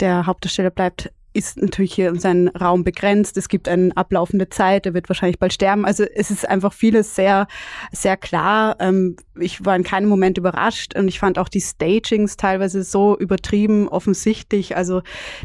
der 0.01 0.27
Hauptdarsteller 0.27 0.71
bleibt 0.71 1.11
ist 1.39 1.57
natürlich 1.57 1.95
hier 1.95 2.15
sein 2.17 2.49
Raum 2.49 2.85
begrenzt. 2.85 3.37
Es 3.37 3.49
gibt 3.49 3.69
eine 3.69 3.97
ablaufende 3.97 4.49
Zeit. 4.49 4.87
Er 4.87 4.95
wird 4.95 5.09
wahrscheinlich 5.09 5.39
bald 5.39 5.53
sterben. 5.53 5.85
Also 5.85 6.05
es 6.05 6.31
ist 6.31 6.49
einfach 6.49 6.73
vieles 6.73 7.15
sehr, 7.15 7.47
sehr 7.93 8.17
klar. 8.17 8.77
Ähm, 8.81 9.17
ich 9.39 9.65
war 9.65 9.77
in 9.77 9.85
keinem 9.85 10.09
Moment 10.09 10.37
überrascht 10.37 10.97
und 10.97 11.09
ich 11.09 11.19
fand 11.19 11.39
auch 11.39 11.49
die 11.49 11.61
Stagings 11.61 12.37
teilweise 12.37 12.83
so 12.83 13.17
übertrieben 13.17 13.89
offensichtlich. 13.89 14.77
Also 14.77 15.03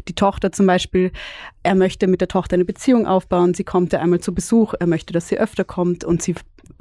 die 0.08 0.14
Tochter 0.14 0.52
zum 0.52 0.66
Beispiel, 0.66 1.12
er 1.62 1.76
möchte 1.76 2.08
mit 2.08 2.20
der 2.20 2.28
Tochter 2.28 2.54
eine 2.54 2.64
Beziehung 2.64 3.06
aufbauen. 3.06 3.54
Sie 3.54 3.64
kommt 3.64 3.92
ja 3.92 4.00
einmal 4.00 4.20
zu 4.20 4.34
Besuch. 4.34 4.74
Er 4.78 4.86
möchte, 4.86 5.12
dass 5.12 5.28
sie 5.28 5.38
öfter 5.38 5.64
kommt 5.64 6.04
und 6.04 6.22
sie 6.22 6.34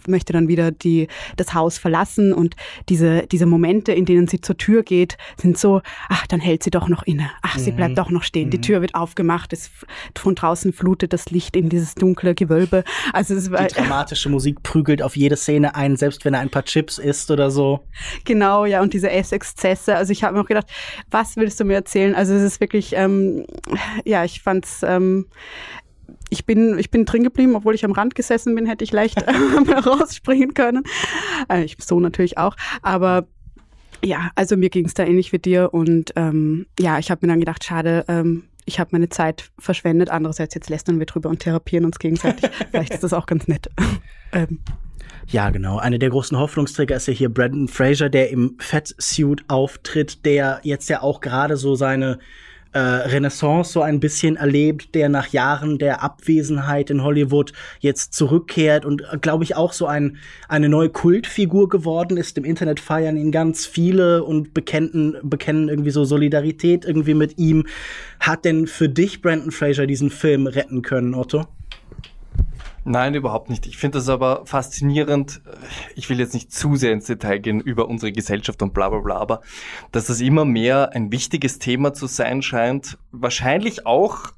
möchte 0.07 0.33
dann 0.33 0.47
wieder 0.47 0.71
die, 0.71 1.07
das 1.37 1.53
Haus 1.53 1.77
verlassen 1.77 2.33
und 2.33 2.55
diese, 2.89 3.27
diese 3.27 3.45
Momente, 3.45 3.91
in 3.91 4.05
denen 4.05 4.27
sie 4.27 4.41
zur 4.41 4.57
Tür 4.57 4.83
geht, 4.83 5.17
sind 5.37 5.57
so, 5.57 5.81
ach, 6.09 6.27
dann 6.27 6.39
hält 6.39 6.63
sie 6.63 6.71
doch 6.71 6.87
noch 6.87 7.03
inne. 7.03 7.29
Ach, 7.41 7.57
sie 7.57 7.71
bleibt 7.71 7.91
mhm. 7.91 7.95
doch 7.95 8.09
noch 8.09 8.23
stehen. 8.23 8.49
Die 8.49 8.57
mhm. 8.57 8.63
Tür 8.63 8.81
wird 8.81 8.95
aufgemacht. 8.95 9.53
Es, 9.53 9.71
von 10.17 10.35
draußen 10.35 10.73
flutet 10.73 11.13
das 11.13 11.29
Licht 11.31 11.55
in 11.55 11.69
dieses 11.69 11.95
dunkle 11.95 12.35
Gewölbe. 12.35 12.83
Also 13.11 13.35
es 13.35 13.51
war, 13.51 13.67
die 13.67 13.75
dramatische 13.75 14.29
Musik 14.29 14.63
prügelt 14.63 15.01
auf 15.01 15.15
jede 15.15 15.35
Szene 15.35 15.75
ein, 15.75 15.95
selbst 15.95 16.25
wenn 16.25 16.33
er 16.33 16.39
ein 16.39 16.49
paar 16.49 16.65
Chips 16.65 16.97
isst 16.97 17.31
oder 17.31 17.51
so. 17.51 17.81
Genau, 18.25 18.65
ja, 18.65 18.81
und 18.81 18.93
diese 18.93 19.09
Essexzesse. 19.09 19.95
Also 19.95 20.11
ich 20.11 20.23
habe 20.23 20.35
mir 20.35 20.41
auch 20.41 20.47
gedacht, 20.47 20.67
was 21.11 21.35
willst 21.35 21.59
du 21.59 21.65
mir 21.65 21.75
erzählen? 21.75 22.15
Also 22.15 22.33
es 22.33 22.43
ist 22.43 22.59
wirklich, 22.59 22.93
ähm, 22.95 23.45
ja, 24.05 24.23
ich 24.23 24.41
fand's 24.41 24.81
ähm, 24.83 25.27
ich 26.33 26.45
bin, 26.45 26.79
ich 26.79 26.89
bin 26.89 27.05
drin 27.05 27.23
geblieben, 27.23 27.55
obwohl 27.55 27.75
ich 27.75 27.85
am 27.85 27.91
Rand 27.91 28.15
gesessen 28.15 28.55
bin, 28.55 28.65
hätte 28.65 28.83
ich 28.83 28.91
leicht 28.91 29.21
äh, 29.21 29.71
rausspringen 29.71 30.53
können. 30.53 30.83
Äh, 31.47 31.63
ich 31.63 31.77
so 31.79 31.99
natürlich 31.99 32.37
auch. 32.37 32.55
Aber 32.81 33.27
ja, 34.03 34.31
also 34.35 34.57
mir 34.57 34.69
ging 34.69 34.85
es 34.85 34.95
da 34.95 35.03
ähnlich 35.03 35.31
wie 35.31 35.39
dir 35.39 35.73
und 35.73 36.11
ähm, 36.15 36.65
ja, 36.79 36.99
ich 36.99 37.09
habe 37.09 37.25
mir 37.25 37.31
dann 37.31 37.39
gedacht, 37.39 37.63
schade, 37.63 38.03
ähm, 38.07 38.43
ich 38.65 38.79
habe 38.79 38.89
meine 38.93 39.09
Zeit 39.09 39.51
verschwendet. 39.59 40.09
Andererseits 40.09 40.55
jetzt 40.55 40.69
lästern 40.69 40.99
wir 40.99 41.05
drüber 41.05 41.29
und 41.29 41.39
therapieren 41.39 41.85
uns 41.85 41.99
gegenseitig. 41.99 42.49
Vielleicht 42.71 42.93
ist 42.93 43.03
das 43.03 43.13
auch 43.13 43.27
ganz 43.27 43.47
nett. 43.47 43.69
ähm. 44.33 44.59
Ja, 45.27 45.51
genau. 45.51 45.77
Eine 45.77 45.99
der 45.99 46.09
großen 46.09 46.37
Hoffnungsträger 46.37 46.97
ist 46.97 47.07
ja 47.07 47.13
hier 47.13 47.29
Brandon 47.29 47.69
Fraser, 47.69 48.09
der 48.09 48.29
im 48.29 48.55
Fettsuit 48.59 49.45
auftritt, 49.47 50.25
der 50.25 50.59
jetzt 50.63 50.89
ja 50.89 51.01
auch 51.01 51.21
gerade 51.21 51.55
so 51.55 51.75
seine 51.75 52.19
äh, 52.73 52.79
Renaissance 52.79 53.71
so 53.71 53.81
ein 53.81 53.99
bisschen 53.99 54.35
erlebt, 54.35 54.95
der 54.95 55.09
nach 55.09 55.27
Jahren 55.27 55.77
der 55.77 56.03
Abwesenheit 56.03 56.89
in 56.89 57.03
Hollywood 57.03 57.53
jetzt 57.79 58.13
zurückkehrt 58.13 58.85
und 58.85 59.01
äh, 59.01 59.17
glaube 59.19 59.43
ich 59.43 59.55
auch 59.55 59.73
so 59.73 59.85
ein, 59.85 60.17
eine 60.47 60.69
neue 60.69 60.89
Kultfigur 60.89 61.69
geworden 61.69 62.17
ist. 62.17 62.37
Im 62.37 62.43
Internet 62.43 62.79
feiern 62.79 63.17
ihn 63.17 63.31
ganz 63.31 63.65
viele 63.65 64.23
und 64.23 64.53
bekennen, 64.53 65.17
bekennen 65.23 65.69
irgendwie 65.69 65.91
so 65.91 66.03
Solidarität 66.03 66.85
irgendwie 66.85 67.13
mit 67.13 67.37
ihm. 67.37 67.65
Hat 68.19 68.45
denn 68.45 68.67
für 68.67 68.89
dich 68.89 69.21
Brandon 69.21 69.51
Fraser 69.51 69.85
diesen 69.85 70.09
Film 70.09 70.47
retten 70.47 70.81
können, 70.81 71.13
Otto? 71.13 71.45
Nein, 72.85 73.15
überhaupt 73.15 73.49
nicht. 73.49 73.65
Ich 73.65 73.77
finde 73.77 73.99
das 73.99 74.09
aber 74.09 74.45
faszinierend. 74.45 75.41
Ich 75.95 76.09
will 76.09 76.19
jetzt 76.19 76.33
nicht 76.33 76.51
zu 76.51 76.75
sehr 76.75 76.91
ins 76.91 77.05
Detail 77.05 77.39
gehen 77.39 77.61
über 77.61 77.87
unsere 77.87 78.11
Gesellschaft 78.11 78.61
und 78.61 78.73
bla 78.73 78.89
bla 78.89 78.99
bla, 78.99 79.17
aber 79.17 79.41
dass 79.91 80.07
das 80.07 80.19
immer 80.19 80.43
mehr 80.43 80.91
ein 80.93 81.11
wichtiges 81.11 81.59
Thema 81.59 81.93
zu 81.93 82.07
sein 82.07 82.41
scheint, 82.41 82.97
wahrscheinlich 83.11 83.85
auch 83.85 84.31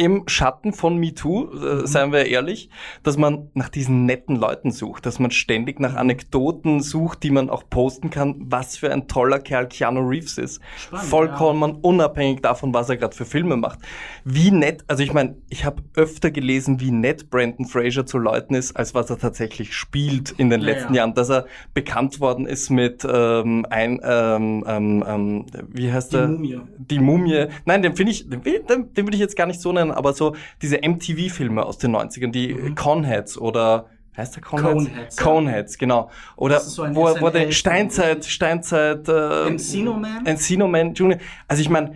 im 0.00 0.22
Schatten 0.28 0.72
von 0.72 0.96
MeToo, 0.96 1.50
äh, 1.52 1.74
mhm. 1.74 1.86
seien 1.86 2.10
wir 2.10 2.24
ehrlich, 2.24 2.70
dass 3.02 3.18
man 3.18 3.50
nach 3.52 3.68
diesen 3.68 4.06
netten 4.06 4.34
Leuten 4.34 4.70
sucht, 4.70 5.04
dass 5.04 5.18
man 5.18 5.30
ständig 5.30 5.78
nach 5.78 5.92
mhm. 5.92 5.98
Anekdoten 5.98 6.80
sucht, 6.80 7.22
die 7.22 7.30
man 7.30 7.50
auch 7.50 7.64
posten 7.68 8.08
kann, 8.08 8.36
was 8.38 8.78
für 8.78 8.90
ein 8.90 9.08
toller 9.08 9.40
Kerl 9.40 9.68
Keanu 9.68 10.00
Reeves 10.00 10.38
ist. 10.38 10.62
Spannend, 10.78 11.06
Vollkommen 11.06 11.72
ja. 11.72 11.78
unabhängig 11.82 12.40
davon, 12.40 12.72
was 12.72 12.88
er 12.88 12.96
gerade 12.96 13.14
für 13.14 13.26
Filme 13.26 13.58
macht. 13.58 13.80
Wie 14.24 14.50
nett, 14.50 14.84
also 14.88 15.02
ich 15.02 15.12
meine, 15.12 15.36
ich 15.50 15.66
habe 15.66 15.82
öfter 15.94 16.30
gelesen, 16.30 16.80
wie 16.80 16.92
nett 16.92 17.28
Brandon 17.28 17.66
Fraser 17.66 18.06
zu 18.06 18.16
Leuten 18.16 18.54
ist, 18.54 18.74
als 18.76 18.94
was 18.94 19.10
er 19.10 19.18
tatsächlich 19.18 19.74
spielt 19.74 20.30
in 20.30 20.48
den 20.48 20.62
ja, 20.62 20.66
letzten 20.66 20.94
ja. 20.94 21.00
Jahren. 21.00 21.14
Dass 21.14 21.28
er 21.28 21.44
bekannt 21.74 22.20
worden 22.20 22.46
ist 22.46 22.70
mit 22.70 23.06
ähm, 23.06 23.66
ein, 23.68 24.00
ähm, 24.02 24.64
ähm, 24.66 25.04
ähm 25.06 25.46
wie 25.68 25.92
heißt 25.92 26.12
Die 26.12 26.16
der? 26.16 26.28
Mumie. 26.28 26.60
Die 26.78 26.98
Mumie. 27.00 27.46
Nein, 27.66 27.82
den 27.82 27.94
finde 27.96 28.12
ich, 28.12 28.26
den, 28.30 28.42
den 28.42 28.96
würde 28.96 29.14
ich 29.14 29.20
jetzt 29.20 29.36
gar 29.36 29.46
nicht 29.46 29.60
so 29.60 29.70
nennen 29.74 29.89
Serien, 29.90 29.96
aber 29.96 30.12
so 30.12 30.34
diese 30.62 30.78
MTV-Filme 30.78 31.64
aus 31.64 31.78
den 31.78 31.94
90ern, 31.94 32.30
die 32.30 32.54
mhm. 32.54 32.74
Conheads 32.74 33.38
oder 33.38 33.86
heißt 34.16 34.36
der 34.36 34.42
Coneheads? 34.42 34.84
Coneheads, 34.84 35.16
Coneheads 35.16 35.78
genau. 35.78 36.10
Oder 36.36 36.60
so 36.60 36.84
wo, 36.94 37.20
wo 37.20 37.30
der 37.30 37.52
Steinzeit, 37.52 38.24
Steinzeit, 38.24 39.08
äh, 39.08 39.46
Encino 39.46 39.94
Man? 39.94 40.26
Encino 40.26 40.68
Man 40.68 40.94
Junior. 40.94 41.18
Also 41.48 41.62
ich 41.62 41.68
meine, 41.68 41.94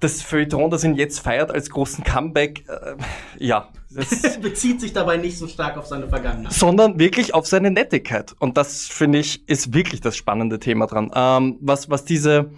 das 0.00 0.22
Feuilleton, 0.22 0.70
das 0.70 0.82
ihn 0.82 0.94
jetzt 0.94 1.20
feiert 1.20 1.50
als 1.50 1.68
großen 1.68 2.02
Comeback, 2.04 2.64
äh, 2.68 2.96
ja. 3.38 3.68
Das 3.90 4.38
bezieht 4.40 4.80
sich 4.80 4.92
dabei 4.92 5.18
nicht 5.18 5.36
so 5.36 5.46
stark 5.46 5.76
auf 5.76 5.86
seine 5.86 6.08
Vergangenheit. 6.08 6.52
Sondern 6.54 6.98
wirklich 6.98 7.34
auf 7.34 7.46
seine 7.46 7.70
Nettigkeit. 7.70 8.34
Und 8.38 8.56
das, 8.56 8.86
finde 8.86 9.18
ich, 9.18 9.46
ist 9.48 9.74
wirklich 9.74 10.00
das 10.00 10.16
spannende 10.16 10.58
Thema 10.58 10.86
dran. 10.86 11.10
Ähm, 11.14 11.58
was, 11.60 11.90
was 11.90 12.04
diese, 12.04 12.50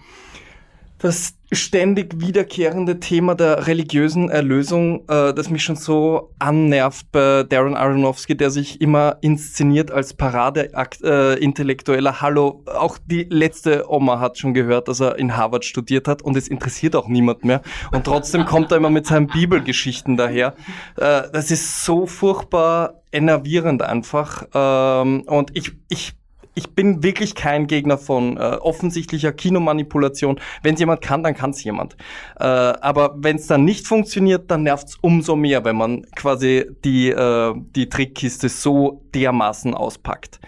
das 1.03 1.33
ständig 1.51 2.21
wiederkehrende 2.21 3.01
Thema 3.01 3.35
der 3.35 3.67
religiösen 3.67 4.29
Erlösung, 4.29 5.01
äh, 5.09 5.33
das 5.33 5.49
mich 5.49 5.61
schon 5.61 5.75
so 5.75 6.33
annervt 6.39 7.11
bei 7.11 7.43
Darren 7.43 7.75
Aronofsky, 7.75 8.37
der 8.37 8.49
sich 8.49 8.79
immer 8.79 9.17
inszeniert 9.19 9.91
als 9.91 10.13
Paradeakt 10.13 11.03
äh, 11.03 11.33
intellektueller 11.35 12.21
Hallo. 12.21 12.63
Auch 12.67 12.97
die 13.05 13.27
letzte 13.29 13.91
Oma 13.91 14.21
hat 14.21 14.37
schon 14.37 14.53
gehört, 14.53 14.87
dass 14.87 15.01
er 15.01 15.19
in 15.19 15.35
Harvard 15.35 15.65
studiert 15.65 16.07
hat 16.07 16.21
und 16.21 16.37
es 16.37 16.47
interessiert 16.47 16.95
auch 16.95 17.09
niemand 17.09 17.43
mehr. 17.43 17.61
Und 17.91 18.05
trotzdem 18.05 18.45
kommt 18.45 18.71
er 18.71 18.77
immer 18.77 18.89
mit 18.89 19.05
seinen 19.05 19.27
Bibelgeschichten 19.27 20.15
daher. 20.15 20.55
Äh, 20.95 21.23
das 21.33 21.51
ist 21.51 21.83
so 21.83 22.05
furchtbar 22.05 23.01
enervierend 23.11 23.81
einfach. 23.81 24.45
Ähm, 24.53 25.23
und 25.27 25.51
ich, 25.53 25.73
ich 25.89 26.13
ich 26.55 26.75
bin 26.75 27.03
wirklich 27.03 27.35
kein 27.35 27.67
Gegner 27.67 27.97
von 27.97 28.37
äh, 28.37 28.39
offensichtlicher 28.39 29.31
Kinomanipulation. 29.31 30.39
Wenn 30.61 30.75
es 30.75 30.79
jemand 30.79 31.01
kann, 31.01 31.23
dann 31.23 31.33
kann 31.33 31.51
es 31.51 31.63
jemand. 31.63 31.95
Äh, 32.39 32.43
aber 32.43 33.15
wenn 33.17 33.37
es 33.37 33.47
dann 33.47 33.65
nicht 33.65 33.87
funktioniert, 33.87 34.49
dann 34.51 34.63
nervt 34.63 34.89
es 34.89 34.97
umso 35.01 35.35
mehr, 35.35 35.65
wenn 35.65 35.75
man 35.75 36.03
quasi 36.15 36.65
die, 36.83 37.09
äh, 37.09 37.53
die 37.75 37.89
Trickkiste 37.89 38.49
so 38.49 39.01
dermaßen 39.13 39.73
auspackt. 39.73 40.39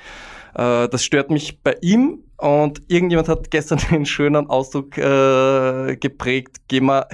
Äh, 0.55 0.87
das 0.89 1.03
stört 1.03 1.31
mich 1.31 1.61
bei 1.61 1.75
ihm. 1.81 2.19
Und 2.37 2.81
irgendjemand 2.87 3.29
hat 3.29 3.49
gestern 3.49 3.79
den 3.91 4.05
schönen 4.05 4.47
Ausdruck 4.47 4.97
äh, 4.97 5.95
geprägt, 5.97 6.57
geh 6.67 6.81
mal 6.81 7.07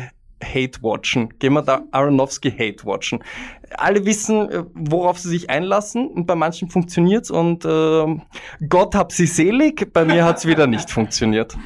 Hate 0.43 0.81
watchen. 0.81 1.30
Gehen 1.39 1.53
wir 1.53 1.61
da 1.61 1.84
Aronofsky 1.91 2.51
Hate 2.51 2.85
watchen. 2.85 3.23
Alle 3.77 4.05
wissen, 4.05 4.49
äh, 4.49 4.63
worauf 4.73 5.19
sie 5.19 5.30
sich 5.30 5.49
einlassen 5.49 6.07
und 6.07 6.26
bei 6.26 6.35
manchen 6.35 6.69
funktioniert's 6.69 7.31
und 7.31 7.65
äh, 7.65 8.19
Gott 8.68 8.95
hab 8.95 9.11
sie 9.11 9.27
selig, 9.27 9.93
bei 9.93 10.05
mir 10.05 10.26
hat's 10.26 10.45
wieder 10.45 10.68
nicht 10.68 10.89
funktioniert. 10.91 11.57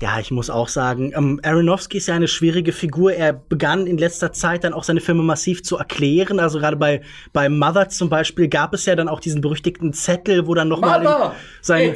Ja, 0.00 0.18
ich 0.18 0.30
muss 0.30 0.48
auch 0.48 0.68
sagen, 0.68 1.12
ähm, 1.14 1.40
Aronofsky 1.42 1.98
ist 1.98 2.06
ja 2.08 2.14
eine 2.14 2.26
schwierige 2.26 2.72
Figur. 2.72 3.12
Er 3.12 3.34
begann 3.34 3.86
in 3.86 3.98
letzter 3.98 4.32
Zeit 4.32 4.64
dann 4.64 4.72
auch 4.72 4.82
seine 4.82 5.02
Filme 5.02 5.22
massiv 5.22 5.62
zu 5.62 5.76
erklären. 5.76 6.40
Also 6.40 6.58
gerade 6.58 6.76
bei, 6.76 7.02
bei 7.34 7.50
Mother 7.50 7.90
zum 7.90 8.08
Beispiel 8.08 8.48
gab 8.48 8.72
es 8.72 8.86
ja 8.86 8.96
dann 8.96 9.08
auch 9.08 9.20
diesen 9.20 9.42
berüchtigten 9.42 9.92
Zettel, 9.92 10.46
wo 10.46 10.54
dann 10.54 10.68
nochmal 10.68 11.32
sein 11.60 11.94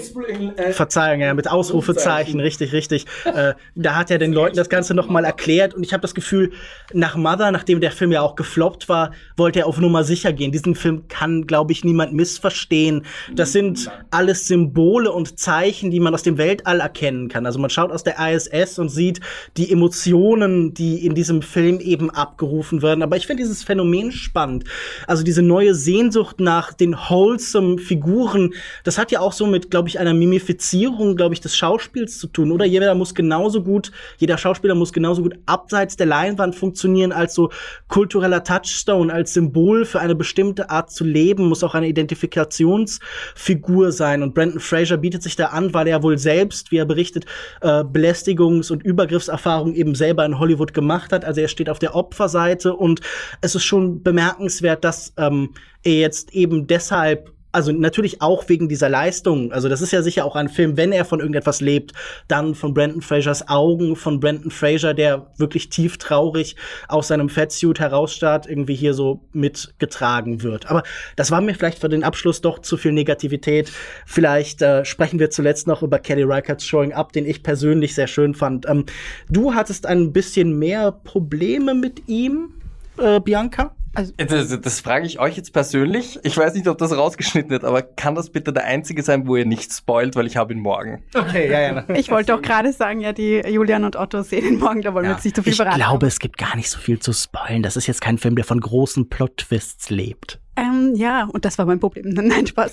äh, 0.56 0.72
Verzeihung, 0.72 1.22
ja, 1.22 1.32
mit 1.32 1.50
Ausrufezeichen, 1.50 2.40
richtig, 2.40 2.74
richtig. 2.74 3.06
äh, 3.24 3.54
da 3.74 3.94
hat 3.96 4.10
er 4.10 4.18
den 4.18 4.34
Leuten 4.34 4.56
das 4.56 4.68
Ganze 4.68 4.92
nochmal 4.92 5.24
erklärt. 5.24 5.72
Und 5.72 5.82
ich 5.82 5.94
habe 5.94 6.02
das 6.02 6.14
Gefühl, 6.14 6.52
nach 6.92 7.16
Mother, 7.16 7.52
nachdem 7.52 7.80
der 7.80 7.90
Film 7.90 8.12
ja 8.12 8.20
auch 8.20 8.36
gefloppt 8.36 8.90
war, 8.90 9.12
wollte 9.38 9.60
er 9.60 9.66
auf 9.66 9.78
Nummer 9.78 10.04
sicher 10.04 10.34
gehen. 10.34 10.52
Diesen 10.52 10.74
Film 10.74 11.08
kann, 11.08 11.46
glaube 11.46 11.72
ich, 11.72 11.84
niemand 11.84 12.12
missverstehen. 12.12 13.06
Das 13.32 13.52
sind 13.52 13.90
alles 14.10 14.46
Symbole 14.46 15.10
und 15.10 15.38
Zeichen, 15.38 15.90
die 15.90 16.00
man 16.00 16.12
aus 16.12 16.22
dem 16.22 16.36
Weltall 16.36 16.80
erkennen 16.80 17.28
kann. 17.28 17.46
Also 17.46 17.58
man 17.58 17.70
schaut 17.70 17.93
aus 17.94 18.04
der 18.04 18.16
ISS 18.18 18.78
und 18.78 18.88
sieht 18.88 19.20
die 19.56 19.70
Emotionen, 19.70 20.74
die 20.74 21.06
in 21.06 21.14
diesem 21.14 21.42
Film 21.42 21.80
eben 21.80 22.10
abgerufen 22.10 22.82
werden. 22.82 23.02
Aber 23.02 23.16
ich 23.16 23.26
finde 23.26 23.42
dieses 23.42 23.62
Phänomen 23.62 24.12
spannend. 24.12 24.64
Also 25.06 25.22
diese 25.22 25.42
neue 25.42 25.74
Sehnsucht 25.74 26.40
nach 26.40 26.72
den 26.72 26.94
wholesome 26.94 27.78
Figuren, 27.78 28.54
das 28.82 28.98
hat 28.98 29.12
ja 29.12 29.20
auch 29.20 29.32
so 29.32 29.46
mit, 29.46 29.70
glaube 29.70 29.88
ich, 29.88 29.98
einer 29.98 30.14
Mimifizierung, 30.14 31.16
glaube 31.16 31.34
ich, 31.34 31.40
des 31.40 31.56
Schauspiels 31.56 32.18
zu 32.18 32.26
tun. 32.26 32.52
Oder 32.52 32.64
jeder 32.64 32.94
muss 32.94 33.14
genauso 33.14 33.62
gut, 33.62 33.92
jeder 34.18 34.38
Schauspieler 34.38 34.74
muss 34.74 34.92
genauso 34.92 35.22
gut 35.22 35.34
abseits 35.46 35.96
der 35.96 36.06
Leinwand 36.06 36.54
funktionieren 36.54 37.12
als 37.12 37.34
so 37.34 37.50
kultureller 37.88 38.42
Touchstone, 38.42 39.12
als 39.12 39.34
Symbol 39.34 39.84
für 39.84 40.00
eine 40.00 40.14
bestimmte 40.14 40.70
Art 40.70 40.90
zu 40.90 41.04
leben, 41.04 41.48
muss 41.48 41.62
auch 41.62 41.74
eine 41.74 41.88
Identifikationsfigur 41.88 43.92
sein. 43.92 44.22
Und 44.22 44.34
Brandon 44.34 44.60
Fraser 44.60 44.96
bietet 44.96 45.22
sich 45.22 45.36
da 45.36 45.46
an, 45.46 45.74
weil 45.74 45.86
er 45.86 46.02
wohl 46.02 46.18
selbst, 46.18 46.70
wie 46.70 46.78
er 46.78 46.86
berichtet, 46.86 47.26
äh, 47.60 47.83
Belästigungs- 47.84 48.72
und 48.72 48.82
Übergriffserfahrungen 48.82 49.74
eben 49.74 49.94
selber 49.94 50.24
in 50.24 50.38
Hollywood 50.38 50.74
gemacht 50.74 51.12
hat. 51.12 51.24
Also 51.24 51.40
er 51.40 51.48
steht 51.48 51.70
auf 51.70 51.78
der 51.78 51.94
Opferseite 51.94 52.74
und 52.74 53.00
es 53.40 53.54
ist 53.54 53.64
schon 53.64 54.02
bemerkenswert, 54.02 54.84
dass 54.84 55.12
ähm, 55.16 55.50
er 55.82 55.98
jetzt 55.98 56.34
eben 56.34 56.66
deshalb 56.66 57.32
also 57.54 57.72
natürlich 57.72 58.20
auch 58.20 58.48
wegen 58.48 58.68
dieser 58.68 58.88
Leistung. 58.88 59.52
Also 59.52 59.68
das 59.68 59.80
ist 59.80 59.92
ja 59.92 60.02
sicher 60.02 60.24
auch 60.24 60.34
ein 60.34 60.48
Film, 60.48 60.76
wenn 60.76 60.92
er 60.92 61.04
von 61.04 61.20
irgendetwas 61.20 61.60
lebt, 61.60 61.92
dann 62.28 62.54
von 62.54 62.74
Brandon 62.74 63.00
Frasers 63.00 63.48
Augen, 63.48 63.94
von 63.96 64.18
Brandon 64.20 64.50
Fraser, 64.50 64.92
der 64.92 65.30
wirklich 65.38 65.68
tief 65.68 65.96
traurig 65.98 66.56
aus 66.88 67.08
seinem 67.08 67.28
Fatsuit 67.28 67.78
herausstarrt, 67.78 68.46
irgendwie 68.46 68.74
hier 68.74 68.92
so 68.92 69.20
mitgetragen 69.32 70.42
wird. 70.42 70.68
Aber 70.70 70.82
das 71.16 71.30
war 71.30 71.40
mir 71.40 71.54
vielleicht 71.54 71.78
für 71.78 71.88
den 71.88 72.02
Abschluss 72.02 72.40
doch 72.40 72.58
zu 72.58 72.76
viel 72.76 72.92
Negativität. 72.92 73.70
Vielleicht 74.04 74.60
äh, 74.60 74.84
sprechen 74.84 75.20
wir 75.20 75.30
zuletzt 75.30 75.66
noch 75.66 75.82
über 75.82 75.98
Kelly 76.00 76.24
Reichert's 76.24 76.66
Showing 76.66 76.92
Up, 76.92 77.12
den 77.12 77.24
ich 77.24 77.42
persönlich 77.42 77.94
sehr 77.94 78.08
schön 78.08 78.34
fand. 78.34 78.68
Ähm, 78.68 78.84
du 79.30 79.54
hattest 79.54 79.86
ein 79.86 80.12
bisschen 80.12 80.58
mehr 80.58 80.90
Probleme 80.90 81.74
mit 81.74 82.08
ihm, 82.08 82.54
äh, 82.98 83.20
Bianca? 83.20 83.74
Also 83.94 84.12
das, 84.16 84.60
das 84.60 84.80
frage 84.80 85.06
ich 85.06 85.18
euch 85.18 85.36
jetzt 85.36 85.52
persönlich. 85.52 86.18
Ich 86.22 86.36
weiß 86.36 86.54
nicht, 86.54 86.66
ob 86.68 86.78
das 86.78 86.96
rausgeschnitten 86.96 87.50
wird, 87.50 87.64
aber 87.64 87.82
kann 87.82 88.14
das 88.14 88.30
bitte 88.30 88.52
der 88.52 88.64
einzige 88.64 89.02
sein, 89.02 89.26
wo 89.26 89.36
ihr 89.36 89.46
nicht 89.46 89.72
spoilt, 89.72 90.16
weil 90.16 90.26
ich 90.26 90.36
habe 90.36 90.52
ihn 90.52 90.60
morgen. 90.60 91.02
Okay, 91.14 91.50
ja, 91.50 91.60
ja. 91.60 91.84
Ich 91.94 92.10
wollte 92.10 92.34
auch 92.34 92.42
gerade 92.42 92.72
sagen, 92.72 93.00
ja, 93.00 93.12
die 93.12 93.40
Julian 93.40 93.84
und 93.84 93.96
Otto 93.96 94.22
sehen 94.22 94.46
ihn 94.46 94.58
morgen, 94.58 94.82
da 94.82 94.94
wollen 94.94 95.04
ja. 95.04 95.10
wir 95.10 95.14
jetzt 95.14 95.24
nicht 95.24 95.36
so 95.36 95.42
viel 95.42 95.52
ich 95.52 95.56
verraten. 95.56 95.80
Ich 95.80 95.86
glaube, 95.86 96.06
es 96.06 96.18
gibt 96.18 96.38
gar 96.38 96.56
nicht 96.56 96.70
so 96.70 96.78
viel 96.78 96.98
zu 96.98 97.12
spoilen. 97.12 97.62
Das 97.62 97.76
ist 97.76 97.86
jetzt 97.86 98.00
kein 98.00 98.18
Film, 98.18 98.36
der 98.36 98.44
von 98.44 98.60
großen 98.60 99.08
Plot-Twists 99.08 99.90
lebt. 99.90 100.40
Ähm, 100.56 100.92
ja, 100.94 101.28
und 101.32 101.44
das 101.44 101.58
war 101.58 101.66
mein 101.66 101.80
Problem. 101.80 102.08
Nein, 102.14 102.46
Spaß. 102.46 102.70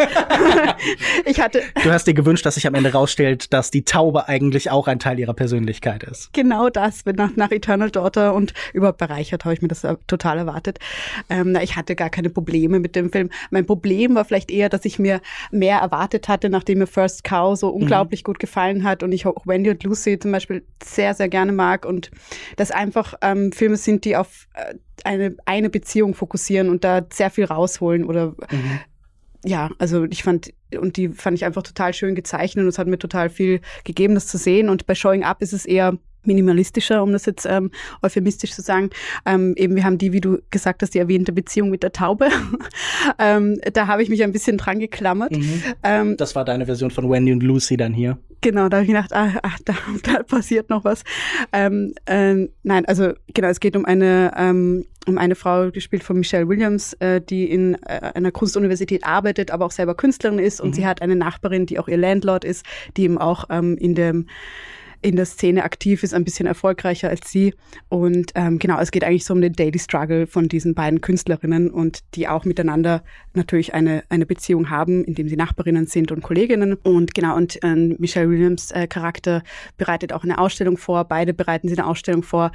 ich 1.25 1.41
hatte. 1.41 1.61
Du 1.83 1.91
hast 1.91 2.05
dir 2.05 2.13
gewünscht, 2.13 2.45
dass 2.45 2.55
sich 2.55 2.67
am 2.67 2.75
Ende 2.75 2.91
rausstellt, 2.91 3.53
dass 3.53 3.71
die 3.71 3.83
Taube 3.83 4.27
eigentlich 4.27 4.69
auch 4.69 4.87
ein 4.87 4.99
Teil 4.99 5.19
ihrer 5.19 5.33
Persönlichkeit 5.33 6.03
ist. 6.03 6.31
Genau 6.33 6.69
das, 6.69 7.03
nach, 7.05 7.35
nach 7.35 7.51
Eternal 7.51 7.89
Daughter 7.89 8.33
und 8.33 8.53
überhaupt 8.73 8.99
bereichert 8.99 9.45
habe 9.45 9.53
ich 9.53 9.61
mir 9.61 9.67
das 9.67 9.83
äh, 9.83 9.95
total 10.07 10.37
erwartet. 10.37 10.79
Ähm, 11.29 11.57
ich 11.61 11.75
hatte 11.75 11.95
gar 11.95 12.09
keine 12.09 12.29
Probleme 12.29 12.79
mit 12.79 12.95
dem 12.95 13.11
Film. 13.11 13.29
Mein 13.49 13.65
Problem 13.65 14.15
war 14.15 14.25
vielleicht 14.25 14.51
eher, 14.51 14.69
dass 14.69 14.85
ich 14.85 14.99
mir 14.99 15.21
mehr 15.51 15.79
erwartet 15.79 16.27
hatte, 16.27 16.49
nachdem 16.49 16.79
mir 16.79 16.87
First 16.87 17.23
Cow 17.23 17.57
so 17.57 17.69
mhm. 17.69 17.83
unglaublich 17.83 18.21
mhm. 18.21 18.25
gut 18.25 18.39
gefallen 18.39 18.83
hat 18.83 19.03
und 19.03 19.11
ich 19.11 19.25
auch 19.25 19.45
Wendy 19.45 19.69
und 19.69 19.83
Lucy 19.83 20.19
zum 20.19 20.31
Beispiel 20.31 20.63
sehr, 20.83 21.13
sehr 21.13 21.29
gerne 21.29 21.51
mag 21.51 21.85
und 21.85 22.11
das 22.57 22.71
einfach 22.71 23.15
ähm, 23.21 23.51
Filme 23.51 23.77
sind, 23.77 24.05
die 24.05 24.15
auf 24.15 24.47
äh, 24.53 24.75
eine, 25.05 25.35
eine 25.45 25.69
Beziehung 25.69 26.13
fokussieren 26.13 26.69
und 26.69 26.83
da 26.83 27.05
sehr 27.11 27.29
viel 27.29 27.45
rausholen 27.45 28.05
oder 28.05 28.35
mhm. 28.51 28.79
ja, 29.43 29.69
also 29.79 30.05
ich 30.05 30.23
fand, 30.23 30.53
und 30.77 30.97
die 30.97 31.09
fand 31.09 31.37
ich 31.37 31.45
einfach 31.45 31.63
total 31.63 31.93
schön 31.93 32.15
gezeichnet 32.15 32.63
und 32.63 32.69
es 32.69 32.79
hat 32.79 32.87
mir 32.87 32.99
total 32.99 33.29
viel 33.29 33.61
gegeben, 33.83 34.15
das 34.15 34.27
zu 34.27 34.37
sehen. 34.37 34.69
Und 34.69 34.85
bei 34.85 34.95
Showing 34.95 35.23
Up 35.23 35.41
ist 35.41 35.53
es 35.53 35.65
eher 35.65 35.97
minimalistischer, 36.23 37.03
um 37.03 37.11
das 37.11 37.25
jetzt 37.25 37.45
ähm, 37.45 37.71
euphemistisch 38.01 38.51
zu 38.51 38.61
sagen. 38.61 38.89
Ähm, 39.25 39.53
eben, 39.57 39.75
wir 39.75 39.83
haben 39.83 39.97
die, 39.97 40.13
wie 40.13 40.21
du 40.21 40.39
gesagt 40.49 40.81
hast, 40.81 40.93
die 40.93 40.99
erwähnte 40.99 41.31
Beziehung 41.31 41.69
mit 41.69 41.83
der 41.83 41.91
Taube. 41.91 42.29
ähm, 43.19 43.59
da 43.73 43.87
habe 43.87 44.03
ich 44.03 44.09
mich 44.09 44.23
ein 44.23 44.31
bisschen 44.31 44.57
dran 44.57 44.79
geklammert. 44.79 45.31
Mhm. 45.31 45.63
Ähm, 45.83 46.17
das 46.17 46.35
war 46.35 46.45
deine 46.45 46.65
Version 46.65 46.91
von 46.91 47.09
Wendy 47.09 47.31
und 47.31 47.43
Lucy 47.43 47.77
dann 47.77 47.93
hier. 47.93 48.17
Genau, 48.41 48.69
da 48.69 48.77
habe 48.77 48.85
ich 48.85 48.91
gedacht, 48.91 49.13
ah, 49.13 49.33
ach, 49.43 49.59
da, 49.65 49.73
da 50.03 50.23
passiert 50.23 50.69
noch 50.69 50.83
was. 50.83 51.03
Ähm, 51.53 51.93
ähm, 52.07 52.49
nein, 52.63 52.85
also 52.85 53.13
genau, 53.33 53.49
es 53.49 53.59
geht 53.59 53.75
um 53.75 53.85
eine 53.85 54.31
ähm, 54.35 54.85
um 55.07 55.17
eine 55.17 55.35
Frau, 55.35 55.71
gespielt 55.71 56.03
von 56.03 56.17
Michelle 56.17 56.47
Williams, 56.47 56.93
äh, 56.93 57.21
die 57.21 57.49
in 57.49 57.75
äh, 57.85 58.11
einer 58.13 58.31
Kunstuniversität 58.31 59.03
arbeitet, 59.03 59.49
aber 59.49 59.65
auch 59.65 59.71
selber 59.71 59.95
Künstlerin 59.95 60.37
ist. 60.37 60.61
Und 60.61 60.69
mhm. 60.69 60.73
sie 60.73 60.85
hat 60.85 61.01
eine 61.01 61.15
Nachbarin, 61.15 61.65
die 61.65 61.79
auch 61.79 61.87
ihr 61.87 61.97
Landlord 61.97 62.45
ist, 62.45 62.65
die 62.97 63.03
eben 63.03 63.17
auch 63.17 63.45
ähm, 63.49 63.77
in 63.77 63.95
dem 63.95 64.27
in 65.01 65.15
der 65.15 65.25
Szene 65.25 65.63
aktiv 65.63 66.03
ist, 66.03 66.13
ein 66.13 66.23
bisschen 66.23 66.45
erfolgreicher 66.45 67.09
als 67.09 67.31
sie. 67.31 67.53
Und 67.89 68.31
ähm, 68.35 68.59
genau, 68.59 68.79
es 68.79 68.91
geht 68.91 69.03
eigentlich 69.03 69.25
so 69.25 69.33
um 69.33 69.41
den 69.41 69.53
Daily 69.53 69.79
Struggle 69.79 70.27
von 70.27 70.47
diesen 70.47 70.75
beiden 70.75 71.01
Künstlerinnen 71.01 71.71
und 71.71 72.01
die 72.13 72.27
auch 72.27 72.45
miteinander 72.45 73.03
natürlich 73.33 73.73
eine, 73.73 74.03
eine 74.09 74.25
Beziehung 74.25 74.69
haben, 74.69 75.03
indem 75.03 75.27
sie 75.27 75.35
Nachbarinnen 75.35 75.87
sind 75.87 76.11
und 76.11 76.21
Kolleginnen. 76.21 76.75
Und 76.75 77.15
genau, 77.15 77.35
und 77.35 77.63
äh, 77.63 77.75
Michelle 77.75 78.29
Williams 78.29 78.71
äh, 78.71 78.87
Charakter 78.87 79.41
bereitet 79.77 80.13
auch 80.13 80.23
eine 80.23 80.37
Ausstellung 80.37 80.77
vor. 80.77 81.05
Beide 81.05 81.33
bereiten 81.33 81.67
sie 81.67 81.77
eine 81.77 81.87
Ausstellung 81.87 82.21
vor. 82.21 82.51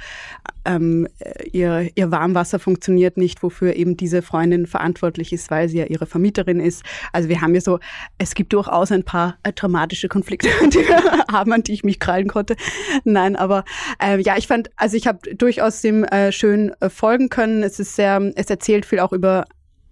Ähm, 0.63 1.07
ihr, 1.51 1.89
ihr 1.95 2.11
Warmwasser 2.11 2.59
funktioniert 2.59 3.17
nicht, 3.17 3.43
wofür 3.43 3.75
eben 3.75 3.97
diese 3.97 4.21
Freundin 4.21 4.67
verantwortlich 4.67 5.33
ist, 5.33 5.51
weil 5.51 5.67
sie 5.67 5.79
ja 5.79 5.85
ihre 5.85 6.05
Vermieterin 6.05 6.59
ist. 6.59 6.83
Also 7.11 7.27
wir 7.27 7.41
haben 7.41 7.55
ja 7.55 7.61
so, 7.61 7.79
es 8.17 8.35
gibt 8.35 8.53
durchaus 8.53 8.91
ein 8.91 9.03
paar 9.03 9.37
äh, 9.43 9.51
dramatische 9.51 10.07
Konflikte, 10.07 10.47
die 10.69 10.79
wir 10.79 11.25
haben, 11.31 11.51
an 11.51 11.63
die 11.63 11.73
ich 11.73 11.83
mich 11.83 11.99
krallen 11.99 12.27
konnte 12.27 12.36
konnte. 12.37 12.55
Nein, 13.03 13.35
aber 13.35 13.65
äh, 14.01 14.21
ja, 14.21 14.37
ich 14.37 14.47
fand, 14.47 14.69
also 14.75 14.95
ich 14.95 15.07
habe 15.07 15.35
durchaus 15.35 15.81
dem 15.81 16.03
äh, 16.03 16.31
schön 16.31 16.71
äh, 16.79 16.89
folgen 16.89 17.29
können. 17.29 17.63
Es 17.63 17.79
ist 17.79 17.95
sehr, 17.95 18.31
es 18.35 18.49
erzählt 18.49 18.85
viel 18.85 18.99
auch 18.99 19.11
über 19.11 19.45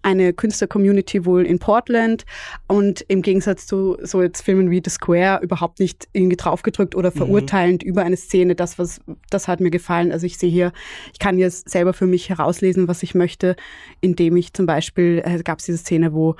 eine 0.06 0.34
Künstler-Community 0.34 1.26
wohl 1.26 1.45
in 1.45 1.57
Portland 1.57 2.26
und 2.68 3.03
im 3.07 3.23
Gegensatz 3.23 3.65
zu 3.65 3.98
so 4.03 4.22
jetzt 4.22 4.44
Filmen 4.44 4.69
wie 4.69 4.80
The 4.84 4.91
Square 4.91 5.40
überhaupt 5.41 5.80
nicht 5.80 6.07
irgendwie 6.14 6.36
draufgedrückt 6.36 6.95
oder 6.95 7.10
mhm. 7.10 7.18
verurteilend 7.18 7.84
mhm. 7.84 7.90
über 7.90 8.03
eine 8.03 8.15
Szene. 8.15 8.53
Das, 8.53 8.77
was, 8.77 9.02
das 9.32 9.48
hat 9.48 9.61
mir 9.61 9.72
gefallen. 9.72 10.11
Also 10.11 10.27
ich 10.27 10.38
sehe 10.38 10.52
hier, 10.52 10.73
ich 11.11 11.18
kann 11.18 11.38
hier 11.38 11.49
selber 11.49 11.94
für 11.94 12.06
mich 12.06 12.30
herauslesen, 12.30 12.88
was 12.88 13.02
ich 13.02 13.15
möchte, 13.15 13.56
indem 13.99 14.38
ich 14.38 14.53
zum 14.53 14.68
Beispiel, 14.68 15.23
äh, 15.26 15.41
gab 15.41 15.57
es 15.57 15.65
diese 15.65 15.80
Szene, 15.80 16.14
wo 16.14 16.36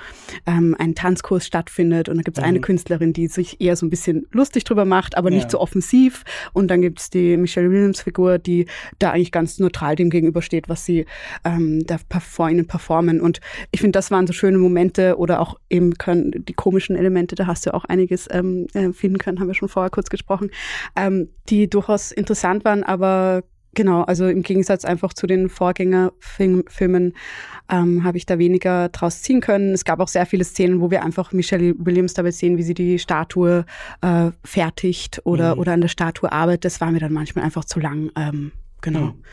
ähm, 0.46 0.76
ein 0.78 0.94
Tanzkurs 0.94 1.48
stattfindet 1.48 2.08
und 2.08 2.18
da 2.18 2.22
gibt 2.22 2.38
es 2.38 2.44
mhm. 2.44 2.50
eine 2.50 2.62
Künstlerin, 2.62 3.14
die 3.14 3.28
sich 3.28 3.60
eher 3.60 3.76
so 3.76 3.88
ein 3.88 3.90
bisschen 3.90 4.28
lustig 4.32 4.64
drüber 4.66 4.86
macht, 4.86 5.18
aber 5.18 5.32
ja. 5.32 5.38
nicht 5.38 5.50
so 5.50 5.60
offensiv. 5.60 6.24
Und 6.54 6.68
dann 6.68 6.84
gibt 6.84 7.00
es 7.00 7.10
die 7.10 7.36
Michelle 7.36 7.72
Williams-Figur, 7.72 8.38
die 8.38 8.68
da 9.00 9.12
eigentlich 9.12 9.32
ganz 9.32 9.58
neutral 9.58 9.96
dem 9.96 10.12
gegenübersteht, 10.12 10.70
was 10.70 10.86
sie 10.86 11.08
ähm, 11.44 11.84
da 11.88 11.98
vor 12.20 12.48
ihnen 12.48 12.68
performen. 12.68 13.20
Und 13.20 13.42
ich 13.72 13.82
finde, 13.82 13.98
das 13.98 14.12
waren 14.12 14.28
so 14.28 14.34
schöne 14.34 14.58
Momente 14.58 15.18
oder 15.18 15.40
auch 15.42 15.56
eben 15.70 15.94
können 15.96 16.46
die 16.46 16.54
komischen 16.54 16.96
Elemente, 16.96 17.36
da 17.36 17.48
hast 17.48 17.66
du 17.66 17.74
auch 17.74 17.86
einiges 17.86 18.28
ähm, 18.32 18.68
äh, 18.74 18.92
finden 18.92 19.18
können, 19.18 19.40
haben 19.40 19.48
wir 19.48 19.54
schon 19.54 19.70
vorher 19.70 19.90
kurz 19.90 20.10
gesprochen, 20.10 20.52
ähm, 20.96 21.30
die 21.50 21.70
durchaus 21.70 22.12
interessant 22.12 22.66
waren, 22.66 22.84
aber 22.84 23.44
Genau, 23.76 24.04
also 24.04 24.28
im 24.28 24.42
Gegensatz 24.42 24.86
einfach 24.86 25.14
zu 25.14 25.28
den 25.28 25.50
Vorgängerfilmen 25.50 27.14
ähm, 27.70 28.04
habe 28.06 28.18
ich 28.18 28.26
da 28.26 28.40
weniger 28.40 28.88
draus 28.90 29.22
ziehen 29.22 29.42
können. 29.42 29.74
Es 29.74 29.84
gab 29.84 30.00
auch 30.00 30.08
sehr 30.08 30.26
viele 30.26 30.46
Szenen, 30.46 30.80
wo 30.80 30.92
wir 30.92 31.04
einfach 31.04 31.34
Michelle 31.34 31.76
Williams 31.78 32.14
dabei 32.14 32.32
sehen, 32.32 32.58
wie 32.58 32.64
sie 32.64 32.74
die 32.74 33.00
Statue 33.00 33.66
äh, 34.02 34.32
fertigt 34.46 35.22
oder, 35.26 35.56
mhm. 35.56 35.62
oder 35.62 35.74
an 35.74 35.82
der 35.82 35.90
Statue 35.90 36.32
arbeitet. 36.32 36.66
Das 36.66 36.80
war 36.80 36.90
mir 36.90 37.00
dann 37.00 37.12
manchmal 37.12 37.44
einfach 37.44 37.66
zu 37.66 37.82
lang. 37.82 38.12
Ähm, 38.16 38.54
genau. 38.82 39.02
Mhm. 39.02 39.24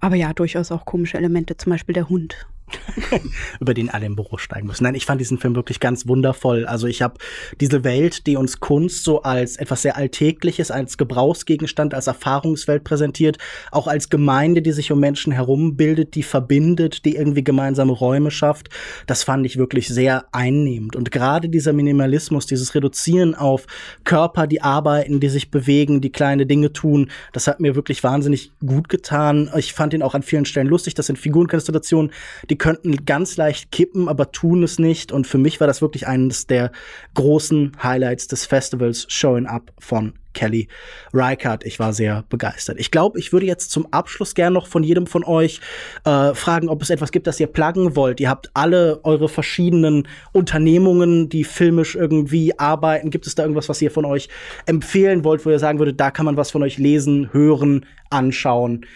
Aber 0.00 0.16
ja, 0.16 0.34
durchaus 0.34 0.70
auch 0.70 0.84
komische 0.84 1.16
Elemente, 1.16 1.56
zum 1.56 1.70
Beispiel 1.70 1.94
der 1.94 2.10
Hund. 2.10 2.46
über 3.60 3.74
den 3.74 3.90
alle 3.90 4.06
im 4.06 4.16
Büro 4.16 4.38
steigen 4.38 4.66
müssen. 4.66 4.84
Nein, 4.84 4.94
ich 4.94 5.06
fand 5.06 5.20
diesen 5.20 5.38
Film 5.38 5.54
wirklich 5.54 5.80
ganz 5.80 6.06
wundervoll. 6.06 6.66
Also 6.66 6.86
ich 6.86 7.02
habe 7.02 7.14
diese 7.60 7.84
Welt, 7.84 8.26
die 8.26 8.36
uns 8.36 8.60
Kunst 8.60 9.04
so 9.04 9.22
als 9.22 9.56
etwas 9.56 9.82
sehr 9.82 9.96
Alltägliches, 9.96 10.70
als 10.70 10.98
Gebrauchsgegenstand, 10.98 11.94
als 11.94 12.06
Erfahrungswelt 12.06 12.84
präsentiert, 12.84 13.38
auch 13.70 13.86
als 13.86 14.08
Gemeinde, 14.08 14.62
die 14.62 14.72
sich 14.72 14.90
um 14.90 15.00
Menschen 15.00 15.32
herum 15.32 15.76
bildet, 15.76 16.14
die 16.14 16.22
verbindet, 16.22 17.04
die 17.04 17.16
irgendwie 17.16 17.44
gemeinsame 17.44 17.92
Räume 17.92 18.30
schafft. 18.30 18.68
Das 19.06 19.22
fand 19.22 19.46
ich 19.46 19.56
wirklich 19.56 19.88
sehr 19.88 20.24
einnehmend. 20.32 20.96
Und 20.96 21.10
gerade 21.10 21.48
dieser 21.48 21.72
Minimalismus, 21.72 22.46
dieses 22.46 22.74
Reduzieren 22.74 23.34
auf 23.34 23.66
Körper, 24.04 24.46
die 24.46 24.62
arbeiten, 24.62 25.20
die 25.20 25.28
sich 25.28 25.50
bewegen, 25.50 26.00
die 26.00 26.10
kleine 26.10 26.46
Dinge 26.46 26.72
tun, 26.72 27.10
das 27.32 27.46
hat 27.46 27.60
mir 27.60 27.74
wirklich 27.74 28.02
wahnsinnig 28.02 28.52
gut 28.64 28.88
getan. 28.88 29.50
Ich 29.56 29.72
fand 29.72 29.94
ihn 29.94 30.02
auch 30.02 30.14
an 30.14 30.22
vielen 30.22 30.46
Stellen 30.46 30.66
lustig. 30.66 30.94
Das 30.94 31.06
sind 31.06 31.18
Figurenkonstellationen, 31.18 32.12
die 32.50 32.55
die 32.56 32.58
könnten 32.58 33.04
ganz 33.04 33.36
leicht 33.36 33.70
kippen, 33.70 34.08
aber 34.08 34.32
tun 34.32 34.62
es 34.62 34.78
nicht. 34.78 35.12
Und 35.12 35.26
für 35.26 35.36
mich 35.36 35.60
war 35.60 35.66
das 35.66 35.82
wirklich 35.82 36.06
eines 36.06 36.46
der 36.46 36.72
großen 37.12 37.72
Highlights 37.82 38.28
des 38.28 38.46
Festivals, 38.46 39.04
Showing 39.10 39.44
Up 39.44 39.72
von 39.78 40.14
Kelly 40.32 40.68
Reichardt. 41.12 41.66
Ich 41.66 41.78
war 41.78 41.92
sehr 41.92 42.24
begeistert. 42.30 42.80
Ich 42.80 42.90
glaube, 42.90 43.18
ich 43.18 43.30
würde 43.34 43.44
jetzt 43.44 43.70
zum 43.72 43.92
Abschluss 43.92 44.34
gern 44.34 44.54
noch 44.54 44.68
von 44.68 44.82
jedem 44.82 45.06
von 45.06 45.22
euch 45.22 45.60
äh, 46.06 46.32
fragen, 46.32 46.70
ob 46.70 46.80
es 46.80 46.88
etwas 46.88 47.12
gibt, 47.12 47.26
das 47.26 47.38
ihr 47.38 47.46
pluggen 47.46 47.94
wollt. 47.94 48.20
Ihr 48.20 48.30
habt 48.30 48.50
alle 48.54 49.00
eure 49.04 49.28
verschiedenen 49.28 50.08
Unternehmungen, 50.32 51.28
die 51.28 51.44
filmisch 51.44 51.94
irgendwie 51.94 52.58
arbeiten. 52.58 53.10
Gibt 53.10 53.26
es 53.26 53.34
da 53.34 53.42
irgendwas, 53.42 53.68
was 53.68 53.82
ihr 53.82 53.90
von 53.90 54.06
euch 54.06 54.30
empfehlen 54.64 55.24
wollt, 55.24 55.44
wo 55.44 55.50
ihr 55.50 55.58
sagen 55.58 55.78
würdet, 55.78 56.00
da 56.00 56.10
kann 56.10 56.24
man 56.24 56.38
was 56.38 56.52
von 56.52 56.62
euch 56.62 56.78
lesen, 56.78 57.34
hören, 57.34 57.84
anschauen? 58.08 58.86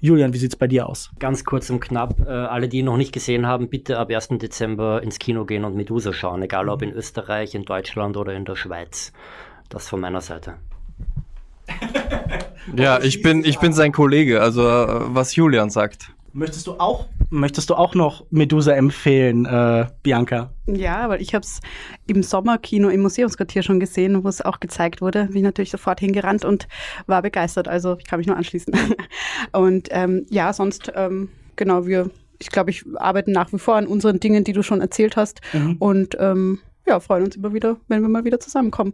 Julian, 0.00 0.32
wie 0.32 0.38
sieht's 0.38 0.56
bei 0.56 0.66
dir 0.66 0.88
aus? 0.88 1.10
Ganz 1.18 1.44
kurz 1.44 1.70
und 1.70 1.80
knapp, 1.80 2.20
äh, 2.20 2.30
alle, 2.30 2.68
die 2.68 2.78
ihn 2.78 2.84
noch 2.84 2.96
nicht 2.96 3.12
gesehen 3.12 3.46
haben, 3.46 3.68
bitte 3.68 3.98
ab 3.98 4.10
1. 4.10 4.28
Dezember 4.38 5.02
ins 5.02 5.18
Kino 5.18 5.44
gehen 5.44 5.64
und 5.64 5.74
Medusa 5.76 6.12
schauen, 6.12 6.42
egal 6.42 6.68
ob 6.68 6.82
in 6.82 6.92
Österreich, 6.92 7.54
in 7.54 7.64
Deutschland 7.64 8.16
oder 8.16 8.34
in 8.34 8.44
der 8.44 8.56
Schweiz. 8.56 9.12
Das 9.68 9.88
von 9.88 10.00
meiner 10.00 10.20
Seite. 10.20 10.54
ja, 12.76 13.00
ich 13.00 13.22
bin, 13.22 13.44
ich 13.44 13.58
bin 13.58 13.72
sein 13.72 13.92
Kollege, 13.92 14.42
also 14.42 14.68
äh, 14.68 14.86
was 15.14 15.34
Julian 15.34 15.70
sagt. 15.70 16.13
Möchtest 16.36 16.66
du 16.66 16.72
auch, 16.72 17.06
möchtest 17.30 17.70
du 17.70 17.76
auch 17.76 17.94
noch 17.94 18.26
Medusa 18.30 18.72
empfehlen, 18.72 19.46
äh, 19.46 19.86
Bianca? 20.02 20.50
Ja, 20.66 21.08
weil 21.08 21.22
ich 21.22 21.32
habe 21.32 21.44
es 21.44 21.60
im 22.08 22.24
Sommerkino 22.24 22.88
im 22.88 23.02
Museumsquartier 23.02 23.62
schon 23.62 23.78
gesehen, 23.78 24.24
wo 24.24 24.28
es 24.28 24.42
auch 24.42 24.58
gezeigt 24.58 25.00
wurde. 25.00 25.26
Bin 25.26 25.36
ich 25.36 25.42
natürlich 25.44 25.70
sofort 25.70 26.00
hingerannt 26.00 26.44
und 26.44 26.66
war 27.06 27.22
begeistert. 27.22 27.68
Also 27.68 27.96
ich 27.98 28.04
kann 28.06 28.18
mich 28.18 28.26
nur 28.26 28.36
anschließen. 28.36 28.74
und 29.52 29.88
ähm, 29.92 30.26
ja, 30.28 30.52
sonst 30.52 30.90
ähm, 30.96 31.28
genau 31.54 31.86
wir. 31.86 32.10
Ich 32.40 32.48
glaube, 32.48 32.70
ich 32.70 32.84
arbeite 32.96 33.30
nach 33.30 33.52
wie 33.52 33.58
vor 33.58 33.76
an 33.76 33.86
unseren 33.86 34.18
Dingen, 34.18 34.42
die 34.42 34.52
du 34.52 34.64
schon 34.64 34.80
erzählt 34.80 35.16
hast. 35.16 35.40
Mhm. 35.52 35.76
Und 35.78 36.16
ähm, 36.18 36.58
ja, 36.84 36.98
freuen 36.98 37.24
uns 37.24 37.36
immer 37.36 37.54
wieder, 37.54 37.76
wenn 37.86 38.02
wir 38.02 38.08
mal 38.08 38.24
wieder 38.24 38.40
zusammenkommen 38.40 38.92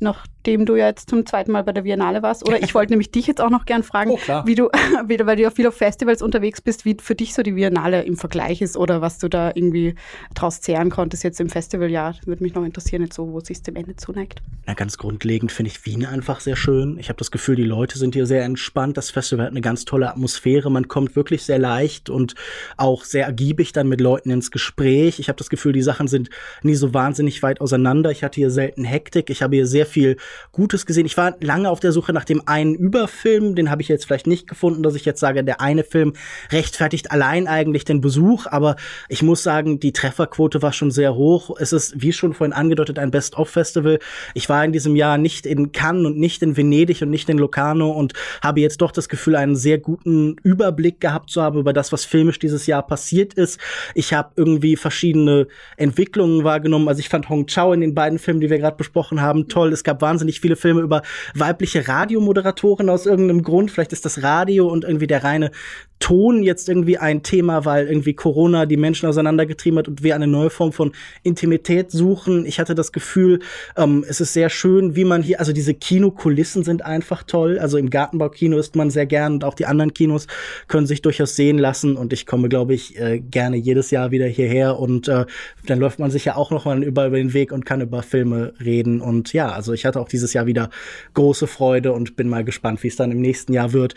nachdem 0.00 0.66
du 0.66 0.76
ja 0.76 0.86
jetzt 0.86 1.10
zum 1.10 1.26
zweiten 1.26 1.52
Mal 1.52 1.64
bei 1.64 1.72
der 1.72 1.82
Biennale 1.82 2.22
warst. 2.22 2.46
Oder 2.46 2.62
ich 2.62 2.74
wollte 2.74 2.92
nämlich 2.92 3.10
dich 3.10 3.26
jetzt 3.26 3.40
auch 3.40 3.50
noch 3.50 3.64
gern 3.64 3.82
fragen, 3.82 4.10
oh, 4.12 4.18
wie 4.44 4.54
du, 4.54 4.68
weil 4.68 5.36
du 5.36 5.42
ja 5.42 5.50
viel 5.50 5.66
auf 5.66 5.76
Festivals 5.76 6.22
unterwegs 6.22 6.60
bist, 6.60 6.84
wie 6.84 6.96
für 7.00 7.14
dich 7.14 7.34
so 7.34 7.42
die 7.42 7.52
Biennale 7.52 8.02
im 8.02 8.16
Vergleich 8.16 8.62
ist 8.62 8.76
oder 8.76 9.00
was 9.00 9.18
du 9.18 9.28
da 9.28 9.52
irgendwie 9.54 9.94
draus 10.34 10.60
zehren 10.60 10.90
konntest 10.90 11.24
jetzt 11.24 11.40
im 11.40 11.48
Festivaljahr. 11.48 12.14
Würde 12.24 12.42
mich 12.42 12.54
noch 12.54 12.64
interessieren, 12.64 13.02
jetzt 13.02 13.14
so, 13.14 13.32
wo 13.32 13.38
es 13.38 13.46
sich 13.46 13.62
dem 13.62 13.76
Ende 13.76 13.96
zuneigt. 13.96 14.42
Na, 14.66 14.74
ganz 14.74 14.98
grundlegend 14.98 15.52
finde 15.52 15.70
ich 15.70 15.86
Wien 15.86 16.04
einfach 16.04 16.40
sehr 16.40 16.56
schön. 16.56 16.98
Ich 16.98 17.08
habe 17.08 17.18
das 17.18 17.30
Gefühl, 17.30 17.56
die 17.56 17.64
Leute 17.64 17.98
sind 17.98 18.14
hier 18.14 18.26
sehr 18.26 18.44
entspannt. 18.44 18.96
Das 18.96 19.10
Festival 19.10 19.46
hat 19.46 19.52
eine 19.52 19.60
ganz 19.60 19.84
tolle 19.84 20.10
Atmosphäre. 20.10 20.70
Man 20.70 20.88
kommt 20.88 21.16
wirklich 21.16 21.44
sehr 21.44 21.58
leicht 21.58 22.10
und 22.10 22.34
auch 22.76 23.04
sehr 23.04 23.26
ergiebig 23.26 23.72
dann 23.72 23.88
mit 23.88 24.00
Leuten 24.00 24.30
ins 24.30 24.50
Gespräch. 24.50 25.18
Ich 25.20 25.28
habe 25.28 25.36
das 25.36 25.50
Gefühl, 25.50 25.72
die 25.72 25.82
Sachen 25.82 26.08
sind 26.08 26.30
nie 26.62 26.74
so 26.74 26.92
wahnsinnig 26.92 27.42
weit 27.42 27.60
auseinander. 27.60 28.10
Ich 28.10 28.24
hatte 28.24 28.36
hier 28.36 28.50
selten 28.50 28.84
Hektik. 28.84 29.30
Ich 29.30 29.42
habe 29.42 29.56
hier 29.56 29.66
sehr 29.66 29.85
sehr 29.86 29.92
viel 29.92 30.16
Gutes 30.52 30.86
gesehen. 30.86 31.06
Ich 31.06 31.16
war 31.16 31.36
lange 31.40 31.70
auf 31.70 31.80
der 31.80 31.92
Suche 31.92 32.12
nach 32.12 32.24
dem 32.24 32.42
einen 32.46 32.74
Überfilm, 32.74 33.54
den 33.54 33.70
habe 33.70 33.82
ich 33.82 33.88
jetzt 33.88 34.06
vielleicht 34.06 34.26
nicht 34.26 34.48
gefunden, 34.48 34.82
dass 34.82 34.94
ich 34.94 35.04
jetzt 35.04 35.20
sage, 35.20 35.44
der 35.44 35.60
eine 35.60 35.84
Film 35.84 36.14
rechtfertigt 36.50 37.10
allein 37.10 37.46
eigentlich 37.46 37.84
den 37.84 38.00
Besuch, 38.00 38.46
aber 38.46 38.76
ich 39.08 39.22
muss 39.22 39.42
sagen, 39.42 39.78
die 39.80 39.92
Trefferquote 39.92 40.62
war 40.62 40.72
schon 40.72 40.90
sehr 40.90 41.14
hoch. 41.14 41.56
Es 41.58 41.72
ist, 41.72 42.00
wie 42.00 42.12
schon 42.12 42.34
vorhin 42.34 42.52
angedeutet, 42.52 42.98
ein 42.98 43.10
Best-of-Festival. 43.10 43.98
Ich 44.34 44.48
war 44.48 44.64
in 44.64 44.72
diesem 44.72 44.96
Jahr 44.96 45.18
nicht 45.18 45.46
in 45.46 45.72
Cannes 45.72 46.06
und 46.06 46.18
nicht 46.18 46.42
in 46.42 46.56
Venedig 46.56 47.02
und 47.02 47.10
nicht 47.10 47.28
in 47.28 47.38
Locarno 47.38 47.90
und 47.90 48.14
habe 48.42 48.60
jetzt 48.60 48.80
doch 48.80 48.92
das 48.92 49.08
Gefühl, 49.08 49.36
einen 49.36 49.56
sehr 49.56 49.78
guten 49.78 50.36
Überblick 50.42 51.00
gehabt 51.00 51.30
zu 51.30 51.42
haben 51.42 51.58
über 51.58 51.72
das, 51.72 51.92
was 51.92 52.04
filmisch 52.04 52.38
dieses 52.38 52.66
Jahr 52.66 52.86
passiert 52.86 53.34
ist. 53.34 53.60
Ich 53.94 54.12
habe 54.12 54.32
irgendwie 54.36 54.76
verschiedene 54.76 55.46
Entwicklungen 55.76 56.44
wahrgenommen. 56.44 56.88
Also 56.88 57.00
ich 57.00 57.08
fand 57.08 57.28
Hong 57.28 57.46
Chao 57.46 57.72
in 57.72 57.80
den 57.80 57.94
beiden 57.94 58.18
Filmen, 58.18 58.40
die 58.40 58.50
wir 58.50 58.58
gerade 58.58 58.76
besprochen 58.76 59.20
haben, 59.20 59.48
toll 59.48 59.72
Es 59.76 59.84
gab 59.84 60.02
wahnsinnig 60.02 60.40
viele 60.40 60.56
Filme 60.56 60.80
über 60.80 61.02
weibliche 61.34 61.86
Radiomoderatoren 61.86 62.88
aus 62.88 63.06
irgendeinem 63.06 63.42
Grund. 63.42 63.70
Vielleicht 63.70 63.92
ist 63.92 64.04
das 64.04 64.22
Radio 64.22 64.68
und 64.68 64.84
irgendwie 64.84 65.06
der 65.06 65.22
reine 65.22 65.50
Ton 65.98 66.42
jetzt 66.42 66.68
irgendwie 66.68 66.98
ein 66.98 67.22
Thema, 67.22 67.64
weil 67.64 67.86
irgendwie 67.86 68.12
Corona 68.12 68.66
die 68.66 68.76
Menschen 68.76 69.08
auseinandergetrieben 69.08 69.78
hat 69.78 69.88
und 69.88 70.02
wir 70.02 70.14
eine 70.14 70.26
neue 70.26 70.50
Form 70.50 70.72
von 70.72 70.92
Intimität 71.22 71.90
suchen. 71.90 72.44
Ich 72.44 72.60
hatte 72.60 72.74
das 72.74 72.92
Gefühl, 72.92 73.40
ähm, 73.76 74.04
es 74.06 74.20
ist 74.20 74.34
sehr 74.34 74.50
schön, 74.50 74.94
wie 74.94 75.04
man 75.04 75.22
hier, 75.22 75.40
also 75.40 75.54
diese 75.54 75.72
Kinokulissen 75.72 76.64
sind 76.64 76.82
einfach 76.82 77.22
toll. 77.22 77.58
Also 77.58 77.78
im 77.78 77.88
Gartenbaukino 77.88 78.58
ist 78.58 78.76
man 78.76 78.90
sehr 78.90 79.06
gern 79.06 79.34
und 79.34 79.44
auch 79.44 79.54
die 79.54 79.64
anderen 79.64 79.94
Kinos 79.94 80.26
können 80.68 80.86
sich 80.86 81.00
durchaus 81.00 81.34
sehen 81.34 81.56
lassen 81.56 81.96
und 81.96 82.12
ich 82.12 82.26
komme, 82.26 82.50
glaube 82.50 82.74
ich, 82.74 82.98
äh, 83.00 83.18
gerne 83.18 83.56
jedes 83.56 83.90
Jahr 83.90 84.10
wieder 84.10 84.26
hierher 84.26 84.78
und 84.78 85.08
äh, 85.08 85.24
dann 85.64 85.78
läuft 85.78 85.98
man 85.98 86.10
sich 86.10 86.26
ja 86.26 86.36
auch 86.36 86.50
noch 86.50 86.66
mal 86.66 86.82
über, 86.82 87.06
über 87.06 87.16
den 87.16 87.32
Weg 87.32 87.52
und 87.52 87.64
kann 87.64 87.80
über 87.80 88.02
Filme 88.02 88.52
reden 88.62 89.00
und 89.00 89.32
ja, 89.32 89.50
also 89.50 89.65
ich 89.72 89.86
hatte 89.86 90.00
auch 90.00 90.08
dieses 90.08 90.32
Jahr 90.32 90.46
wieder 90.46 90.70
große 91.14 91.46
Freude 91.46 91.92
und 91.92 92.16
bin 92.16 92.28
mal 92.28 92.44
gespannt, 92.44 92.82
wie 92.82 92.88
es 92.88 92.96
dann 92.96 93.12
im 93.12 93.20
nächsten 93.20 93.52
Jahr 93.52 93.72
wird. 93.72 93.94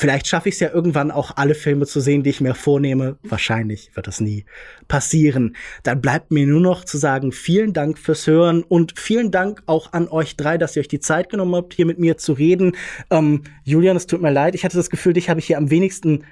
Vielleicht 0.00 0.28
schaffe 0.28 0.48
ich 0.48 0.54
es 0.54 0.60
ja 0.60 0.70
irgendwann 0.72 1.10
auch 1.10 1.32
alle 1.38 1.56
Filme 1.56 1.84
zu 1.84 1.98
sehen, 1.98 2.22
die 2.22 2.30
ich 2.30 2.40
mir 2.40 2.54
vornehme. 2.54 3.16
Wahrscheinlich 3.24 3.90
wird 3.94 4.06
das 4.06 4.20
nie 4.20 4.44
passieren. 4.86 5.56
Dann 5.82 6.00
bleibt 6.00 6.30
mir 6.30 6.46
nur 6.46 6.60
noch 6.60 6.84
zu 6.84 6.98
sagen, 6.98 7.32
vielen 7.32 7.72
Dank 7.72 7.98
fürs 7.98 8.28
Hören 8.28 8.62
und 8.62 8.96
vielen 8.96 9.32
Dank 9.32 9.60
auch 9.66 9.92
an 9.92 10.06
euch 10.06 10.36
drei, 10.36 10.56
dass 10.56 10.76
ihr 10.76 10.80
euch 10.80 10.88
die 10.88 11.00
Zeit 11.00 11.30
genommen 11.30 11.56
habt, 11.56 11.74
hier 11.74 11.84
mit 11.84 11.98
mir 11.98 12.16
zu 12.16 12.32
reden. 12.32 12.76
Ähm, 13.10 13.42
Julian, 13.64 13.96
es 13.96 14.06
tut 14.06 14.22
mir 14.22 14.30
leid. 14.30 14.54
Ich 14.54 14.64
hatte 14.64 14.76
das 14.76 14.88
Gefühl, 14.88 15.14
dich 15.14 15.28
habe 15.30 15.40
ich 15.40 15.46
hier 15.46 15.58
am 15.58 15.68
wenigsten 15.68 16.22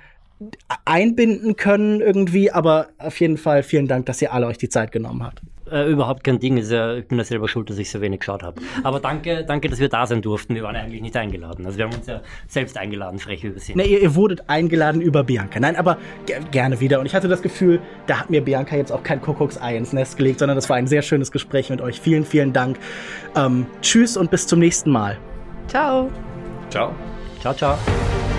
einbinden 0.85 1.57
können 1.57 2.01
irgendwie, 2.01 2.51
aber 2.51 2.89
auf 2.99 3.21
jeden 3.21 3.39
Fall 3.39 3.63
vielen 3.63 3.89
Dank, 3.89 4.07
dass 4.07 4.21
ihr 4.21 4.33
alle 4.33 4.47
euch 4.47 4.59
die 4.59 4.69
Zeit 4.69 4.93
genommen 4.93 5.25
habt. 5.25 5.43
Äh, 5.71 5.91
überhaupt 5.91 6.23
kein 6.23 6.39
Ding. 6.39 6.59
Ist 6.59 6.71
ja, 6.71 6.95
ich 6.95 7.09
bin 7.09 7.19
ja 7.19 7.25
selber 7.25 7.49
schuld, 7.49 7.69
dass 7.71 7.79
ich 7.79 7.91
so 7.91 8.01
wenig 8.01 8.21
geschaut 8.21 8.43
habe. 8.43 8.61
Aber 8.85 9.01
danke, 9.01 9.45
danke, 9.45 9.69
dass 9.69 9.81
wir 9.81 9.89
da 9.89 10.07
sein 10.07 10.23
durften. 10.23 10.55
Wir 10.55 10.63
waren 10.63 10.77
eigentlich 10.77 11.03
nicht 11.03 11.17
eingeladen. 11.17 11.67
Also 11.67 11.77
wir 11.79 11.87
haben 11.87 11.95
uns 11.95 12.07
ja 12.07 12.21
selbst 12.47 12.77
eingeladen, 12.77 13.19
frech 13.19 13.43
übersehen. 13.43 13.77
Ne, 13.77 13.85
ihr, 13.85 14.01
ihr 14.01 14.15
wurdet 14.15 14.49
eingeladen 14.49 15.01
über 15.01 15.25
Bianca. 15.25 15.59
Nein, 15.59 15.75
aber 15.75 15.99
gerne 16.53 16.79
wieder. 16.81 17.01
Und 17.01 17.07
ich 17.07 17.15
hatte 17.15 17.27
das 17.27 17.43
Gefühl, 17.43 17.81
da 18.07 18.21
hat 18.21 18.31
mir 18.31 18.43
Bianca 18.43 18.77
jetzt 18.77 18.93
auch 18.93 19.03
kein 19.03 19.21
Kuckucksei 19.21 19.77
ins 19.77 19.93
Nest 19.93 20.17
gelegt, 20.17 20.39
sondern 20.39 20.57
das 20.57 20.69
war 20.71 20.77
ein 20.77 20.87
sehr 20.87 21.03
schönes 21.03 21.33
Gespräch 21.33 21.69
mit 21.71 21.81
euch. 21.81 22.01
Vielen, 22.01 22.25
vielen 22.25 22.53
Dank. 22.53 22.79
Ähm, 23.35 23.67
tschüss 23.83 24.17
und 24.17 24.31
bis 24.31 24.47
zum 24.47 24.61
nächsten 24.61 24.91
Mal. 24.91 25.19
Ciao. 25.67 26.11
Ciao. 26.71 26.95
Ciao, 27.41 27.55
ciao. 27.55 28.36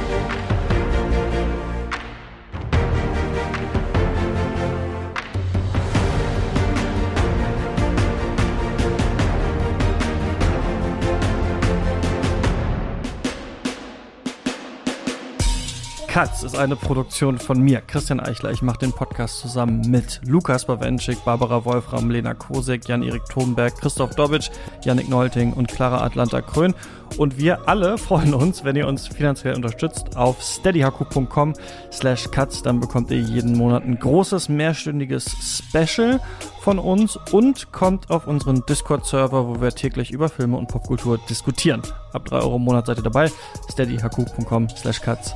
Katz 16.18 16.41
ist 16.41 16.57
eine 16.57 16.76
Produktion 16.76 17.38
von 17.38 17.61
mir, 17.61 17.80
Christian 17.80 18.19
Eichler. 18.19 18.49
Ich 18.49 18.64
mache 18.64 18.80
den 18.80 18.91
Podcast 18.91 19.39
zusammen 19.39 19.81
mit 19.88 20.19
Lukas 20.26 20.65
Bawenschik, 20.65 21.23
Barbara 21.23 21.64
Wolfram, 21.64 22.10
Lena 22.10 22.34
Kosek, 22.34 22.88
Jan-Erik 22.88 23.26
Thomberg, 23.26 23.80
Christoph 23.80 24.15
Dobitsch, 24.15 24.49
Yannick 24.84 25.10
Neulting 25.10 25.53
und 25.53 25.68
Clara 25.68 26.03
Atlanta 26.03 26.41
Krön. 26.41 26.73
Und 27.18 27.38
wir 27.38 27.69
alle 27.69 27.98
freuen 27.99 28.34
uns, 28.34 28.64
wenn 28.64 28.76
ihr 28.76 28.88
uns 28.88 29.06
finanziell 29.06 29.53
unterstützt 29.53 30.18
auf 30.18 30.41
steadyhaku.com 30.41 31.53
slash 31.91 32.31
cuts. 32.31 32.64
Dann 32.64 32.80
bekommt 32.80 33.11
ihr 33.11 33.19
jeden 33.19 33.56
Monat 33.56 33.84
ein 33.84 33.99
großes 33.99 34.49
mehrstündiges 34.49 35.61
Special 35.69 36.19
von 36.61 36.80
uns 36.80 37.19
und 37.31 37.72
kommt 37.72 38.10
auf 38.10 38.26
unseren 38.26 38.64
Discord-Server, 38.68 39.48
wo 39.48 39.61
wir 39.61 39.69
täglich 39.69 40.10
über 40.10 40.30
Filme 40.30 40.57
und 40.57 40.68
Popkultur 40.68 41.19
diskutieren. 41.30 41.84
Ab 42.11 42.26
3 42.26 42.38
Euro 42.38 42.56
im 42.56 42.64
Monat 42.64 42.88
seid 42.88 42.98
ihr 42.98 43.03
dabei. 43.03 43.30
steadyhaku.com 43.69 44.68
slash 44.69 44.99
cuts 44.99 45.35